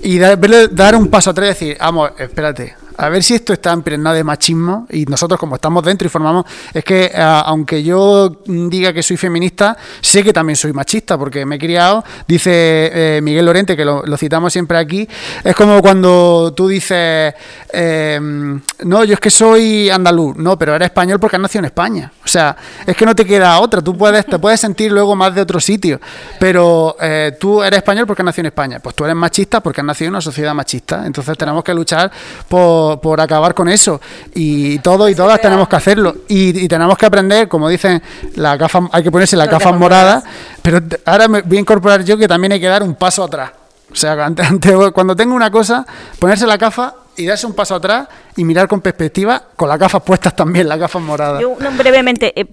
y 0.03 0.19
dar 0.19 0.95
un 0.95 1.09
paso 1.09 1.31
atrás 1.31 1.47
y 1.47 1.49
decir, 1.49 1.77
vamos, 1.81 2.11
espérate, 2.19 2.75
a 3.01 3.09
ver 3.09 3.23
si 3.23 3.35
esto 3.35 3.55
está 3.55 3.73
impregnado 3.73 4.15
de 4.15 4.23
machismo 4.23 4.87
y 4.91 5.07
nosotros 5.07 5.41
como 5.41 5.55
estamos 5.55 5.83
dentro 5.83 6.05
y 6.05 6.11
formamos, 6.11 6.45
es 6.75 6.85
que 6.85 7.07
eh, 7.07 7.13
aunque 7.17 7.83
yo 7.83 8.43
diga 8.45 8.93
que 8.93 9.03
soy 9.03 9.17
feminista, 9.17 9.75
sé 10.03 10.23
que 10.23 10.35
también 10.35 10.55
soy 10.55 10.75
machista 10.75 11.17
porque 11.17 11.47
me 11.47 11.57
he 11.57 11.59
criado, 11.59 12.05
dice 12.29 12.51
eh, 12.53 13.21
Miguel 13.23 13.47
Lorente, 13.47 13.75
que 13.75 13.87
lo, 13.87 14.05
citamos 14.19 14.53
siempre 14.53 14.77
aquí, 14.77 15.09
es 15.43 15.57
como 15.57 15.81
cuando 15.81 16.53
tú 16.55 16.69
dices, 16.69 17.33
em, 17.73 18.61
no, 18.85 19.05
yo 19.05 19.15
es 19.15 19.21
que 19.21 19.31
soy 19.31 19.89
andaluz, 19.89 20.37
no, 20.37 20.59
pero 20.59 20.75
eres 20.75 20.89
español 20.89 21.19
porque 21.19 21.37
has 21.37 21.43
nacido 21.43 21.61
en 21.61 21.67
España. 21.67 22.13
O 22.23 22.29
sea, 22.29 22.55
es 22.85 22.95
que 22.95 23.07
no 23.07 23.15
te 23.15 23.25
queda 23.25 23.59
otra, 23.61 23.81
tú 23.81 23.97
puedes, 23.97 24.27
te 24.27 24.39
puedes 24.39 24.61
sentir 24.61 24.93
luego 24.93 25.17
más 25.17 25.35
de 25.35 25.41
otro 25.41 25.59
sitio, 25.59 25.99
pero 26.39 26.97
eh, 27.01 27.35
tú 27.41 27.63
eres 27.63 27.79
español 27.79 28.07
porque 28.07 28.21
has 28.21 28.27
nacido 28.27 28.43
en 28.43 28.47
España, 28.49 28.79
pues 28.79 28.95
tú 28.95 29.05
eres 29.05 29.17
machista 29.17 29.63
porque 29.63 29.81
has 29.81 29.87
nacido 29.87 30.09
en 30.09 30.15
una 30.17 30.21
sociedad 30.21 30.53
machista, 30.53 31.07
entonces 31.07 31.39
tenemos 31.39 31.65
que 31.65 31.73
luchar 31.73 32.13
por 32.47 32.90
por, 32.99 33.21
acabar 33.21 33.55
con 33.55 33.69
eso. 33.69 34.01
Y 34.35 34.79
todos 34.79 35.11
y 35.11 35.15
todas 35.15 35.41
tenemos 35.41 35.69
que 35.69 35.77
hacerlo. 35.77 36.17
Y, 36.29 36.69
tenemos 36.69 36.97
que 36.97 37.07
aprender, 37.07 37.49
como 37.49 37.69
dicen, 37.69 38.03
la 38.37 38.57
gafa, 38.57 38.89
hay 38.93 39.03
que 39.03 39.11
ponerse 39.11 39.37
la 39.37 39.47
gafas 39.47 39.77
moradas, 39.77 40.25
pero 40.63 40.81
ahora 41.05 41.29
me 41.29 41.43
voy 41.43 41.59
a 41.59 41.61
incorporar 41.61 42.05
yo 42.05 42.17
que 42.17 42.29
también 42.29 42.53
hay 42.53 42.61
que 42.61 42.69
dar 42.69 42.83
un 42.83 42.95
paso 42.95 43.25
atrás. 43.25 43.51
O 43.93 43.97
sea, 43.97 44.17
cuando 44.95 45.17
tengo 45.17 45.35
una 45.35 45.51
cosa, 45.51 45.85
ponerse 46.19 46.47
la 46.47 46.57
gafa 46.57 46.95
y 47.17 47.27
darse 47.27 47.47
un 47.47 47.55
paso 47.55 47.75
atrás 47.75 48.09
y 48.37 48.45
mirar 48.45 48.69
con 48.69 48.81
perspectiva, 48.81 49.43
con 49.57 49.69
las 49.69 49.79
gafas 49.79 50.03
puestas 50.03 50.35
también, 50.35 50.69
las 50.69 50.79
gafas 50.79 51.03
moradas. 51.03 51.41
Yo, 51.41 51.57
brevemente, 51.77 52.33
eh, 52.41 52.47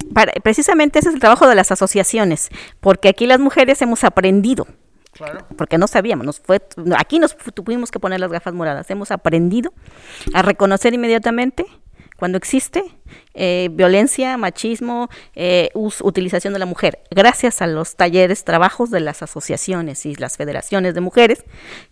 precisamente 0.43 0.99
ese 0.99 1.09
es 1.09 1.15
el 1.15 1.21
trabajo 1.21 1.47
de 1.47 1.55
las 1.55 1.71
asociaciones, 1.71 2.49
porque 2.79 3.09
aquí 3.09 3.27
las 3.27 3.39
mujeres 3.39 3.81
hemos 3.81 4.03
aprendido 4.03 4.67
porque 5.57 5.77
no 5.77 5.87
sabíamos, 5.87 6.25
nos 6.25 6.39
fue, 6.39 6.61
aquí 6.97 7.19
nos 7.19 7.35
tuvimos 7.37 7.91
que 7.91 7.99
poner 7.99 8.19
las 8.19 8.31
gafas 8.31 8.53
moradas. 8.53 8.89
Hemos 8.89 9.11
aprendido 9.11 9.73
a 10.33 10.41
reconocer 10.41 10.93
inmediatamente 10.93 11.65
cuando 12.17 12.37
existe 12.37 12.83
eh, 13.37 13.69
violencia, 13.71 14.35
machismo, 14.37 15.09
eh, 15.35 15.69
utilización 15.73 16.53
de 16.53 16.59
la 16.59 16.65
mujer, 16.65 16.99
gracias 17.11 17.61
a 17.61 17.67
los 17.67 17.95
talleres, 17.95 18.43
trabajos 18.43 18.89
de 18.89 18.99
las 18.99 19.21
asociaciones 19.21 20.05
y 20.05 20.15
las 20.15 20.37
federaciones 20.37 20.95
de 20.95 21.01
mujeres, 21.01 21.43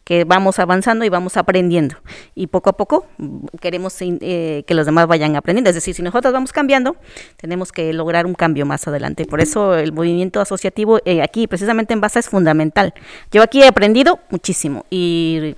que 0.04 0.24
vamos 0.24 0.60
avanzando 0.60 1.06
y 1.06 1.10
vamos 1.10 1.38
aprendiendo. 1.38 1.98
Y 2.34 2.48
poco 2.48 2.72
a 2.72 2.74
poco 2.78 3.06
mm, 3.18 3.46
queremos 3.62 3.96
eh, 4.02 4.64
que 4.66 4.74
los 4.74 4.86
demás 4.86 5.08
vayan 5.08 5.36
aprendiendo. 5.36 5.70
Es 5.70 5.76
decir, 5.76 5.94
si 5.94 6.02
nosotros 6.02 6.34
vamos 6.34 6.52
cambiando, 6.52 6.96
tenemos 7.38 7.72
que 7.72 7.94
lograr 7.94 8.26
un 8.26 8.34
cambio 8.34 8.66
más 8.66 8.88
adelante. 8.88 9.26
Por 9.26 9.40
eso 9.40 9.76
el 9.76 9.94
movimiento 9.94 10.42
asociativo 10.42 11.00
aquí, 11.22 11.48
precisamente 11.48 11.94
en 11.94 12.02
base, 12.02 12.20
es 12.20 12.30
fundamental. 12.30 12.94
Yo 13.32 13.44
aquí 13.44 13.62
he 13.62 13.68
aprendido 13.68 14.20
muchísimo 14.30 14.86
y 14.90 15.56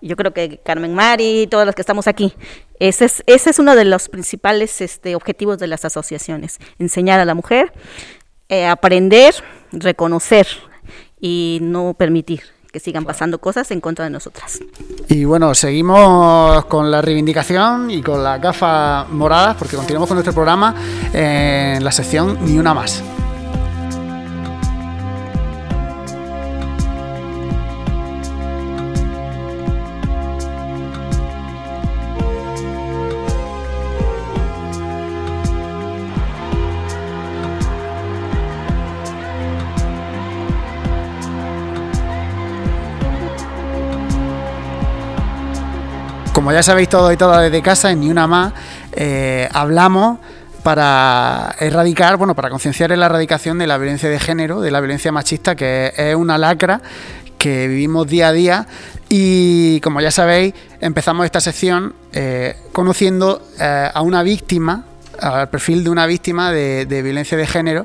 yo 0.00 0.16
creo 0.16 0.32
que 0.32 0.58
Carmen 0.58 0.94
Mari, 0.94 1.46
todas 1.50 1.66
las 1.66 1.74
que 1.74 1.82
estamos 1.82 2.06
aquí, 2.06 2.32
ese 2.78 3.06
es, 3.06 3.22
ese 3.26 3.50
es 3.50 3.58
uno 3.58 3.74
de 3.74 3.84
los 3.84 4.08
principales 4.08 4.80
este, 4.80 5.14
objetivos 5.14 5.58
de 5.58 5.66
las 5.66 5.84
asociaciones, 5.84 6.58
enseñar 6.78 7.20
a 7.20 7.24
la 7.24 7.34
mujer, 7.34 7.72
eh, 8.48 8.66
aprender, 8.66 9.34
reconocer 9.72 10.46
y 11.20 11.58
no 11.62 11.94
permitir 11.94 12.42
que 12.72 12.80
sigan 12.80 13.04
pasando 13.04 13.38
cosas 13.38 13.70
en 13.70 13.80
contra 13.80 14.04
de 14.04 14.10
nosotras. 14.10 14.60
Y 15.08 15.24
bueno, 15.24 15.54
seguimos 15.54 16.64
con 16.66 16.90
la 16.90 17.00
reivindicación 17.00 17.90
y 17.90 18.02
con 18.02 18.22
la 18.22 18.38
gafa 18.38 19.04
moradas 19.04 19.56
porque 19.56 19.76
continuamos 19.76 20.08
con 20.08 20.16
nuestro 20.16 20.34
programa 20.34 20.74
en 21.12 21.82
la 21.82 21.92
sección 21.92 22.38
Ni 22.44 22.58
una 22.58 22.74
más. 22.74 23.02
Como 46.48 46.56
ya 46.56 46.62
sabéis 46.62 46.88
todo 46.88 47.12
y 47.12 47.16
todas 47.18 47.42
desde 47.42 47.60
casa, 47.60 47.90
en 47.90 48.00
Ni 48.00 48.10
Una 48.10 48.26
Más, 48.26 48.54
eh, 48.92 49.50
hablamos 49.52 50.18
para 50.62 51.54
erradicar, 51.60 52.16
bueno, 52.16 52.34
para 52.34 52.48
concienciar 52.48 52.90
en 52.90 53.00
la 53.00 53.04
erradicación 53.04 53.58
de 53.58 53.66
la 53.66 53.76
violencia 53.76 54.08
de 54.08 54.18
género, 54.18 54.62
de 54.62 54.70
la 54.70 54.80
violencia 54.80 55.12
machista, 55.12 55.54
que 55.54 55.92
es 55.94 56.14
una 56.14 56.38
lacra 56.38 56.80
que 57.36 57.68
vivimos 57.68 58.06
día 58.06 58.28
a 58.28 58.32
día. 58.32 58.66
Y 59.10 59.78
como 59.80 60.00
ya 60.00 60.10
sabéis, 60.10 60.54
empezamos 60.80 61.26
esta 61.26 61.42
sección 61.42 61.92
eh, 62.14 62.56
conociendo 62.72 63.42
eh, 63.60 63.90
a 63.92 64.00
una 64.00 64.22
víctima, 64.22 64.86
al 65.20 65.50
perfil 65.50 65.84
de 65.84 65.90
una 65.90 66.06
víctima 66.06 66.50
de, 66.50 66.86
violencia 67.02 67.36
de 67.36 67.46
género, 67.46 67.84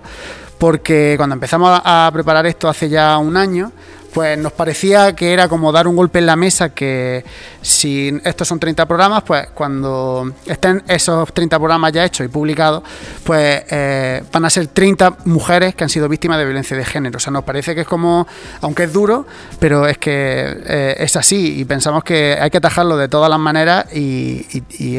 porque 0.58 1.16
cuando 1.18 1.34
empezamos 1.34 1.82
a 1.84 2.10
preparar 2.14 2.46
esto 2.46 2.70
hace 2.70 2.88
ya 2.88 3.18
un 3.18 3.36
año, 3.36 3.74
pues 4.14 4.38
nos 4.38 4.52
parecía 4.54 5.16
que 5.16 5.34
era 5.34 5.48
como 5.48 5.72
dar 5.72 5.88
un 5.88 5.96
golpe 5.96 6.20
en 6.20 6.28
la 6.28 6.36
mesa 6.36 6.70
que 6.70 7.26
si 7.62 8.20
estos 8.24 8.48
son 8.48 8.60
30 8.60 8.86
programas, 8.86 9.24
pues 9.24 9.48
cuando 9.54 10.32
estén 10.46 10.84
esos 10.88 11.34
30 11.34 11.58
programas 11.58 11.92
ya 11.92 12.06
hechos 12.06 12.26
y 12.26 12.30
publicados, 12.30 12.84
pues 13.24 13.64
eh, 13.70 14.24
van 14.32 14.46
a 14.46 14.50
ser 14.50 14.68
30 14.68 15.18
mujeres 15.26 15.76
que 15.76 15.84
han 15.84 15.90
sido 15.90 16.08
víctimas 16.08 16.38
de 16.38 16.46
violencia 16.46 16.78
de 16.78 16.86
género. 16.86 17.18
O 17.18 17.20
sea, 17.20 17.32
nos 17.32 17.44
parece 17.44 17.74
que 17.74 17.82
es 17.82 17.88
como, 17.88 18.28
aunque 18.62 18.84
es 18.84 18.94
duro, 18.94 19.26
pero 19.60 19.88
es 19.88 19.98
que 19.98 20.58
eh, 20.66 20.96
es 21.00 21.16
así 21.16 21.60
y 21.60 21.66
pensamos 21.66 22.04
que 22.04 22.38
hay 22.40 22.50
que 22.50 22.58
atajarlo 22.58 22.98
de 22.98 23.08
todas 23.08 23.30
las 23.30 23.40
maneras 23.40 23.86
y, 23.94 24.46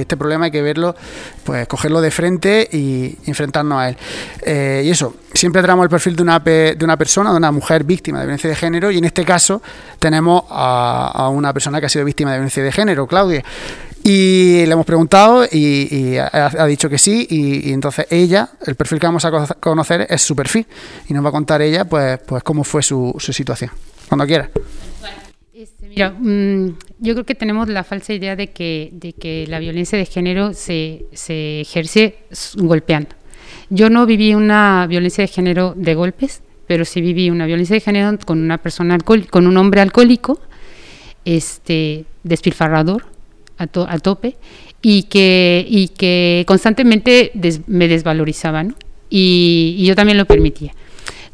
este 0.05 0.16
problema 0.16 0.47
hay 0.47 0.51
que 0.51 0.62
verlo, 0.62 0.95
pues 1.45 1.69
cogerlo 1.69 2.01
de 2.01 2.11
frente 2.11 2.69
y 2.73 3.16
enfrentarnos 3.27 3.79
a 3.79 3.89
él. 3.91 3.97
Eh, 4.43 4.83
y 4.85 4.91
eso, 4.91 5.15
siempre 5.33 5.62
traemos 5.62 5.85
el 5.85 5.91
perfil 5.91 6.16
de 6.16 6.23
una, 6.23 6.39
de 6.39 6.79
una 6.83 6.97
persona, 6.97 7.31
de 7.31 7.37
una 7.37 7.53
mujer 7.53 7.85
víctima 7.85 8.19
de 8.19 8.27
violencia 8.27 8.51
de 8.51 8.57
género 8.57 8.91
y 8.91 8.99
en 8.99 9.05
este 9.05 9.25
caso 9.25 9.62
tenemos 9.99 10.45
a, 10.49 11.29
una 11.31 11.53
persona 11.53 11.81
que 11.81 11.87
ha 11.87 11.89
sido 11.89 12.05
víctima 12.05 12.33
de 12.33 12.39
violencia 12.39 12.62
de 12.62 12.73
género, 12.73 13.07
Claudia. 13.07 13.45
Y 14.07 14.66
le 14.66 14.73
hemos 14.73 14.85
preguntado 14.85 15.47
y, 15.51 16.19
ha, 16.19 16.66
dicho 16.66 16.91
que 16.91 16.99
sí. 16.99 17.27
Y, 17.31 17.73
entonces 17.73 18.07
ella, 18.11 18.51
el 18.66 18.75
perfil 18.75 19.01
que 19.01 19.07
vamos 19.07 19.25
a 19.25 19.31
conocer 19.61 20.07
es 20.11 20.21
su 20.21 20.37
perfil. 20.37 20.66
Y 21.09 21.15
nos 21.15 21.25
va 21.25 21.31
a 21.31 21.33
contar 21.33 21.62
ella, 21.62 21.87
pues, 21.87 22.19
pues 22.19 22.43
cómo 22.43 22.65
fue 22.65 22.83
su, 22.83 23.15
su 23.19 23.33
situación. 23.33 23.71
Cuando 24.07 24.27
quiera. 24.27 24.51
Este, 25.65 25.89
mira, 25.89 26.11
mm, 26.11 26.77
yo 26.99 27.15
creo 27.15 27.24
que 27.24 27.35
tenemos 27.35 27.70
la 27.70 27.85
falsa 27.85 28.12
idea 28.12 28.36
de 28.36 28.49
que, 28.49 28.91
de 28.93 29.15
que 29.15 29.47
la 29.49 29.59
violencia 29.59 29.97
de 29.97 30.05
género 30.05 30.53
se, 30.53 31.07
se 31.15 31.62
ejerce 31.62 32.16
golpeando. 32.57 33.16
Yo 33.70 33.89
no 33.89 34.05
viví 34.05 34.35
una 34.35 34.86
violencia 34.86 35.23
de 35.23 35.28
género 35.28 35.73
de 35.74 35.95
golpes, 35.95 36.43
pero 36.66 36.85
sí 36.85 37.01
viví 37.01 37.31
una 37.31 37.47
violencia 37.47 37.73
de 37.73 37.81
género 37.81 38.19
con 38.27 38.43
una 38.43 38.59
persona 38.59 38.99
con 38.99 39.47
un 39.47 39.57
hombre 39.57 39.81
alcohólico, 39.81 40.39
este, 41.24 42.05
despilfarrador, 42.24 43.07
a, 43.57 43.66
tope 43.66 44.36
y 44.82 45.05
que, 45.05 45.65
y 45.66 45.89
que 45.89 46.45
constantemente 46.47 47.32
me 47.69 47.89
desvalorizaba, 47.89 48.66
y, 49.09 49.82
yo 49.82 49.95
también 49.95 50.19
lo 50.19 50.27
permitía. 50.27 50.74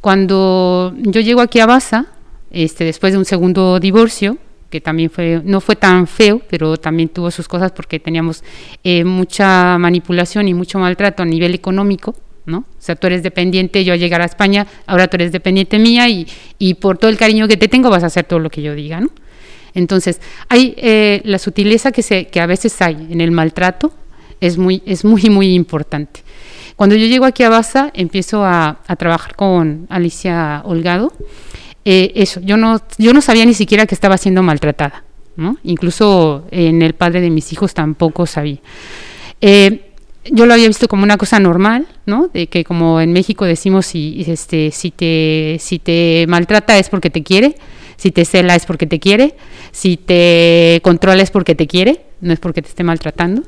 Cuando 0.00 0.94
yo 0.98 1.20
llego 1.20 1.40
aquí 1.40 1.58
a 1.58 1.66
Baza, 1.66 2.06
este, 2.50 2.84
después 2.84 3.12
de 3.12 3.18
un 3.18 3.24
segundo 3.24 3.80
divorcio, 3.80 4.38
que 4.70 4.80
también 4.80 5.10
fue, 5.10 5.42
no 5.44 5.60
fue 5.60 5.76
tan 5.76 6.06
feo, 6.06 6.40
pero 6.48 6.76
también 6.76 7.08
tuvo 7.08 7.30
sus 7.30 7.48
cosas 7.48 7.72
porque 7.72 7.98
teníamos 7.98 8.44
eh, 8.84 9.04
mucha 9.04 9.78
manipulación 9.78 10.46
y 10.48 10.54
mucho 10.54 10.78
maltrato 10.78 11.22
a 11.22 11.26
nivel 11.26 11.54
económico, 11.54 12.14
¿no? 12.46 12.58
O 12.58 12.64
sea, 12.78 12.94
tú 12.94 13.08
eres 13.08 13.22
dependiente, 13.22 13.84
yo 13.84 13.92
a 13.92 13.96
llegar 13.96 14.22
a 14.22 14.24
España, 14.24 14.66
ahora 14.86 15.08
tú 15.08 15.16
eres 15.16 15.32
dependiente 15.32 15.78
mía 15.78 16.08
y, 16.08 16.26
y 16.58 16.74
por 16.74 16.98
todo 16.98 17.10
el 17.10 17.16
cariño 17.16 17.48
que 17.48 17.56
te 17.56 17.68
tengo 17.68 17.90
vas 17.90 18.04
a 18.04 18.06
hacer 18.06 18.24
todo 18.24 18.38
lo 18.38 18.50
que 18.50 18.62
yo 18.62 18.74
diga, 18.74 19.00
¿no? 19.00 19.10
Entonces, 19.74 20.20
hay 20.48 20.74
eh, 20.76 21.20
la 21.24 21.38
sutileza 21.38 21.92
que, 21.92 22.02
se, 22.02 22.26
que 22.26 22.40
a 22.40 22.46
veces 22.46 22.80
hay 22.82 23.08
en 23.10 23.20
el 23.20 23.30
maltrato, 23.30 23.92
es 24.40 24.58
muy, 24.58 24.82
es 24.86 25.04
muy, 25.04 25.22
muy 25.30 25.54
importante. 25.54 26.22
Cuando 26.76 26.96
yo 26.96 27.06
llego 27.06 27.26
aquí 27.26 27.42
a 27.42 27.50
Baza, 27.50 27.90
empiezo 27.94 28.44
a, 28.44 28.78
trabajar 28.98 29.36
con 29.36 29.86
Alicia 29.90 30.62
Holgado. 30.64 31.12
Eh, 31.84 32.12
eso, 32.14 32.40
yo 32.40 32.56
no, 32.56 32.80
yo 32.98 33.12
no 33.12 33.20
sabía 33.20 33.44
ni 33.46 33.54
siquiera 33.54 33.86
que 33.86 33.94
estaba 33.94 34.18
siendo 34.18 34.42
maltratada, 34.42 35.04
¿no? 35.36 35.56
Incluso 35.62 36.44
en 36.50 36.82
el 36.82 36.94
padre 36.94 37.20
de 37.20 37.30
mis 37.30 37.52
hijos 37.52 37.74
tampoco 37.74 38.26
sabía. 38.26 38.58
Eh, 39.40 39.90
yo 40.30 40.46
lo 40.46 40.52
había 40.52 40.68
visto 40.68 40.88
como 40.88 41.02
una 41.02 41.16
cosa 41.16 41.40
normal, 41.40 41.86
¿no? 42.04 42.28
De 42.28 42.48
que 42.48 42.64
como 42.64 43.00
en 43.00 43.12
México 43.12 43.46
decimos 43.46 43.86
si, 43.86 44.24
este, 44.26 44.70
si, 44.70 44.90
te, 44.90 45.56
si 45.58 45.78
te 45.78 46.26
maltrata 46.28 46.78
es 46.78 46.90
porque 46.90 47.08
te 47.08 47.22
quiere, 47.22 47.56
si 47.96 48.10
te 48.10 48.24
cela 48.24 48.54
es 48.54 48.66
porque 48.66 48.86
te 48.86 49.00
quiere, 49.00 49.34
si 49.72 49.96
te 49.96 50.80
controla 50.82 51.22
es 51.22 51.30
porque 51.30 51.54
te 51.54 51.66
quiere, 51.66 52.04
no 52.20 52.32
es 52.32 52.38
porque 52.38 52.60
te 52.62 52.68
esté 52.68 52.84
maltratando. 52.84 53.42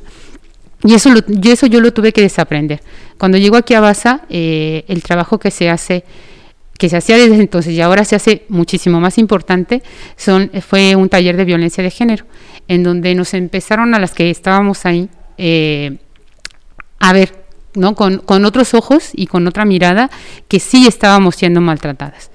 Y 0.85 0.95
eso, 0.95 1.11
y 1.29 1.51
eso 1.51 1.67
yo 1.67 1.81
lo 1.81 1.93
tuve 1.93 2.13
que 2.13 2.23
desaprender. 2.23 2.81
Cuando 3.19 3.39
llego 3.39 3.57
aquí 3.57 3.75
a 3.75 3.81
Baza, 3.81 4.23
eh, 4.31 4.85
el 4.89 5.03
trabajo 5.03 5.39
que 5.39 5.51
se 5.51 5.71
hace, 5.71 6.05
que 6.79 6.89
se 6.89 6.97
hacía 6.97 7.17
desde 7.17 7.37
entonces 7.37 7.75
y 7.75 7.81
ahora 7.81 8.05
se 8.05 8.17
hace 8.17 8.45
muchísimo 8.49 9.01
más 9.01 9.19
importante, 9.19 9.83
fue 10.17 10.97
un 10.97 11.09
taller 11.09 11.37
de 11.37 11.45
violencia 11.45 11.83
de 11.83 11.91
género, 11.91 12.25
en 12.69 12.83
donde 12.83 13.15
nos 13.15 13.35
empezaron 13.35 13.95
a 13.95 13.99
las 13.99 14.13
que 14.13 14.31
estábamos 14.31 14.85
ahí 14.87 15.09
eh, 15.39 15.99
a 16.99 17.13
ver, 17.13 17.45
¿no? 17.75 17.95
Con, 17.95 18.19
con, 18.19 18.45
otros 18.45 18.75
ojos 18.75 19.11
y 19.13 19.27
con 19.27 19.47
otra 19.47 19.65
mirada 19.65 20.11
que 20.49 20.61
sí 20.61 20.87
estábamos 20.87 21.35
siendo 21.37 21.61
maltratadas. 21.61 22.31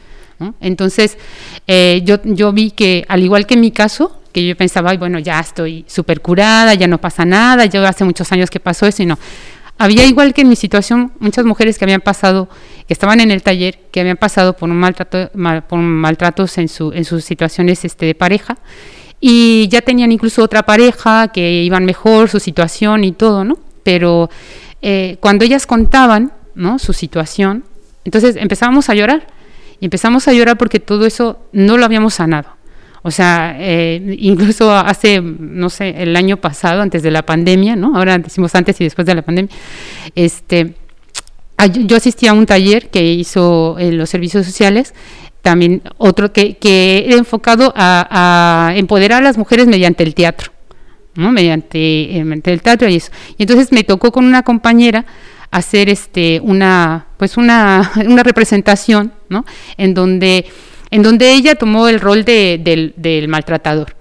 Entonces, 0.60 1.18
eh, 1.66 2.02
yo, 2.04 2.20
yo 2.24 2.52
vi 2.52 2.72
que, 2.72 3.06
al 3.08 3.24
igual 3.24 3.48
que 3.48 3.56
en 3.56 3.62
mi 3.62 3.72
caso, 3.72 4.22
que 4.32 4.46
yo 4.46 4.56
pensaba, 4.56 4.92
Ay, 4.92 4.98
bueno, 4.98 5.18
ya 5.18 5.40
estoy 5.40 5.84
súper 5.88 6.22
curada, 6.22 6.76
ya 6.76 6.88
no 6.88 7.00
pasa 7.00 7.26
nada, 7.26 7.66
yo 7.66 7.86
hace 7.88 8.04
muchos 8.04 8.32
años 8.32 8.50
que 8.50 8.60
pasó 8.60 8.86
eso 8.86 9.02
y 9.02 9.08
no. 9.08 9.18
Había 9.78 10.06
igual 10.06 10.34
que 10.34 10.42
en 10.42 10.50
mi 10.50 10.56
situación 10.56 11.12
muchas 11.20 11.46
mujeres 11.46 11.78
que 11.78 11.86
habían 11.86 12.02
pasado, 12.02 12.50
que 12.88 12.94
estaban 12.94 13.20
en 13.20 13.32
el 13.32 13.44
taller, 13.44 13.80
que 13.92 14.00
habían 14.00 14.18
pasado 14.18 14.54
por 14.54 14.70
un 14.70 14.78
maltrato, 14.78 15.30
por 15.68 15.80
maltratos 15.80 16.58
en, 16.58 16.68
su, 16.68 16.92
en 16.94 17.06
sus 17.06 17.24
situaciones 17.24 17.86
este, 17.86 18.08
de 18.08 18.16
pareja 18.16 18.58
y 19.20 19.68
ya 19.70 19.82
tenían 19.82 20.12
incluso 20.12 20.44
otra 20.44 20.64
pareja 20.64 21.30
que 21.30 21.64
iban 21.64 21.86
mejor 21.86 22.30
su 22.30 22.40
situación 22.40 23.04
y 23.04 23.12
todo, 23.12 23.44
¿no? 23.44 23.58
Pero 23.84 24.30
eh, 24.82 25.18
cuando 25.20 25.46
ellas 25.46 25.66
contaban. 25.66 26.34
Su 26.80 26.92
situación, 26.92 27.66
entonces 28.04 28.36
empezábamos 28.36 28.90
a 28.90 28.96
llorar 28.96 29.28
y 29.80 29.86
empezamos 29.86 30.28
a 30.28 30.34
llorar 30.34 30.58
porque 30.58 30.80
todo 30.80 31.06
eso 31.06 31.38
no 31.52 31.78
lo 31.78 31.86
habíamos 31.86 32.16
sanado. 32.16 32.57
O 33.08 33.12
sea, 33.12 33.56
eh, 33.58 34.18
incluso 34.20 34.70
hace, 34.70 35.22
no 35.22 35.70
sé, 35.70 35.96
el 35.98 36.14
año 36.18 36.36
pasado, 36.36 36.82
antes 36.82 37.02
de 37.04 37.10
la 37.10 37.26
pandemia, 37.26 37.78
¿no? 37.78 37.96
Ahora 37.96 38.18
decimos 38.18 38.54
antes 38.54 38.82
y 38.82 38.84
después 38.84 39.06
de 39.06 39.16
la 39.16 39.22
pandemia, 39.22 39.50
este, 40.14 40.74
yo 41.86 41.96
asistí 41.96 42.28
a 42.28 42.34
un 42.34 42.46
taller 42.46 42.90
que 42.90 43.14
hizo 43.14 43.78
en 43.80 43.98
los 43.98 44.10
servicios 44.10 44.46
sociales, 44.46 44.94
también 45.42 45.84
otro 45.98 46.34
que, 46.34 46.58
que 46.58 47.06
era 47.08 47.16
enfocado 47.16 47.74
a, 47.78 48.74
empoderar 48.76 49.22
a 49.22 49.24
las 49.24 49.38
mujeres 49.38 49.68
mediante 49.68 50.04
el 50.04 50.14
teatro, 50.14 50.52
¿no? 51.16 51.32
Mediante, 51.32 52.18
eh, 52.18 52.26
mediante 52.26 52.52
el 52.52 52.62
teatro 52.62 52.90
y 52.90 52.98
eso. 52.98 53.14
Y 53.38 53.44
entonces 53.44 53.72
me 53.72 53.86
tocó 53.86 54.12
con 54.12 54.26
una 54.26 54.44
compañera 54.44 55.06
hacer 55.50 55.88
este 55.88 56.42
una 56.44 57.08
pues 57.16 57.38
una, 57.38 57.90
una 58.06 58.24
representación 58.24 59.14
¿no? 59.30 59.46
en 59.78 59.94
donde 59.94 60.46
en 60.90 61.04
donde 61.04 61.34
ella 61.34 61.56
tomó 61.56 61.88
el 61.88 62.00
rol 62.00 62.24
de, 62.24 62.60
del, 62.96 63.28
maltratador. 63.28 63.96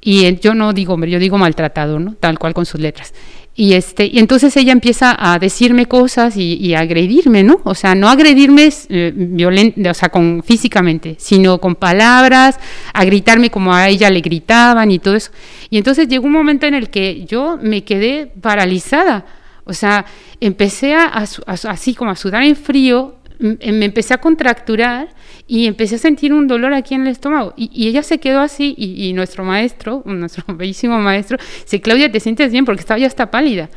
Y 0.00 0.38
yo 0.40 0.54
no 0.54 0.72
digo 0.72 0.94
hombre 0.94 1.10
yo 1.10 1.20
digo 1.20 1.38
maltratador 1.38 2.00
no 2.00 2.14
tal 2.14 2.38
cual 2.38 2.54
con 2.54 2.66
sus 2.66 2.80
letras. 2.80 3.14
Y 3.54 3.74
este 3.74 4.06
y 4.06 4.18
entonces 4.18 4.56
ella 4.56 4.72
empieza 4.72 5.14
a 5.16 5.38
decirme 5.38 5.86
cosas 5.86 6.36
y, 6.36 6.74
a 6.74 6.80
agredirme 6.80 7.44
no 7.44 7.60
o 7.64 7.74
sea 7.74 7.94
no 7.94 8.08
agredirme 8.08 8.70
eh, 8.88 9.74
o 9.88 9.94
sea 9.94 10.08
con 10.08 10.42
físicamente 10.42 11.16
sino 11.18 11.58
con 11.58 11.74
palabras 11.74 12.58
a 12.94 13.04
gritarme 13.04 13.50
como 13.50 13.74
a 13.74 13.88
ella 13.88 14.10
le 14.10 14.20
gritaban 14.20 14.90
y 14.90 14.98
todo 14.98 15.14
eso. 15.14 15.30
Y 15.70 15.78
entonces 15.78 16.08
llegó 16.08 16.26
un 16.26 16.32
momento 16.32 16.66
en 16.66 16.74
el 16.74 16.90
que 16.90 17.24
yo 17.26 17.58
me 17.62 17.84
quedé 17.84 18.26
paralizada. 18.40 19.24
O 19.64 19.72
sea, 19.72 20.04
empecé 20.40 20.94
a, 20.94 21.24
así 21.46 21.94
como 21.94 22.10
a 22.10 22.16
sudar 22.16 22.42
en 22.42 22.56
frío, 22.56 23.14
me 23.42 23.84
empecé 23.84 24.14
a 24.14 24.18
contracturar 24.18 25.08
y 25.46 25.66
empecé 25.66 25.96
a 25.96 25.98
sentir 25.98 26.32
un 26.32 26.46
dolor 26.46 26.72
aquí 26.72 26.94
en 26.94 27.02
el 27.02 27.08
estómago. 27.08 27.52
Y, 27.56 27.88
ella 27.88 28.02
se 28.02 28.18
quedó 28.18 28.40
así 28.40 28.74
y, 28.76 29.12
nuestro 29.12 29.44
maestro, 29.44 30.02
nuestro 30.06 30.44
bellísimo 30.54 30.98
maestro, 30.98 31.38
dice, 31.62 31.80
Claudia, 31.80 32.10
¿te 32.10 32.20
sientes 32.20 32.52
bien? 32.52 32.64
Porque 32.64 32.80
estaba 32.80 32.98
ya 32.98 33.06
hasta 33.06 33.30
pálida. 33.30 33.68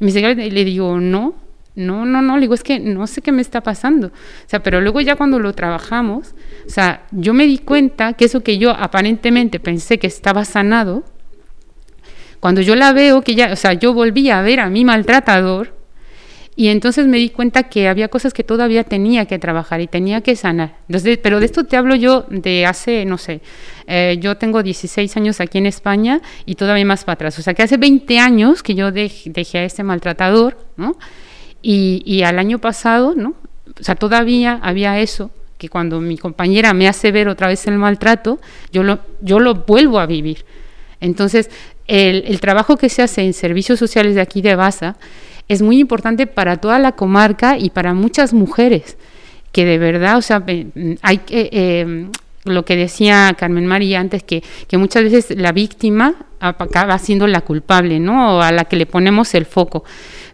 Y 0.00 0.04
me 0.04 0.12
dice, 0.12 0.34
le 0.34 0.64
digo, 0.64 1.00
no, 1.00 1.34
no, 1.74 2.04
no, 2.04 2.22
no, 2.22 2.36
le 2.36 2.42
digo, 2.42 2.54
es 2.54 2.62
que 2.62 2.78
no 2.80 3.06
sé 3.06 3.20
qué 3.20 3.32
me 3.32 3.42
está 3.42 3.62
pasando. 3.62 4.08
O 4.08 4.12
sea, 4.46 4.62
pero 4.62 4.80
luego 4.80 5.00
ya 5.00 5.16
cuando 5.16 5.38
lo 5.38 5.52
trabajamos, 5.52 6.34
o 6.66 6.70
sea, 6.70 7.06
yo 7.10 7.34
me 7.34 7.46
di 7.46 7.58
cuenta 7.58 8.12
que 8.12 8.24
eso 8.24 8.42
que 8.42 8.58
yo 8.58 8.70
aparentemente 8.70 9.60
pensé 9.60 9.98
que 9.98 10.06
estaba 10.06 10.44
sanado, 10.44 11.04
cuando 12.40 12.60
yo 12.60 12.76
la 12.76 12.92
veo, 12.92 13.22
que 13.22 13.34
ya, 13.34 13.52
o 13.52 13.56
sea, 13.56 13.72
yo 13.72 13.92
volví 13.92 14.30
a 14.30 14.42
ver 14.42 14.60
a 14.60 14.70
mi 14.70 14.84
maltratador 14.84 15.77
y 16.58 16.70
entonces 16.70 17.06
me 17.06 17.18
di 17.18 17.30
cuenta 17.30 17.68
que 17.68 17.86
había 17.86 18.08
cosas 18.08 18.34
que 18.34 18.42
todavía 18.42 18.82
tenía 18.82 19.26
que 19.26 19.38
trabajar 19.38 19.80
y 19.80 19.86
tenía 19.86 20.22
que 20.22 20.34
sanar. 20.34 20.74
Entonces, 20.88 21.16
pero 21.22 21.38
de 21.38 21.46
esto 21.46 21.62
te 21.62 21.76
hablo 21.76 21.94
yo 21.94 22.26
de 22.30 22.66
hace, 22.66 23.04
no 23.04 23.16
sé, 23.16 23.42
eh, 23.86 24.18
yo 24.20 24.38
tengo 24.38 24.64
16 24.64 25.16
años 25.16 25.40
aquí 25.40 25.58
en 25.58 25.66
España 25.66 26.20
y 26.46 26.56
todavía 26.56 26.84
más 26.84 27.04
para 27.04 27.14
atrás. 27.14 27.38
O 27.38 27.42
sea, 27.42 27.54
que 27.54 27.62
hace 27.62 27.76
20 27.76 28.18
años 28.18 28.64
que 28.64 28.74
yo 28.74 28.90
dejé 28.90 29.58
a 29.58 29.62
ese 29.62 29.84
maltratador, 29.84 30.58
¿no? 30.76 30.98
Y, 31.62 32.02
y 32.04 32.24
al 32.24 32.40
año 32.40 32.58
pasado, 32.58 33.14
¿no? 33.14 33.36
O 33.80 33.84
sea, 33.84 33.94
todavía 33.94 34.58
había 34.60 34.98
eso 34.98 35.30
que 35.58 35.68
cuando 35.68 36.00
mi 36.00 36.18
compañera 36.18 36.74
me 36.74 36.88
hace 36.88 37.12
ver 37.12 37.28
otra 37.28 37.46
vez 37.46 37.68
el 37.68 37.78
maltrato, 37.78 38.40
yo 38.72 38.82
lo, 38.82 38.98
yo 39.20 39.38
lo 39.38 39.54
vuelvo 39.54 40.00
a 40.00 40.06
vivir. 40.06 40.44
Entonces, 41.00 41.50
el, 41.88 42.40
trabajo 42.40 42.76
que 42.76 42.88
se 42.88 43.02
hace 43.02 43.22
en 43.22 43.32
servicios 43.32 43.78
sociales 43.78 44.14
de 44.14 44.20
aquí 44.20 44.42
de 44.42 44.54
Baza 44.54 44.96
es 45.48 45.62
muy 45.62 45.78
importante 45.78 46.26
para 46.26 46.58
toda 46.58 46.78
la 46.78 46.92
comarca 46.92 47.58
y 47.58 47.70
para 47.70 47.94
muchas 47.94 48.32
mujeres 48.32 48.98
que 49.50 49.64
de 49.64 49.78
verdad, 49.78 50.18
o 50.18 50.22
sea, 50.22 50.44
hay 51.02 51.18
que... 51.18 51.48
Eh, 51.52 52.06
lo 52.44 52.64
que 52.64 52.76
decía 52.76 53.34
Carmen 53.36 53.66
María 53.66 54.00
antes, 54.00 54.22
que, 54.22 54.42
que, 54.68 54.78
muchas 54.78 55.02
veces 55.02 55.36
la 55.36 55.52
víctima 55.52 56.14
acaba 56.40 56.98
siendo 56.98 57.26
la 57.26 57.42
culpable, 57.42 58.00
¿no? 58.00 58.36
O 58.36 58.40
a 58.40 58.52
la 58.52 58.64
que 58.64 58.76
le 58.76 58.86
ponemos 58.86 59.34
el 59.34 59.44
foco. 59.44 59.84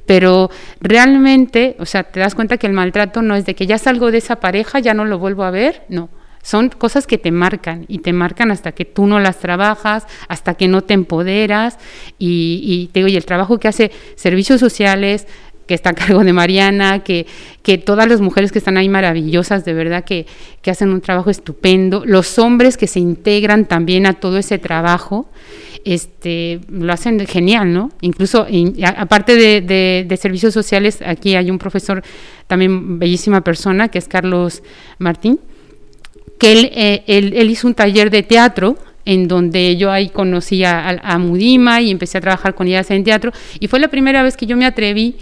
Pero 0.07 0.51
realmente, 0.81 1.77
o 1.79 1.87
sea, 1.87 2.05
te 2.05 2.21
das 2.21 2.35
cuenta 2.35 2.57
que 2.57 2.67
el 2.67 2.73
maltrato 2.73 3.23
no 3.23 3.35
es 3.35 3.47
de 3.47 3.55
que 3.55 3.67
ya 3.67 3.79
salgo 3.79 4.11
de 4.11 4.19
esa 4.19 4.37
pareja, 4.37 4.79
ya 4.79 4.95
no 4.95 5.05
lo 5.05 5.19
vuelvo 5.19 5.45
a 5.45 5.51
ver, 5.51 5.83
no. 5.89 6.09
Son 6.45 6.69
cosas 6.69 7.07
que 7.07 7.17
te 7.17 7.33
marcan 7.33 7.87
y 7.89 8.01
te 8.01 8.13
marcan 8.13 8.51
hasta 8.51 8.73
que 8.73 8.85
tú 8.85 9.07
no 9.07 9.19
las 9.19 9.39
trabajas, 9.39 10.07
hasta 10.29 10.55
que 10.55 10.69
no 10.69 10.83
te 10.83 10.93
empoderas 10.93 11.79
y, 12.19 12.91
te 12.93 13.01
digo, 13.01 13.09
y 13.09 13.17
el 13.17 13.25
trabajo 13.25 13.59
que 13.59 13.67
hace 13.67 13.91
servicios 14.15 14.61
sociales, 14.61 15.27
que 15.67 15.73
está 15.73 15.91
a 15.91 15.95
cargo 15.95 16.23
de 16.23 16.35
Mariana, 16.35 17.03
que, 17.03 17.27
que 17.63 17.79
todas 17.79 18.07
las 18.07 18.21
mujeres 18.21 18.53
que 18.53 18.59
están 18.59 18.77
ahí 18.77 18.91
maravillosas, 18.91 19.65
de 19.65 19.73
verdad 19.73 20.05
que, 20.05 20.27
que 20.61 20.71
hacen 20.71 20.91
un 20.91 21.01
trabajo 21.01 21.31
estupendo, 21.31 22.05
los 22.05 22.39
hombres 22.39 22.77
que 22.77 22.89
se 22.89 23.01
integran 23.01 23.65
también 23.65 24.05
a 24.05 24.13
todo 24.13 24.37
ese 24.37 24.59
trabajo, 24.59 25.31
este, 25.87 26.61
lo 26.69 26.93
hacen 26.93 27.27
genial, 27.27 27.73
¿no? 27.73 27.91
Incluso, 28.03 28.47
aparte 28.99 29.35
de, 29.35 30.05
de, 30.07 30.17
servicios 30.19 30.53
sociales, 30.53 31.01
aquí 31.07 31.37
hay 31.37 31.51
un 31.51 31.59
profesor, 31.59 32.03
también 32.47 32.99
bellísima 32.99 33.41
persona, 33.41 33.89
que 33.89 33.97
es 33.97 34.09
Carlos 34.09 34.63
Martín, 34.99 35.41
que 36.39 36.53
él, 36.53 36.71
eh, 36.75 37.03
él, 37.07 37.51
hizo 37.51 37.67
un 37.67 37.75
taller 37.75 38.11
de 38.11 38.23
teatro 38.23 38.77
en 39.05 39.29
donde 39.29 39.77
yo 39.77 39.91
ahí 39.91 40.09
conocí 40.09 40.65
a, 40.65 40.89
a, 40.89 41.19
Mudima 41.19 41.81
y 41.81 41.91
empecé 41.91 42.19
a 42.19 42.21
trabajar 42.21 42.55
con 42.55 42.67
ellas 42.67 42.91
en 42.91 43.05
teatro, 43.05 43.33
y 43.61 43.69
fue 43.69 43.79
la 43.79 43.89
primera 43.89 44.23
vez 44.23 44.37
que 44.37 44.47
yo 44.47 44.57
me 44.57 44.65
atreví 44.65 45.17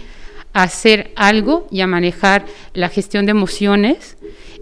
a 0.53 0.63
hacer 0.63 1.11
algo 1.15 1.67
y 1.71 1.81
a 1.81 1.87
manejar 1.87 2.45
la 2.73 2.89
gestión 2.89 3.25
de 3.25 3.31
emociones 3.31 4.15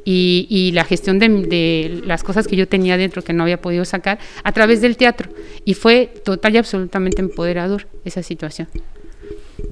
y, 0.05 0.71
la 0.73 0.83
gestión 0.83 1.19
de, 1.19 2.01
las 2.05 2.23
cosas 2.23 2.47
que 2.47 2.55
yo 2.55 2.67
tenía 2.67 2.97
dentro 2.97 3.23
que 3.23 3.33
no 3.33 3.43
había 3.43 3.61
podido 3.61 3.85
sacar 3.85 4.19
a 4.43 4.51
través 4.51 4.81
del 4.81 4.97
teatro. 4.97 5.29
Y 5.65 5.73
fue 5.73 6.11
total 6.23 6.55
y 6.55 6.57
absolutamente 6.57 7.21
empoderador 7.21 7.87
esa 8.05 8.23
situación. 8.23 8.67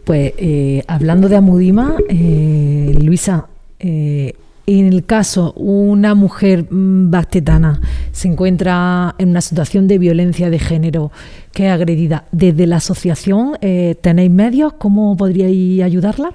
Pues 0.05 0.33
eh, 0.37 0.83
hablando 0.87 1.29
de 1.29 1.35
Amudima, 1.35 1.95
eh, 2.09 2.95
Luisa, 3.01 3.47
eh, 3.79 4.33
en 4.77 4.93
el 4.93 5.05
caso 5.05 5.53
una 5.53 6.13
mujer 6.13 6.65
mm, 6.69 7.09
bastetana 7.09 7.81
se 8.11 8.27
encuentra 8.27 9.15
en 9.17 9.29
una 9.29 9.41
situación 9.41 9.87
de 9.87 9.97
violencia 9.97 10.49
de 10.49 10.59
género 10.59 11.11
que 11.53 11.67
es 11.67 11.71
agredida, 11.71 12.25
desde 12.31 12.67
la 12.67 12.75
asociación 12.77 13.57
tenéis 14.01 14.29
medios, 14.29 14.73
¿cómo 14.73 15.17
podríais 15.17 15.81
ayudarla? 15.81 16.33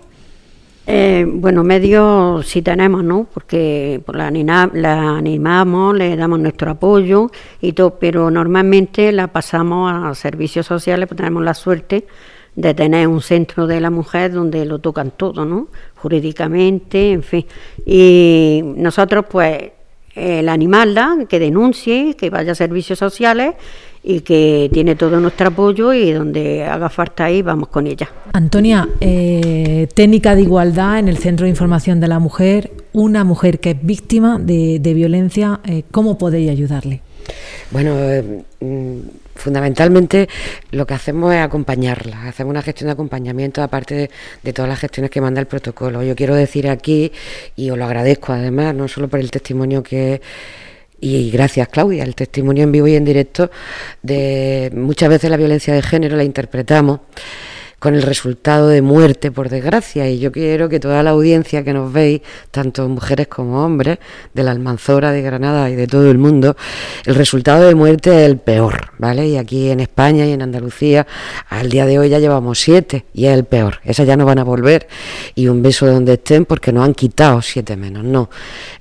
Eh, 0.86 1.24
bueno, 1.26 1.64
medios 1.64 2.46
sí 2.46 2.60
tenemos, 2.60 3.02
¿no? 3.02 3.26
Porque 3.32 4.02
pues, 4.04 4.18
la, 4.18 4.30
la, 4.74 5.16
animamos, 5.16 5.96
le 5.96 6.14
damos 6.14 6.38
nuestro 6.40 6.70
apoyo 6.70 7.30
y 7.62 7.72
todo, 7.72 7.98
pero 7.98 8.30
normalmente 8.30 9.10
la 9.12 9.28
pasamos 9.28 9.90
a 9.92 10.14
servicios 10.14 10.66
sociales, 10.66 11.08
pues 11.08 11.16
tenemos 11.16 11.42
la 11.42 11.54
suerte 11.54 12.06
de 12.56 12.74
tener 12.74 13.08
un 13.08 13.20
centro 13.20 13.66
de 13.66 13.80
la 13.80 13.90
mujer 13.90 14.32
donde 14.32 14.64
lo 14.64 14.78
tocan 14.78 15.12
todo, 15.16 15.44
¿no? 15.44 15.68
Jurídicamente, 15.96 17.12
en 17.12 17.22
fin. 17.22 17.46
Y 17.84 18.62
nosotros, 18.76 19.24
pues, 19.28 19.72
el 20.14 20.48
animarla, 20.48 21.18
que 21.28 21.38
denuncie, 21.38 22.14
que 22.14 22.30
vaya 22.30 22.52
a 22.52 22.54
servicios 22.54 22.98
sociales 22.98 23.54
y 24.02 24.20
que 24.20 24.68
tiene 24.72 24.94
todo 24.96 25.18
nuestro 25.18 25.48
apoyo 25.48 25.92
y 25.92 26.12
donde 26.12 26.64
haga 26.64 26.90
falta 26.90 27.24
ahí 27.24 27.42
vamos 27.42 27.68
con 27.68 27.86
ella. 27.86 28.08
Antonia, 28.32 28.88
eh, 29.00 29.88
técnica 29.94 30.36
de 30.36 30.42
igualdad 30.42 30.98
en 30.98 31.08
el 31.08 31.16
Centro 31.16 31.44
de 31.44 31.50
Información 31.50 32.00
de 32.00 32.08
la 32.08 32.18
Mujer, 32.18 32.70
una 32.92 33.24
mujer 33.24 33.60
que 33.60 33.70
es 33.70 33.78
víctima 33.82 34.38
de, 34.38 34.78
violencia, 34.94 35.60
eh, 35.64 35.84
¿cómo 35.90 36.18
podéis 36.18 36.50
ayudarle? 36.50 37.00
Bueno, 37.74 37.98
eh, 37.98 38.22
mm, 38.60 38.98
fundamentalmente 39.34 40.28
lo 40.70 40.86
que 40.86 40.94
hacemos 40.94 41.34
es 41.34 41.40
acompañarla, 41.40 42.28
hacemos 42.28 42.52
una 42.52 42.62
gestión 42.62 42.86
de 42.86 42.92
acompañamiento 42.92 43.64
aparte 43.64 44.10
de, 44.44 44.52
todas 44.52 44.68
las 44.68 44.78
gestiones 44.78 45.10
que 45.10 45.20
manda 45.20 45.40
el 45.40 45.48
protocolo. 45.48 46.00
Yo 46.04 46.14
quiero 46.14 46.36
decir 46.36 46.68
aquí, 46.68 47.10
y 47.56 47.70
os 47.70 47.76
lo 47.76 47.84
agradezco 47.84 48.32
además, 48.32 48.76
no 48.76 48.86
solo 48.86 49.08
por 49.08 49.18
el 49.18 49.32
testimonio 49.32 49.82
que 49.82 50.22
y 51.00 51.32
gracias 51.32 51.66
Claudia, 51.66 52.04
el 52.04 52.14
testimonio 52.14 52.62
en 52.62 52.70
vivo 52.70 52.86
y 52.86 52.94
en 52.94 53.04
directo 53.04 53.50
de 54.02 54.70
muchas 54.72 55.08
veces 55.08 55.28
la 55.28 55.36
violencia 55.36 55.74
de 55.74 55.82
género 55.82 56.16
la 56.16 56.22
interpretamos 56.22 57.00
con 57.84 57.94
el 57.94 58.00
resultado 58.00 58.68
de 58.68 58.80
muerte, 58.80 59.30
por 59.30 59.50
desgracia. 59.50 60.08
Y 60.08 60.18
yo 60.18 60.32
quiero 60.32 60.70
que 60.70 60.80
toda 60.80 61.02
la 61.02 61.10
audiencia 61.10 61.62
que 61.64 61.74
nos 61.74 61.92
veis, 61.92 62.22
tanto 62.50 62.88
mujeres 62.88 63.28
como 63.28 63.62
hombres, 63.62 63.98
de 64.32 64.42
la 64.42 64.52
Almanzora, 64.52 65.12
de 65.12 65.20
Granada 65.20 65.68
y 65.68 65.74
de 65.74 65.86
todo 65.86 66.10
el 66.10 66.16
mundo, 66.16 66.56
el 67.04 67.14
resultado 67.14 67.68
de 67.68 67.74
muerte 67.74 68.08
es 68.08 68.30
el 68.30 68.38
peor, 68.38 68.92
¿vale? 68.96 69.28
Y 69.28 69.36
aquí 69.36 69.68
en 69.68 69.80
España 69.80 70.24
y 70.24 70.32
en 70.32 70.40
Andalucía, 70.40 71.06
al 71.50 71.68
día 71.68 71.84
de 71.84 71.98
hoy 71.98 72.08
ya 72.08 72.20
llevamos 72.20 72.58
siete 72.58 73.04
y 73.12 73.26
es 73.26 73.34
el 73.34 73.44
peor. 73.44 73.80
Esas 73.84 74.06
ya 74.06 74.16
no 74.16 74.24
van 74.24 74.38
a 74.38 74.44
volver. 74.44 74.88
Y 75.34 75.48
un 75.48 75.60
beso 75.60 75.84
donde 75.84 76.14
estén 76.14 76.46
porque 76.46 76.72
nos 76.72 76.86
han 76.86 76.94
quitado 76.94 77.42
siete 77.42 77.76
menos. 77.76 78.02
No, 78.02 78.30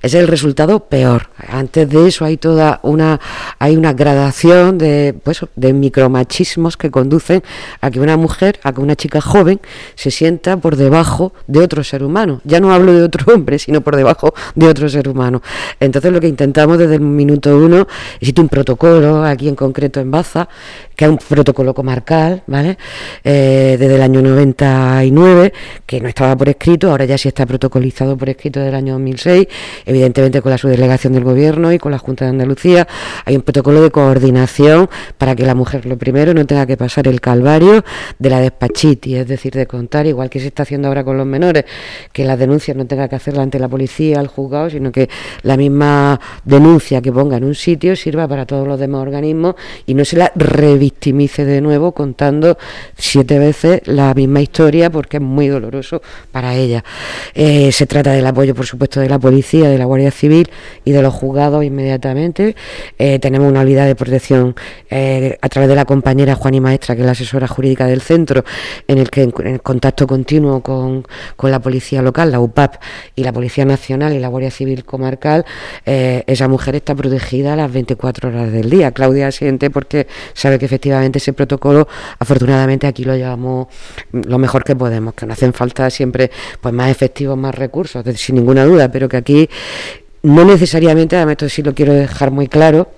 es 0.02 0.14
el 0.14 0.30
resultado 0.30 0.86
peor. 0.86 1.30
Antes 1.50 1.90
de 1.90 2.08
eso 2.08 2.24
hay 2.24 2.38
toda 2.38 2.80
una, 2.84 3.20
hay 3.60 3.76
una 3.76 3.92
gradación 3.92 4.78
de, 4.78 5.14
pues, 5.22 5.42
de 5.58 5.74
micromachismos 5.74 6.78
que 6.78 6.90
conducen 6.90 7.44
a 7.82 7.92
que 7.92 8.00
una 8.00 8.16
mujer, 8.16 8.62
a 8.64 8.72
que 8.72 8.80
una 8.80 8.93
chica 8.96 9.22
joven 9.22 9.60
se 9.96 10.12
sienta 10.12 10.58
por 10.58 10.76
debajo 10.76 11.34
de 11.48 11.60
otro 11.60 11.84
ser 11.84 12.04
humano. 12.04 12.42
Ya 12.44 12.60
no 12.60 12.74
hablo 12.74 12.94
de 12.94 13.04
otro 13.04 13.34
hombre, 13.34 13.60
sino 13.60 13.82
por 13.82 13.96
debajo 13.96 14.34
de 14.56 14.68
otro 14.68 14.90
ser 14.90 15.10
humano. 15.10 15.42
Entonces 15.80 16.12
lo 16.12 16.20
que 16.20 16.28
intentamos 16.28 16.78
desde 16.78 16.96
el 16.96 17.02
minuto 17.02 17.58
uno, 17.58 17.88
existe 18.20 18.42
un 18.42 18.50
protocolo 18.50 19.24
aquí 19.24 19.48
en 19.48 19.56
concreto 19.56 20.00
en 20.00 20.12
Baza, 20.12 20.48
que 20.96 21.06
es 21.06 21.12
un 21.12 21.18
protocolo 21.18 21.74
comarcal, 21.74 22.44
¿vale? 22.48 22.78
Eh, 23.24 23.78
desde 23.80 23.96
el 23.96 24.02
año 24.02 24.22
99, 24.22 25.54
que 25.86 26.02
no 26.02 26.08
estaba 26.08 26.36
por 26.36 26.50
escrito, 26.50 26.92
ahora 26.92 27.06
ya 27.06 27.18
sí 27.18 27.28
está 27.28 27.46
protocolizado 27.46 28.18
por 28.18 28.30
escrito 28.30 28.60
desde 28.60 28.70
el 28.70 28.76
año 28.76 28.94
2006, 28.94 29.48
evidentemente 29.86 30.42
con 30.42 30.52
la 30.52 30.58
subdelegación 30.58 31.14
del 31.14 31.24
gobierno 31.24 31.72
y 31.74 31.80
con 31.80 31.92
la 31.92 31.98
Junta 31.98 32.26
de 32.26 32.32
Andalucía, 32.32 32.88
hay 33.26 33.36
un 33.36 33.42
protocolo 33.42 33.82
de 33.82 33.92
coordinación 33.92 34.90
para 35.18 35.36
que 35.36 35.46
la 35.46 35.56
mujer, 35.56 35.86
lo 35.86 35.98
primero, 35.98 36.34
no 36.34 36.46
tenga 36.46 36.66
que 36.66 36.78
pasar 36.78 37.08
el 37.08 37.22
calvario 37.22 37.84
de 38.20 38.30
la 38.30 38.40
despachiti, 38.40 39.16
es 39.16 39.28
decir, 39.28 39.54
de 39.54 39.68
contar, 39.68 40.06
igual 40.06 40.30
que 40.30 40.40
se 40.40 40.48
está 40.48 40.64
haciendo 40.64 40.88
ahora 40.88 41.04
con 41.04 41.18
los 41.18 41.26
menores, 41.26 41.66
que 42.12 42.26
las 42.26 42.38
denuncias 42.38 42.76
no 42.78 42.86
tenga 42.86 43.08
que 43.08 43.16
hacerla 43.16 43.44
ante 43.44 43.60
la 43.60 43.68
policía, 43.68 44.20
al 44.20 44.28
juzgado, 44.28 44.70
sino 44.70 44.92
que 44.92 45.10
la 45.42 45.58
misma 45.58 46.20
denuncia 46.44 47.02
que 47.02 47.12
ponga 47.12 47.38
en 47.38 47.44
un 47.44 47.56
sitio 47.56 47.96
sirva 47.96 48.28
para 48.28 48.46
todos 48.46 48.68
los 48.68 48.80
demás 48.80 49.02
organismos 49.02 49.56
y 49.86 49.94
no 49.94 50.06
se 50.06 50.18
la 50.18 50.32
victimice 50.84 51.46
de 51.46 51.62
nuevo 51.62 51.94
contando 51.94 52.58
siete 52.98 53.40
veces 53.40 53.82
la 53.86 54.14
misma 54.14 54.42
historia 54.42 54.90
porque 54.90 55.16
es 55.18 55.24
muy 55.24 55.48
doloroso 55.48 56.02
para 56.30 56.56
ella. 56.56 56.84
Eh, 57.34 57.72
se 57.72 57.86
trata 57.86 58.12
del 58.12 58.28
apoyo, 58.28 58.54
por 58.54 58.66
supuesto, 58.66 59.00
de 59.00 59.08
la 59.08 59.18
policía, 59.18 59.70
de 59.70 59.78
la 59.78 59.86
Guardia 59.86 60.12
Civil 60.12 60.50
y 60.84 60.92
de 60.92 61.02
los 61.02 61.14
juzgados 61.14 61.64
inmediatamente. 61.64 62.58
Eh, 63.00 63.18
tenemos 63.20 63.50
una 63.50 63.62
unidad 63.62 63.86
de 63.86 63.96
protección 63.96 64.56
eh, 64.90 65.38
a 65.42 65.48
través 65.48 65.70
de 65.70 65.76
la 65.76 65.86
compañera 65.86 66.36
Juani 66.36 66.60
Maestra, 66.60 66.96
que 66.96 67.02
es 67.02 67.06
la 67.06 67.14
asesora 67.14 67.48
jurídica 67.48 67.88
del 67.88 68.02
centro, 68.02 68.44
en 68.90 68.98
el 68.98 69.10
que 69.10 69.22
en, 69.24 69.60
contacto 69.60 70.06
continuo 70.06 70.62
con, 70.62 71.06
con, 71.38 71.50
la 71.50 71.62
policía 71.62 72.02
local, 72.02 72.30
la 72.30 72.42
UPAP 72.42 72.76
y 73.16 73.24
la 73.24 73.32
Policía 73.32 73.64
Nacional 73.64 74.12
y 74.12 74.20
la 74.20 74.28
Guardia 74.28 74.52
Civil 74.52 74.84
Comarcal, 74.84 75.46
esa 75.86 76.48
mujer 76.50 76.76
está 76.76 76.94
protegida 76.94 77.54
a 77.54 77.56
las 77.56 77.72
24 77.72 78.30
horas 78.30 78.52
del 78.52 78.70
día. 78.70 78.92
Claudia 78.92 79.32
siente 79.32 79.70
porque 79.70 80.08
sabe 80.34 80.60
que 80.60 80.73
efectivamente 80.74 81.20
ese 81.20 81.34
protocolo, 81.34 81.88
afortunadamente 82.20 82.88
aquí 82.88 83.04
lo 83.04 83.16
llevamos 83.16 83.68
lo 84.12 84.38
mejor 84.38 84.64
que 84.64 84.76
podemos, 84.76 85.14
que 85.14 85.26
no 85.26 85.34
hacen 85.34 85.54
falta 85.54 85.90
siempre 85.90 86.32
pues 86.62 86.74
más 86.74 86.90
efectivos, 86.90 87.38
más 87.38 87.54
recursos, 87.54 88.04
sin 88.16 88.36
ninguna 88.36 88.66
duda, 88.66 88.92
pero 88.92 89.08
que 89.08 89.18
aquí 89.18 89.50
no 90.24 90.46
necesariamente, 90.46 91.16
además 91.16 91.34
esto 91.34 91.50
sí 91.50 91.62
lo 91.62 91.74
quiero 91.74 91.94
dejar 91.94 92.32
muy 92.32 92.48
claro, 92.48 92.90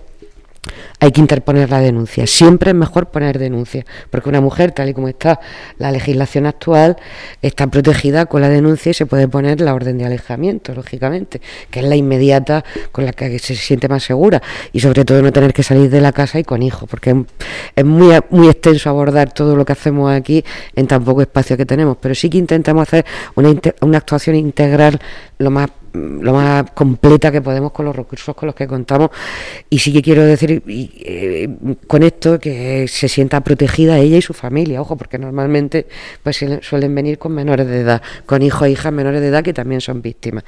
hay 1.00 1.12
que 1.12 1.22
interponer 1.22 1.70
la 1.70 1.80
denuncia. 1.80 2.26
Siempre 2.26 2.72
es 2.72 2.76
mejor 2.76 3.08
poner 3.08 3.38
denuncia, 3.38 3.86
porque 4.10 4.30
una 4.30 4.42
mujer, 4.42 4.72
tal 4.72 4.90
y 4.90 4.94
como 4.94 5.08
está 5.08 5.40
la 5.78 5.92
legislación 5.92 6.46
actual, 6.46 6.96
está 7.42 7.68
protegida 7.68 8.26
con 8.26 8.42
la 8.42 8.50
denuncia 8.50 8.92
y 8.92 8.94
se 8.94 9.06
puede 9.06 9.28
poner 9.28 9.62
la 9.62 9.74
orden 9.74 9.98
de 9.98 10.06
alejamiento, 10.06 10.74
lógicamente, 10.74 11.42
que 11.70 11.80
es 11.80 11.86
la 11.86 11.96
inmediata 11.96 12.64
con 12.92 13.06
la 13.06 13.14
que 13.14 13.40
se 13.40 13.56
siente 13.56 13.90
más 13.90 14.04
segura 14.04 14.42
y 14.72 14.80
sobre 14.80 15.04
todo 15.06 15.22
no 15.22 15.32
tener 15.32 15.54
que 15.54 15.64
salir 15.64 15.90
de 15.90 16.02
la 16.02 16.12
casa 16.12 16.40
y 16.40 16.44
con 16.44 16.64
hijos, 16.64 16.88
porque 16.90 17.26
es 17.76 17.86
muy, 17.86 18.16
extenso 18.48 18.90
abordar 18.90 19.34
todo 19.34 19.56
lo 19.56 19.66
que 19.66 19.74
hacemos 19.74 20.12
aquí 20.12 20.44
en 20.76 20.88
tan 20.88 21.04
poco 21.04 21.22
espacio 21.22 21.58
que 21.58 21.66
tenemos, 21.66 21.98
pero 22.00 22.16
sí 22.16 22.30
que 22.30 22.38
intentamos 22.38 22.84
hacer 22.84 23.06
una, 23.36 23.54
una 23.82 23.98
actuación 23.98 24.36
integral 24.36 25.00
lo 25.38 25.52
más 25.52 25.70
lo 25.96 26.34
más 26.34 26.72
completa 26.72 27.32
que 27.32 27.42
podemos 27.42 27.72
con 27.72 27.86
los 27.86 27.96
recursos 27.96 28.36
con 28.36 28.48
los 28.48 28.56
que 28.56 28.68
contamos. 28.68 29.10
Y 29.70 29.80
sí 29.80 29.92
que 29.94 30.02
quiero 30.02 30.24
decir 30.24 30.64
eh, 30.68 31.50
con 31.88 32.04
esto 32.04 32.40
que 32.40 32.88
se 32.88 33.08
sienta 33.08 33.42
protegida 33.42 33.98
ella 33.98 34.18
y 34.18 34.22
su 34.22 34.34
familia. 34.34 34.82
Ojo 34.82 34.96
porque 34.96 35.18
normalmente 35.18 35.88
pues 36.24 36.44
suelen 36.62 36.96
venir 36.96 37.18
con 37.18 37.34
menores 37.34 37.68
de 37.68 37.82
edad 37.82 38.02
con 38.26 38.42
hijos 38.42 38.68
e 38.68 38.72
hijas 38.72 38.92
menores 38.92 39.22
de 39.22 39.28
edad 39.28 39.44
que 39.44 39.54
también 39.54 39.82
son 39.82 40.02
víctimas. 40.02 40.44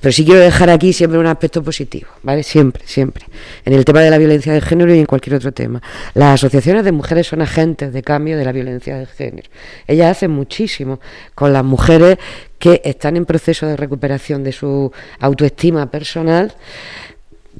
Pero 0.00 0.12
sí 0.12 0.24
quiero 0.24 0.40
dejar 0.40 0.70
aquí 0.70 0.92
siempre 0.92 1.18
un 1.18 1.26
aspecto 1.26 1.62
positivo 1.62 2.08
vale 2.22 2.42
siempre 2.42 2.82
siempre. 2.86 3.24
En 3.64 3.72
el 3.72 3.84
tema 3.84 4.00
de 4.00 4.10
la 4.10 4.18
violencia 4.18 4.52
de 4.52 4.60
género 4.60 4.94
y 4.94 4.98
en 4.98 5.06
cualquier 5.06 5.36
otro 5.36 5.52
tema. 5.52 5.82
Las 6.14 6.34
asociaciones 6.34 6.84
de 6.84 6.92
mujeres 6.92 7.26
son 7.26 7.42
agentes 7.42 7.92
de 7.92 8.02
cambio 8.02 8.36
de 8.36 8.44
la 8.44 8.52
violencia 8.52 8.96
de 8.96 9.06
género. 9.06 9.48
Ellas 9.86 10.16
hacen 10.16 10.30
muchísimo 10.30 11.00
con 11.34 11.52
las 11.52 11.64
mujeres 11.64 12.18
que 12.58 12.80
están 12.84 13.16
en 13.16 13.24
proceso 13.24 13.66
de 13.66 13.76
recuperación 13.76 14.44
de 14.44 14.52
su 14.52 14.92
autoestima 15.20 15.90
personal 15.90 16.54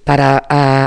para 0.08 0.38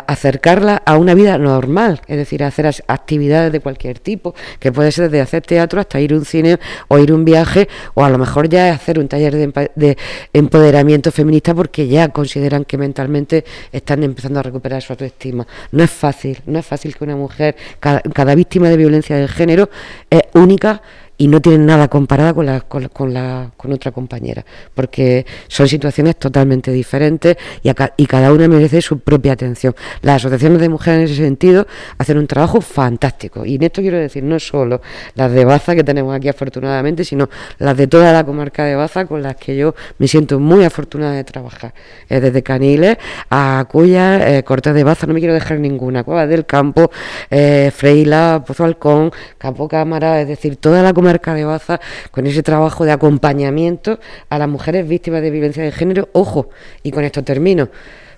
acercarla 0.07 0.81
a 0.83 0.97
una 0.97 1.13
vida 1.13 1.37
normal, 1.37 2.01
es 2.07 2.17
decir, 2.17 2.43
hacer 2.43 2.65
actividades 2.87 3.51
de 3.51 3.59
cualquier 3.59 3.99
tipo, 3.99 4.33
que 4.59 4.71
puede 4.71 4.91
ser 4.91 5.11
desde 5.11 5.21
hacer 5.21 5.43
teatro 5.43 5.79
hasta 5.79 5.99
ir 5.99 6.13
a 6.13 6.15
un 6.15 6.25
cine 6.25 6.57
o 6.87 6.97
ir 6.97 7.11
a 7.11 7.13
un 7.13 7.23
viaje, 7.23 7.67
o 7.93 8.03
a 8.03 8.09
lo 8.09 8.17
mejor 8.17 8.49
ya 8.49 8.73
hacer 8.73 8.97
un 8.97 9.07
taller 9.07 9.35
de, 9.75 9.97
empoderamiento 10.33 11.11
feminista 11.11 11.53
porque 11.53 11.87
ya 11.87 12.09
consideran 12.09 12.65
que 12.65 12.79
mentalmente 12.79 13.45
están 13.71 14.01
empezando 14.03 14.39
a 14.39 14.43
recuperar 14.43 14.81
su 14.81 14.93
autoestima. 14.93 15.45
No 15.71 15.83
es 15.83 15.91
fácil, 15.91 16.41
no 16.47 16.57
es 16.57 16.65
fácil 16.65 16.95
que 16.95 17.03
una 17.03 17.15
mujer, 17.15 17.55
cada 17.79 18.33
víctima 18.33 18.69
de 18.69 18.77
violencia 18.77 19.15
de 19.17 19.27
género 19.27 19.69
es 20.09 20.21
única 20.33 20.81
y 21.21 21.27
no 21.27 21.39
tienen 21.39 21.67
nada 21.67 21.87
comparada 21.87 22.33
con, 22.33 22.47
la, 22.47 22.61
con, 22.61 23.13
la, 23.13 23.51
con 23.55 23.71
otra 23.71 23.91
compañera, 23.91 24.43
porque 24.73 25.23
son 25.47 25.67
situaciones 25.67 26.15
totalmente 26.15 26.71
diferentes 26.71 27.37
y, 27.61 27.69
y 27.69 28.05
cada 28.07 28.33
una 28.33 28.47
merece 28.47 28.81
su 28.81 28.97
propia 28.97 29.33
atención. 29.33 29.75
Las 30.01 30.15
asociaciones 30.15 30.59
de 30.59 30.69
mujeres 30.69 30.97
en 30.97 31.05
ese 31.05 31.23
sentido 31.23 31.67
hacen 31.99 32.17
un 32.17 32.25
trabajo 32.25 32.59
fantástico, 32.59 33.45
y 33.45 33.57
en 33.57 33.61
esto 33.61 33.81
quiero 33.81 33.99
decir 33.99 34.23
no 34.23 34.39
solo 34.39 34.81
las 35.13 35.31
de 35.31 35.45
Baza 35.45 35.75
que 35.75 35.83
tenemos 35.83 36.15
aquí 36.15 36.27
afortunadamente, 36.27 37.05
sino 37.05 37.29
las 37.59 37.77
de 37.77 37.85
toda 37.85 38.11
la 38.13 38.23
comarca 38.23 38.63
de 38.63 38.73
Baza 38.73 39.05
con 39.05 39.21
las 39.21 39.35
que 39.35 39.55
yo 39.55 39.75
me 39.99 40.07
siento 40.07 40.39
muy 40.39 40.63
afortunada 40.63 41.13
de 41.13 41.23
trabajar, 41.23 41.75
eh, 42.09 42.19
desde 42.19 42.41
Caniles 42.41 42.97
a 43.29 43.63
Cuya, 43.69 44.37
eh, 44.37 44.43
Cortes 44.43 44.73
de 44.73 44.83
Baza, 44.83 45.05
no 45.05 45.13
me 45.13 45.19
quiero 45.19 45.35
dejar 45.35 45.59
ninguna, 45.59 46.03
Cueva 46.03 46.25
del 46.25 46.47
Campo, 46.47 46.89
eh, 47.29 47.71
Freila, 47.71 48.43
Pozo 48.43 48.63
Halcón, 48.63 49.11
Campo 49.37 49.67
Cámara, 49.67 50.19
es 50.19 50.27
decir, 50.27 50.55
toda 50.55 50.81
la 50.81 50.93
comarca 50.93 51.10
de 51.19 51.45
Baza 51.45 51.79
con 52.11 52.27
ese 52.27 52.43
trabajo 52.43 52.85
de 52.85 52.91
acompañamiento 52.91 53.99
a 54.29 54.37
las 54.37 54.47
mujeres 54.47 54.87
víctimas 54.87 55.21
de 55.21 55.31
violencia 55.31 55.63
de 55.63 55.71
género, 55.71 56.09
ojo, 56.13 56.49
y 56.83 56.91
con 56.91 57.03
esto 57.03 57.23
termino, 57.23 57.69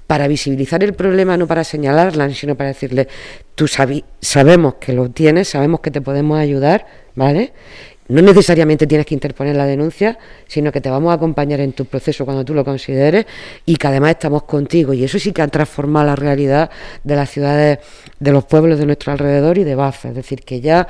para 0.06 0.28
visibilizar 0.28 0.84
el 0.84 0.94
problema, 0.94 1.38
no 1.38 1.48
para 1.48 1.64
señalarla, 1.64 2.30
sino 2.32 2.56
para 2.56 2.70
decirle, 2.70 3.07
tú 3.56 3.68
sabemos 3.68 4.76
que 4.76 4.94
lo 4.94 5.10
tienes, 5.10 5.49
sabemos 5.49 5.80
que 5.80 5.91
te 5.91 6.02
podemos 6.02 6.38
ayudar, 6.38 6.86
¿vale? 7.15 7.53
No 8.10 8.22
necesariamente 8.22 8.86
tienes 8.86 9.07
que 9.07 9.14
interponer 9.14 9.56
la 9.56 9.65
denuncia, 9.65 10.20
sino 10.45 10.74
que 10.74 10.82
te 10.82 10.90
vamos 10.90 11.11
a 11.11 11.14
acompañar 11.14 11.61
en 11.61 11.72
tu 11.72 11.86
proceso 11.86 12.26
cuando 12.26 12.44
tú 12.44 12.53
lo 12.53 12.65
consideres 12.65 13.26
y 13.65 13.78
que 13.78 13.88
además 13.88 14.11
estamos 14.11 14.44
contigo. 14.44 14.94
Y 14.94 15.06
eso 15.06 15.18
sí 15.18 15.32
que 15.32 15.41
ha 15.41 15.48
transformado 15.48 16.07
la 16.07 16.15
realidad 16.18 16.70
de 17.03 17.15
las 17.15 17.30
ciudades, 17.30 17.80
de 18.20 18.32
los 18.34 18.44
pueblos 18.44 18.78
de 18.78 18.86
nuestro 18.86 19.14
alrededor 19.14 19.57
y 19.57 19.64
de 19.64 19.76
Baza. 19.76 20.10
Es 20.10 20.15
decir, 20.15 20.41
que 20.41 20.60
ya 20.60 20.86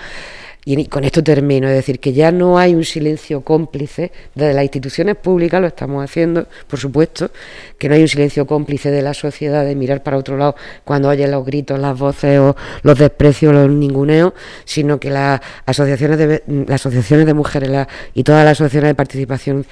y 0.66 0.86
con 0.86 1.04
esto 1.04 1.24
termino, 1.24 1.68
es 1.68 1.76
decir, 1.76 2.00
que 2.00 2.14
ya 2.14 2.32
no 2.32 2.58
hay 2.58 2.76
un 2.76 2.86
silencio 2.86 3.42
cómplice, 3.42 4.12
desde 4.34 4.54
las 4.54 4.64
instituciones 4.64 5.16
públicas 5.18 5.60
lo 5.60 5.68
estamos 5.68 6.04
haciendo, 6.04 6.48
por 6.68 6.80
supuesto, 6.80 7.32
que 7.78 7.90
no 7.90 7.96
hay 7.96 8.02
un 8.02 8.08
silencio 8.08 8.48
cómplice 8.48 8.90
de 8.92 9.02
la 9.02 9.14
sociedad 9.14 9.66
de 9.66 9.76
mirar 9.76 10.04
para 10.04 10.18
otro 10.18 10.38
lado 10.38 10.56
cuando 10.86 11.10
oye 11.10 11.28
los 11.28 11.46
gritos, 11.46 11.80
las 11.80 11.98
voces 11.98 12.40
o 12.40 12.56
los 12.82 12.98
desprecios, 12.98 13.54
los 13.54 13.70
ninguneos, 13.70 14.34
sino 14.66 15.00
que 15.00 15.10
las 15.10 15.42
asociaciones 15.66 16.18
de, 16.18 16.44
las 16.68 16.82
asociaciones 16.82 17.26
de 17.26 17.34
mujeres 17.34 17.88
y 18.14 18.24
todas 18.24 18.46
las 18.46 18.54
asociaciones 18.54 18.90
de 18.90 18.96
participación 18.96 19.66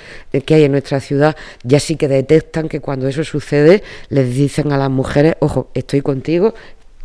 que 0.46 0.54
hay 0.54 0.64
en 0.64 0.72
nuestra 0.72 1.00
ciudad 1.00 1.36
ya 1.64 1.80
sí 1.80 1.96
que 1.96 2.08
detectan 2.08 2.68
que 2.68 2.80
cuando 2.80 3.08
eso 3.08 3.24
sucede 3.24 3.84
les 4.10 4.34
dicen 4.34 4.72
a 4.72 4.78
las 4.78 4.90
mujeres, 4.90 5.36
ojo, 5.40 5.70
estoy 5.74 6.02
contigo, 6.02 6.54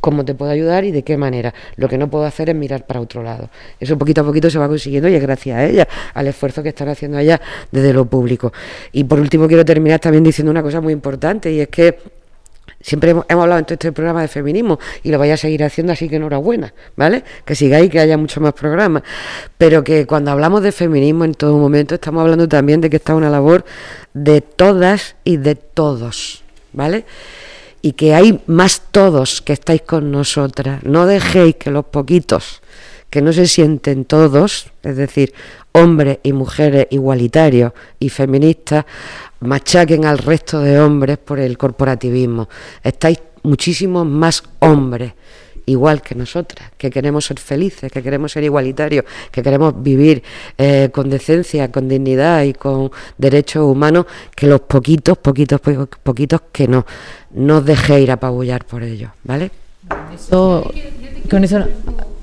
cómo 0.07 0.24
te 0.24 0.37
puedo 0.37 0.53
ayudar 0.53 0.85
y 0.85 0.93
de 0.93 1.03
qué 1.03 1.16
manera. 1.16 1.53
Lo 1.74 1.89
que 1.89 1.99
no 1.99 2.09
puedo 2.09 2.24
hacer 2.24 2.49
es 2.49 2.55
mirar 2.55 2.87
para 2.87 3.01
otro 3.01 3.24
lado. 3.24 3.51
Eso 3.81 3.99
poquito 3.99 4.20
a 4.20 4.24
poquito 4.24 4.49
se 4.49 4.57
va 4.57 4.69
consiguiendo 4.69 5.09
y 5.09 5.16
es 5.16 5.20
gracias 5.20 5.59
a 5.59 5.65
ella, 5.65 5.89
al 6.15 6.28
esfuerzo 6.28 6.62
que 6.62 6.69
están 6.69 6.89
haciendo 6.89 7.19
allá 7.19 7.41
desde 7.73 7.93
lo 7.93 8.05
público. 8.05 8.53
Y 8.93 9.03
por 9.03 9.19
último 9.19 9.49
quiero 9.49 9.65
terminar 9.65 9.99
también 9.99 10.23
diciendo 10.23 10.53
una 10.53 10.62
cosa 10.62 10.81
muy 10.81 10.93
importante 10.93 11.51
y 11.51 11.59
es 11.59 11.66
que 11.66 11.99
siempre 12.81 13.11
hemos, 13.11 13.24
hablado 13.28 13.59
en 13.59 13.65
todo 13.65 13.74
este 13.74 13.91
programa 13.91 14.23
de 14.23 14.28
feminismo 14.28 14.78
y 15.03 15.11
lo 15.11 15.19
vaya 15.19 15.35
a 15.35 15.37
seguir 15.37 15.65
haciendo, 15.65 15.93
así 15.93 16.09
que 16.09 16.16
enhorabuena, 16.16 16.73
¿vale? 16.95 17.24
Que 17.45 17.57
sigáis, 17.57 17.91
que 17.91 17.99
haya 17.99 18.16
muchos 18.16 18.41
más 18.41 18.53
programas. 18.53 19.03
Pero 19.59 19.83
que 19.83 20.07
cuando 20.07 20.31
hablamos 20.31 20.62
de 20.62 20.70
feminismo 20.70 21.24
en 21.24 21.35
todo 21.35 21.59
momento 21.59 21.97
estamos 21.97 22.20
hablando 22.23 22.47
también 22.47 22.81
de 22.81 22.91
que 22.91 22.99
está 22.99 23.16
una 23.16 23.28
labor 23.28 23.65
de 24.15 24.41
todas 24.41 25.16
y 25.24 25.39
de 25.39 25.57
todos, 25.57 26.45
¿vale? 26.73 27.05
Y 27.86 27.92
que 27.92 28.16
hay 28.16 28.40
más 28.48 28.82
todos 28.90 29.40
que 29.40 29.52
estáis 29.52 29.82
con 29.82 30.10
nosotras. 30.10 30.82
No 30.82 31.06
dejéis 31.06 31.54
que 31.54 31.70
los 31.70 31.84
poquitos 31.84 32.60
que 33.10 33.22
no 33.22 33.32
se 33.32 33.46
sienten 33.46 34.04
todos, 34.04 34.72
es 34.82 34.96
decir, 34.96 35.32
hombres 35.70 36.18
y 36.24 36.32
mujeres 36.32 36.88
igualitarios 36.90 37.72
y 38.00 38.08
feministas, 38.08 38.86
machaquen 39.38 40.04
al 40.04 40.18
resto 40.18 40.58
de 40.58 40.80
hombres 40.80 41.18
por 41.18 41.38
el 41.38 41.56
corporativismo. 41.56 42.48
Estáis 42.82 43.20
muchísimos 43.44 44.04
más 44.04 44.42
hombres 44.58 45.12
igual 45.66 46.01
que 46.01 46.14
nosotras, 46.14 46.70
que 46.78 46.90
queremos 46.90 47.24
ser 47.26 47.38
felices, 47.38 47.90
que 47.93 48.02
queremos 48.02 48.32
ser 48.32 48.44
igualitarios, 48.44 49.05
que 49.30 49.43
queremos 49.43 49.74
vivir 49.82 50.22
eh, 50.56 50.90
con 50.93 51.10
decencia, 51.10 51.70
con 51.70 51.88
dignidad 51.88 52.44
y 52.44 52.55
con 52.55 52.90
derechos 53.18 53.64
humanos, 53.64 54.06
que 54.34 54.47
los 54.47 54.60
poquitos, 54.60 55.18
poquitos, 55.18 55.60
poquitos 56.02 56.40
que 56.52 56.68
no. 56.68 56.86
No 57.32 57.59
os 57.59 57.64
dejéis 57.64 58.09
apabullar 58.09 58.64
por 58.64 58.82
ellos, 58.82 59.10
¿vale? 59.24 59.51
Eso, 60.14 60.72
con 61.28 61.44
eso 61.44 61.64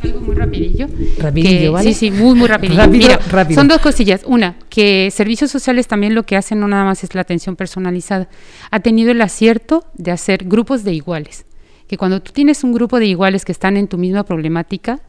algo 0.04 0.20
muy 0.20 0.36
rapidillo. 0.36 0.88
Rapidillo, 1.20 1.72
¿vale? 1.72 1.94
Sí, 1.94 2.12
sí, 2.12 2.12
muy, 2.12 2.36
muy 2.36 2.48
rapidillo. 2.48 2.88
Mira, 2.90 3.20
Son 3.54 3.68
dos 3.68 3.80
cosillas. 3.80 4.22
Una, 4.26 4.56
que 4.70 5.10
servicios 5.12 5.50
sociales 5.50 5.88
también 5.88 6.14
lo 6.14 6.24
que 6.24 6.36
hacen 6.36 6.60
no 6.60 6.68
nada 6.68 6.84
más 6.84 7.04
es 7.04 7.16
la 7.16 7.22
atención 7.22 7.56
personalizada. 7.56 8.28
Ha 8.72 8.80
tenido 8.82 9.12
el 9.12 9.22
acierto 9.22 9.86
de 9.94 10.12
hacer 10.12 10.44
grupos 10.46 10.84
de 10.84 10.94
iguales 10.94 11.46
que 11.94 11.98
cuando 12.00 12.24
tú 12.24 12.32
tienes 12.32 12.64
un 12.64 12.74
grupo 12.74 12.98
de 12.98 13.06
iguales 13.06 13.46
que 13.46 13.52
están 13.52 13.78
en 13.78 13.88
tu 13.88 14.00
misma 14.00 14.24
problemática, 14.24 15.00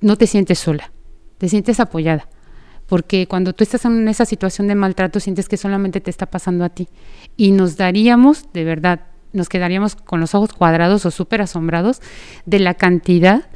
no 0.00 0.16
te 0.16 0.26
sientes 0.26 0.58
sola, 0.58 0.90
te 1.38 1.48
sientes 1.48 1.78
apoyada. 1.78 2.28
Porque 2.88 3.28
cuando 3.28 3.52
tú 3.52 3.62
estás 3.62 3.84
en 3.84 4.08
esa 4.08 4.24
situación 4.24 4.66
de 4.66 4.74
maltrato, 4.74 5.20
sientes 5.20 5.48
que 5.48 5.56
solamente 5.56 6.00
te 6.00 6.10
está 6.10 6.26
pasando 6.26 6.64
a 6.64 6.70
ti. 6.70 6.88
Y 7.36 7.52
nos 7.52 7.76
daríamos, 7.76 8.52
de 8.52 8.64
verdad, 8.64 9.02
nos 9.32 9.48
quedaríamos 9.48 9.94
con 9.94 10.18
los 10.18 10.34
ojos 10.34 10.52
cuadrados 10.52 11.06
o 11.06 11.12
súper 11.12 11.40
asombrados 11.40 12.02
de 12.46 12.58
la 12.58 12.74
cantidad 12.74 13.48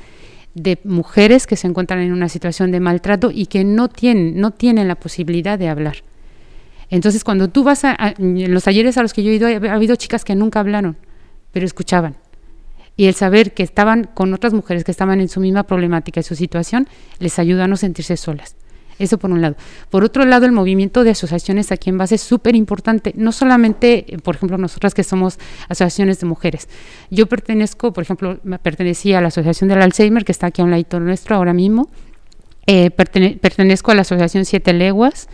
de 0.54 0.78
mujeres 0.84 1.48
que 1.48 1.56
se 1.56 1.66
encuentran 1.66 1.98
en 1.98 2.12
una 2.12 2.28
situación 2.28 2.70
de 2.70 2.78
maltrato 2.78 3.32
y 3.34 3.46
que 3.46 3.64
no 3.64 3.88
tienen, 3.88 4.40
no 4.40 4.52
tienen 4.52 4.86
la 4.86 4.94
posibilidad 4.94 5.58
de 5.58 5.68
hablar. 5.68 5.96
Entonces, 6.90 7.24
cuando 7.24 7.48
tú 7.48 7.64
vas 7.64 7.84
a, 7.84 7.96
en 8.18 8.54
los 8.54 8.62
talleres 8.62 8.98
a 8.98 9.02
los 9.02 9.12
que 9.12 9.24
yo 9.24 9.32
he 9.32 9.34
ido, 9.34 9.48
ha 9.48 9.74
habido 9.74 9.96
chicas 9.96 10.24
que 10.24 10.36
nunca 10.36 10.60
hablaron, 10.60 10.96
pero 11.50 11.66
escuchaban 11.66 12.22
y 12.96 13.06
el 13.06 13.14
saber 13.14 13.52
que 13.54 13.62
estaban 13.62 14.04
con 14.04 14.34
otras 14.34 14.52
mujeres 14.52 14.84
que 14.84 14.90
estaban 14.90 15.20
en 15.20 15.28
su 15.28 15.40
misma 15.40 15.64
problemática 15.64 16.20
y 16.20 16.22
su 16.22 16.34
situación 16.34 16.88
les 17.18 17.38
ayuda 17.38 17.64
a 17.64 17.68
no 17.68 17.76
sentirse 17.76 18.16
solas. 18.16 18.56
Eso 18.98 19.18
por 19.18 19.30
un 19.30 19.40
lado. 19.40 19.56
Por 19.90 20.04
otro 20.04 20.24
lado, 20.24 20.46
el 20.46 20.52
movimiento 20.52 21.02
de 21.02 21.10
asociaciones 21.10 21.72
aquí 21.72 21.90
en 21.90 21.98
base 21.98 22.16
es 22.16 22.20
súper 22.20 22.54
importante. 22.54 23.12
No 23.16 23.32
solamente, 23.32 24.06
por 24.22 24.36
ejemplo, 24.36 24.58
nosotras 24.58 24.94
que 24.94 25.02
somos 25.02 25.38
asociaciones 25.64 26.20
de 26.20 26.26
mujeres. 26.26 26.68
Yo 27.10 27.26
pertenezco, 27.26 27.92
por 27.92 28.02
ejemplo, 28.04 28.38
pertenecía 28.62 29.18
a 29.18 29.20
la 29.20 29.28
Asociación 29.28 29.68
del 29.68 29.82
Alzheimer, 29.82 30.24
que 30.24 30.32
está 30.32 30.48
aquí 30.48 30.60
a 30.62 30.64
un 30.64 30.70
ladito 30.70 31.00
nuestro 31.00 31.36
ahora 31.36 31.52
mismo. 31.52 31.88
Eh, 32.66 32.90
pertenezco 32.90 33.90
a 33.90 33.94
la 33.94 34.02
Asociación 34.02 34.44
Siete 34.44 34.72
Leguas 34.72 35.28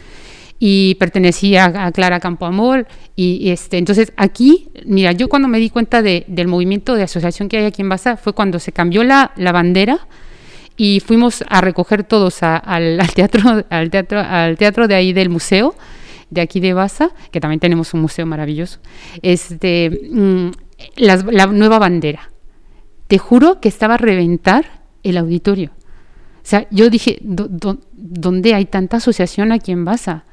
y 0.59 0.97
pertenecía 0.97 1.67
a, 1.67 1.93
Clara 1.93 2.21
Campoamor 2.21 2.87
y, 3.15 3.51
este 3.51 3.79
entonces 3.79 4.13
aquí 4.17 4.69
mira 4.85 5.13
yo 5.13 5.29
cuando 5.29 5.49
me 5.49 5.59
di 5.59 5.71
cuenta 5.71 6.03
de, 6.03 6.25
del 6.27 6.49
movimiento 6.49 6.95
de 6.95 7.05
asociación 7.05 7.49
que 7.49 7.59
hay 7.59 7.65
aquí 7.67 7.83
en 7.83 7.89
Baza 7.89 8.17
fue 8.17 8.33
cuando 8.33 8.59
se 8.59 8.73
cambió 8.73 9.05
la, 9.05 9.33
la 9.37 9.53
bandera 9.53 10.07
y 10.77 11.01
fuimos 11.01 11.45
a 11.49 11.61
recoger 11.61 12.05
todos 12.05 12.43
al, 12.43 12.99
teatro 13.15 13.65
al 13.71 13.91
teatro 13.91 14.21
al 14.21 14.57
teatro 14.57 14.89
de 14.89 14.95
ahí 14.95 15.13
del 15.13 15.29
museo 15.29 15.75
de 16.31 16.41
aquí 16.41 16.61
de 16.61 16.73
Baza 16.73 17.11
que 17.31 17.41
también 17.41 17.61
tenemos 17.61 17.95
un 17.95 18.03
museo 18.03 18.27
maravilloso. 18.27 18.81
Este 19.23 19.91
mm, 20.11 20.51
la, 20.97 21.47
nueva 21.47 21.79
bandera. 21.79 22.31
Te 23.07 23.19
juro 23.19 23.61
que 23.61 23.69
estaba 23.69 23.95
a 23.95 23.99
reventar 23.99 24.83
el 25.03 25.17
auditorio. 25.17 25.71
O 25.71 26.49
sea, 26.49 26.67
yo 26.71 26.91
dije, 26.91 27.19
¿dónde 27.23 28.55
hay 28.55 28.67
tanta 28.67 28.99
asociación 28.99 29.53
aquí 29.53 29.73
en 29.73 29.85
Baza? 29.85 30.25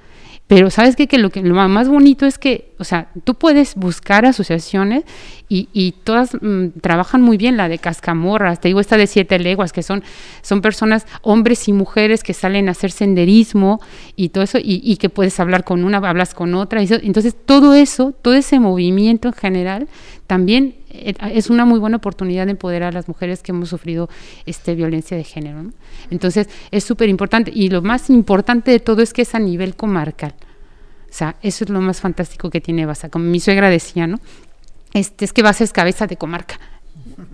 Pero 0.47 0.69
sabes 0.69 0.95
qué? 0.95 1.07
que 1.07 1.17
lo 1.17 1.31
que 1.31 1.41
lo 1.41 1.55
más 1.55 1.89
bonito 1.89 2.25
es 2.25 2.37
que, 2.37 2.73
o 2.77 2.83
sea, 2.83 3.09
tú 3.23 3.35
puedes 3.35 3.75
buscar 3.75 4.25
asociaciones 4.25 5.03
y, 5.47 5.69
y 5.73 5.93
todas 6.03 6.35
mm, 6.39 6.79
trabajan 6.81 7.21
muy 7.21 7.37
bien, 7.37 7.57
la 7.57 7.69
de 7.69 7.77
Cascamorras, 7.77 8.59
te 8.59 8.69
digo 8.69 8.79
esta 8.79 8.97
de 8.97 9.07
Siete 9.07 9.39
Leguas, 9.39 9.73
que 9.73 9.83
son, 9.83 10.03
son 10.41 10.61
personas, 10.61 11.05
hombres 11.21 11.67
y 11.67 11.73
mujeres 11.73 12.23
que 12.23 12.33
salen 12.33 12.67
a 12.67 12.71
hacer 12.71 12.91
senderismo 12.91 13.81
y 14.15 14.29
todo 14.29 14.43
eso, 14.43 14.57
y, 14.57 14.81
y 14.83 14.97
que 14.97 15.09
puedes 15.09 15.39
hablar 15.39 15.63
con 15.63 15.83
una, 15.83 15.97
hablas 15.97 16.33
con 16.33 16.53
otra. 16.55 16.81
Y 16.81 16.87
entonces 17.03 17.35
todo 17.45 17.73
eso, 17.73 18.13
todo 18.21 18.33
ese 18.33 18.59
movimiento 18.59 19.27
en 19.27 19.33
general, 19.33 19.87
también 20.27 20.75
eh, 20.89 21.13
es 21.33 21.49
una 21.49 21.65
muy 21.65 21.79
buena 21.79 21.97
oportunidad 21.97 22.45
de 22.45 22.51
empoderar 22.51 22.89
a 22.89 22.91
las 22.91 23.07
mujeres 23.07 23.43
que 23.43 23.51
hemos 23.51 23.69
sufrido 23.69 24.09
este, 24.45 24.75
violencia 24.75 25.15
de 25.15 25.23
género. 25.23 25.71
Entonces, 26.09 26.49
es 26.71 26.83
súper 26.83 27.09
importante. 27.09 27.51
Y 27.53 27.69
lo 27.69 27.81
más 27.81 28.09
importante 28.09 28.71
de 28.71 28.79
todo 28.79 29.01
es 29.01 29.13
que 29.13 29.21
es 29.23 29.35
a 29.35 29.39
nivel 29.39 29.75
comarcal. 29.75 30.33
O 31.09 31.17
sea, 31.17 31.35
eso 31.41 31.63
es 31.63 31.69
lo 31.69 31.79
más 31.79 32.01
fantástico 32.01 32.49
que 32.49 32.59
tiene 32.59 32.85
Baza. 32.85 33.09
Como 33.09 33.25
mi 33.25 33.39
suegra 33.39 33.69
decía, 33.69 34.05
¿no? 34.07 34.19
Este, 34.95 35.25
es 35.25 35.33
que 35.33 35.43
va 35.43 35.49
a 35.49 35.53
ser 35.53 35.69
cabeza 35.71 36.07
de 36.07 36.15
comarca. 36.17 36.55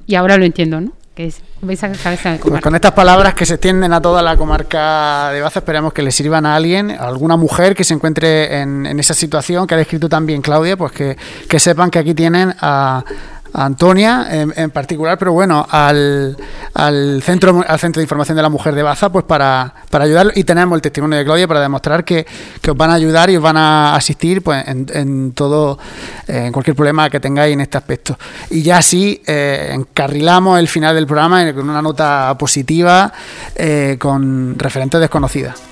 Y 0.08 0.16
ahora 0.16 0.36
lo 0.38 0.44
entiendo, 0.46 0.82
¿no? 0.82 0.92
Que 1.16 1.28
es 1.28 1.42
cabeza 1.62 1.88
de 1.88 1.98
Pues 1.98 2.40
comarca. 2.40 2.62
con 2.64 2.76
estas 2.76 2.92
palabras 2.94 3.34
que 3.36 3.46
se 3.46 3.54
extienden 3.56 3.94
a 3.94 4.02
toda 4.02 4.22
la 4.22 4.36
comarca 4.36 5.30
de 5.32 5.42
Baza, 5.42 5.60
esperamos 5.60 5.94
que 5.94 6.02
le 6.02 6.12
sirvan 6.12 6.46
a 6.46 6.56
alguien, 6.56 6.90
a 6.92 7.04
alguna 7.08 7.38
mujer 7.38 7.76
que 7.76 7.84
se 7.84 7.94
encuentre 7.94 8.62
en, 8.62 8.86
en 8.86 9.00
esa 9.00 9.14
situación 9.14 9.68
que 9.68 9.76
ha 9.76 9.78
descrito 9.78 10.10
también 10.10 10.42
Claudia, 10.42 10.76
pues 10.76 10.92
que, 10.92 11.18
que 11.48 11.60
sepan 11.60 11.92
que 11.92 12.00
aquí 12.00 12.14
tienen 12.14 12.54
a, 12.62 13.04
a 13.54 13.66
Antonia 13.66 14.28
en, 14.30 14.72
particular, 14.72 15.18
pero 15.18 15.34
bueno, 15.34 15.66
al, 15.70 16.38
al 16.74 17.22
centro 17.24 17.64
al 17.68 17.80
centro 17.80 18.00
de 18.00 18.04
información 18.04 18.36
de 18.36 18.42
la 18.42 18.50
mujer 18.50 18.76
de 18.76 18.84
Baza, 18.84 19.12
pues 19.12 19.26
para, 19.26 19.74
para 19.90 20.06
ayudar 20.06 20.32
y 20.36 20.44
tenemos 20.44 20.76
el 20.76 20.82
testimonio 20.82 21.18
de 21.18 21.26
Claudia 21.26 21.48
para 21.48 21.62
demostrar 21.62 22.06
que, 22.06 22.26
os 22.68 22.78
van 22.78 22.90
a 22.90 22.94
ayudar 22.94 23.30
y 23.30 23.38
os 23.38 23.44
van 23.44 23.58
a 23.58 23.96
asistir 23.96 24.42
pues 24.42 24.66
en, 24.68 24.88
en 24.94 25.32
todo, 25.34 25.78
eh, 26.28 26.46
en 26.46 26.52
cualquier 26.52 26.76
problema 26.76 27.10
que 27.10 27.20
tengáis 27.20 27.54
en 27.54 27.62
este 27.62 27.78
aspecto. 27.78 28.18
Y 28.50 28.62
ya 28.62 28.78
así 28.78 29.22
eh, 29.26 29.72
encarrilamos 29.74 30.60
el 30.60 30.68
final 30.68 30.96
del 30.96 31.06
programa 31.06 31.54
con 31.54 31.70
una 31.70 31.82
nota 31.82 32.36
positiva 32.38 33.12
eh, 33.56 33.98
con 34.00 34.58
referentes 34.58 35.00
desconocidas. 35.00 35.71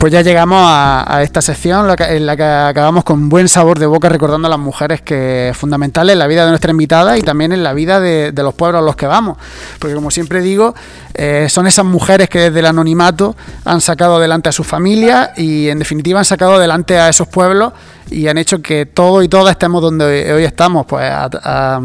Pues 0.00 0.14
ya 0.14 0.22
llegamos 0.22 0.64
a, 0.66 1.20
esta 1.22 1.42
sección 1.42 1.86
en 1.98 2.24
la 2.24 2.34
que 2.34 2.42
acabamos 2.42 3.04
con 3.04 3.28
buen 3.28 3.48
sabor 3.50 3.78
de 3.78 3.84
boca 3.84 4.08
recordando 4.08 4.46
a 4.46 4.48
las 4.48 4.58
mujeres 4.58 5.02
que 5.02 5.50
es 5.50 5.56
fundamental 5.58 6.08
en 6.08 6.18
la 6.18 6.26
vida 6.26 6.44
de 6.44 6.48
nuestra 6.48 6.70
invitada 6.70 7.18
y 7.18 7.20
también 7.20 7.52
en 7.52 7.62
la 7.62 7.74
vida 7.74 8.00
de, 8.00 8.32
los 8.34 8.54
pueblos 8.54 8.80
a 8.80 8.82
los 8.82 8.96
que 8.96 9.04
vamos. 9.06 9.36
Porque 9.78 9.94
como 9.94 10.10
siempre 10.10 10.40
digo, 10.40 10.74
eh, 11.12 11.48
son 11.50 11.66
esas 11.66 11.84
mujeres 11.84 12.30
que 12.30 12.38
desde 12.38 12.60
el 12.60 12.66
anonimato 12.66 13.36
han 13.66 13.82
sacado 13.82 14.16
adelante 14.16 14.48
a 14.48 14.52
sus 14.52 14.66
familias 14.66 15.36
y 15.36 15.68
en 15.68 15.78
definitiva 15.78 16.18
han 16.18 16.24
sacado 16.24 16.54
adelante 16.54 16.98
a 16.98 17.10
esos 17.10 17.28
pueblos 17.28 17.74
y 18.10 18.26
han 18.26 18.38
hecho 18.38 18.62
que 18.62 18.86
todos 18.86 19.22
y 19.22 19.28
todas 19.28 19.50
estemos 19.50 19.82
donde 19.82 20.32
hoy, 20.32 20.44
estamos. 20.44 20.86
Pues 20.86 21.10
a- 21.12 21.82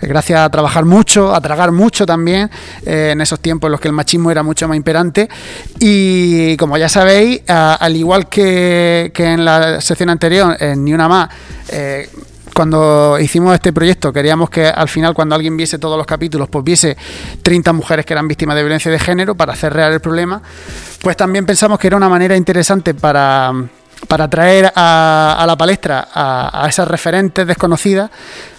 gracias 0.00 0.40
a 0.40 0.50
trabajar 0.50 0.84
mucho, 0.84 1.34
a 1.34 1.40
tragar 1.40 1.72
mucho 1.72 2.06
también, 2.06 2.50
eh, 2.84 3.10
en 3.12 3.20
esos 3.20 3.40
tiempos 3.40 3.68
en 3.68 3.72
los 3.72 3.80
que 3.80 3.88
el 3.88 3.94
machismo 3.94 4.30
era 4.30 4.42
mucho 4.42 4.68
más 4.68 4.76
imperante. 4.76 5.28
Y 5.78 6.56
como 6.56 6.76
ya 6.76 6.88
sabéis, 6.88 7.42
al 7.46 7.96
igual 7.96 8.28
que, 8.28 9.12
en 9.16 9.44
la 9.44 9.80
sección 9.80 10.10
anterior, 10.10 10.56
en 10.60 10.84
Ni 10.84 10.92
Una 10.92 11.08
Más, 11.08 11.28
eh, 11.68 12.08
cuando 12.54 13.18
hicimos 13.20 13.54
este 13.54 13.70
proyecto 13.70 14.10
queríamos 14.14 14.48
que 14.48 14.66
al 14.66 14.88
final 14.88 15.12
cuando 15.12 15.34
alguien 15.34 15.58
viese 15.58 15.78
todos 15.78 15.98
los 15.98 16.06
capítulos 16.06 16.48
pues 16.48 16.64
viese 16.64 16.96
30 17.42 17.74
mujeres 17.74 18.06
que 18.06 18.14
eran 18.14 18.26
víctimas 18.26 18.56
de 18.56 18.62
violencia 18.62 18.90
de 18.90 18.98
género 18.98 19.34
para 19.34 19.52
hacer 19.52 19.74
real 19.74 19.92
el 19.92 20.00
problema 20.00 20.40
pues 21.02 21.18
también 21.18 21.44
pensamos 21.44 21.78
que 21.78 21.88
era 21.88 21.98
una 21.98 22.08
manera 22.08 22.34
interesante 22.34 22.94
para, 22.94 23.52
para 24.08 24.28
traer 24.28 24.72
a, 24.74 25.44
la 25.46 25.56
palestra 25.56 26.08
a, 26.12 26.66
esas 26.68 26.86
referentes 26.88 27.46
desconocidas 27.46 28.10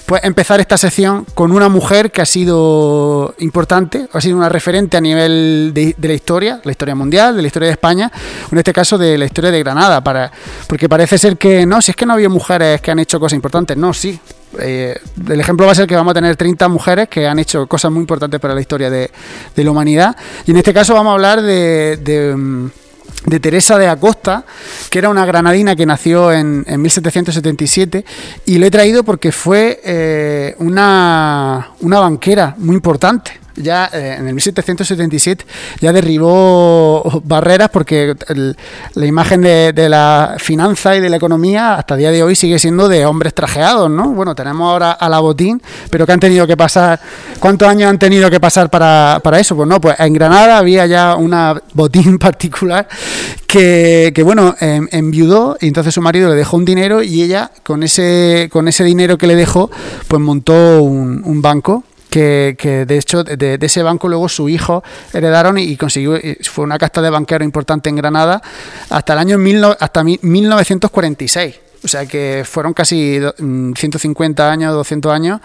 pues 0.05 0.23
empezar 0.23 0.61
esta 0.61 0.77
sección 0.77 1.25
con 1.33 1.51
una 1.51 1.67
mujer 1.67 2.11
que 2.11 2.21
ha 2.21 2.25
sido 2.25 3.35
importante, 3.39 4.07
ha 4.13 4.21
sido 4.21 4.37
una 4.37 4.47
referente 4.47 4.95
a 4.95 5.01
nivel 5.01 5.71
de, 5.73 5.93
la 5.99 6.13
historia, 6.13 6.61
la 6.63 6.71
historia 6.71 6.95
mundial, 6.95 7.35
de 7.35 7.41
la 7.41 7.47
historia 7.47 7.67
de 7.67 7.73
España, 7.73 8.09
en 8.49 8.57
este 8.57 8.71
caso 8.71 8.97
de 8.97 9.17
la 9.17 9.25
historia 9.25 9.51
de 9.51 9.59
Granada, 9.59 10.01
para, 10.01 10.31
porque 10.65 10.87
parece 10.87 11.17
ser 11.17 11.35
que 11.35 11.65
no, 11.65 11.81
si 11.81 11.91
es 11.91 11.97
que 11.97 12.05
no 12.05 12.13
había 12.13 12.29
mujeres 12.29 12.79
que 12.79 12.89
han 12.89 12.99
hecho 12.99 13.19
cosas 13.19 13.35
importantes, 13.35 13.75
no, 13.75 13.93
sí. 13.93 14.17
Eh, 14.59 14.97
el 15.29 15.41
ejemplo 15.41 15.65
va 15.65 15.73
a 15.73 15.75
ser 15.75 15.85
que 15.85 15.95
vamos 15.97 16.11
a 16.11 16.13
tener 16.13 16.37
30 16.37 16.69
mujeres 16.69 17.09
que 17.09 17.27
han 17.27 17.37
hecho 17.37 17.67
cosas 17.67 17.91
muy 17.91 17.99
importantes 17.99 18.39
para 18.39 18.55
la 18.55 18.61
historia 18.61 18.89
de, 18.89 19.11
la 19.57 19.71
humanidad, 19.71 20.15
y 20.45 20.51
en 20.51 20.57
este 20.57 20.73
caso 20.73 20.93
vamos 20.93 21.11
a 21.11 21.13
hablar 21.15 21.41
de- 21.41 21.97
de 21.97 22.33
mm, 22.33 22.69
de 23.25 23.39
Teresa 23.39 23.77
de 23.77 23.87
Acosta, 23.87 24.45
que 24.89 24.99
era 24.99 25.09
una 25.09 25.25
granadina 25.25 25.75
que 25.75 25.85
nació 25.85 26.31
en, 26.31 26.63
en 26.67 26.81
1777, 26.81 28.05
y 28.45 28.57
lo 28.57 28.65
he 28.65 28.71
traído 28.71 29.03
porque 29.03 29.31
fue 29.31 29.81
eh, 29.83 30.55
una, 30.59 31.71
una 31.81 31.99
banquera 31.99 32.55
muy 32.57 32.75
importante. 32.75 33.46
Ya 33.57 33.89
eh, 33.91 34.15
en 34.19 34.27
el 34.27 34.35
1777 34.35 35.45
ya 35.81 35.91
derribó 35.91 37.21
barreras 37.23 37.69
porque 37.69 38.15
la 38.93 39.05
imagen 39.05 39.41
de, 39.41 39.89
la 39.89 40.35
finanza 40.37 40.95
y 40.95 40.99
de 40.99 41.09
la 41.09 41.17
economía 41.17 41.75
hasta 41.75 41.95
el 41.95 42.01
día 42.01 42.11
de 42.11 42.21
hoy 42.21 42.35
sigue 42.35 42.59
siendo 42.59 42.87
de 42.87 43.05
hombres 43.05 43.33
trajeados, 43.33 43.89
¿no? 43.89 44.11
Bueno, 44.11 44.35
tenemos 44.35 44.69
ahora 44.71 44.91
a 44.91 45.09
la 45.09 45.19
botín, 45.19 45.61
pero 45.89 46.05
que 46.05 46.11
han 46.11 46.19
tenido 46.19 46.45
que 46.45 46.55
pasar, 46.55 46.99
¿cuántos 47.39 47.67
años 47.67 47.89
han 47.89 47.97
tenido 47.97 48.29
que 48.29 48.39
pasar 48.39 48.69
para, 48.69 49.19
para 49.23 49.39
eso? 49.39 49.55
Pues 49.55 49.67
no, 49.67 49.81
pues 49.81 49.99
en 49.99 50.13
Granada 50.13 50.57
había 50.57 50.85
ya 50.85 51.15
una 51.15 51.61
botín 51.73 52.19
particular 52.19 52.87
que, 53.47 54.11
que, 54.13 54.23
bueno, 54.23 54.55
em, 54.59 54.87
enviudó 54.91 55.57
y 55.59 55.67
entonces 55.67 55.93
su 55.93 56.01
marido 56.01 56.29
le 56.29 56.35
dejó 56.35 56.57
un 56.57 56.65
dinero 56.65 57.01
y 57.01 57.23
ella 57.23 57.51
con 57.63 57.81
ese, 57.81 58.49
con 58.51 58.67
ese 58.67 58.83
dinero 58.83 59.17
que 59.17 59.27
le 59.27 59.35
dejó, 59.35 59.71
pues 60.07 60.21
montó 60.21 60.83
un 60.83 61.41
banco 61.41 61.83
que, 62.57 62.85
de 62.85 62.97
hecho 62.97 63.23
de, 63.23 63.57
ese 63.61 63.83
banco 63.83 64.07
luego 64.07 64.27
su 64.29 64.49
hijo 64.49 64.83
heredaron 65.13 65.57
y, 65.57 65.75
consiguió 65.77 66.19
fue 66.43 66.63
una 66.63 66.77
casta 66.77 67.01
de 67.01 67.09
banquero 67.09 67.43
importante 67.43 67.89
en 67.89 67.95
Granada 67.97 68.41
hasta 68.89 69.13
el 69.13 69.19
año 69.19 69.37
mil 69.37 69.63
hasta 69.79 70.03
mi, 70.03 70.19
1946 70.21 71.55
o 71.83 71.87
sea 71.87 72.05
que 72.05 72.43
fueron 72.45 72.73
casi 72.73 73.19
do- 73.19 73.35
mm, 73.37 73.73
150 73.73 74.51
años 74.51 74.73
200 74.73 75.11
años 75.13 75.41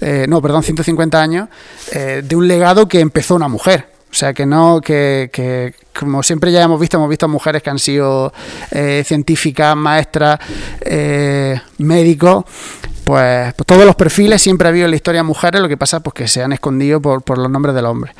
eh, 0.00 0.26
no 0.28 0.40
perdón 0.40 0.62
150 0.62 1.20
años 1.20 1.48
eh, 1.92 2.22
de 2.24 2.36
un 2.36 2.46
legado 2.46 2.86
que 2.86 3.00
empezó 3.00 3.34
una 3.34 3.48
mujer. 3.48 3.86
O 4.10 4.14
sea 4.14 4.34
que 4.34 4.44
no, 4.44 4.78
que, 4.82 5.30
que, 5.32 5.72
como 5.98 6.22
siempre 6.22 6.52
ya 6.52 6.62
hemos 6.62 6.78
visto, 6.78 6.98
hemos 6.98 7.08
visto 7.08 7.26
mujeres 7.28 7.62
que 7.62 7.70
han 7.70 7.78
sido 7.78 8.30
eh, 8.70 9.02
científicas, 9.06 9.74
maestras, 9.74 10.38
eh, 10.82 11.58
médicos, 11.78 12.44
pues, 13.04 13.54
pues 13.54 13.66
todos 13.66 13.84
los 13.84 13.96
perfiles 13.96 14.40
siempre 14.42 14.68
ha 14.68 14.70
habido 14.70 14.84
en 14.86 14.90
la 14.90 14.96
historia 14.96 15.22
mujeres, 15.22 15.60
lo 15.60 15.68
que 15.68 15.76
pasa 15.76 16.00
pues 16.00 16.14
que 16.14 16.28
se 16.28 16.42
han 16.42 16.52
escondido 16.52 17.00
por, 17.00 17.22
por 17.22 17.38
los 17.38 17.50
nombres 17.50 17.74
del 17.74 17.86
hombre. 17.86 18.12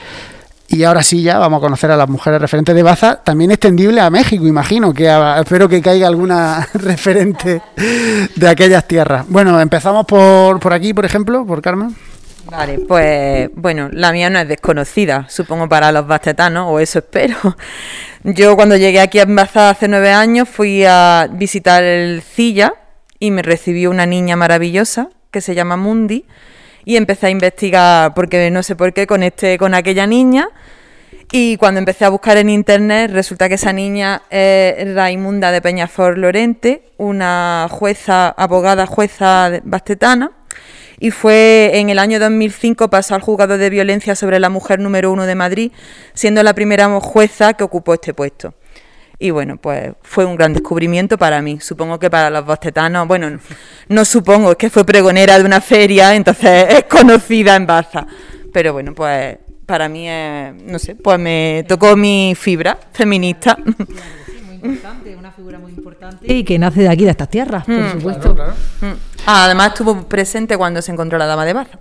Y 0.69 0.85
ahora 0.85 1.03
sí 1.03 1.23
ya 1.23 1.39
vamos 1.39 1.59
a 1.59 1.61
conocer 1.61 1.91
a 1.91 1.97
las 1.99 2.09
mujeres 2.09 2.41
referentes 2.41 2.75
de 2.75 2.83
Baza, 2.83 3.17
también 3.23 3.51
extendible 3.51 4.01
a 4.01 4.09
México, 4.09 4.47
imagino, 4.47 4.95
que 4.95 5.07
espero 5.39 5.69
que 5.69 5.83
caiga 5.83 6.09
alguna 6.09 6.67
referente 6.75 7.61
de 8.37 8.49
aquellas 8.49 8.89
tierras. 8.89 9.27
Bueno, 9.29 9.61
empezamos 9.61 10.07
por, 10.07 10.61
por 10.61 10.73
aquí, 10.73 10.95
por 10.95 11.05
ejemplo, 11.05 11.45
por 11.45 11.61
Carmen. 11.61 11.95
Vale, 12.51 12.79
pues 12.89 13.51
bueno, 13.55 13.91
la 13.93 14.13
mía 14.13 14.31
no 14.31 14.39
es 14.39 14.49
desconocida, 14.49 15.27
supongo 15.29 15.69
para 15.69 15.93
los 15.93 16.07
bastetanos, 16.07 16.67
o 16.71 16.81
eso 16.81 17.01
espero. 17.01 17.37
Yo 18.25 18.57
cuando 18.57 18.77
llegué 18.77 19.01
aquí 19.01 19.19
a 19.19 19.27
Baza 19.27 19.71
hace 19.71 19.89
nueve 19.89 20.11
años 20.11 20.49
fui 20.49 20.85
a 20.85 21.29
visitar 21.31 21.83
el 21.85 22.23
Cilla 22.23 22.73
y 23.23 23.31
me 23.31 23.43
recibió 23.43 23.89
una 23.93 24.05
niña 24.05 24.35
maravillosa 24.35 25.09
que 25.31 25.41
se 25.41 25.55
llama 25.55 25.77
Mundi 25.77 26.25
y 26.85 26.97
empecé 26.97 27.29
a 27.29 27.31
investigar 27.31 28.15
porque 28.15 28.51
no 28.51 28.65
sé 28.65 28.75
por 28.75 28.93
qué 28.93 29.07
conecté 29.07 29.59
con 29.59 29.75
aquella 29.75 30.09
niña 30.09 30.49
y 31.31 31.57
cuando 31.57 31.79
empecé 31.79 32.05
a 32.05 32.09
buscar 32.09 32.37
en 32.37 32.51
internet 32.51 33.13
resulta 33.13 33.49
que 33.49 33.55
esa 33.55 33.73
niña 33.73 34.23
es 34.29 34.93
Raimunda 34.93 35.53
de 35.53 35.63
Peñafort 35.63 36.19
Lorente, 36.19 36.83
una 36.97 37.69
jueza, 37.71 38.29
abogada 38.31 38.87
jueza 38.87 39.53
bastetana 39.63 40.33
y 40.99 41.13
fue 41.13 41.71
en 41.75 41.91
el 41.91 42.01
año 42.01 42.19
2005 42.19 42.91
pasó 42.91 43.15
al 43.15 43.21
juzgado 43.21 43.57
de 43.57 43.71
violencia 43.71 44.17
sobre 44.17 44.41
la 44.41 44.49
mujer 44.49 44.81
número 44.81 45.13
uno 45.13 45.27
de 45.27 45.37
Madrid, 45.37 45.71
siendo 46.13 46.43
la 46.43 46.55
primera 46.55 46.89
jueza 46.99 47.55
que 47.55 47.63
ocupó 47.63 47.95
este 47.95 48.15
puesto. 48.15 48.55
Y 49.25 49.31
bueno, 49.31 49.57
pues 49.57 49.93
fue 50.03 50.25
un 50.25 50.35
gran 50.35 50.53
descubrimiento 50.53 51.17
para 51.17 51.41
mí. 51.41 51.61
Supongo 51.61 51.97
que 51.99 52.11
para 52.11 52.29
los 52.29 52.45
bostetanos, 52.45 53.07
bueno, 53.07 53.31
no, 53.31 53.39
no 53.89 54.05
supongo, 54.05 54.51
es 54.51 54.57
que 54.57 54.69
fue 54.69 54.85
pregonera 54.85 55.39
de 55.39 55.45
una 55.45 55.61
feria, 55.61 56.15
entonces 56.17 56.67
es 56.71 56.85
conocida 56.85 57.55
en 57.55 57.65
Baza. 57.65 58.05
Pero 58.53 58.73
bueno, 58.73 58.93
pues 58.95 59.39
para 59.65 59.89
mí 59.89 60.09
es, 60.09 60.53
no 60.65 60.77
sé, 60.81 60.97
pues 60.97 61.21
me 61.21 61.65
tocó 61.69 61.95
mi 61.97 62.35
fibra 62.37 62.77
feminista. 62.93 63.57
Muy 63.65 64.57
importante, 64.71 65.15
una 65.17 65.31
figura 65.31 65.59
muy 65.61 65.71
importante. 65.71 66.33
Y 66.33 66.43
que 66.43 66.59
nace 66.59 66.81
de 66.81 66.89
aquí, 66.89 67.05
de 67.05 67.11
estas 67.13 67.29
tierras, 67.31 67.65
por 67.65 67.75
Mm. 67.77 67.93
supuesto. 67.93 68.35
Mm. 68.35 68.87
Ah, 69.27 69.45
además 69.45 69.69
estuvo 69.69 70.03
presente 70.09 70.57
cuando 70.59 70.83
se 70.83 70.91
encontró 70.91 71.17
la 71.17 71.27
dama 71.27 71.45
de 71.45 71.53
Baza. 71.53 71.79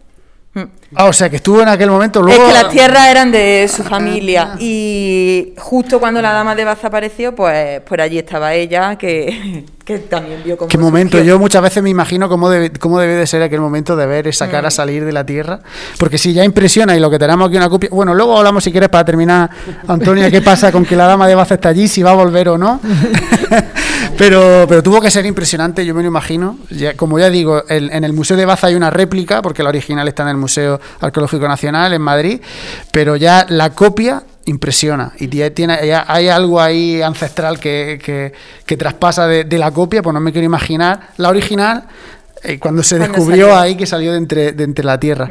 Mm. 0.53 0.63
Ah, 0.95 1.05
o 1.05 1.13
sea, 1.13 1.29
que 1.29 1.37
estuvo 1.37 1.61
en 1.61 1.69
aquel 1.69 1.89
momento 1.89 2.21
luego... 2.21 2.43
Es 2.43 2.53
que 2.53 2.63
las 2.63 2.71
tierras 2.71 3.07
eran 3.07 3.31
de 3.31 3.69
su 3.73 3.83
familia 3.83 4.55
y 4.59 5.53
justo 5.57 5.99
cuando 5.99 6.21
la 6.21 6.33
dama 6.33 6.55
de 6.55 6.65
Baza 6.65 6.87
apareció, 6.87 7.33
pues 7.33 7.79
por 7.81 8.01
allí 8.01 8.17
estaba 8.17 8.53
ella, 8.53 8.97
que, 8.97 9.63
que 9.99 10.07
también 10.07 10.41
vio 10.43 10.57
cómo 10.57 10.67
Qué 10.69 10.77
momento, 10.77 11.17
surgió. 11.17 11.33
yo 11.35 11.39
muchas 11.39 11.61
veces 11.61 11.81
me 11.83 11.89
imagino 11.89 12.29
cómo 12.29 12.49
debe, 12.49 12.71
cómo 12.71 12.99
debe 12.99 13.15
de 13.15 13.27
ser 13.27 13.41
aquel 13.41 13.61
momento 13.61 13.95
de 13.95 14.05
ver 14.05 14.27
esa 14.27 14.49
cara 14.49 14.71
salir 14.71 15.05
de 15.05 15.11
la 15.11 15.25
tierra, 15.25 15.59
porque 15.97 16.17
si 16.17 16.33
ya 16.33 16.43
impresiona 16.43 16.95
y 16.95 16.99
lo 16.99 17.09
que 17.09 17.19
tenemos 17.19 17.47
aquí 17.47 17.57
una 17.57 17.69
copia, 17.69 17.89
bueno, 17.91 18.13
luego 18.13 18.37
hablamos 18.37 18.63
si 18.63 18.71
quieres 18.71 18.89
para 18.89 19.05
terminar, 19.05 19.49
Antonia, 19.87 20.29
qué 20.31 20.41
pasa 20.41 20.71
con 20.71 20.85
que 20.85 20.95
la 20.95 21.05
dama 21.07 21.27
de 21.27 21.35
Baza 21.35 21.55
está 21.55 21.69
allí, 21.69 21.87
si 21.87 22.01
va 22.03 22.11
a 22.11 22.15
volver 22.15 22.49
o 22.49 22.57
no, 22.57 22.79
pero, 24.17 24.65
pero 24.67 24.83
tuvo 24.83 25.01
que 25.01 25.09
ser 25.11 25.25
impresionante, 25.25 25.85
yo 25.85 25.93
me 25.93 26.01
lo 26.01 26.07
imagino, 26.07 26.57
Ya- 26.69 26.95
como 26.95 27.19
ya 27.19 27.29
digo, 27.29 27.63
el- 27.67 27.91
en 27.91 28.03
el 28.03 28.13
Museo 28.13 28.37
de 28.37 28.45
Baza 28.45 28.67
hay 28.67 28.75
una 28.75 28.89
réplica, 28.89 29.41
porque 29.41 29.63
la 29.63 29.69
original 29.69 30.07
está 30.07 30.23
en 30.23 30.29
el 30.29 30.37
Museo 30.37 30.79
Arqueológico 30.99 31.47
Nacional 31.47 31.93
en 31.93 32.01
Madrid, 32.01 32.41
pero 32.91 33.15
ya 33.15 33.45
la 33.49 33.71
copia 33.71 34.23
impresiona 34.45 35.13
y 35.19 35.27
tie- 35.27 35.53
tiene, 35.53 35.73
hay 36.07 36.27
algo 36.27 36.59
ahí 36.59 37.01
ancestral 37.01 37.59
que, 37.59 37.99
que- 38.03 38.33
que 38.65 38.77
traspasa 38.77 39.27
de, 39.27 39.43
de 39.43 39.57
la 39.57 39.71
copia, 39.71 40.01
pues 40.01 40.13
no 40.13 40.19
me 40.19 40.31
quiero 40.31 40.45
imaginar 40.45 41.09
la 41.17 41.29
original 41.29 41.83
eh, 42.43 42.57
cuando 42.59 42.81
se 42.81 42.97
Cuando 42.97 43.13
descubrió 43.15 43.45
salió. 43.47 43.59
ahí 43.59 43.75
que 43.75 43.85
salió 43.85 44.11
de 44.13 44.17
entre, 44.17 44.51
de 44.53 44.63
entre 44.63 44.83
la 44.83 44.99
tierra. 44.99 45.29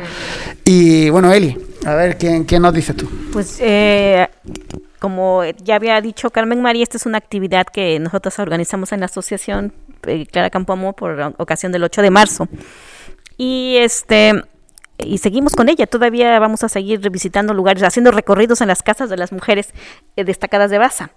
Y 0.65 1.11
bueno, 1.11 1.33
Eli, 1.33 1.57
a 1.85 1.95
ver, 1.95 2.17
¿quién, 2.19 2.45
quién 2.45 2.63
nos 2.63 2.73
dices 2.73 2.95
tú? 2.97 3.09
Pues 3.33 3.59
eh, 3.61 4.29
como 5.01 5.43
ya 5.65 5.75
había 5.77 6.01
dicho 6.01 6.31
Carmen 6.31 6.63
María, 6.63 6.85
esta 6.85 6.99
es 6.99 7.07
una 7.07 7.19
actividad 7.19 7.67
que 7.67 7.99
nosotros 7.99 8.39
organizamos 8.39 8.93
en 8.93 9.01
la 9.01 9.07
asociación 9.07 9.73
eh, 10.07 10.25
Clara 10.31 10.51
Campo 10.51 10.73
Amor 10.73 10.95
por 10.95 11.35
ocasión 11.39 11.73
del 11.73 11.83
8 11.83 12.01
de 12.03 12.11
marzo. 12.11 12.49
Y 13.37 13.77
este 13.79 14.45
y 15.05 15.19
seguimos 15.19 15.55
con 15.55 15.69
ella, 15.69 15.87
todavía 15.87 16.39
vamos 16.39 16.65
a 16.65 16.69
seguir 16.69 17.09
visitando 17.11 17.55
lugares, 17.55 17.83
haciendo 17.83 18.11
recorridos 18.11 18.61
en 18.61 18.69
las 18.69 18.83
casas 18.83 19.11
de 19.11 19.17
las 19.17 19.33
mujeres 19.33 19.71
eh, 20.17 20.25
destacadas 20.25 20.71
de 20.71 20.79
Baza. 20.79 21.11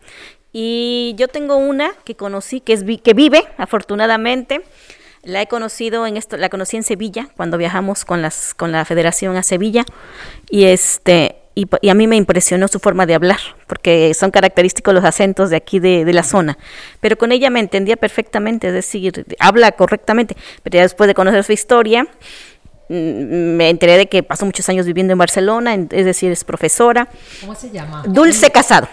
Y 0.52 1.16
yo 1.18 1.28
tengo 1.28 1.58
una 1.58 1.92
que 2.06 2.16
conocí, 2.16 2.62
que, 2.62 2.74
es, 2.74 2.84
que 3.04 3.14
vive, 3.14 3.44
afortunadamente. 3.58 4.62
La 5.24 5.42
he 5.42 5.48
conocido 5.48 6.06
en 6.06 6.18
esto, 6.18 6.36
la 6.36 6.50
conocí 6.50 6.76
en 6.76 6.84
Sevilla 6.84 7.30
cuando 7.38 7.58
viajamos 7.58 8.04
con 8.04 8.22
las 8.22 8.54
con 8.54 8.74
la 8.74 8.84
Federación 8.84 9.38
a 9.38 9.44
Sevilla 9.44 9.86
y 10.50 10.66
este 10.66 11.38
y, 11.56 11.66
y 11.82 11.90
a 11.90 11.94
mí 11.94 12.08
me 12.08 12.18
impresionó 12.18 12.68
su 12.68 12.80
forma 12.80 13.06
de 13.06 13.16
hablar 13.16 13.40
porque 13.68 14.14
son 14.14 14.32
característicos 14.32 14.94
los 14.94 15.06
acentos 15.06 15.50
de 15.50 15.56
aquí 15.56 15.80
de, 15.80 16.04
de 16.04 16.14
la 16.14 16.24
zona. 16.24 16.58
Pero 17.00 17.18
con 17.18 17.32
ella 17.32 17.50
me 17.50 17.62
entendía 17.62 17.96
perfectamente, 17.96 18.68
es 18.68 18.74
decir, 18.74 19.26
habla 19.40 19.72
correctamente. 19.72 20.36
Pero 20.62 20.76
ya 20.76 20.82
después 20.82 21.08
de 21.08 21.14
conocer 21.14 21.44
su 21.44 21.54
historia 21.54 22.08
me 22.90 23.70
enteré 23.70 23.98
de 23.98 24.08
que 24.08 24.24
pasó 24.24 24.46
muchos 24.46 24.68
años 24.70 24.86
viviendo 24.86 25.14
en 25.14 25.20
Barcelona, 25.20 25.74
es 25.76 26.06
decir, 26.06 26.32
es 26.32 26.44
profesora. 26.44 27.08
¿Cómo 27.42 27.56
se 27.56 27.70
llama? 27.72 28.04
Dulce 28.08 28.50
Casado. 28.52 28.88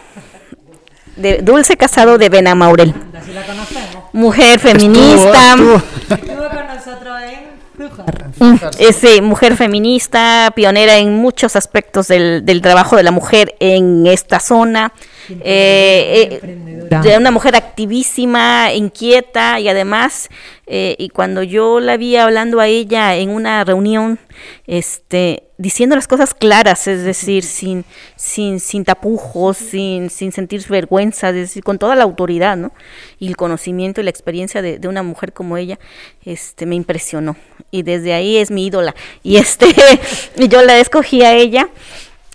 De, 1.16 1.38
Dulce 1.38 1.76
Casado 1.76 2.16
de 2.18 2.28
Benamaurel. 2.28 2.94
Así 3.18 3.32
la 3.32 3.44
conocemos. 3.44 4.04
Mujer 4.12 4.58
feminista. 4.58 5.50
Estuvo- 5.54 5.76
estuvo- 5.76 6.14
Estuvo 6.14 6.48
con 6.48 6.66
nosotros 6.66 7.22
en 7.22 7.50
Frujar. 7.76 8.30
Mm, 8.38 8.54
es, 8.78 8.96
sí, 8.96 9.20
mujer 9.22 9.56
feminista, 9.56 10.52
pionera 10.54 10.96
en 10.98 11.14
muchos 11.16 11.56
aspectos 11.56 12.08
del, 12.08 12.44
del 12.44 12.60
trabajo 12.62 12.96
de 12.96 13.02
la 13.02 13.10
mujer 13.10 13.54
en 13.60 14.06
esta 14.06 14.38
zona. 14.40 14.92
Eh, 15.40 16.40
eh, 16.42 17.18
una 17.18 17.30
mujer 17.30 17.54
activísima, 17.54 18.72
inquieta 18.74 19.60
y 19.60 19.68
además, 19.68 20.28
eh, 20.66 20.96
y 20.98 21.08
cuando 21.10 21.42
yo 21.42 21.80
la 21.80 21.96
vi 21.96 22.16
hablando 22.16 22.60
a 22.60 22.66
ella 22.66 23.16
en 23.16 23.30
una 23.30 23.64
reunión, 23.64 24.18
este, 24.66 25.44
diciendo 25.58 25.94
las 25.94 26.08
cosas 26.08 26.34
claras, 26.34 26.86
es 26.88 27.04
decir, 27.04 27.44
sin, 27.44 27.84
sin, 28.16 28.60
sin 28.60 28.84
tapujos, 28.84 29.56
sin, 29.56 30.10
sin 30.10 30.32
sentir 30.32 30.64
vergüenza, 30.68 31.28
es 31.28 31.34
decir, 31.34 31.62
con 31.62 31.78
toda 31.78 31.94
la 31.94 32.04
autoridad, 32.04 32.56
¿no? 32.56 32.72
Y 33.18 33.28
el 33.28 33.36
conocimiento 33.36 34.00
y 34.00 34.04
la 34.04 34.10
experiencia 34.10 34.62
de, 34.62 34.78
de 34.78 34.88
una 34.88 35.02
mujer 35.02 35.32
como 35.32 35.56
ella, 35.56 35.78
este, 36.24 36.66
me 36.66 36.74
impresionó. 36.74 37.36
Y 37.70 37.82
desde 37.82 38.14
ahí 38.14 38.36
es 38.38 38.50
mi 38.50 38.66
ídola. 38.66 38.94
Y 39.22 39.36
este, 39.36 39.66
y 40.36 40.48
yo 40.48 40.62
la 40.62 40.78
escogí 40.78 41.22
a 41.22 41.34
ella 41.34 41.68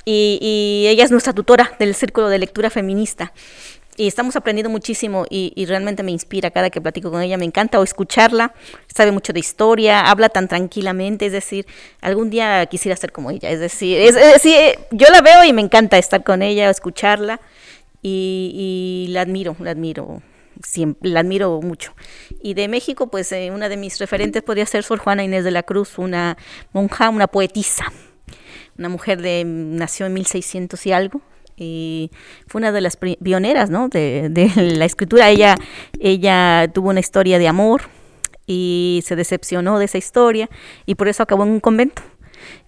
y, 0.06 0.38
y 0.41 0.88
ella 0.88 1.03
es 1.03 1.11
nuestra 1.11 1.34
tutora 1.34 1.73
del 1.80 1.95
Círculo 1.95 2.30
de 2.30 2.40
Lectura 2.40 2.69
Feminista. 2.69 3.34
Y 3.98 4.07
estamos 4.07 4.36
aprendiendo 4.36 4.69
muchísimo 4.69 5.26
y, 5.30 5.53
y 5.56 5.65
realmente 5.68 6.03
me 6.03 6.11
inspira 6.11 6.52
cada 6.52 6.69
que 6.69 6.82
platico 6.82 7.11
con 7.11 7.22
ella. 7.22 7.38
Me 7.38 7.45
encanta 7.45 7.80
o 7.80 7.84
escucharla, 7.84 8.53
sabe 8.94 9.14
mucho 9.14 9.32
de 9.32 9.40
historia, 9.40 10.02
habla 10.02 10.27
tan 10.27 10.49
tranquilamente. 10.49 11.26
Es 11.26 11.32
decir, 11.32 11.65
algún 12.02 12.30
día 12.30 12.65
quisiera 12.65 12.98
ser 12.98 13.14
como 13.14 13.32
ella. 13.32 13.49
Es 13.49 13.61
decir, 13.61 13.98
es, 14.02 14.18
es 14.18 14.34
decir, 14.34 14.77
yo 14.91 15.07
la 15.11 15.22
veo 15.22 15.45
y 15.45 15.53
me 15.53 15.61
encanta 15.61 15.98
estar 15.98 16.26
con 16.26 16.41
ella, 16.41 16.69
escucharla 16.69 17.40
y, 18.02 19.06
y 19.07 19.14
la 19.14 19.22
admiro, 19.22 19.56
la 19.60 19.72
admiro. 19.72 20.22
Siempre, 20.61 21.10
la 21.10 21.22
admiro 21.22 21.61
mucho. 21.61 21.94
Y 22.44 22.53
de 22.53 22.68
México, 22.68 23.07
pues 23.07 23.32
eh, 23.32 23.49
una 23.52 23.69
de 23.69 23.77
mis 23.77 23.98
referentes 23.99 24.44
podría 24.44 24.65
ser 24.65 24.84
Sor 24.84 24.99
Juana 24.99 25.23
Inés 25.23 25.45
de 25.45 25.52
la 25.52 25.64
Cruz, 25.64 25.98
una 25.98 26.38
monja, 26.73 27.10
una 27.10 27.27
poetisa 27.27 27.91
una 28.77 28.89
mujer 28.89 29.22
de 29.22 29.43
nació 29.45 30.06
en 30.06 30.14
1600 30.14 30.85
y 30.85 30.91
algo 30.91 31.22
y 31.57 32.11
fue 32.47 32.60
una 32.60 32.72
de 32.72 32.81
las 32.81 32.97
pioneras 32.97 33.69
¿no? 33.69 33.88
de, 33.88 34.30
de 34.30 34.49
la 34.56 34.85
escritura. 34.85 35.30
Ella 35.30 35.56
ella 35.99 36.69
tuvo 36.73 36.89
una 36.89 36.99
historia 36.99 37.39
de 37.39 37.47
amor 37.47 37.84
y 38.47 39.02
se 39.06 39.15
decepcionó 39.15 39.80
de 39.80 39.85
esa 39.85 39.97
historia 39.97 40.49
y 40.85 40.95
por 40.95 41.07
eso 41.07 41.23
acabó 41.23 41.43
en 41.43 41.49
un 41.49 41.60
convento. 41.60 42.02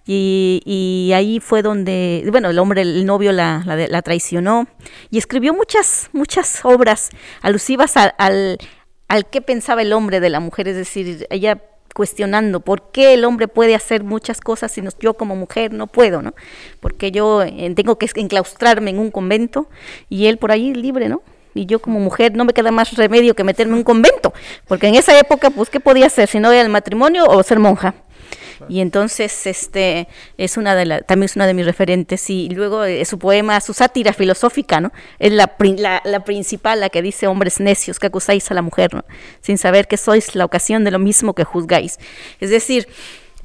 Y, 0.06 0.62
y 0.64 1.12
ahí 1.12 1.38
fue 1.38 1.60
donde, 1.60 2.26
bueno, 2.30 2.48
el 2.48 2.58
hombre, 2.58 2.80
el 2.80 3.04
novio 3.04 3.30
la, 3.32 3.62
la, 3.66 3.76
la 3.76 4.02
traicionó 4.02 4.66
y 5.10 5.18
escribió 5.18 5.52
muchas, 5.52 6.08
muchas 6.12 6.64
obras 6.64 7.10
alusivas 7.42 7.96
al, 7.98 8.14
al, 8.16 8.58
al 9.08 9.28
qué 9.28 9.42
pensaba 9.42 9.82
el 9.82 9.92
hombre 9.92 10.20
de 10.20 10.30
la 10.30 10.40
mujer, 10.40 10.68
es 10.68 10.76
decir, 10.76 11.26
ella 11.28 11.62
cuestionando 11.98 12.60
por 12.60 12.92
qué 12.92 13.12
el 13.14 13.24
hombre 13.24 13.48
puede 13.48 13.74
hacer 13.74 14.04
muchas 14.04 14.40
cosas 14.40 14.78
y 14.78 14.82
no- 14.82 14.90
yo 15.00 15.14
como 15.14 15.34
mujer 15.34 15.72
no 15.72 15.88
puedo, 15.88 16.22
¿no? 16.22 16.32
Porque 16.78 17.10
yo 17.10 17.42
eh, 17.42 17.72
tengo 17.74 17.98
que 17.98 18.06
enclaustrarme 18.14 18.90
en 18.90 19.00
un 19.00 19.10
convento 19.10 19.66
y 20.08 20.26
él 20.26 20.38
por 20.38 20.52
ahí 20.52 20.72
libre, 20.74 21.08
¿no? 21.08 21.22
Y 21.54 21.66
yo 21.66 21.80
como 21.80 21.98
mujer 21.98 22.36
no 22.36 22.44
me 22.44 22.52
queda 22.52 22.70
más 22.70 22.94
remedio 22.96 23.34
que 23.34 23.42
meterme 23.42 23.72
en 23.72 23.78
un 23.78 23.82
convento, 23.84 24.32
porque 24.68 24.86
en 24.86 24.94
esa 24.94 25.18
época, 25.18 25.50
pues, 25.50 25.70
¿qué 25.70 25.80
podía 25.80 26.06
hacer? 26.06 26.28
Si 26.28 26.38
no 26.38 26.52
era 26.52 26.60
el 26.62 26.68
matrimonio 26.68 27.24
o 27.26 27.42
ser 27.42 27.58
monja. 27.58 27.94
Y 28.68 28.80
entonces, 28.80 29.46
este, 29.46 30.08
es 30.36 30.56
una 30.56 30.74
de 30.74 30.86
la, 30.86 31.00
también 31.00 31.26
es 31.26 31.36
una 31.36 31.46
de 31.46 31.54
mis 31.54 31.66
referentes. 31.66 32.28
Y 32.30 32.48
luego 32.50 32.84
eh, 32.84 33.04
su 33.04 33.18
poema, 33.18 33.60
su 33.60 33.74
sátira 33.74 34.12
filosófica, 34.12 34.80
¿no? 34.80 34.92
Es 35.18 35.32
la, 35.32 35.54
la, 35.58 36.02
la 36.04 36.24
principal, 36.24 36.80
la 36.80 36.88
que 36.88 37.02
dice, 37.02 37.26
hombres 37.26 37.60
necios, 37.60 37.98
que 37.98 38.06
acusáis 38.08 38.50
a 38.50 38.54
la 38.54 38.62
mujer, 38.62 38.94
¿no? 38.94 39.04
Sin 39.40 39.58
saber 39.58 39.86
que 39.86 39.96
sois 39.96 40.34
la 40.34 40.44
ocasión 40.44 40.84
de 40.84 40.90
lo 40.90 40.98
mismo 40.98 41.34
que 41.34 41.44
juzgáis. 41.44 41.98
Es 42.40 42.50
decir, 42.50 42.88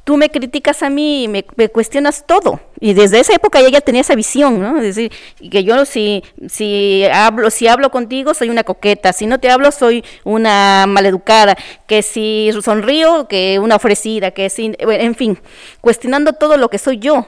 tú 0.04 0.18
me 0.18 0.30
criticas 0.30 0.84
a 0.84 0.90
mí 0.90 1.24
y 1.24 1.28
me, 1.28 1.46
me 1.56 1.70
cuestionas 1.70 2.26
todo. 2.26 2.60
Y 2.80 2.94
desde 2.94 3.20
esa 3.20 3.34
época 3.34 3.60
ella 3.60 3.82
tenía 3.82 4.02
esa 4.02 4.16
visión, 4.16 4.60
¿no? 4.60 4.78
Es 4.78 4.96
decir, 4.96 5.12
que 5.50 5.64
yo 5.64 5.86
si, 5.86 6.24
si 6.50 7.06
hablo, 7.06 7.50
si 7.50 7.68
hablo 7.68 7.92
contigo 7.92 8.34
soy 8.34 8.50
una 8.50 8.64
coqueta, 8.64 9.14
si 9.14 9.26
no 9.26 9.40
te 9.40 9.50
hablo 9.50 9.72
soy 9.72 10.04
una 10.24 10.86
maleducada, 10.88 11.58
que 11.88 12.02
si 12.02 12.52
sonrío, 12.62 13.28
que 13.28 13.60
una 13.60 13.78
ofrecida, 13.78 14.32
que 14.32 14.50
si, 14.50 14.74
en 14.78 15.16
fin, 15.16 15.40
cuestionando 15.80 16.34
todo 16.34 16.58
lo 16.58 16.70
que 16.70 16.78
soy 16.78 17.00
yo. 17.00 17.28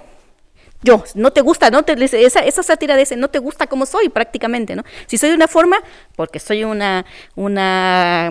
Yo, 0.83 1.03
no 1.15 1.31
te 1.31 1.41
gusta, 1.41 1.71
no 1.71 1.83
te, 1.83 1.93
esa, 2.03 2.41
esa 2.41 2.61
sátira 2.61 2.95
de 2.95 3.01
ese, 3.03 3.15
no 3.15 3.29
te 3.29 3.39
gusta 3.39 3.65
como 3.65 3.85
soy 3.85 4.09
prácticamente, 4.09 4.75
¿no? 4.75 4.83
Si 5.07 5.17
soy 5.17 5.29
de 5.29 5.35
una 5.35 5.47
forma, 5.47 5.77
porque 6.15 6.39
soy 6.39 6.63
una, 6.63 7.05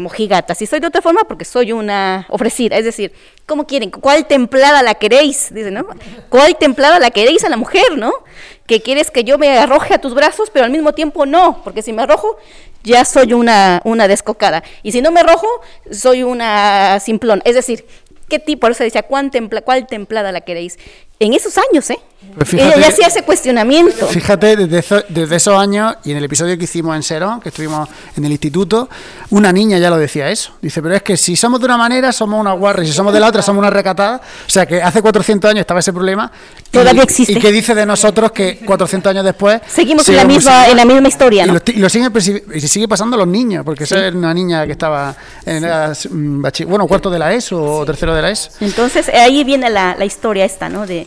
mojigata, 0.01 0.55
si 0.55 0.67
soy 0.67 0.79
de 0.79 0.87
otra 0.87 1.03
forma, 1.03 1.25
porque 1.25 1.45
soy 1.45 1.73
una 1.73 2.27
ofrecida, 2.29 2.77
es 2.77 2.85
decir, 2.85 3.13
¿cómo 3.47 3.67
quieren? 3.67 3.91
¿Cuál 3.91 4.27
templada 4.27 4.83
la 4.83 4.95
queréis? 4.95 5.53
Dice, 5.53 5.73
¿no? 5.73 5.87
¿Cuál 6.29 6.57
templada 6.57 7.01
la 7.01 7.11
queréis 7.11 7.45
a 7.45 7.49
la 7.49 7.57
mujer, 7.57 7.97
no? 7.97 8.13
Que 8.67 8.81
quieres 8.81 9.11
que 9.11 9.25
yo 9.25 9.37
me 9.37 9.59
arroje 9.59 9.93
a 9.95 9.99
tus 9.99 10.15
brazos, 10.15 10.51
pero 10.53 10.65
al 10.65 10.71
mismo 10.71 10.93
tiempo 10.93 11.27
no, 11.27 11.61
porque 11.65 11.83
si 11.83 11.93
me 11.93 12.03
arrojo, 12.03 12.39
ya 12.85 13.05
soy 13.05 13.33
una, 13.33 13.81
descocada. 14.07 14.63
Y 14.83 14.93
si 14.93 15.03
no 15.03 15.11
me 15.11 15.21
arrojo, 15.21 15.49
soy 15.91 16.23
una 16.23 17.01
simplón. 17.01 17.43
Es 17.45 17.57
decir, 17.57 17.85
¿qué 18.29 18.39
tipo? 18.39 18.61
Por 18.61 18.73
eso 18.73 18.85
decía, 18.85 19.03
¿cuán 19.03 19.31
templa, 19.31 19.63
¿cuál 19.63 19.87
templada 19.87 20.31
la 20.31 20.43
queréis? 20.43 20.79
En 21.25 21.33
esos 21.35 21.57
años, 21.59 21.89
¿eh? 21.91 21.99
Pues 22.37 22.53
Ella 22.55 22.77
ya 22.81 22.89
hacía 22.89 23.07
ese 23.07 23.23
cuestionamiento. 23.23 24.07
Fíjate, 24.09 24.57
desde, 24.57 24.79
eso- 24.79 25.05
desde 25.09 25.37
esos 25.37 25.57
años 25.57 25.95
y 26.05 26.11
en 26.11 26.17
el 26.17 26.25
episodio 26.25 26.59
que 26.59 26.65
hicimos 26.65 26.97
en 26.97 27.03
Serón, 27.05 27.41
que 27.41 27.51
estuvimos 27.51 27.89
en 28.17 28.25
el 28.25 28.33
instituto, 28.33 28.89
una 29.31 29.53
niña 29.53 29.79
ya 29.79 29.89
lo 29.89 29.99
decía 29.99 30.29
eso. 30.31 30.53
Dice, 30.61 30.83
pero 30.83 30.97
es 30.97 31.03
que 31.03 31.17
si 31.17 31.37
somos 31.37 31.61
de 31.61 31.67
una 31.67 31.77
manera, 31.77 32.11
somos 32.13 32.41
una 32.41 32.53
guarra, 32.55 32.83
y 32.83 32.87
si 32.89 32.93
somos 32.93 33.13
de 33.13 33.21
la 33.21 33.29
otra, 33.29 33.41
somos 33.41 33.61
una 33.61 33.71
recatada. 33.71 34.21
O 34.47 34.51
sea 34.51 34.67
que 34.67 34.83
hace 34.83 35.01
400 35.01 35.49
años 35.51 35.61
estaba 35.61 35.79
ese 35.81 35.93
problema. 35.93 36.33
y- 36.67 36.71
Todavía 36.71 37.03
existe. 37.05 37.35
Y 37.35 37.37
que 37.39 37.53
dice 37.53 37.73
de 37.75 37.87
nosotros 37.87 38.33
que 38.33 38.59
400 38.67 39.11
años 39.11 39.25
después. 39.25 39.61
Seguimos 39.69 40.09
en 40.09 40.17
la 40.17 40.25
misma, 40.25 40.67
en 40.69 40.77
la 40.77 40.85
misma 40.85 41.07
historia, 41.09 41.45
Y 41.45 41.51
lo, 41.51 41.61
y 41.67 41.73
lo 41.79 41.89
siguen 41.89 42.13
y 42.53 42.61
sigue 42.63 42.89
pasando 42.89 43.15
a 43.15 43.19
los 43.21 43.29
niños, 43.29 43.65
porque 43.65 43.85
esa 43.85 44.09
es 44.09 44.15
una 44.15 44.35
niña 44.35 44.67
que 44.67 44.73
estaba 44.73 45.15
en 45.47 45.63
la, 45.63 45.93
mm, 46.11 46.43
bueno, 46.67 46.89
cuarto 46.89 47.11
de 47.11 47.19
la 47.21 47.33
ESO 47.33 47.63
o 47.63 47.85
tercero 47.87 48.13
de 48.15 48.23
la 48.23 48.31
ESO. 48.31 48.51
Entonces, 48.61 49.09
ahí 49.11 49.45
viene 49.45 49.71
la, 49.71 49.95
la 49.97 50.05
historia 50.05 50.45
esta, 50.45 50.69
¿no? 50.69 50.85
De, 50.85 51.07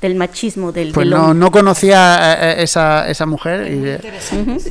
del 0.00 0.14
machismo, 0.14 0.70
del... 0.72 0.92
Pues 0.92 1.08
del 1.08 1.18
no, 1.18 1.34
no 1.34 1.50
conocía 1.50 2.14
a- 2.14 2.32
a 2.32 2.52
esa, 2.52 3.08
esa 3.08 3.26
mujer 3.26 3.66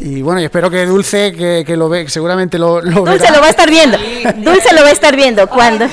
y, 0.02 0.18
y 0.18 0.22
bueno, 0.22 0.40
y 0.42 0.46
espero 0.46 0.70
que 0.70 0.86
Dulce, 0.86 1.34
que, 1.34 1.64
que 1.66 1.76
lo 1.76 1.90
ve, 1.90 2.06
que 2.06 2.10
seguramente 2.12 2.58
lo, 2.58 2.82
lo 2.82 3.02
Dulce 3.02 3.18
verá. 3.20 3.32
lo 3.36 3.42
va 3.42 3.48
a 3.48 3.50
estar 3.50 3.70
viendo. 3.70 3.98
Dulce 4.38 4.74
lo 4.74 4.82
va 4.84 4.90
a 4.90 4.92
estar 4.92 5.16
viendo. 5.16 5.48
Cuando... 5.48 5.86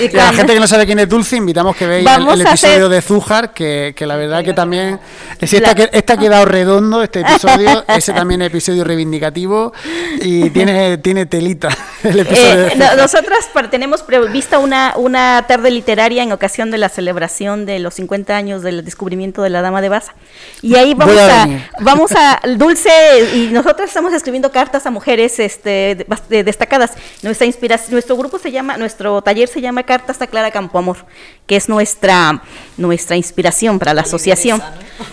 y 0.00 0.04
la 0.08 0.10
cuando- 0.10 0.36
gente 0.36 0.54
que 0.54 0.60
no 0.60 0.66
sabe 0.66 0.86
quién 0.86 0.98
es 0.98 1.08
Dulce, 1.08 1.36
invitamos 1.36 1.76
que 1.76 1.86
veáis 1.86 2.06
el, 2.08 2.22
el 2.28 2.40
episodio 2.40 2.86
hacer- 2.86 2.88
de 2.88 3.02
Zújar, 3.02 3.54
que, 3.54 3.94
que 3.96 4.06
la 4.06 4.16
verdad 4.16 4.42
que 4.42 4.52
también... 4.52 4.98
Si 5.40 5.56
esta, 5.56 5.72
este 5.72 6.12
ha 6.12 6.16
quedado 6.16 6.44
redondo, 6.44 7.02
este 7.02 7.20
episodio, 7.20 7.84
ese 7.88 8.12
también 8.12 8.42
es 8.42 8.48
episodio 8.48 8.82
reivindicativo 8.84 9.72
y 10.20 10.50
tiene, 10.50 10.98
tiene 10.98 11.26
telita 11.26 11.68
el 12.02 12.18
episodio 12.18 12.56
de 12.56 12.66
Eh, 12.68 12.76
no- 12.76 12.96
nosotras 12.96 13.48
tenemos 13.70 14.02
prevista 14.02 14.58
una, 14.58 14.94
una 14.96 15.44
tarde 15.46 15.70
literaria 15.70 16.22
en 16.22 16.32
ocasión 16.32 16.70
de 16.70 16.78
la 16.78 16.88
celebración 16.88 17.64
de 17.66 17.78
los 17.78 17.94
50 17.94 18.36
años 18.36 18.62
del 18.76 18.84
descubrimiento 18.84 19.42
de 19.42 19.50
la 19.50 19.62
Dama 19.62 19.80
de 19.80 19.88
Baza. 19.88 20.14
Y 20.62 20.74
ahí 20.76 20.94
vamos 20.94 21.16
a 21.18 21.48
vamos 21.80 22.12
a, 22.16 22.40
Dulce 22.56 22.90
y 23.34 23.48
nosotras 23.52 23.88
estamos 23.88 24.12
escribiendo 24.12 24.50
cartas 24.50 24.86
a 24.86 24.90
mujeres 24.90 25.38
este, 25.38 26.06
de- 26.28 26.44
destacadas. 26.44 26.92
Nuestra 27.22 27.46
inspiración, 27.46 27.92
nuestro 27.92 28.16
grupo 28.16 28.38
se 28.38 28.50
llama, 28.50 28.76
nuestro 28.76 29.22
taller 29.22 29.48
se 29.48 29.60
llama 29.60 29.82
Cartas 29.84 30.20
a 30.22 30.26
Clara 30.26 30.50
Campoamor, 30.50 30.98
que 31.46 31.56
es 31.56 31.68
nuestra, 31.68 32.42
nuestra 32.76 33.16
inspiración 33.16 33.78
para 33.78 33.94
la 33.94 34.02
asociación. 34.02 34.62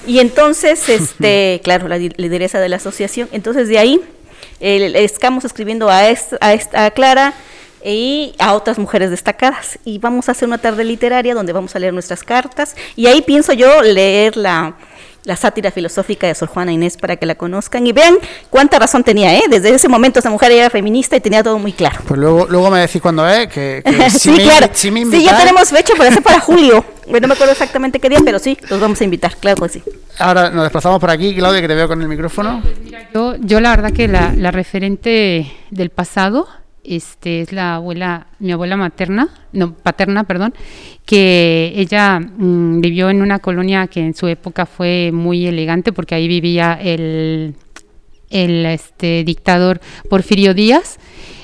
Y 0.08 0.20
entonces, 0.20 0.88
este, 0.90 1.62
claro, 1.64 1.88
la 1.88 1.98
lideresa 1.98 2.60
de 2.60 2.70
la 2.70 2.78
asociación. 2.78 3.30
Entonces 3.32 3.68
de 3.68 3.80
ahí 3.80 4.02
el- 4.60 4.96
estamos 4.96 5.46
escribiendo 5.46 5.90
a, 5.90 6.08
est- 6.10 6.34
a, 6.42 6.54
est- 6.54 6.76
a 6.76 6.92
Clara 6.92 7.34
y 7.84 8.36
a 8.40 8.54
otras 8.54 8.78
mujeres 8.78 9.10
destacadas. 9.10 9.80
Y 9.86 10.00
vamos 10.00 10.30
a 10.30 10.34
hacer 10.34 10.48
una 10.48 10.58
tarde 10.58 10.84
literaria 10.84 11.34
donde 11.34 11.54
vamos 11.54 11.76
a 11.76 11.80
leer 11.80 11.94
nuestras 11.94 12.24
cartas. 12.24 12.76
Y 12.96 13.08
ahí 13.08 13.22
pienso 13.22 13.54
yo 13.54 13.82
leer 13.82 14.38
la, 14.38 14.76
la 15.24 15.36
sátira 15.36 15.72
filosófica 15.72 16.28
de 16.28 16.36
Sor 16.36 16.50
Juana 16.50 16.72
Inés 16.72 16.98
para 16.98 17.16
que 17.16 17.26
la 17.26 17.36
conozcan 17.36 17.86
y 17.86 17.92
vean 17.92 18.18
cuánta 18.50 18.80
razón 18.80 19.04
tenía. 19.04 19.38
¿eh? 19.38 19.44
Desde 19.50 19.70
ese 19.74 19.88
momento 19.88 20.20
esa 20.20 20.30
mujer 20.30 20.52
era 20.52 20.70
feminista 20.70 21.16
y 21.16 21.20
tenía 21.20 21.44
todo 21.44 21.60
muy 21.60 21.74
claro. 21.74 22.00
Pues 22.08 22.20
luego, 22.20 22.48
luego 22.50 22.70
me 22.70 22.80
decís 22.80 23.02
cuándo 23.02 23.28
es, 23.28 23.48
que, 23.48 23.82
que 23.86 24.10
si 24.10 24.20
sí, 24.20 24.32
me, 24.32 24.44
claro. 24.44 24.70
si 24.74 24.92
me 24.92 25.06
sí, 25.06 25.24
ya 25.24 25.38
tenemos 25.38 25.70
fecha, 25.70 25.94
parece 25.98 26.22
para 26.22 26.40
julio. 26.40 26.84
Bueno, 27.08 27.22
no 27.22 27.30
me 27.30 27.34
acuerdo 27.34 27.54
exactamente 27.54 28.00
qué 28.00 28.10
día, 28.10 28.20
pero 28.24 28.38
sí, 28.38 28.58
los 28.70 28.80
vamos 28.80 29.02
a 29.02 29.04
invitar, 29.04 29.36
claro 29.38 29.64
que 29.64 29.70
sí. 29.70 29.84
Ahora 30.20 30.52
nos 30.52 30.64
desplazamos 30.64 31.00
por 31.00 31.10
aquí, 31.10 31.34
Claudia, 31.34 31.62
que 31.62 31.68
te 31.68 31.74
veo 31.74 31.88
con 31.88 32.02
el 32.02 32.08
micrófono. 32.08 32.62
Yo, 33.14 33.36
yo 33.40 33.60
la 33.62 33.72
verdad 33.72 33.92
que 33.92 34.08
la, 34.08 34.34
la 34.36 34.52
referente 34.52 35.52
del 35.72 35.90
pasado 35.90 36.48
este, 36.90 37.42
es 37.42 37.54
la 37.54 37.76
abuela, 37.76 38.28
mi 38.40 38.52
abuela 38.52 38.76
materna, 38.76 39.30
no, 39.54 39.76
paterna, 39.76 40.24
perdón, 40.24 40.54
que 41.06 41.72
ella 41.76 42.20
mm, 42.20 42.82
vivió 42.82 43.10
en 43.10 43.22
una 43.22 43.40
colonia 43.40 43.88
que 43.88 44.00
en 44.00 44.16
su 44.16 44.28
época 44.28 44.66
fue 44.66 45.12
muy 45.14 45.46
elegante 45.46 45.94
porque 45.94 46.16
ahí 46.16 46.28
vivía 46.28 46.74
el, 46.82 47.56
el 48.30 48.66
este, 48.66 49.24
dictador 49.24 49.80
Porfirio 50.10 50.54
Díaz. 50.54 51.00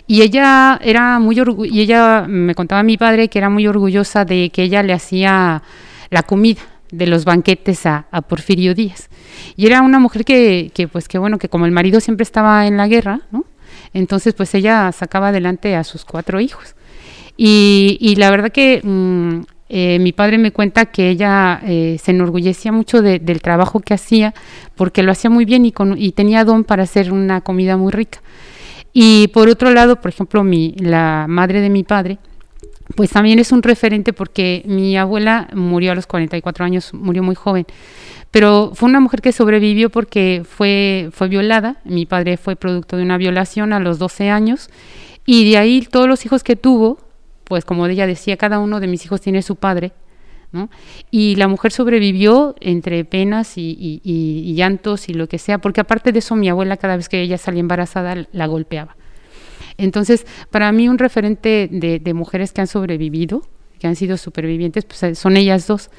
Y 0.07 0.21
ella 0.21 0.79
era 0.83 1.19
muy 1.19 1.35
y 1.71 1.81
ella 1.81 2.25
me 2.27 2.53
contaba 2.53 2.83
mi 2.83 2.97
padre 2.97 3.27
que 3.27 3.39
era 3.39 3.49
muy 3.49 3.67
orgullosa 3.67 4.23
de 4.23 4.51
que 4.51 4.63
ella 4.63 4.83
le 4.83 4.93
hacía 4.93 5.63
la 6.11 6.23
comida 6.23 6.61
de 6.91 7.07
los 7.07 7.25
banquetes 7.25 7.85
a, 7.85 8.05
a 8.11 8.21
Porfirio 8.21 8.75
Díaz. 8.75 9.09
Y 9.55 9.65
era 9.65 9.81
una 9.81 9.99
mujer 9.99 10.25
que, 10.25 10.71
que, 10.73 10.87
pues 10.87 11.07
que 11.07 11.17
bueno, 11.17 11.37
que 11.37 11.49
como 11.49 11.65
el 11.65 11.71
marido 11.71 11.99
siempre 11.99 12.23
estaba 12.23 12.67
en 12.67 12.77
la 12.77 12.87
guerra, 12.87 13.21
¿no? 13.31 13.45
Entonces 13.95 14.33
pues 14.35 14.53
ella 14.53 14.91
sacaba 14.91 15.29
adelante 15.29 15.75
a 15.75 15.83
sus 15.83 16.05
cuatro 16.05 16.39
hijos. 16.39 16.75
Y, 17.37 17.97
y 17.99 18.15
la 18.15 18.29
verdad 18.29 18.51
que 18.51 18.81
mm, 18.83 19.39
eh, 19.69 19.99
mi 19.99 20.11
padre 20.13 20.37
me 20.37 20.51
cuenta 20.51 20.85
que 20.85 21.09
ella 21.09 21.59
eh, 21.65 21.97
se 22.01 22.11
enorgullecía 22.11 22.71
mucho 22.71 23.01
de- 23.01 23.19
del 23.19 23.41
trabajo 23.41 23.79
que 23.79 23.93
hacía 23.93 24.33
porque 24.75 25.01
lo 25.03 25.11
hacía 25.11 25.29
muy 25.29 25.45
bien 25.45 25.65
y, 25.65 25.71
con- 25.71 25.97
y 25.97 26.11
tenía 26.11 26.45
don 26.45 26.63
para 26.63 26.83
hacer 26.83 27.11
una 27.11 27.41
comida 27.41 27.75
muy 27.77 27.91
rica. 27.91 28.19
Y 28.93 29.27
por 29.29 29.49
otro 29.49 29.71
lado, 29.71 29.99
por 29.99 30.09
ejemplo, 30.09 30.43
mi, 30.43 30.73
la 30.77 31.25
madre 31.27 31.59
de 31.61 31.69
mi 31.69 31.83
padre, 31.83 32.17
pues 32.95 33.09
también 33.09 33.39
es 33.39 33.51
un 33.51 33.63
referente 33.63 34.13
porque 34.13 34.61
mi 34.65 34.95
abuela 34.95 35.47
murió 35.53 35.91
a 35.91 35.95
los 35.95 36.05
44 36.07 36.63
años, 36.63 36.93
murió 36.93 37.23
muy 37.23 37.35
joven, 37.35 37.65
pero 38.35 38.71
fue 38.73 38.89
una 38.89 38.99
mujer 38.99 39.21
que 39.21 39.31
sobrevivió 39.31 39.89
porque 39.89 40.41
fue, 40.43 41.07
fue 41.13 41.29
violada, 41.29 41.77
mi 41.85 42.05
padre 42.05 42.35
fue 42.35 42.57
producto 42.57 42.97
de 42.97 43.03
una 43.03 43.17
violación 43.17 43.71
a 43.71 43.79
los 43.79 43.97
12 43.97 44.29
años 44.29 44.69
y 45.25 45.49
de 45.49 45.57
ahí 45.57 45.87
todos 45.89 46.09
los 46.09 46.25
hijos 46.25 46.43
que 46.43 46.57
tuvo, 46.57 46.99
pues 47.45 47.63
como 47.63 47.87
ella 47.87 48.05
decía, 48.05 48.35
cada 48.35 48.59
uno 48.59 48.81
de 48.81 48.87
mis 48.87 49.05
hijos 49.05 49.21
tiene 49.21 49.41
su 49.41 49.55
padre, 49.55 49.93
¿no? 50.51 50.69
Y 51.11 51.37
la 51.37 51.47
mujer 51.47 51.71
sobrevivió 51.71 52.55
entre 52.59 53.05
penas 53.05 53.57
y, 53.57 53.71
y- 53.79 54.01
y- 54.03 54.53
llantos 54.53 55.07
y 55.07 55.13
lo 55.13 55.29
que 55.29 55.37
sea, 55.37 55.59
porque 55.59 55.79
aparte 55.79 56.11
de 56.11 56.19
eso 56.19 56.35
mi 56.35 56.49
abuela 56.49 56.75
cada 56.75 56.97
vez 56.97 57.07
que 57.07 57.21
ella 57.21 57.37
salía 57.37 57.61
embarazada 57.61 58.27
la 58.33 58.47
golpeaba. 58.47 58.97
Entonces, 59.77 60.27
para 60.51 60.73
mí 60.73 60.89
un 60.89 60.97
referente 60.97 61.69
de 61.71 62.13
mujeres 62.13 62.51
que 62.51 62.59
han 62.59 62.67
sobrevivido, 62.67 63.43
que 63.85 63.89
han 63.89 63.95
sido 63.95 64.17
supervivientes, 64.17 64.83
pues 64.83 65.03
eh, 65.03 65.13
son 65.13 65.37
ellas 65.37 65.67
dos 65.67 65.91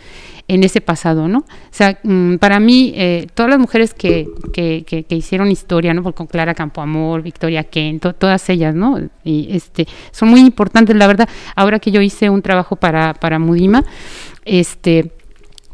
en 0.48 0.64
ese 0.64 0.80
pasado, 0.80 1.28
¿no? 1.28 1.38
O 1.38 1.44
sea, 1.70 2.00
mm, 2.02 2.36
para 2.38 2.58
mí, 2.58 2.92
eh, 2.96 3.28
todas 3.34 3.48
las 3.50 3.60
mujeres 3.60 3.94
que, 3.94 4.26
que, 4.52 4.84
que- 4.84 5.14
hicieron 5.14 5.52
historia, 5.52 5.94
¿no? 5.94 6.02
Con 6.12 6.26
Clara 6.26 6.52
Campoamor, 6.54 7.22
Victoria 7.22 7.62
Kent, 7.62 8.02
to- 8.02 8.12
todas 8.12 8.48
ellas, 8.50 8.74
¿no? 8.74 8.98
Y 9.22 9.48
este, 9.56 9.86
son 10.10 10.30
muy 10.30 10.40
importantes, 10.40 10.96
la 10.96 11.06
verdad. 11.06 11.28
Ahora 11.54 11.78
que 11.78 11.92
yo 11.92 12.00
hice 12.00 12.28
un 12.28 12.42
trabajo 12.42 12.74
para, 12.74 13.14
para 13.14 13.38
Mudima, 13.38 13.84
este, 14.44 15.12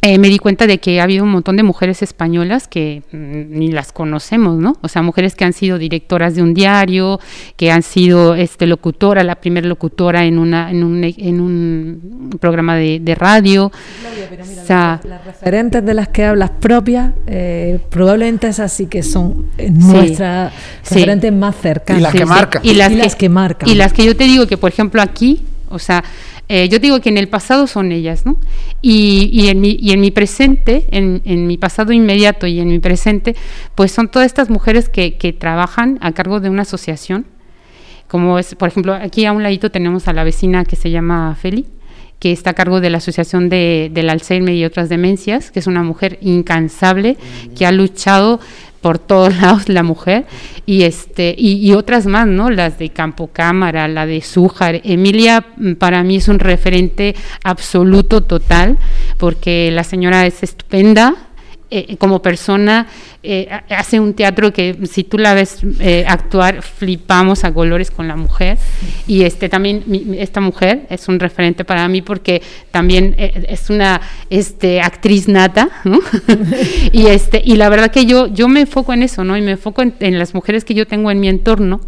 eh, 0.04 0.18
me 0.18 0.28
di 0.28 0.38
cuenta 0.38 0.66
de 0.66 0.78
que 0.78 1.00
ha 1.00 1.04
habido 1.04 1.22
un 1.22 1.30
montón 1.30 1.56
de 1.56 1.62
mujeres 1.62 2.02
españolas 2.02 2.66
que 2.66 3.02
mm, 3.12 3.56
ni 3.56 3.70
las 3.70 3.92
conocemos, 3.92 4.58
¿no? 4.58 4.76
O 4.82 4.88
sea, 4.88 5.00
mujeres 5.00 5.36
que 5.36 5.44
han 5.44 5.52
sido 5.52 5.78
directoras 5.78 6.34
de 6.34 6.42
un 6.42 6.54
diario, 6.54 7.20
que 7.56 7.70
han 7.70 7.84
sido 7.84 8.34
este, 8.34 8.66
locutora, 8.66 9.22
la 9.22 9.36
primera 9.36 9.68
locutora 9.68 10.24
en, 10.24 10.38
una, 10.40 10.70
en, 10.72 10.82
un, 10.82 11.04
en 11.04 11.40
un 11.40 12.30
programa 12.40 12.74
de, 12.74 12.98
de 13.00 13.14
radio. 13.14 13.66
O 13.70 14.66
sea, 14.66 15.00
Las 15.04 15.24
referentes 15.24 15.84
de 15.84 15.94
las 15.94 16.08
que 16.08 16.24
hablas 16.24 16.50
propias, 16.50 17.12
eh, 17.28 17.78
probablemente 17.88 18.48
esas 18.48 18.72
sí 18.72 18.86
que 18.86 19.04
son 19.04 19.46
eh, 19.56 19.68
Sí. 19.68 19.72
nuestras 19.72 20.52
Sí. 20.82 20.94
referentes 20.96 21.32
más 21.32 21.54
cercanas. 21.56 22.00
Y 22.00 22.02
las 22.02 22.12
que 22.14 22.26
marcan. 22.26 22.62
Y 22.64 22.74
las, 22.74 22.90
Y 22.90 22.96
que, 22.96 23.02
las 23.02 23.14
que 23.16 23.28
marcan. 23.28 23.68
Y 23.68 23.74
las 23.76 23.92
que 23.92 24.04
yo 24.04 24.16
te 24.16 24.24
digo 24.24 24.48
que, 24.48 24.56
por 24.56 24.70
ejemplo, 24.72 25.00
aquí, 25.00 25.42
o 25.68 25.78
sea, 25.78 26.02
eh, 26.48 26.68
yo 26.68 26.78
digo 26.78 27.00
que 27.00 27.08
en 27.08 27.18
el 27.18 27.28
pasado 27.28 27.66
son 27.66 27.92
ellas, 27.92 28.26
¿no? 28.26 28.36
Y, 28.80 29.30
y, 29.32 29.48
en, 29.48 29.60
mi, 29.60 29.76
y 29.80 29.92
en 29.92 30.00
mi 30.00 30.10
presente, 30.10 30.86
en, 30.90 31.22
en 31.24 31.46
mi 31.46 31.56
pasado 31.56 31.92
inmediato 31.92 32.46
y 32.46 32.60
en 32.60 32.68
mi 32.68 32.78
presente, 32.78 33.36
pues 33.74 33.92
son 33.92 34.08
todas 34.08 34.26
estas 34.26 34.50
mujeres 34.50 34.88
que, 34.88 35.16
que 35.16 35.32
trabajan 35.32 35.98
a 36.00 36.12
cargo 36.12 36.40
de 36.40 36.50
una 36.50 36.62
asociación, 36.62 37.26
como 38.08 38.38
es, 38.38 38.54
por 38.56 38.68
ejemplo, 38.68 38.92
aquí 38.92 39.24
a 39.24 39.32
un 39.32 39.42
ladito 39.42 39.70
tenemos 39.70 40.06
a 40.08 40.12
la 40.12 40.24
vecina 40.24 40.64
que 40.64 40.76
se 40.76 40.90
llama 40.90 41.34
Feli, 41.34 41.66
que 42.18 42.30
está 42.30 42.50
a 42.50 42.54
cargo 42.54 42.80
de 42.80 42.90
la 42.90 42.98
Asociación 42.98 43.48
de, 43.48 43.90
del 43.92 44.10
Alzheimer 44.10 44.54
y 44.54 44.64
otras 44.64 44.88
demencias, 44.88 45.50
que 45.50 45.58
es 45.58 45.66
una 45.66 45.82
mujer 45.82 46.18
incansable, 46.20 47.16
que 47.56 47.66
ha 47.66 47.72
luchado 47.72 48.38
por 48.82 48.98
todos 48.98 49.34
lados 49.40 49.70
la 49.70 49.82
mujer, 49.82 50.26
y 50.66 50.82
este, 50.82 51.34
y, 51.38 51.66
y 51.66 51.72
otras 51.72 52.04
más, 52.06 52.26
¿no? 52.26 52.50
Las 52.50 52.78
de 52.78 52.90
Campo 52.90 53.30
Cámara, 53.32 53.88
la 53.88 54.04
de 54.04 54.20
Zújar. 54.20 54.82
Emilia 54.84 55.46
mm, 55.56 55.74
para 55.74 56.02
mí 56.02 56.16
es 56.16 56.28
un 56.28 56.38
referente 56.38 57.14
absoluto, 57.42 58.20
total, 58.20 58.76
porque 59.16 59.70
la 59.72 59.84
señora 59.84 60.26
es 60.26 60.42
estupenda, 60.42 61.14
eh, 61.90 61.96
como 61.96 62.20
persona 62.22 62.86
eh, 63.22 63.48
ha- 63.50 63.64
hace 63.78 63.98
un 63.98 64.14
teatro 64.14 64.52
que 64.52 64.76
si 64.90 65.04
tú 65.04 65.18
la 65.18 65.34
ves 65.34 65.58
eh, 65.80 66.04
actuar 66.06 66.62
flipamos 66.62 67.44
a 67.44 67.52
colores 67.54 67.90
con 67.90 68.06
la 68.08 68.16
mujer 68.16 68.58
y 69.06 69.22
este 69.22 69.48
también 69.48 69.82
mi- 69.86 70.18
esta 70.18 70.40
mujer 70.40 70.86
es 70.90 71.08
un 71.08 71.18
referente 71.18 71.64
para 71.64 71.88
mí 71.88 72.02
porque 72.02 72.42
también 72.70 73.14
eh, 73.18 73.46
es 73.48 73.70
una 73.70 74.00
este 74.30 74.80
actriz 74.80 75.28
nata 75.28 75.70
¿no? 75.84 75.98
y 76.92 77.06
este 77.06 77.42
y 77.44 77.56
la 77.56 77.68
verdad 77.68 77.90
que 77.90 78.06
yo 78.06 78.26
yo 78.28 78.48
me 78.48 78.60
enfoco 78.60 78.92
en 78.92 79.02
eso 79.02 79.24
no 79.24 79.36
y 79.36 79.40
me 79.42 79.52
enfoco 79.52 79.82
en, 79.82 79.94
en 80.00 80.18
las 80.18 80.34
mujeres 80.34 80.64
que 80.64 80.74
yo 80.74 80.86
tengo 80.86 81.10
en 81.10 81.20
mi 81.20 81.28
entorno 81.28 81.80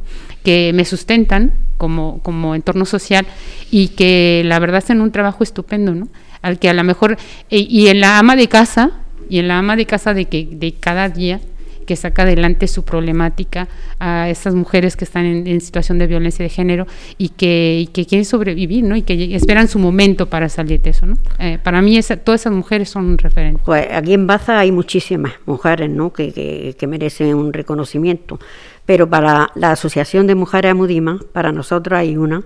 que 0.45 0.73
me 0.75 0.85
sustentan 0.85 1.53
como, 1.79 2.21
como 2.23 2.55
entorno 2.55 2.85
social 2.85 3.27
y 3.71 3.89
que 3.89 4.43
la 4.45 4.59
verdad 4.59 4.77
hacen 4.79 5.01
un 5.01 5.11
trabajo 5.11 5.43
estupendo, 5.43 5.95
¿no? 5.95 6.09
Al 6.43 6.59
que 6.59 6.69
a 6.69 6.75
lo 6.75 6.85
mejor, 6.85 7.17
y, 7.51 7.67
y 7.69 7.89
en 7.89 8.01
la 8.01 8.19
ama 8.19 8.37
de 8.37 8.49
casa, 8.49 8.91
y 9.29 9.39
en 9.39 9.49
la 9.49 9.59
ama 9.59 9.77
de 9.77 9.87
casa 9.87 10.15
de 10.15 10.27
que 10.27 10.49
de 10.51 10.73
cada 10.75 11.09
día 11.09 11.41
que 11.87 11.97
saca 11.97 12.23
adelante 12.23 12.67
su 12.67 12.83
problemática 12.83 13.69
a 13.99 14.31
esas 14.31 14.55
mujeres 14.55 14.97
que 14.97 15.05
están 15.05 15.27
en, 15.27 15.47
en 15.47 15.61
situación 15.61 15.99
de 15.99 16.07
violencia 16.07 16.43
de 16.43 16.49
género 16.49 16.87
y 17.19 17.29
que, 17.29 17.87
quieren 17.93 18.25
sobrevivir, 18.25 18.85
¿no? 18.85 18.97
Y 18.97 19.03
que 19.03 19.35
esperan 19.37 19.69
su 19.69 19.79
momento 19.79 20.31
para 20.31 20.49
salir 20.49 20.81
de 20.81 20.91
eso, 20.91 21.05
¿no? 21.05 21.19
Eh, 21.39 21.59
para 21.63 21.83
mí 21.83 22.01
todas 22.25 22.41
esas 22.41 22.55
mujeres 22.55 22.89
son 22.89 23.05
un 23.05 23.19
referente. 23.19 23.61
Pues 23.67 23.87
aquí 23.93 24.15
en 24.15 24.27
Baza 24.27 24.59
hay 24.59 24.73
muchísimas 24.73 25.35
mujeres 25.45 25.91
¿no? 25.91 26.11
que, 26.11 26.33
que- 26.33 26.75
que 26.79 26.87
merecen 26.87 27.35
un 27.35 27.53
reconocimiento, 27.53 28.39
pero 28.87 29.09
para 29.11 29.51
la 29.55 29.73
Asociación 29.73 30.27
de 30.27 30.35
Mujeres 30.35 30.71
Amudima, 30.71 31.21
para 31.35 31.53
nosotros 31.53 31.99
hay 31.99 32.17
una 32.17 32.45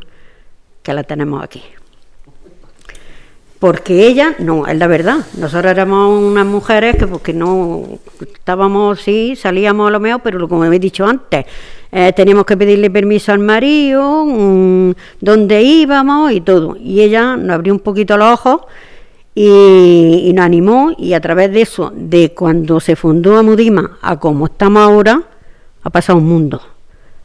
que 0.83 0.93
la 0.95 1.05
tenemos 1.05 1.45
aquí. 1.45 1.63
Porque 3.59 4.07
ella, 4.07 4.37
no, 4.39 4.67
es 4.67 4.79
la 4.79 4.87
verdad, 4.87 5.19
nosotros 5.37 5.71
éramos 5.71 6.23
unas 6.23 6.47
mujeres 6.47 6.97
que 6.97 7.07
porque 7.07 7.33
no 7.33 7.83
estábamos, 8.21 9.01
sí, 9.01 9.35
salíamos 9.35 9.89
a 9.89 9.91
lo 9.91 10.01
mejor, 10.01 10.21
pero 10.23 10.49
como 10.49 10.65
he 10.65 10.79
dicho 10.79 11.07
antes, 11.07 11.45
eh, 11.91 12.13
teníamos 12.13 12.45
que 12.45 12.57
pedirle 12.57 12.91
permiso 12.91 13.33
al 13.33 13.41
marido, 13.41 14.25
mm, 14.27 14.93
dónde 15.21 15.63
íbamos 15.63 16.33
y 16.33 16.41
todo. 16.41 16.77
Y 16.79 17.01
ella 17.01 17.37
nos 17.37 17.51
abrió 17.51 17.73
un 17.73 17.81
poquito 17.81 18.17
los 18.17 18.33
ojos 18.33 18.61
y, 19.35 20.33
nos 20.35 20.45
animó 20.45 20.93
y 20.97 21.15
a 21.15 21.21
través 21.21 21.53
de 21.53 21.63
eso, 21.63 21.93
de 21.95 22.33
cuando 22.35 22.81
se 22.81 22.97
fundó 22.97 23.37
Amudima 23.39 23.99
a 24.03 24.19
como 24.19 24.47
estamos 24.47 24.83
ahora, 24.83 25.23
ha 25.83 25.91
pasado 25.91 26.19
un 26.19 26.27
mundo. 26.27 26.61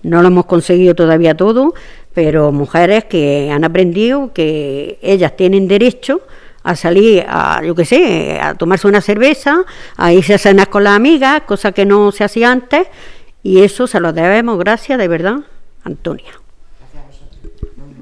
No 0.03 0.21
lo 0.21 0.27
hemos 0.27 0.45
conseguido 0.45 0.95
todavía 0.95 1.35
todo, 1.35 1.73
pero 2.13 2.51
mujeres 2.51 3.05
que 3.05 3.49
han 3.51 3.63
aprendido 3.63 4.31
que 4.33 4.99
ellas 5.01 5.35
tienen 5.35 5.67
derecho 5.67 6.21
a 6.63 6.75
salir 6.75 7.25
a, 7.27 7.61
yo 7.63 7.75
qué 7.75 7.85
sé, 7.85 8.39
a 8.41 8.53
tomarse 8.53 8.87
una 8.87 9.01
cerveza, 9.01 9.65
a 9.97 10.13
irse 10.13 10.33
a 10.33 10.37
cenar 10.37 10.69
con 10.69 10.83
las 10.83 10.93
amigas, 10.93 11.41
cosa 11.41 11.71
que 11.71 11.85
no 11.85 12.11
se 12.11 12.23
hacía 12.23 12.51
antes, 12.51 12.87
y 13.41 13.61
eso 13.61 13.87
se 13.87 13.99
lo 13.99 14.13
debemos, 14.13 14.57
gracias, 14.57 14.97
de 14.97 15.07
verdad, 15.07 15.37
Antonia. 15.83 16.31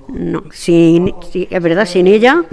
No, 0.09 0.43
sin, 0.51 1.15
es 1.33 1.63
verdad, 1.63 1.85
sin 1.85 2.05
ella... 2.07 2.43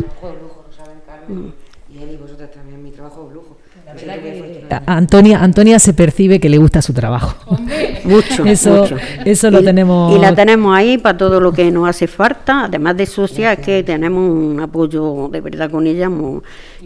Y 1.90 2.02
él 2.02 2.12
y 2.12 2.16
vosotras 2.16 2.51
también, 2.52 2.82
mi 2.82 2.90
trabajo 2.90 3.30
lujo. 3.35 3.59
Antonia, 4.86 5.43
Antonia 5.43 5.78
se 5.78 5.93
percibe 5.93 6.40
que 6.40 6.49
le 6.49 6.59
gusta 6.59 6.82
su 6.82 6.93
trabajo. 6.93 7.36
mucho, 8.05 8.45
eso, 8.45 8.86
Eso 9.24 9.51
lo 9.51 9.62
tenemos. 9.62 10.16
Y 10.16 10.20
la 10.20 10.35
tenemos 10.35 10.77
ahí 10.77 10.99
para 10.99 11.16
todo 11.16 11.40
lo 11.40 11.53
que 11.53 11.70
nos 11.70 11.89
hace 11.89 12.07
falta. 12.07 12.65
Además 12.65 12.97
de 12.97 13.07
socia, 13.07 13.53
es 13.53 13.59
que 13.61 13.82
tenemos 13.82 14.31
un 14.31 14.61
apoyo 14.61 15.28
de 15.31 15.40
verdad 15.40 15.70
con 15.70 15.86
ella 15.86 16.11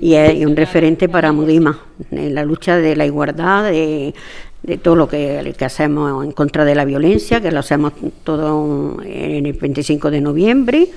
y 0.01 0.15
es 0.15 0.47
un 0.47 0.57
referente 0.57 1.09
para 1.09 1.33
Mudima 1.33 1.79
en 2.11 2.35
la 2.35 2.45
lucha 2.45 2.77
de 2.77 2.97
la 2.97 3.07
igualdad, 3.07 3.65
de, 3.65 4.15
de 4.63 4.79
todo 4.79 4.97
lo 4.97 5.09
que, 5.09 5.55
que, 5.57 5.65
hacemos 5.65 6.25
en 6.25 6.33
contra 6.33 6.65
de 6.65 6.75
la 6.75 6.85
violencia, 6.85 7.41
que 7.41 7.51
lo 7.51 7.61
hacemos 7.61 7.93
todo 8.25 8.97
en 9.05 9.47
el 9.47 9.53
25 9.53 10.11
de 10.11 10.21
noviembre. 10.21 10.89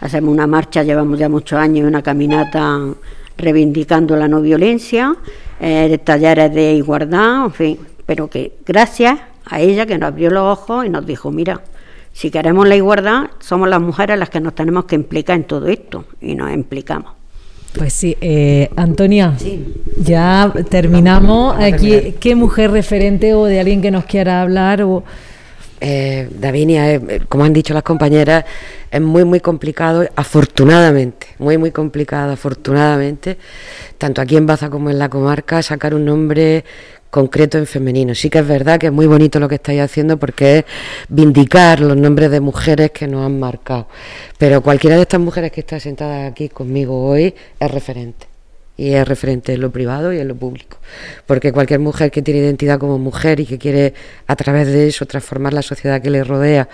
Hacemos 0.00 0.32
una 0.32 0.46
marcha, 0.46 0.82
llevamos 0.82 1.18
ya 1.18 1.28
muchos 1.28 1.58
años, 1.58 1.86
una 1.86 2.02
caminata 2.02 2.80
reivindicando 3.36 4.16
la 4.16 4.28
no 4.28 4.40
violencia, 4.40 5.16
eh, 5.60 5.98
talleres 6.02 6.54
de 6.54 6.74
igualdad, 6.74 7.44
en 7.46 7.52
fin, 7.52 7.78
pero 8.06 8.28
que 8.28 8.52
gracias 8.66 9.18
a 9.44 9.60
ella 9.60 9.86
que 9.86 9.98
nos 9.98 10.08
abrió 10.08 10.30
los 10.30 10.58
ojos 10.58 10.86
y 10.86 10.88
nos 10.88 11.06
dijo, 11.06 11.30
mira, 11.30 11.62
si 12.12 12.30
queremos 12.30 12.68
la 12.68 12.76
igualdad, 12.76 13.30
somos 13.40 13.68
las 13.68 13.80
mujeres 13.80 14.18
las 14.18 14.30
que 14.30 14.40
nos 14.40 14.54
tenemos 14.54 14.84
que 14.84 14.94
implicar 14.94 15.36
en 15.36 15.44
todo 15.44 15.66
esto 15.68 16.04
y 16.20 16.34
nos 16.34 16.52
implicamos. 16.52 17.12
Pues 17.76 17.94
sí, 17.94 18.16
eh, 18.20 18.68
Antonia, 18.76 19.34
ya 19.96 20.52
terminamos. 20.68 21.56
Aquí, 21.58 22.14
¿Qué 22.20 22.34
mujer 22.34 22.70
referente 22.70 23.32
o 23.32 23.46
de 23.46 23.60
alguien 23.60 23.80
que 23.80 23.90
nos 23.90 24.04
quiera 24.04 24.42
hablar? 24.42 24.82
O... 24.82 25.04
Eh, 25.84 26.28
Davinia, 26.30 26.92
eh, 26.92 27.22
como 27.28 27.42
han 27.42 27.52
dicho 27.52 27.74
las 27.74 27.82
compañeras, 27.82 28.44
es 28.88 29.00
muy, 29.00 29.24
muy 29.24 29.40
complicado, 29.40 30.06
afortunadamente, 30.14 31.26
muy, 31.40 31.58
muy 31.58 31.72
complicado, 31.72 32.30
afortunadamente, 32.30 33.36
tanto 33.98 34.20
aquí 34.20 34.36
en 34.36 34.46
Baza 34.46 34.70
como 34.70 34.90
en 34.90 35.00
la 35.00 35.08
comarca, 35.08 35.60
sacar 35.60 35.92
un 35.96 36.04
nombre 36.04 36.64
concreto 37.10 37.58
en 37.58 37.66
femenino. 37.66 38.14
Sí 38.14 38.30
que 38.30 38.38
es 38.38 38.46
verdad 38.46 38.78
que 38.78 38.86
es 38.86 38.92
muy 38.92 39.06
bonito 39.08 39.40
lo 39.40 39.48
que 39.48 39.56
estáis 39.56 39.80
haciendo 39.80 40.18
porque 40.18 40.58
es 40.58 40.64
vindicar 41.08 41.80
los 41.80 41.96
nombres 41.96 42.30
de 42.30 42.38
mujeres 42.40 42.92
que 42.92 43.08
nos 43.08 43.26
han 43.26 43.40
marcado. 43.40 43.88
Pero 44.38 44.62
cualquiera 44.62 44.94
de 44.94 45.02
estas 45.02 45.20
mujeres 45.20 45.50
que 45.50 45.62
está 45.62 45.80
sentada 45.80 46.26
aquí 46.28 46.48
conmigo 46.48 47.06
hoy 47.06 47.34
es 47.58 47.70
referente. 47.72 48.31
Y 48.76 48.92
es 48.92 49.06
referente 49.06 49.52
en 49.52 49.60
lo 49.60 49.70
privado 49.70 50.12
y 50.12 50.18
en 50.18 50.28
lo 50.28 50.34
público. 50.34 50.78
Porque 51.26 51.52
cualquier 51.52 51.80
mujer 51.80 52.10
que 52.10 52.22
tiene 52.22 52.40
identidad 52.40 52.78
como 52.78 52.98
mujer 52.98 53.40
y 53.40 53.46
que 53.46 53.58
quiere 53.58 53.94
a 54.26 54.36
través 54.36 54.66
de 54.68 54.88
eso 54.88 55.06
transformar 55.06 55.52
la 55.52 55.62
sociedad 55.62 56.00
que 56.00 56.10
le 56.10 56.24
rodea 56.24 56.68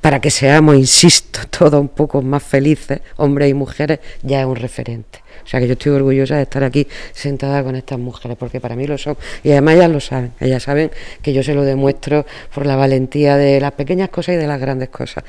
para 0.00 0.20
que 0.20 0.30
seamos, 0.30 0.76
insisto, 0.76 1.40
todos 1.50 1.80
un 1.80 1.88
poco 1.88 2.22
más 2.22 2.42
felices, 2.42 3.00
hombres 3.16 3.50
y 3.50 3.54
mujeres, 3.54 3.98
ya 4.22 4.40
es 4.40 4.46
un 4.46 4.56
referente. 4.56 5.20
O 5.44 5.48
sea 5.48 5.60
que 5.60 5.66
yo 5.66 5.72
estoy 5.74 5.92
orgullosa 5.92 6.36
de 6.36 6.42
estar 6.42 6.64
aquí 6.64 6.86
sentada 7.12 7.62
con 7.62 7.76
estas 7.76 7.98
mujeres, 7.98 8.36
porque 8.36 8.60
para 8.60 8.74
mí 8.74 8.86
lo 8.86 8.98
son. 8.98 9.16
Y 9.44 9.50
además 9.50 9.74
ellas 9.76 9.90
lo 9.90 10.00
saben, 10.00 10.32
ellas 10.40 10.62
saben 10.62 10.90
que 11.22 11.32
yo 11.32 11.42
se 11.42 11.54
lo 11.54 11.62
demuestro 11.62 12.26
por 12.54 12.66
la 12.66 12.76
valentía 12.76 13.36
de 13.36 13.60
las 13.60 13.72
pequeñas 13.72 14.08
cosas 14.08 14.36
y 14.36 14.38
de 14.38 14.46
las 14.46 14.60
grandes 14.60 14.88
cosas. 14.88 15.24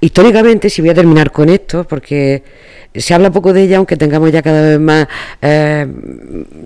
Históricamente, 0.00 0.70
si 0.70 0.80
voy 0.80 0.90
a 0.90 0.94
terminar 0.94 1.30
con 1.30 1.48
esto, 1.48 1.82
porque 1.82 2.42
se 2.94 3.14
habla 3.14 3.30
poco 3.30 3.52
de 3.52 3.62
ella, 3.62 3.76
aunque 3.76 3.96
tengamos 3.96 4.32
ya 4.32 4.42
cada 4.42 4.62
vez 4.62 4.80
más 4.80 5.06
eh, 5.40 5.86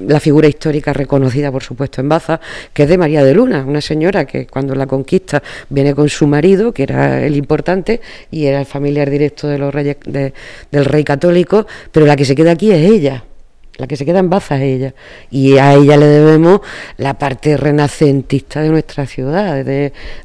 la 0.06 0.20
figura 0.20 0.48
histórica 0.48 0.92
reconocida, 0.92 1.52
por 1.52 1.62
supuesto, 1.62 2.00
en 2.00 2.08
Baza, 2.08 2.40
que 2.72 2.84
es 2.84 2.88
de 2.88 2.96
María 2.96 3.22
de 3.24 3.34
Luna, 3.34 3.64
una 3.66 3.80
señora 3.80 4.24
que 4.24 4.46
cuando 4.46 4.74
la 4.74 4.86
conquista 4.86 5.42
viene 5.68 5.94
con 5.94 6.08
su 6.08 6.26
marido, 6.26 6.72
que 6.72 6.84
era 6.84 7.22
el 7.22 7.36
importante, 7.36 8.00
y 8.30 8.46
era 8.46 8.60
el 8.60 8.66
familiar 8.66 9.10
directo 9.10 9.48
de 9.48 9.58
los 9.58 9.74
reyes, 9.74 9.96
del 10.04 10.84
rey 10.84 11.04
católico, 11.04 11.66
pero 11.92 12.06
la 12.06 12.16
que 12.16 12.24
se 12.24 12.34
queda 12.34 12.52
aquí 12.52 12.72
es 12.72 12.90
ella. 12.90 13.24
La 13.76 13.88
que 13.88 13.96
se 13.96 14.04
queda 14.04 14.20
en 14.20 14.30
Baza 14.30 14.62
ella. 14.62 14.94
Y 15.30 15.58
a 15.58 15.74
ella 15.74 15.96
le 15.96 16.06
debemos 16.06 16.60
la 16.96 17.18
parte 17.18 17.56
renacentista 17.56 18.62
de 18.62 18.68
nuestra 18.68 19.06
ciudad. 19.06 19.64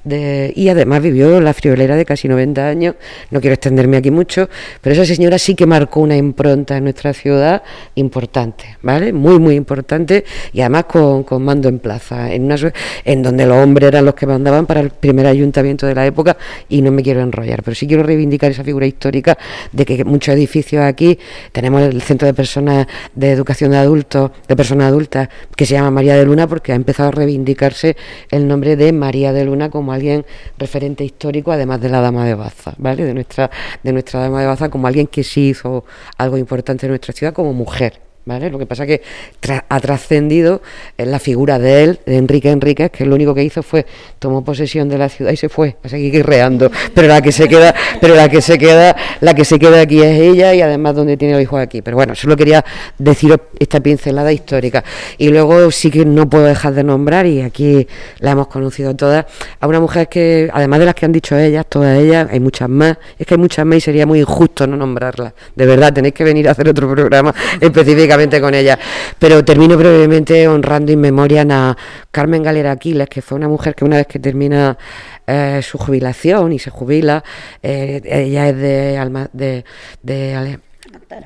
Y 0.06 0.70
además 0.70 1.02
vivió 1.02 1.42
la 1.42 1.54
friolera 1.54 1.96
de 1.96 2.06
casi 2.06 2.28
90 2.28 2.68
años. 2.68 2.96
No 3.32 3.42
quiero 3.42 3.56
extenderme 3.56 3.98
aquí 3.98 4.12
mucho, 4.12 4.50
pero 4.82 4.94
esa 4.94 5.06
señora 5.06 5.40
sí 5.40 5.56
que 5.56 5.66
marcó 5.66 6.02
una 6.02 6.16
impronta 6.16 6.78
en 6.78 6.84
nuestra 6.84 7.14
ciudad 7.14 7.64
importante, 7.96 8.78
¿vale? 8.84 9.14
Muy, 9.14 9.40
muy 9.40 9.56
importante. 9.56 10.26
Y 10.54 10.62
además 10.62 10.86
con, 10.86 11.24
con 11.24 11.44
mando 11.44 11.70
en 11.70 11.80
plaza, 11.80 12.32
en, 12.32 12.44
una, 12.46 12.56
en 13.04 13.24
donde 13.24 13.48
los 13.48 13.58
hombres 13.58 13.88
eran 13.88 14.06
los 14.06 14.14
que 14.14 14.28
mandaban 14.28 14.68
para 14.68 14.80
el 14.82 14.92
primer 14.92 15.26
ayuntamiento 15.26 15.88
de 15.88 15.96
la 15.96 16.06
época. 16.06 16.38
Y 16.70 16.84
no 16.84 16.92
me 16.92 17.02
quiero 17.02 17.22
enrollar, 17.22 17.64
pero 17.64 17.74
sí 17.74 17.88
quiero 17.88 18.04
reivindicar 18.04 18.52
esa 18.52 18.64
figura 18.64 18.86
histórica 18.86 19.38
de 19.72 19.86
que 19.86 20.06
muchos 20.06 20.36
edificios 20.36 20.84
aquí 20.84 21.18
tenemos 21.52 21.82
el 21.82 22.02
centro 22.04 22.28
de 22.28 22.34
personas 22.36 22.86
de 23.16 23.39
educación 23.40 23.72
de 23.72 23.78
adultos, 23.78 24.32
de 24.48 24.56
personas 24.56 24.88
adultas, 24.88 25.30
que 25.56 25.66
se 25.66 25.74
llama 25.74 25.92
María 25.92 26.16
de 26.16 26.26
Luna 26.26 26.48
porque 26.48 26.72
ha 26.72 26.76
empezado 26.76 27.10
a 27.10 27.12
reivindicarse 27.12 27.98
el 28.32 28.48
nombre 28.48 28.76
de 28.76 28.92
María 28.94 29.34
de 29.34 29.46
Luna 29.46 29.70
como 29.70 29.94
alguien 29.94 30.26
referente 30.58 31.04
histórico, 31.04 31.52
además 31.52 31.82
de 31.82 31.90
la 31.90 32.02
Dama 32.02 32.26
de 32.26 32.36
Baza, 32.36 32.74
¿vale? 32.78 33.04
De 33.06 33.14
nuestra, 33.14 33.50
de 33.84 33.94
nuestra 33.94 34.20
Dama 34.22 34.42
de 34.42 34.48
Baza 34.48 34.70
como 34.70 34.88
alguien 34.88 35.08
que 35.08 35.24
sí 35.24 35.50
hizo 35.50 35.86
algo 36.18 36.38
importante 36.38 36.86
en 36.86 36.92
nuestra 36.92 37.14
ciudad 37.14 37.34
como 37.34 37.54
mujer. 37.54 38.09
Lo 38.38 38.60
que 38.60 38.68
pasa 38.68 38.84
es 38.84 39.02
que 39.42 39.62
ha 39.68 39.80
trascendido 39.80 40.62
en 40.98 41.10
la 41.10 41.20
figura 41.20 41.58
de 41.58 41.84
él, 41.84 42.00
de 42.06 42.18
Enrique 42.18 42.52
Enríquez, 42.52 42.92
que 42.92 43.06
lo 43.06 43.16
único 43.16 43.34
que 43.34 43.44
hizo 43.44 43.64
fue 43.64 43.86
tomó 44.20 44.44
posesión 44.44 44.88
de 44.88 44.98
la 44.98 45.10
ciudad 45.10 45.32
y 45.32 45.38
se 45.38 45.50
fue 45.50 45.78
a 45.84 45.90
seguir 45.90 46.12
guerreando. 46.12 46.70
Pero 46.94 47.08
la 47.08 47.22
que 47.22 47.32
se 47.32 47.48
queda, 47.48 47.74
pero 48.00 48.16
la 48.16 48.30
que 48.30 48.42
se 48.42 48.58
queda, 48.60 48.96
la 49.22 49.34
que 49.34 49.46
se 49.46 49.58
queda 49.58 49.82
aquí 49.82 50.02
es 50.02 50.20
ella 50.20 50.54
y 50.54 50.62
además 50.62 50.96
donde 50.96 51.18
tiene 51.18 51.34
los 51.34 51.42
hijos 51.42 51.60
aquí. 51.60 51.82
Pero 51.82 51.98
bueno, 51.98 52.14
solo 52.14 52.36
quería 52.38 52.64
deciros 52.98 53.40
esta 53.58 53.80
pincelada 53.80 54.32
histórica. 54.32 54.84
Y 55.18 55.30
luego 55.30 55.72
sí 55.72 55.90
que 55.90 56.06
no 56.06 56.30
puedo 56.30 56.46
dejar 56.46 56.74
de 56.74 56.84
nombrar, 56.84 57.26
y 57.26 57.42
aquí 57.42 57.88
la 58.20 58.32
hemos 58.32 58.48
conocido 58.48 58.96
todas, 58.96 59.26
a 59.60 59.68
una 59.68 59.80
mujer 59.80 60.08
que, 60.08 60.50
además 60.54 60.80
de 60.80 60.86
las 60.86 60.96
que 60.96 61.06
han 61.06 61.12
dicho 61.12 61.38
ellas, 61.38 61.66
todas 61.68 61.98
ellas, 61.98 62.28
hay 62.32 62.40
muchas 62.40 62.70
más, 62.70 62.98
es 63.18 63.26
que 63.26 63.34
hay 63.34 63.40
muchas 63.40 63.66
más 63.66 63.78
y 63.78 63.82
sería 63.82 64.06
muy 64.06 64.20
injusto 64.20 64.68
no 64.68 64.78
nombrarlas. 64.78 65.34
De 65.56 65.66
verdad, 65.66 65.94
tenéis 65.94 66.14
que 66.14 66.24
venir 66.24 66.48
a 66.48 66.52
hacer 66.52 66.70
otro 66.70 66.92
programa 66.92 67.34
específicamente 67.62 68.19
con 68.42 68.54
ella. 68.54 68.78
Pero 69.18 69.44
termino 69.46 69.78
brevemente 69.78 70.48
honrando 70.48 70.92
en 70.92 71.00
memoria 71.00 71.46
a 71.50 71.78
Carmen 72.12 72.44
Galera 72.44 72.72
Aquiles, 72.72 73.08
que 73.08 73.22
fue 73.22 73.38
una 73.38 73.48
mujer 73.48 73.76
que 73.76 73.86
una 73.86 73.98
vez 73.98 74.08
que 74.08 74.20
termina 74.20 74.78
eh, 75.26 75.62
su 75.64 75.78
jubilación 75.78 76.52
y 76.52 76.60
se 76.60 76.70
jubila, 76.70 77.24
eh, 77.64 78.02
ella 78.04 78.50
es 78.50 78.58
de, 78.58 78.98
Alma, 78.98 79.30
de, 79.32 79.64
de, 80.02 80.60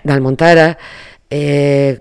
Almontara. 0.06 0.78
Eh, 1.30 1.99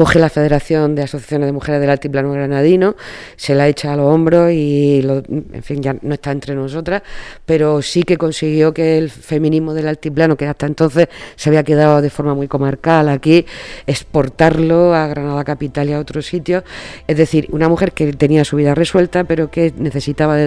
coge 0.00 0.18
la 0.18 0.30
Federación 0.30 0.94
de 0.94 1.02
Asociaciones 1.02 1.46
de 1.46 1.52
Mujeres 1.52 1.78
del 1.78 1.90
Altiplano 1.90 2.32
Granadino, 2.32 2.96
se 3.36 3.54
la 3.54 3.68
echa 3.68 3.92
a 3.92 3.96
los 3.96 4.06
hombros 4.06 4.50
y, 4.50 5.00
en 5.00 5.62
fin, 5.62 5.82
ya 5.82 5.94
no 6.00 6.14
está 6.14 6.32
entre 6.32 6.54
nosotras, 6.54 7.02
pero 7.44 7.82
sí 7.82 8.02
que 8.02 8.16
consiguió 8.16 8.72
que 8.72 8.96
el 8.96 9.10
feminismo 9.10 9.74
del 9.74 9.88
Altiplano, 9.88 10.38
que 10.38 10.46
hasta 10.46 10.64
entonces 10.64 11.08
se 11.36 11.50
había 11.50 11.64
quedado 11.64 12.00
de 12.00 12.08
forma 12.08 12.34
muy 12.34 12.48
comarcal 12.48 13.10
aquí, 13.10 13.44
exportarlo 13.86 14.94
a 14.94 15.06
Granada 15.06 15.44
Capital 15.44 15.90
y 15.90 15.92
a 15.92 15.98
otros 15.98 16.24
sitios. 16.24 16.64
Es 17.06 17.18
decir, 17.18 17.48
una 17.52 17.68
mujer 17.68 17.92
que 17.92 18.10
tenía 18.14 18.46
su 18.46 18.56
vida 18.56 18.74
resuelta, 18.74 19.24
pero 19.24 19.50
que 19.50 19.74
necesitaba 19.76 20.38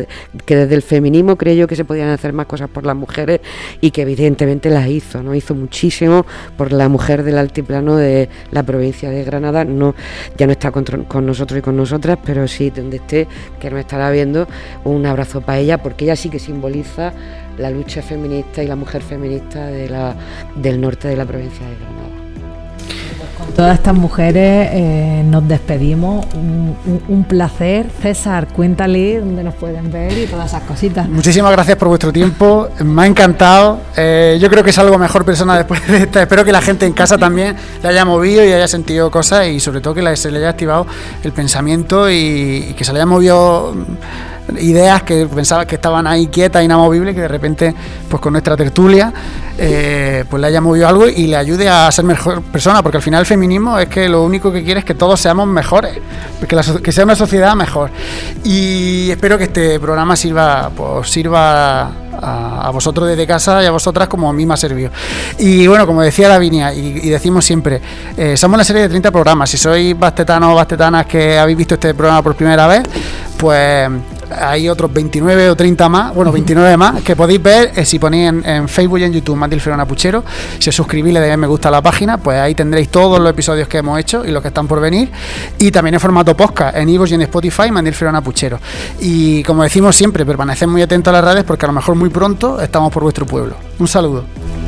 que 0.47 0.55
desde 0.55 0.73
el 0.73 0.81
feminismo 0.81 1.35
creyó 1.35 1.67
que 1.67 1.75
se 1.75 1.85
podían 1.85 2.09
hacer 2.09 2.33
más 2.33 2.47
cosas 2.47 2.71
por 2.71 2.87
las 2.87 2.95
mujeres 2.95 3.41
y 3.81 3.91
que 3.91 4.01
evidentemente 4.01 4.71
las 4.71 4.87
hizo, 4.87 5.21
¿no? 5.21 5.35
Hizo 5.35 5.53
muchísimo 5.53 6.25
por 6.57 6.73
la 6.73 6.89
mujer 6.89 7.21
del 7.21 7.37
Altiplano 7.37 7.97
de 7.97 8.29
la 8.49 8.63
provincia 8.63 9.11
de 9.11 9.23
Granada 9.23 9.42
no, 9.51 9.95
ya 10.37 10.45
no 10.45 10.51
está 10.51 10.71
con, 10.71 11.25
nosotros 11.25 11.59
y 11.59 11.61
con 11.61 11.75
nosotras, 11.75 12.17
pero 12.23 12.47
sí 12.47 12.69
donde 12.69 12.97
esté, 12.97 13.27
que 13.59 13.69
nos 13.69 13.79
estará 13.79 14.09
viendo, 14.11 14.47
un 14.83 15.05
abrazo 15.05 15.41
para 15.41 15.59
ella, 15.59 15.77
porque 15.77 16.05
ella 16.05 16.15
sí 16.15 16.29
que 16.29 16.39
simboliza 16.39 17.13
la 17.57 17.69
lucha 17.69 18.01
feminista 18.01 18.63
y 18.63 18.67
la 18.67 18.75
mujer 18.75 19.01
feminista 19.01 19.67
de 19.67 19.89
la, 19.89 20.15
del 20.55 20.81
norte 20.81 21.07
de 21.07 21.17
la 21.17 21.25
provincia 21.25 21.65
de 21.67 21.75
Granada. 21.75 22.12
Todas 23.55 23.75
estas 23.75 23.93
mujeres 23.95 24.69
eh, 24.71 25.23
nos 25.25 25.47
despedimos. 25.47 26.25
Un, 26.35 27.25
placer. 27.27 27.87
César, 28.01 28.47
cuéntale 28.47 29.19
dónde 29.19 29.43
nos 29.43 29.55
pueden 29.55 29.91
ver 29.91 30.17
y 30.17 30.25
todas 30.27 30.47
esas 30.47 30.63
cositas. 30.63 31.07
Muchísimas 31.07 31.51
gracias 31.51 31.77
por 31.77 31.87
vuestro 31.87 32.11
tiempo. 32.11 32.69
Me 32.83 33.03
ha 33.03 33.05
encantado. 33.05 33.79
Eh, 33.95 34.37
yo 34.41 34.49
creo 34.49 34.63
que 34.63 34.71
salgo 34.71 34.97
mejor 34.97 35.23
persona 35.25 35.55
después 35.57 35.85
de 35.87 35.97
esta. 35.97 36.21
Espero 36.21 36.43
que 36.43 36.51
la 36.51 36.61
gente 36.61 36.85
en 36.85 36.93
casa 36.93 37.17
también 37.17 37.55
le 37.81 37.89
haya 37.89 38.05
movido 38.05 38.43
y 38.43 38.51
haya 38.51 38.67
sentido 38.67 39.09
cosas 39.09 39.47
y 39.47 39.59
sobre 39.59 39.81
todo 39.81 39.93
que 39.93 40.15
se 40.17 40.31
le 40.31 40.39
haya 40.39 40.49
activado 40.49 40.85
el 41.23 41.31
pensamiento 41.31 42.09
y, 42.09 42.67
y 42.69 42.73
que 42.73 42.83
se 42.83 42.91
le 42.91 42.99
haya 42.99 43.05
movido 43.05 43.73
ideas 44.59 45.03
que 45.03 45.25
pensaba 45.27 45.65
que 45.65 45.75
estaban 45.75 46.07
ahí 46.07 46.27
quietas, 46.27 46.63
inamovibles, 46.63 47.15
que 47.15 47.21
de 47.21 47.27
repente, 47.27 47.73
pues 48.09 48.21
con 48.21 48.33
nuestra 48.33 48.55
tertulia, 48.55 49.13
eh, 49.57 50.25
pues 50.29 50.41
le 50.41 50.47
haya 50.47 50.61
movido 50.61 50.87
algo 50.87 51.07
y 51.07 51.27
le 51.27 51.37
ayude 51.37 51.69
a 51.69 51.91
ser 51.91 52.05
mejor 52.05 52.41
persona, 52.41 52.81
porque 52.81 52.97
al 52.97 53.03
final 53.03 53.21
el 53.21 53.25
feminismo 53.25 53.77
es 53.79 53.87
que 53.87 54.09
lo 54.09 54.23
único 54.23 54.51
que 54.51 54.63
quiere 54.63 54.79
es 54.79 54.85
que 54.85 54.95
todos 54.95 55.19
seamos 55.19 55.47
mejores, 55.47 55.97
que, 56.47 56.81
que 56.81 56.91
sea 56.91 57.03
una 57.03 57.15
sociedad 57.15 57.55
mejor. 57.55 57.91
Y 58.43 59.09
espero 59.11 59.37
que 59.37 59.45
este 59.45 59.79
programa 59.79 60.15
sirva, 60.15 60.69
pues 60.75 61.09
sirva 61.09 61.91
a, 62.21 62.69
vosotros 62.71 63.07
desde 63.07 63.27
casa 63.27 63.61
y 63.63 63.65
a 63.65 63.71
vosotras 63.71 64.07
como 64.07 64.29
a 64.29 64.33
mí 64.33 64.45
me 64.45 64.53
ha 64.53 64.57
servido. 64.57 64.91
Y 65.37 65.67
bueno, 65.67 65.85
como 65.85 66.01
decía 66.01 66.27
Davinia, 66.29 66.73
y, 66.73 66.99
y 67.03 67.09
decimos 67.09 67.45
siempre, 67.45 67.81
eh, 68.17 68.37
somos 68.37 68.55
una 68.55 68.63
serie 68.63 68.83
de 68.83 68.89
30 68.89 69.11
programas. 69.11 69.49
Si 69.49 69.57
sois 69.57 69.97
bastetanos 69.97 70.51
o 70.51 70.55
bastetanas 70.55 71.05
que 71.05 71.37
habéis 71.37 71.57
visto 71.57 71.75
este 71.75 71.93
programa 71.93 72.21
por 72.21 72.35
primera 72.35 72.67
vez, 72.67 72.83
pues 73.37 73.89
hay 74.31 74.69
otros 74.69 74.91
29 74.93 75.49
o 75.49 75.55
30 75.55 75.89
más, 75.89 76.13
bueno, 76.13 76.31
29 76.31 76.77
más, 76.77 77.01
que 77.01 77.15
podéis 77.15 77.41
ver 77.41 77.71
eh, 77.75 77.85
si 77.85 77.99
ponéis 77.99 78.31
en, 78.43 78.67
Facebook 78.67 78.99
y 78.99 79.03
en 79.03 79.13
YouTube 79.13 79.35
Mandil 79.35 79.61
Ferona 79.61 79.85
Puchero. 79.85 80.23
Si 80.59 80.69
os 80.69 80.75
suscribís, 80.75 81.13
le 81.13 81.19
dais 81.19 81.37
me 81.37 81.47
gusta 81.47 81.69
a 81.69 81.71
la 81.71 81.81
página, 81.81 82.17
pues 82.17 82.39
ahí 82.39 82.55
tendréis 82.55 82.89
todos 82.89 83.19
los 83.19 83.29
episodios 83.29 83.67
que 83.67 83.79
hemos 83.79 83.99
hecho 83.99 84.25
y 84.25 84.31
los 84.31 84.41
que 84.41 84.49
están 84.49 84.67
por 84.67 84.79
venir. 84.79 85.11
Y 85.59 85.71
también 85.71 85.95
en 85.95 85.99
formato 85.99 86.35
podcast, 86.35 86.77
en 86.77 86.89
Ivo 86.89 87.05
y 87.05 87.13
en 87.13 87.21
Spotify, 87.23 87.71
Mandil 87.71 87.93
Ferona 87.93 88.21
Puchero. 88.21 88.59
Y 88.99 89.43
como 89.43 89.63
decimos 89.63 89.95
siempre, 89.95 90.25
permaneced 90.25 90.67
muy 90.67 90.81
atentos 90.81 91.13
a 91.13 91.21
las 91.21 91.25
redes 91.25 91.43
porque 91.43 91.65
a 91.65 91.67
lo 91.67 91.73
mejor 91.73 91.95
muy 91.95 92.09
pronto 92.09 92.61
estamos 92.61 92.91
por 92.91 93.03
vuestro 93.03 93.25
pueblo. 93.25 93.55
Un 93.79 93.87
saludo. 93.87 94.62